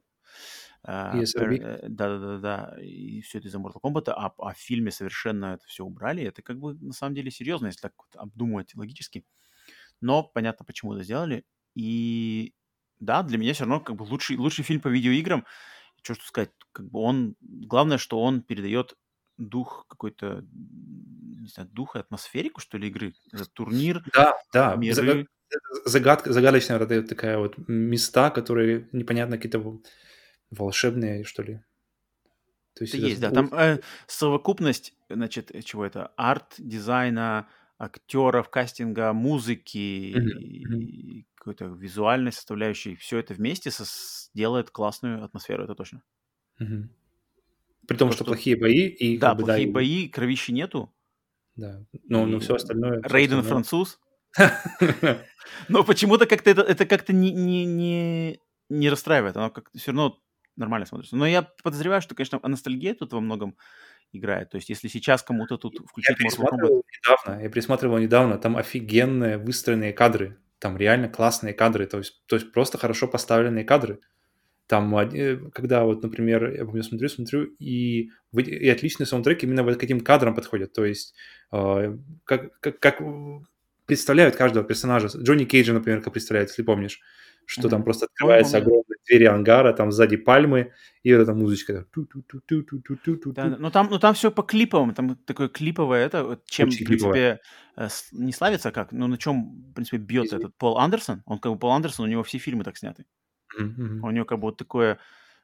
а, 0.84 1.18
э, 1.18 1.90
да-да-да, 1.90 2.78
и 2.82 3.20
все 3.20 3.40
это 3.40 3.50
из-за 3.50 3.58
Mortal 3.58 3.82
Kombat, 3.84 4.12
а, 4.12 4.34
а 4.38 4.54
в 4.54 4.58
фильме 4.58 4.92
совершенно 4.92 5.56
это 5.56 5.68
все 5.68 5.84
убрали, 5.84 6.24
это 6.24 6.42
как 6.42 6.58
бы 6.58 6.76
на 6.76 6.94
самом 6.94 7.16
деле 7.16 7.32
серьезно, 7.32 7.68
если 7.68 7.82
так 7.82 7.94
вот 7.98 8.16
обдумывать 8.16 8.76
логически, 8.76 9.26
но 10.00 10.24
понятно, 10.24 10.64
почему 10.64 10.94
это 10.94 11.04
сделали, 11.04 11.44
и 11.76 12.54
да, 13.02 13.24
для 13.24 13.38
меня 13.38 13.54
все 13.54 13.66
равно 13.66 13.82
как 13.82 13.96
бы 13.98 14.04
лучший, 14.04 14.38
лучший 14.38 14.64
фильм 14.64 14.80
по 14.80 14.88
видеоиграм, 14.88 15.46
что 16.02 16.14
что 16.14 16.26
сказать, 16.26 16.52
как 16.72 16.90
бы 16.90 17.00
он, 17.00 17.36
главное, 17.42 17.98
что 17.98 18.22
он 18.22 18.42
передает 18.42 18.96
дух 19.38 19.86
какой-то, 19.90 20.46
не 20.52 21.48
знаю, 21.48 21.70
дух 21.70 21.96
и 21.96 22.00
атмосферику, 22.00 22.62
что 22.62 22.78
ли, 22.78 22.88
игры? 22.88 23.14
Этот 23.32 23.52
турнир, 23.54 24.04
Да, 24.14 24.38
да. 24.54 24.76
Миры. 24.76 25.28
Загадка, 25.84 26.32
загадочная 26.32 26.80
вот 26.80 27.10
такая 27.10 27.38
вот 27.38 27.56
места, 27.68 28.30
которые 28.30 28.88
непонятно 28.94 29.36
какие-то 29.36 29.82
волшебные, 30.50 31.26
что 31.26 31.44
ли. 31.44 31.62
То 32.74 32.84
есть 32.84 32.96
это 32.96 33.06
есть, 33.06 33.20
да. 33.20 33.32
Там 33.32 33.54
э, 33.54 33.82
совокупность, 34.08 34.94
значит, 35.10 35.52
чего 35.66 35.86
это? 35.86 36.14
Арт, 36.16 36.56
дизайна, 36.58 37.50
актеров, 37.82 38.50
кастинга, 38.50 39.12
музыки, 39.12 40.14
mm-hmm. 40.16 41.26
какой-то 41.36 41.66
визуальной 41.66 42.32
составляющей. 42.32 42.96
Все 42.96 43.18
это 43.18 43.34
вместе 43.34 43.72
со- 43.72 44.30
делает 44.34 44.70
классную 44.70 45.24
атмосферу, 45.24 45.64
это 45.64 45.74
точно. 45.74 46.04
Mm-hmm. 46.62 46.84
При 47.88 47.98
том, 47.98 48.10
То, 48.10 48.16
что 48.16 48.24
что- 48.24 48.34
плохие 48.34 48.56
бои 48.56 48.88
и 48.88 49.18
Да, 49.18 49.30
как 49.30 49.38
бы, 49.38 49.44
плохие 49.46 49.68
и- 49.68 49.72
бои, 49.72 50.10
кровищи 50.10 50.52
нету. 50.52 50.94
Да. 51.56 51.84
Но, 52.04 52.26
но 52.26 52.40
все 52.40 52.56
остальное... 52.56 53.02
Рейден 53.02 53.40
остальное- 53.40 53.44
француз. 53.44 54.00
Но 55.68 55.84
почему-то 55.84 56.26
как-то 56.26 56.50
это, 56.50 56.62
это 56.62 56.86
как-то 56.86 57.12
не, 57.12 57.32
не, 57.32 57.66
не, 57.66 58.40
не 58.70 58.90
расстраивает. 58.90 59.36
Оно 59.36 59.50
как 59.50 59.70
все 59.76 59.92
равно 59.92 60.20
нормально 60.56 60.86
смотрится. 60.86 61.18
Но 61.18 61.26
я 61.26 61.42
подозреваю, 61.64 62.02
что, 62.02 62.16
конечно, 62.16 62.40
ностальгия 62.44 62.94
тут 62.94 63.12
во 63.12 63.20
многом 63.20 63.58
играет. 64.12 64.50
То 64.50 64.58
есть, 64.58 64.70
если 64.70 64.88
сейчас 64.88 65.24
кому-то 65.24 65.58
тут 65.58 65.74
Я 65.76 65.86
включить 65.86 66.16
Kombat... 66.16 66.20
пересматривал 66.20 66.84
недавно, 66.86 67.42
я 67.42 67.50
пересматривал 67.50 67.98
недавно, 67.98 68.38
там 68.38 68.58
офигенные 68.58 69.38
выстроенные 69.38 69.94
кадры, 69.94 70.38
там 70.60 70.78
реально 70.78 71.10
классные 71.10 71.54
кадры, 71.54 71.88
то 71.88 71.98
есть, 71.98 72.22
то 72.28 72.36
есть 72.36 72.52
просто 72.52 72.78
хорошо 72.78 73.08
поставленные 73.08 73.64
кадры. 73.64 74.00
Там, 74.68 74.96
э, 74.96 75.38
когда 75.54 75.84
вот, 75.84 76.02
например, 76.02 76.54
я 76.54 76.66
помню, 76.66 76.84
смотрю, 76.84 77.10
смотрю, 77.10 77.44
и, 77.60 78.10
и 78.34 78.70
отличный 78.70 79.06
саундтрек 79.06 79.44
именно 79.44 79.64
вот 79.64 79.78
к 79.78 79.84
этим 79.84 80.00
кадрам 80.00 80.34
подходит, 80.34 80.72
то 80.72 80.86
есть 80.86 81.14
э, 81.52 81.98
как, 82.24 82.58
как, 82.60 82.80
как 82.80 83.02
представляют 83.86 84.38
каждого 84.38 84.66
персонажа. 84.66 85.08
Джонни 85.08 85.44
Кейджа, 85.44 85.74
например, 85.74 86.02
как 86.02 86.14
представляют, 86.14 86.50
если 86.52 86.64
помнишь, 86.64 87.02
что 87.46 87.70
там 87.70 87.84
просто 87.84 88.08
Помню, 88.20 88.36
помню. 88.44 88.58
огромные 88.58 88.98
двери 89.08 89.26
ангара, 89.26 89.74
там 89.74 89.92
сзади 89.92 90.18
пальмы, 90.18 90.72
и 91.04 91.14
вот 91.14 91.22
эта 91.22 91.34
музычка. 91.34 91.86
Да, 93.34 93.58
ну 93.60 93.72
там, 93.72 93.88
ну 93.90 94.00
там 94.00 94.14
все 94.14 94.32
по 94.32 94.44
клиповым, 94.44 94.94
там 94.94 95.16
такое 95.16 95.50
клиповое 95.50 96.06
это, 96.06 96.40
чем, 96.46 96.68
Очень 96.70 96.86
в 96.86 96.88
принципе, 96.88 97.12
клиповое. 97.12 97.42
э, 97.78 97.88
не 98.14 98.32
славится 98.32 98.72
как, 98.72 98.92
ну 98.92 99.08
на 99.08 99.18
чем, 99.18 99.62
в 99.72 99.74
принципе, 99.74 99.98
бьет 99.98 100.32
этот 100.34 100.56
Пол 100.58 100.78
Андерсон, 100.78 101.24
он 101.26 101.40
как 101.40 101.52
бы 101.52 101.60
Пол 101.60 101.72
Андерсон, 101.72 102.06
у 102.06 102.10
него 102.10 102.24
все 102.24 102.38
фильмы 102.38 102.64
так 102.64 102.78
сняты. 102.78 103.06
У 104.04 104.12
него 104.12 104.26
как 104.26 104.40
бы 104.40 104.44
вот 104.48 104.58
такое 104.58 104.98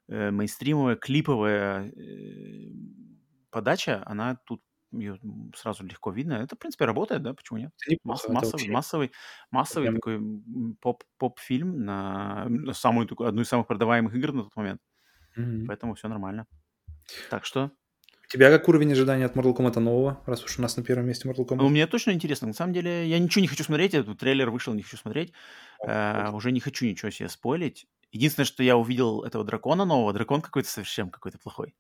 э, 0.08 0.32
мейнстримовая, 0.32 0.96
клиповая 0.96 1.92
э, 1.92 2.72
подача, 3.50 4.02
она 4.06 4.38
тут 4.46 4.62
ее 4.92 5.20
сразу 5.56 5.84
легко 5.86 6.12
видно. 6.12 6.34
Это, 6.34 6.56
в 6.56 6.60
принципе, 6.60 6.86
работает, 6.86 7.24
да, 7.24 7.34
почему 7.34 7.60
нет? 7.60 7.72
Масс- 8.04 8.24
неплохо, 8.28 8.32
массовый, 8.34 8.70
массовый, 8.70 9.12
массовый 9.52 9.88
прям- 9.90 9.96
такой 9.96 10.76
поп, 10.82 11.04
поп-фильм 11.18 11.84
на 11.86 12.48
самую 12.74 13.08
одну 13.26 13.42
из 13.42 13.48
самых 13.50 13.68
продаваемых 13.68 14.16
игр 14.16 14.32
на 14.34 14.44
тот 14.44 14.56
момент. 14.56 14.82
Мгм. 15.36 15.66
Поэтому 15.68 15.96
все 15.96 16.08
нормально. 16.08 16.48
Так 17.30 17.46
что 17.46 17.72
У 18.26 18.30
тебя 18.30 18.50
как 18.52 18.68
уровень 18.68 18.92
ожидания 18.92 19.26
от 19.26 19.36
Mortal 19.38 19.56
Kombat 19.56 19.80
нового, 19.80 20.22
раз 20.26 20.44
уж 20.44 20.60
у 20.60 20.62
нас 20.62 20.76
на 20.78 20.84
первом 20.84 21.08
месте 21.08 21.30
Mortal 21.30 21.46
Ну, 21.52 21.56
Kombat? 21.68 21.70
мне 21.70 21.88
точно 21.88 22.12
интересно. 22.12 22.48
На 22.48 22.54
самом 22.54 22.74
деле, 22.74 23.08
я 23.08 23.20
ничего 23.20 23.42
не 23.42 23.48
хочу 23.48 23.64
смотреть. 23.64 23.94
Этот 23.94 24.20
трейлер 24.20 24.50
вышел, 24.50 24.74
не 24.74 24.84
хочу 24.84 24.98
смотреть. 24.98 25.32
Вот, 25.80 25.90
Э, 25.90 26.32
уже 26.32 26.52
не 26.52 26.60
хочу 26.60 26.86
ничего 26.86 27.10
себе 27.12 27.30
спойлить. 27.30 27.88
Единственное, 28.12 28.46
что 28.46 28.64
я 28.64 28.76
увидел 28.78 29.24
этого 29.24 29.44
дракона 29.46 29.86
нового. 29.86 30.12
Дракон 30.14 30.42
какой-то 30.42 30.70
совсем 30.70 31.10
какой-то 31.10 31.38
плохой. 31.40 31.76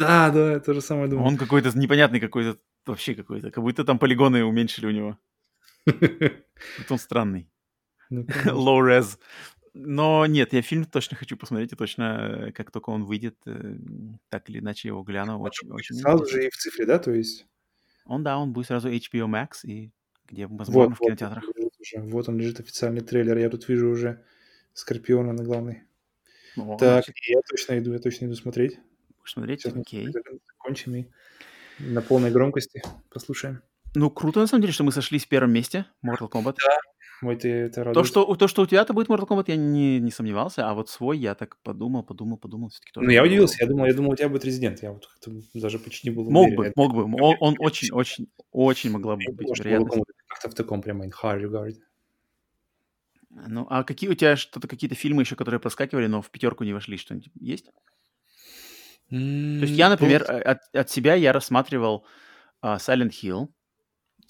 Да, 0.00 0.30
да, 0.30 0.52
я 0.52 0.60
то 0.60 0.72
же 0.74 0.80
самое 0.80 1.08
думаю. 1.08 1.26
Он 1.28 1.36
какой-то 1.36 1.70
непонятный 1.78 2.20
какой-то, 2.20 2.58
вообще 2.86 3.14
какой-то. 3.14 3.50
Как 3.50 3.62
будто 3.62 3.84
там 3.84 3.98
полигоны 3.98 4.44
уменьшили 4.44 4.86
у 4.86 4.90
него. 4.90 5.18
Вот 6.78 6.90
он 6.90 6.98
странный. 6.98 7.50
Ну. 8.10 8.24
Low 8.46 8.80
res. 8.80 9.18
Но 9.72 10.26
нет, 10.26 10.52
я 10.52 10.62
фильм 10.62 10.84
точно 10.84 11.16
хочу 11.16 11.36
посмотреть, 11.36 11.72
и 11.72 11.76
точно, 11.76 12.48
э, 12.48 12.52
как 12.52 12.70
только 12.70 12.90
он 12.90 13.04
выйдет, 13.04 13.36
э, 13.46 13.76
так 14.28 14.50
или 14.50 14.58
иначе 14.58 14.88
его 14.88 15.02
гляну. 15.02 15.40
Очень, 15.40 15.70
очень 15.70 15.94
Сразу 15.96 16.26
же 16.26 16.46
и 16.46 16.50
в 16.50 16.56
цифре, 16.56 16.86
да, 16.86 16.98
то 16.98 17.12
есть? 17.12 17.46
Он, 18.04 18.22
да, 18.24 18.38
он 18.38 18.52
будет 18.52 18.66
сразу 18.66 18.90
HBO 18.90 19.26
Max 19.26 19.64
и 19.64 19.92
где, 20.26 20.46
Вот, 20.46 20.58
возможно, 20.58 20.94
в 20.96 21.00
вот, 21.00 21.06
кинотеатрах. 21.06 21.44
лежит 21.56 21.72
уже. 21.80 22.00
вот 22.02 22.28
он 22.28 22.38
лежит 22.38 22.60
официальный 22.60 23.00
трейлер. 23.00 23.38
Я 23.38 23.48
тут 23.48 23.68
вижу 23.68 23.88
уже 23.88 24.24
Скорпиона 24.74 25.32
на 25.32 25.44
главной. 25.44 25.82
Ну, 26.56 26.76
Так, 26.76 27.04
значит, 27.04 27.16
я 27.28 27.40
точно 27.48 27.78
иду, 27.78 27.92
я 27.92 27.98
точно 28.00 28.26
иду 28.26 28.34
смотреть. 28.34 28.78
Смотреть? 29.24 29.62
Сейчас 29.62 29.76
Окей. 29.76 30.08
закончим 30.56 30.94
и 30.96 31.06
на 31.78 32.02
полной 32.02 32.30
громкости 32.30 32.82
послушаем. 33.10 33.62
Ну, 33.94 34.10
круто, 34.10 34.40
на 34.40 34.46
самом 34.46 34.62
деле, 34.62 34.72
что 34.72 34.84
мы 34.84 34.92
сошлись 34.92 35.24
в 35.24 35.28
первом 35.28 35.52
месте 35.52 35.86
Mortal 36.04 36.30
Kombat. 36.30 36.56
Ой, 37.22 37.36
ты 37.36 37.48
это 37.50 37.74
То 37.76 37.84
радует. 37.84 38.06
что, 38.06 38.34
то, 38.34 38.48
что 38.48 38.62
у 38.62 38.66
тебя-то 38.66 38.94
будет 38.94 39.08
Mortal 39.08 39.26
Kombat, 39.28 39.44
я 39.48 39.56
не, 39.56 39.98
не 39.98 40.10
сомневался, 40.10 40.70
а 40.70 40.74
вот 40.74 40.88
свой 40.88 41.18
я 41.18 41.34
так 41.34 41.58
подумал, 41.62 42.02
подумал, 42.02 42.38
подумал, 42.38 42.70
все-таки 42.70 42.92
тоже. 42.92 43.06
Ну, 43.06 43.12
я 43.12 43.22
удивился, 43.22 43.56
я 43.60 43.66
думал, 43.68 43.86
я 43.86 43.94
думал, 43.94 44.12
у 44.12 44.16
тебя 44.16 44.28
будет 44.28 44.44
Резидент. 44.44 44.82
Я 44.82 44.92
вот 44.92 45.06
как-то 45.06 45.30
даже 45.54 45.78
почти 45.78 46.10
был 46.10 46.30
Мог 46.30 46.46
уверен. 46.46 46.56
бы, 46.56 46.72
мог 46.76 46.94
бы. 46.94 47.02
Он, 47.22 47.36
он 47.40 47.56
очень, 47.58 47.92
очень, 47.92 48.28
очень 48.52 48.90
могла 48.90 49.16
бы 49.16 49.22
быть 49.32 49.48
вероятность. 49.58 50.02
Как-то 50.28 50.48
в 50.50 50.54
таком 50.54 50.80
прямо 50.80 51.04
in 51.04 51.10
high 51.22 51.42
regard. 51.42 51.74
Ну, 53.30 53.66
а 53.70 53.84
какие 53.84 54.10
у 54.10 54.14
тебя 54.14 54.36
что-то, 54.36 54.66
какие-то 54.66 54.96
фильмы 54.96 55.22
еще, 55.22 55.36
которые 55.36 55.60
проскакивали, 55.60 56.06
но 56.06 56.20
в 56.20 56.30
пятерку 56.30 56.64
не 56.64 56.72
вошли, 56.72 56.96
что-нибудь 56.96 57.30
есть? 57.40 57.70
То 59.10 59.16
есть 59.66 59.76
я, 59.76 59.88
например, 59.88 60.22
э, 60.22 60.40
от, 60.40 60.58
от 60.72 60.90
себя 60.90 61.14
я 61.14 61.32
рассматривал 61.32 62.06
а, 62.60 62.76
Silent 62.76 63.10
Hill. 63.10 63.48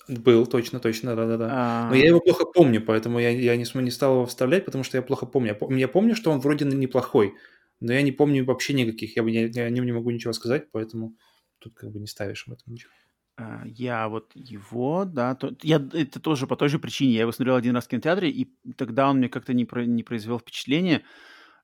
Был, 0.09 0.47
точно, 0.47 0.81
точно, 0.81 1.15
да-да-да. 1.15 1.49
А, 1.51 1.91
Но 1.91 1.95
я 1.97 2.07
его 2.09 2.21
плохо 2.21 2.45
помню, 2.47 2.81
поэтому 2.85 3.21
я, 3.21 3.31
я 3.31 3.57
не, 3.57 3.65
не 3.83 3.91
стал 3.91 4.15
его 4.15 4.27
вставлять, 4.27 4.65
потому 4.65 4.83
что 4.83 4.97
я 4.97 5.03
плохо 5.03 5.27
помню. 5.27 5.49
Я, 5.51 5.55
пом- 5.55 5.79
я 5.79 5.89
помню, 5.89 6.17
что 6.17 6.31
он 6.31 6.41
вроде 6.41 6.65
неплохой, 6.65 7.35
но 7.81 7.93
я 7.93 8.03
не 8.03 8.11
помню 8.13 8.45
вообще 8.45 8.73
никаких. 8.73 9.17
Я, 9.17 9.23
бы 9.23 9.31
не- 9.31 9.47
я 9.49 9.65
о 9.65 9.71
нем 9.71 9.85
не 9.87 9.93
могу 9.93 10.11
ничего 10.11 10.33
сказать, 10.33 10.71
поэтому 10.73 11.17
тут 11.59 11.75
как 11.75 11.91
бы 11.93 12.01
не 12.01 12.07
ставишь 12.07 12.45
об 12.49 12.55
этом 12.55 12.73
ничего. 12.73 12.91
а, 13.37 13.63
я 13.67 14.09
вот 14.09 14.33
его, 14.35 15.05
да, 15.05 15.35
то- 15.35 15.55
я, 15.63 15.77
это 15.93 16.19
тоже 16.21 16.47
по 16.47 16.57
той 16.57 16.69
же 16.69 16.79
причине. 16.79 17.13
Я 17.15 17.21
его 17.23 17.33
смотрел 17.33 17.57
один 17.57 17.75
раз 17.75 17.85
в 17.85 17.89
кинотеатре, 17.89 18.31
и 18.31 18.51
тогда 18.77 19.09
он 19.11 19.19
мне 19.19 19.29
как-то 19.29 19.53
не, 19.55 19.65
про- 19.65 19.85
не 19.87 20.03
произвел 20.03 20.39
впечатления. 20.39 21.03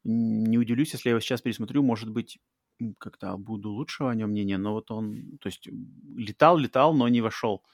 Н- 0.04 0.44
Не 0.44 0.58
удивлюсь, 0.58 0.92
если 0.92 1.08
я 1.08 1.12
его 1.12 1.20
сейчас 1.20 1.42
пересмотрю, 1.42 1.82
может 1.82 2.10
быть, 2.10 2.38
как-то 2.98 3.36
буду 3.36 3.70
лучшего 3.70 4.10
о 4.10 4.14
нем 4.14 4.30
мнения, 4.30 4.58
но 4.58 4.72
вот 4.72 4.90
он, 4.90 5.38
то 5.40 5.48
есть, 5.48 5.68
летал, 6.16 6.58
летал, 6.58 6.94
но 6.94 7.08
не 7.08 7.20
вошел 7.20 7.64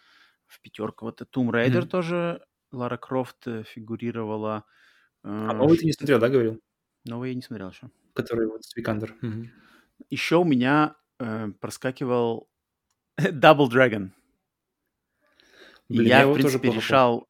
в 0.46 0.60
пятерку. 0.60 1.06
Вот 1.06 1.20
Tomb 1.22 1.50
Raider 1.50 1.80
Мгм. 1.80 1.88
тоже 1.88 2.44
Лара 2.72 2.96
Крофт 2.96 3.46
э, 3.46 3.64
фигурировала. 3.64 4.64
А 5.24 5.52
Э, 5.52 5.56
новый 5.56 5.78
ты 5.78 5.86
не 5.86 5.92
смотрел, 5.92 6.18
да, 6.18 6.28
говорил? 6.28 6.60
Новый 7.04 7.30
я 7.30 7.34
не 7.34 7.42
смотрел 7.42 7.70
еще. 7.70 7.90
Который 8.14 8.46
вот 8.46 8.64
с 8.64 8.76
Викандер. 8.76 9.14
Мгм. 9.22 9.50
Еще 10.10 10.36
у 10.36 10.44
меня 10.44 10.96
э, 11.18 11.48
проскакивал 11.60 12.48
Double 13.20 13.68
Dragon. 13.68 14.10
Блин, 15.88 16.08
я, 16.08 16.20
его 16.22 16.32
в 16.32 16.34
принципе, 16.36 16.70
решал... 16.70 17.28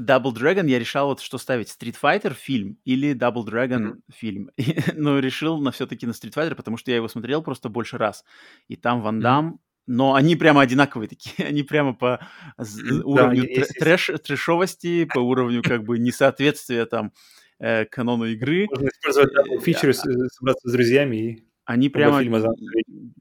Double 0.00 0.32
Dragon 0.32 0.66
я 0.68 0.78
решал 0.78 1.08
вот 1.08 1.20
что 1.20 1.38
ставить, 1.38 1.68
Street 1.68 1.96
Fighter 2.00 2.34
фильм 2.34 2.78
или 2.84 3.14
Double 3.14 3.44
Dragon 3.44 3.78
Мгм. 3.78 4.02
фильм. 4.12 4.50
Но 4.96 5.18
решил 5.18 5.58
на 5.60 5.70
все-таки 5.70 6.06
на 6.06 6.12
Street 6.12 6.34
Fighter, 6.34 6.54
потому 6.54 6.76
что 6.76 6.90
я 6.90 6.96
его 6.96 7.08
смотрел 7.08 7.42
просто 7.42 7.68
больше 7.68 7.98
раз. 7.98 8.24
И 8.68 8.76
там 8.76 9.02
Ван. 9.02 9.20
Дам, 9.20 9.60
но 9.86 10.14
они 10.14 10.36
прямо 10.36 10.62
одинаковые 10.62 11.08
такие, 11.08 11.46
они 11.48 11.62
прямо 11.62 11.94
по. 11.94 12.26
Да, 12.56 12.64
уровню 13.04 13.42
есть, 13.42 13.52
тр- 13.52 13.58
есть. 13.58 13.78
трэш, 13.78 14.10
трэшовости, 14.24 15.04
по 15.04 15.18
уровню 15.18 15.62
как 15.80 15.84
бы 15.84 15.98
несоответствия 15.98 16.86
там 16.86 17.12
э, 17.58 17.84
канону 17.84 18.24
игры. 18.26 18.66
Можно 18.70 18.88
использовать 18.88 19.32
Э, 19.32 19.42
double 19.42 19.64
feature, 19.64 19.92
с- 19.92 20.34
собраться 20.36 20.68
с 20.68 20.72
друзьями 20.72 21.16
и 21.16 21.44
Они 21.64 21.88
прямо, 21.88 22.18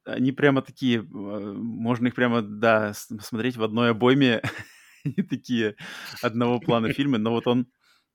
они 0.06 0.32
прямо 0.32 0.62
такие, 0.62 1.00
э, 1.00 1.04
можно 1.04 2.08
их 2.08 2.16
прямо, 2.16 2.42
да, 2.42 2.94
смотреть 2.94 3.58
в 3.58 3.64
одной 3.64 3.92
обойме, 3.92 4.42
они 5.06 5.28
такие 5.28 5.76
одного 6.22 6.60
плана 6.60 6.94
фильмы, 6.94 7.18
но 7.18 7.32
вот 7.32 7.48
он, 7.48 7.68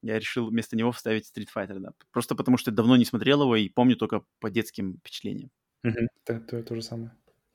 я 0.03 0.19
решил 0.19 0.49
вместо 0.49 0.77
него 0.77 0.93
вставить 0.93 1.31
Street 1.31 1.49
Fighter, 1.55 1.79
да, 1.79 1.91
просто 2.13 2.35
потому 2.35 2.57
что 2.57 2.71
давно 2.71 2.97
не 2.97 3.05
смотрел 3.05 3.43
его 3.43 3.57
и 3.57 3.69
помню 3.69 3.97
только 3.97 4.25
по 4.41 4.51
детским 4.51 4.99
впечатлениям. 4.99 5.51
Мгм. 5.83 6.09
То, 6.25 6.41
то, 6.41 6.63
то 6.63 6.75
же 6.75 6.83
самое. 6.83 7.13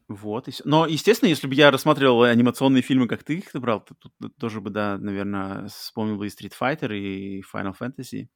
Вот, 0.08 0.48
и. 0.49 0.52
Но, 0.66 0.88
естественно, 0.88 1.30
если 1.30 1.48
бы 1.48 1.56
я 1.56 1.72
рассматривал 1.72 2.24
анимационные 2.24 2.82
фильмы, 2.82 3.08
как 3.08 3.24
ты 3.24 3.38
их 3.38 3.49
брал, 3.53 3.82
то 3.82 3.95
тут 3.95 4.36
тоже 4.38 4.60
бы, 4.60 4.70
да, 4.70 4.98
наверное, 4.98 5.68
вспомнил 5.68 6.18
бы 6.18 6.28
и 6.28 6.30
Street 6.30 6.53
Fighter, 6.60 6.94
и 6.94 7.41
Final 7.41 7.74
Fantasy. 7.80 8.28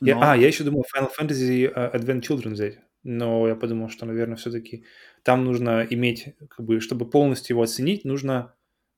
Я- 0.00 0.14
Но- 0.16 0.22
а, 0.22 0.36
я 0.36 0.46
еще 0.46 0.64
думал 0.64 0.84
Final 0.94 1.10
Fantasy 1.18 1.72
uh, 1.72 1.94
Advent 1.94 2.22
Children 2.22 2.50
взять, 2.50 2.78
но 3.02 3.46
я 3.48 3.54
подумал, 3.54 3.88
что, 3.88 4.06
наверное, 4.06 4.36
все-таки 4.36 4.84
там 5.22 5.44
нужно 5.44 5.86
иметь, 5.90 6.34
как 6.48 6.64
бы, 6.64 6.80
чтобы 6.80 7.08
полностью 7.08 7.54
его 7.54 7.62
оценить, 7.62 8.04
нужно 8.04 8.54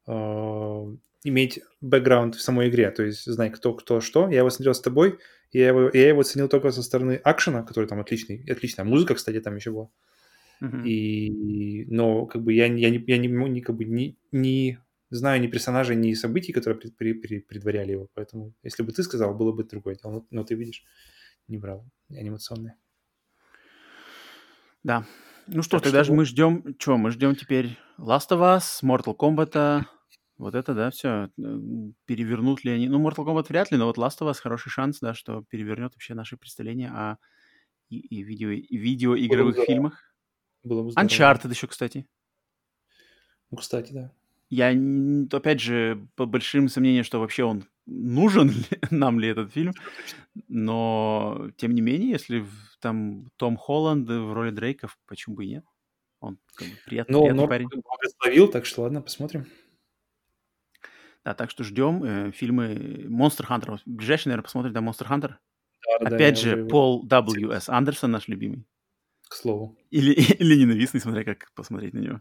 иметь 0.07 1.61
бэкграунд 1.81 2.35
в 2.35 2.41
самой 2.41 2.69
игре, 2.69 2.91
то 2.91 3.03
есть 3.03 3.25
знать, 3.25 3.53
кто, 3.53 3.75
кто, 3.75 4.01
что. 4.01 4.29
Я 4.29 4.39
его 4.39 4.51
смотрел 4.51 4.75
с 4.75 4.81
тобой, 4.81 5.19
я 5.53 5.69
его, 5.69 5.91
я 5.93 6.09
его 6.09 6.21
оценил 6.21 6.49
только 6.49 6.71
со 6.71 6.83
стороны 6.83 7.21
акшена, 7.23 7.63
который 7.63 7.89
там 7.89 8.01
отличный, 8.01 8.45
отличная 8.51 8.85
музыка, 8.85 9.15
кстати, 9.15 9.41
там 9.41 9.57
еще 9.57 9.71
была. 9.71 9.91
Мгм. 10.61 10.85
И, 10.85 11.85
но 11.87 12.27
как 12.27 12.43
бы 12.43 12.53
я, 12.53 12.69
не- 12.69 12.83
я, 12.83 12.91
не, 12.91 13.03
я 13.07 13.19
не, 13.19 13.29
не, 13.29 13.61
как 13.61 13.77
бы, 13.77 13.85
не, 13.85 14.17
не 14.31 14.79
знаю 15.11 15.41
ни 15.41 15.49
персонажей, 15.49 15.97
ни 15.97 16.15
событий, 16.15 16.53
которые 16.53 16.79
пред- 16.81 16.97
при- 16.97 17.13
при- 17.15 17.41
предваряли 17.41 17.93
его. 17.93 18.09
Поэтому, 18.15 18.55
если 18.63 18.83
бы 18.83 18.93
ты 18.93 19.03
сказал, 19.03 19.35
было 19.35 19.53
бы 19.53 19.65
другое 19.65 19.97
дело. 19.97 20.13
Но, 20.13 20.27
но 20.31 20.45
ты 20.45 20.55
видишь, 20.55 20.85
не 21.49 21.59
брал 21.59 21.85
анимационные. 22.11 22.77
Да. 24.85 25.05
Ну 25.47 25.63
что, 25.63 25.79
Так 25.79 25.85
тогда 25.85 26.05
что 26.05 26.13
же 26.13 26.17
мы 26.17 26.25
ждем, 26.25 26.77
что, 26.79 26.97
мы 26.97 27.11
ждем 27.11 27.35
теперь 27.35 27.77
Last 27.99 28.31
of 28.31 28.41
Us, 28.41 28.83
Mortal 28.83 29.17
Kombat, 29.17 29.85
вот 30.39 30.55
это, 30.55 30.75
да, 30.75 30.91
все. 30.91 31.31
Перевернут 32.07 32.65
ли 32.65 32.73
они? 32.73 32.89
Ну, 32.89 33.01
Mortal 33.01 33.27
Kombat 33.27 33.47
вряд 33.49 33.71
ли, 33.71 33.77
но 33.77 33.87
вот 33.87 33.99
Last 33.99 34.19
of 34.21 34.31
Us 34.31 34.41
хороший 34.41 34.71
шанс, 34.71 35.01
да, 35.01 35.15
что 35.15 35.43
перевернет 35.49 35.93
вообще 35.95 36.15
наши 36.15 36.37
представления 36.37 36.89
о 36.91 37.19
и, 37.91 37.99
и 37.99 38.23
видео, 38.23 38.51
и 38.51 38.77
видеоигровых 38.77 39.55
здорово. 39.55 39.67
фильмах. 39.67 40.15
Было 40.65 40.83
бы 40.83 40.91
здорово. 40.91 41.09
Uncharted 41.09 41.51
еще, 41.51 41.67
кстати. 41.67 42.07
Ну, 43.51 43.59
кстати, 43.59 43.93
да. 43.93 44.13
Я, 44.49 44.75
опять 45.31 45.61
же, 45.61 46.07
по 46.15 46.27
большим 46.27 46.69
сомнениям, 46.69 47.05
что 47.05 47.21
вообще 47.21 47.45
он 47.45 47.65
нужен 47.87 48.49
ли- 48.51 48.67
нам 48.91 49.21
ли 49.21 49.29
этот 49.29 49.53
фильм. 49.53 49.75
Но, 50.49 51.51
тем 51.57 51.75
не 51.75 51.83
менее, 51.83 52.11
если 52.11 52.47
там 52.83 53.31
Том 53.37 53.57
Холланд 53.57 54.09
в 54.09 54.33
роли 54.35 54.51
Дрейка, 54.51 54.89
почему 55.07 55.37
бы 55.37 55.45
и 55.47 55.49
нет? 55.49 55.65
Он 56.21 56.39
как 56.55 56.69
бы, 56.69 56.75
приятный, 56.85 57.13
Но 57.15 57.21
приятный 57.23 57.49
парень. 57.49 57.69
благословил, 57.69 58.49
так 58.49 58.67
что 58.67 58.83
ладно, 58.83 59.01
посмотрим. 59.01 59.47
Да, 61.25 61.35
так 61.35 61.51
что 61.51 61.63
ждем 61.65 62.03
э, 62.05 62.33
фильмы 62.33 62.75
Monster 63.09 63.47
Hunter. 63.49 63.79
Ближайший, 63.87 64.29
наверное, 64.29 64.43
посмотрим, 64.45 64.73
да, 64.73 64.81
Monster 64.81 65.09
Hunter. 65.09 65.29
Да, 65.85 65.99
да, 66.01 66.11
да, 66.11 66.17
Опять 66.17 66.43
я 66.43 66.51
же, 66.51 66.59
его- 66.59 66.69
Пол 66.69 67.07
W.S. 67.07 67.69
Андерсон, 67.69 68.11
наш 68.11 68.29
любимый. 68.29 68.67
К 69.29 69.35
слову. 69.35 69.79
Или, 69.91 70.13
или 70.41 70.57
ненавистный, 70.61 71.01
смотря 71.01 71.25
как 71.25 71.53
посмотреть 71.55 71.95
на 71.95 71.99
него. 72.01 72.19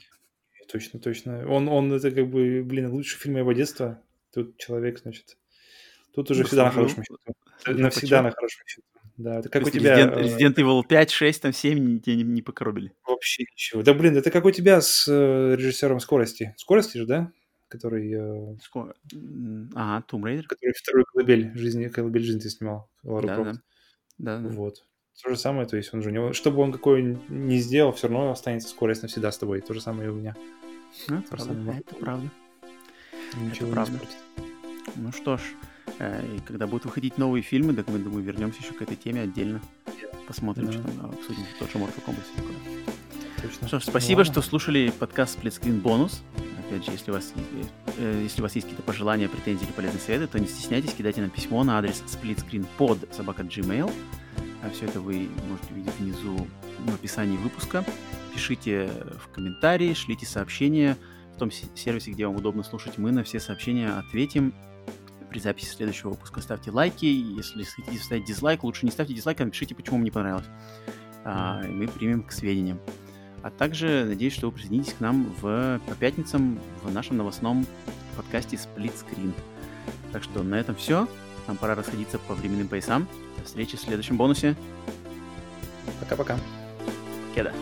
Точно, 0.71 0.99
точно. 0.99 1.47
Он, 1.49 1.67
он 1.67 1.91
это 1.91 2.11
как 2.11 2.29
бы, 2.29 2.63
блин, 2.63 2.91
лучший 2.91 3.19
фильм 3.19 3.33
моего 3.33 3.51
детства. 3.53 4.01
Тут 4.33 4.57
человек, 4.57 4.99
значит, 4.99 5.38
тут 6.13 6.31
уже 6.31 6.43
всегда 6.45 6.65
на 6.65 6.71
Заслужил. 6.71 6.95
хорошем 6.95 7.03
счету. 7.03 7.81
Навсегда 7.81 8.21
на 8.21 8.31
хорошем 8.31 8.61
счету. 8.65 8.88
Да, 9.17 9.39
это 9.39 9.49
как 9.49 9.65
у 9.65 9.69
тебя... 9.69 9.99
Resident, 9.99 10.13
э, 10.19 10.23
Resident 10.23 10.55
Evil 10.55 10.83
5, 10.88 11.11
6, 11.11 11.41
там 11.41 11.53
7 11.53 11.99
тебе 11.99 12.15
не, 12.17 12.23
не 12.23 12.41
покоробили. 12.41 12.93
Вообще 13.07 13.43
ничего. 13.43 13.83
Да, 13.83 13.93
блин, 13.93 14.17
это 14.17 14.31
как 14.31 14.45
у 14.45 14.51
тебя 14.51 14.81
с 14.81 15.07
э, 15.07 15.55
режиссером 15.55 15.99
«Скорости». 15.99 16.53
«Скорости» 16.57 16.97
же, 16.97 17.05
да? 17.05 17.31
Который, 17.67 18.11
э? 18.11 18.55
М, 19.13 19.69
Ага, 19.75 20.05
Tomb 20.11 20.21
Raider. 20.23 20.43
который 20.47 20.73
вторую 20.73 21.05
колыбель 21.05 21.51
жизни, 21.55 21.88
колыбель 21.88 22.23
жизни 22.23 22.39
ты 22.39 22.49
снимал, 22.49 22.89
Лару 23.03 23.27
Да, 23.27 23.35
Крофт. 23.35 23.51
да. 23.53 23.61
Да, 24.17 24.38
да. 24.39 24.49
Вот. 24.55 24.83
То 25.23 25.29
же 25.29 25.38
самое, 25.38 25.67
то 25.67 25.77
есть 25.77 25.93
он 25.93 26.01
же 26.01 26.09
у 26.09 26.11
него, 26.11 26.33
что 26.33 26.51
бы 26.51 26.61
он 26.61 26.71
какой 26.71 27.17
не 27.29 27.57
сделал, 27.59 27.91
все 27.91 28.07
равно 28.07 28.31
останется 28.31 28.69
скорость 28.69 29.03
навсегда 29.03 29.31
с 29.31 29.38
тобой. 29.38 29.61
То 29.61 29.73
же 29.73 29.81
самое 29.81 30.07
и 30.09 30.11
у 30.11 30.15
меня. 30.15 30.35
Ну, 31.07 31.19
это 31.19 31.27
правда. 31.29 31.75
Это 31.79 31.95
правда. 31.95 32.29
Ничего 33.39 33.67
не 33.67 33.73
правда. 33.73 33.93
испортит. 33.97 34.17
Ну 34.95 35.11
что 35.11 35.38
ж, 35.38 35.41
и 36.36 36.40
когда 36.45 36.68
будут 36.68 36.86
выходить 36.86 37.18
новые 37.18 37.41
фильмы, 37.44 37.73
так 37.73 37.88
мы, 37.90 37.99
думаю, 37.99 38.23
вернемся 38.23 38.61
еще 38.61 38.73
к 38.73 38.82
этой 38.82 38.95
теме 38.95 39.22
отдельно. 39.22 39.61
Посмотрим, 40.28 40.68
Да. 40.68 40.72
что 40.73 40.82
там, 40.84 41.06
обсудим 41.11 41.44
тот 41.60 41.72
же 41.72 41.78
Mortal 41.78 42.03
Kombat. 42.06 42.23
Точно. 43.41 43.57
Ну 43.61 43.68
что 43.68 43.80
ж, 43.80 43.84
Ну 43.86 43.91
спасибо, 43.91 44.19
ладно. 44.19 44.32
что 44.34 44.41
слушали 44.41 44.91
подкаст 44.98 45.40
Split 45.40 45.60
Screen 45.60 45.82
Бонус. 45.82 46.22
Опять 46.68 46.86
же, 46.86 46.91
если 46.91 47.11
у 47.11 47.15
вас, 47.15 47.34
есть- 47.57 47.72
э, 47.98 48.22
если 48.23 48.40
у 48.41 48.44
вас 48.44 48.56
есть 48.56 48.65
какие-то 48.68 48.84
пожелания, 48.84 49.28
претензии 49.28 49.65
или 49.65 49.72
полезные 49.72 49.99
советы, 49.99 50.28
то 50.28 50.40
не 50.40 50.48
стесняйтесь, 50.48 50.94
кидайте 50.94 51.22
нам 51.22 51.30
письмо 51.30 51.64
на 51.64 51.78
адрес 51.78 52.02
splitscreenpod 52.07 53.14
собака 53.14 53.44
gmail. 53.44 53.91
А 54.64 54.69
все 54.69 54.86
это 54.86 55.02
вы 55.02 55.28
можете 55.49 55.73
увидеть 55.73 55.94
внизу 55.99 56.48
в 56.86 56.94
описании 56.94 57.36
выпуска. 57.38 57.84
Пишите 58.34 58.90
в 59.22 59.28
комментарии, 59.34 59.94
шлите 59.94 60.26
сообщения 60.26 60.98
в 61.36 61.40
том 61.40 61.52
се- 61.52 61.65
сервисе, 61.76 62.11
где 62.11 62.28
вам 62.28 62.36
удобно 62.38 62.64
слушать. 62.64 62.98
Мы 62.98 63.11
на 63.11 63.23
все 63.23 63.40
сообщения 63.40 63.90
ответим 63.90 64.53
при 65.32 65.40
записи 65.40 65.70
следующего 65.70 66.10
выпуска. 66.10 66.41
Ставьте 66.41 66.72
лайки. 66.72 67.06
Если 67.06 67.64
хотите 67.64 68.03
ставить 68.03 68.26
дизлайк, 68.26 68.64
лучше 68.64 68.86
не 68.86 68.91
ставьте 68.91 69.14
дизлайк, 69.14 69.40
а 69.41 69.45
напишите, 69.45 69.74
почему 69.74 69.95
вам 69.95 70.03
не 70.03 70.12
понравилось. 70.12 70.45
А, 71.24 71.62
и 71.64 71.70
мы 71.70 71.88
примем 71.88 72.24
к 72.24 72.32
сведениям. 72.32 72.80
А 73.41 73.49
также 73.49 74.06
надеюсь, 74.08 74.34
что 74.34 74.48
вы 74.48 74.52
присоединитесь 74.52 74.94
к 74.94 74.99
нам 74.99 75.34
в, 75.41 75.80
по 75.88 75.95
пятницам 75.95 76.60
в 76.84 76.91
нашем 76.91 77.18
новостном 77.18 77.66
подкасте 78.16 78.58
Split 78.58 78.94
Screen. 78.94 79.34
Так 80.12 80.22
что 80.24 80.44
на 80.44 80.56
этом 80.56 80.76
все. 80.76 81.08
Нам 81.48 81.58
пора 81.58 81.76
расходиться 81.76 82.20
по 82.20 82.36
временным 82.36 82.68
поясам. 82.68 83.08
До 83.38 83.45
встречи 83.45 83.78
в 83.78 83.80
следующем 83.80 84.18
бонусе. 84.18 84.56
Пока-пока. 85.99 86.38
Кеда. 87.34 87.53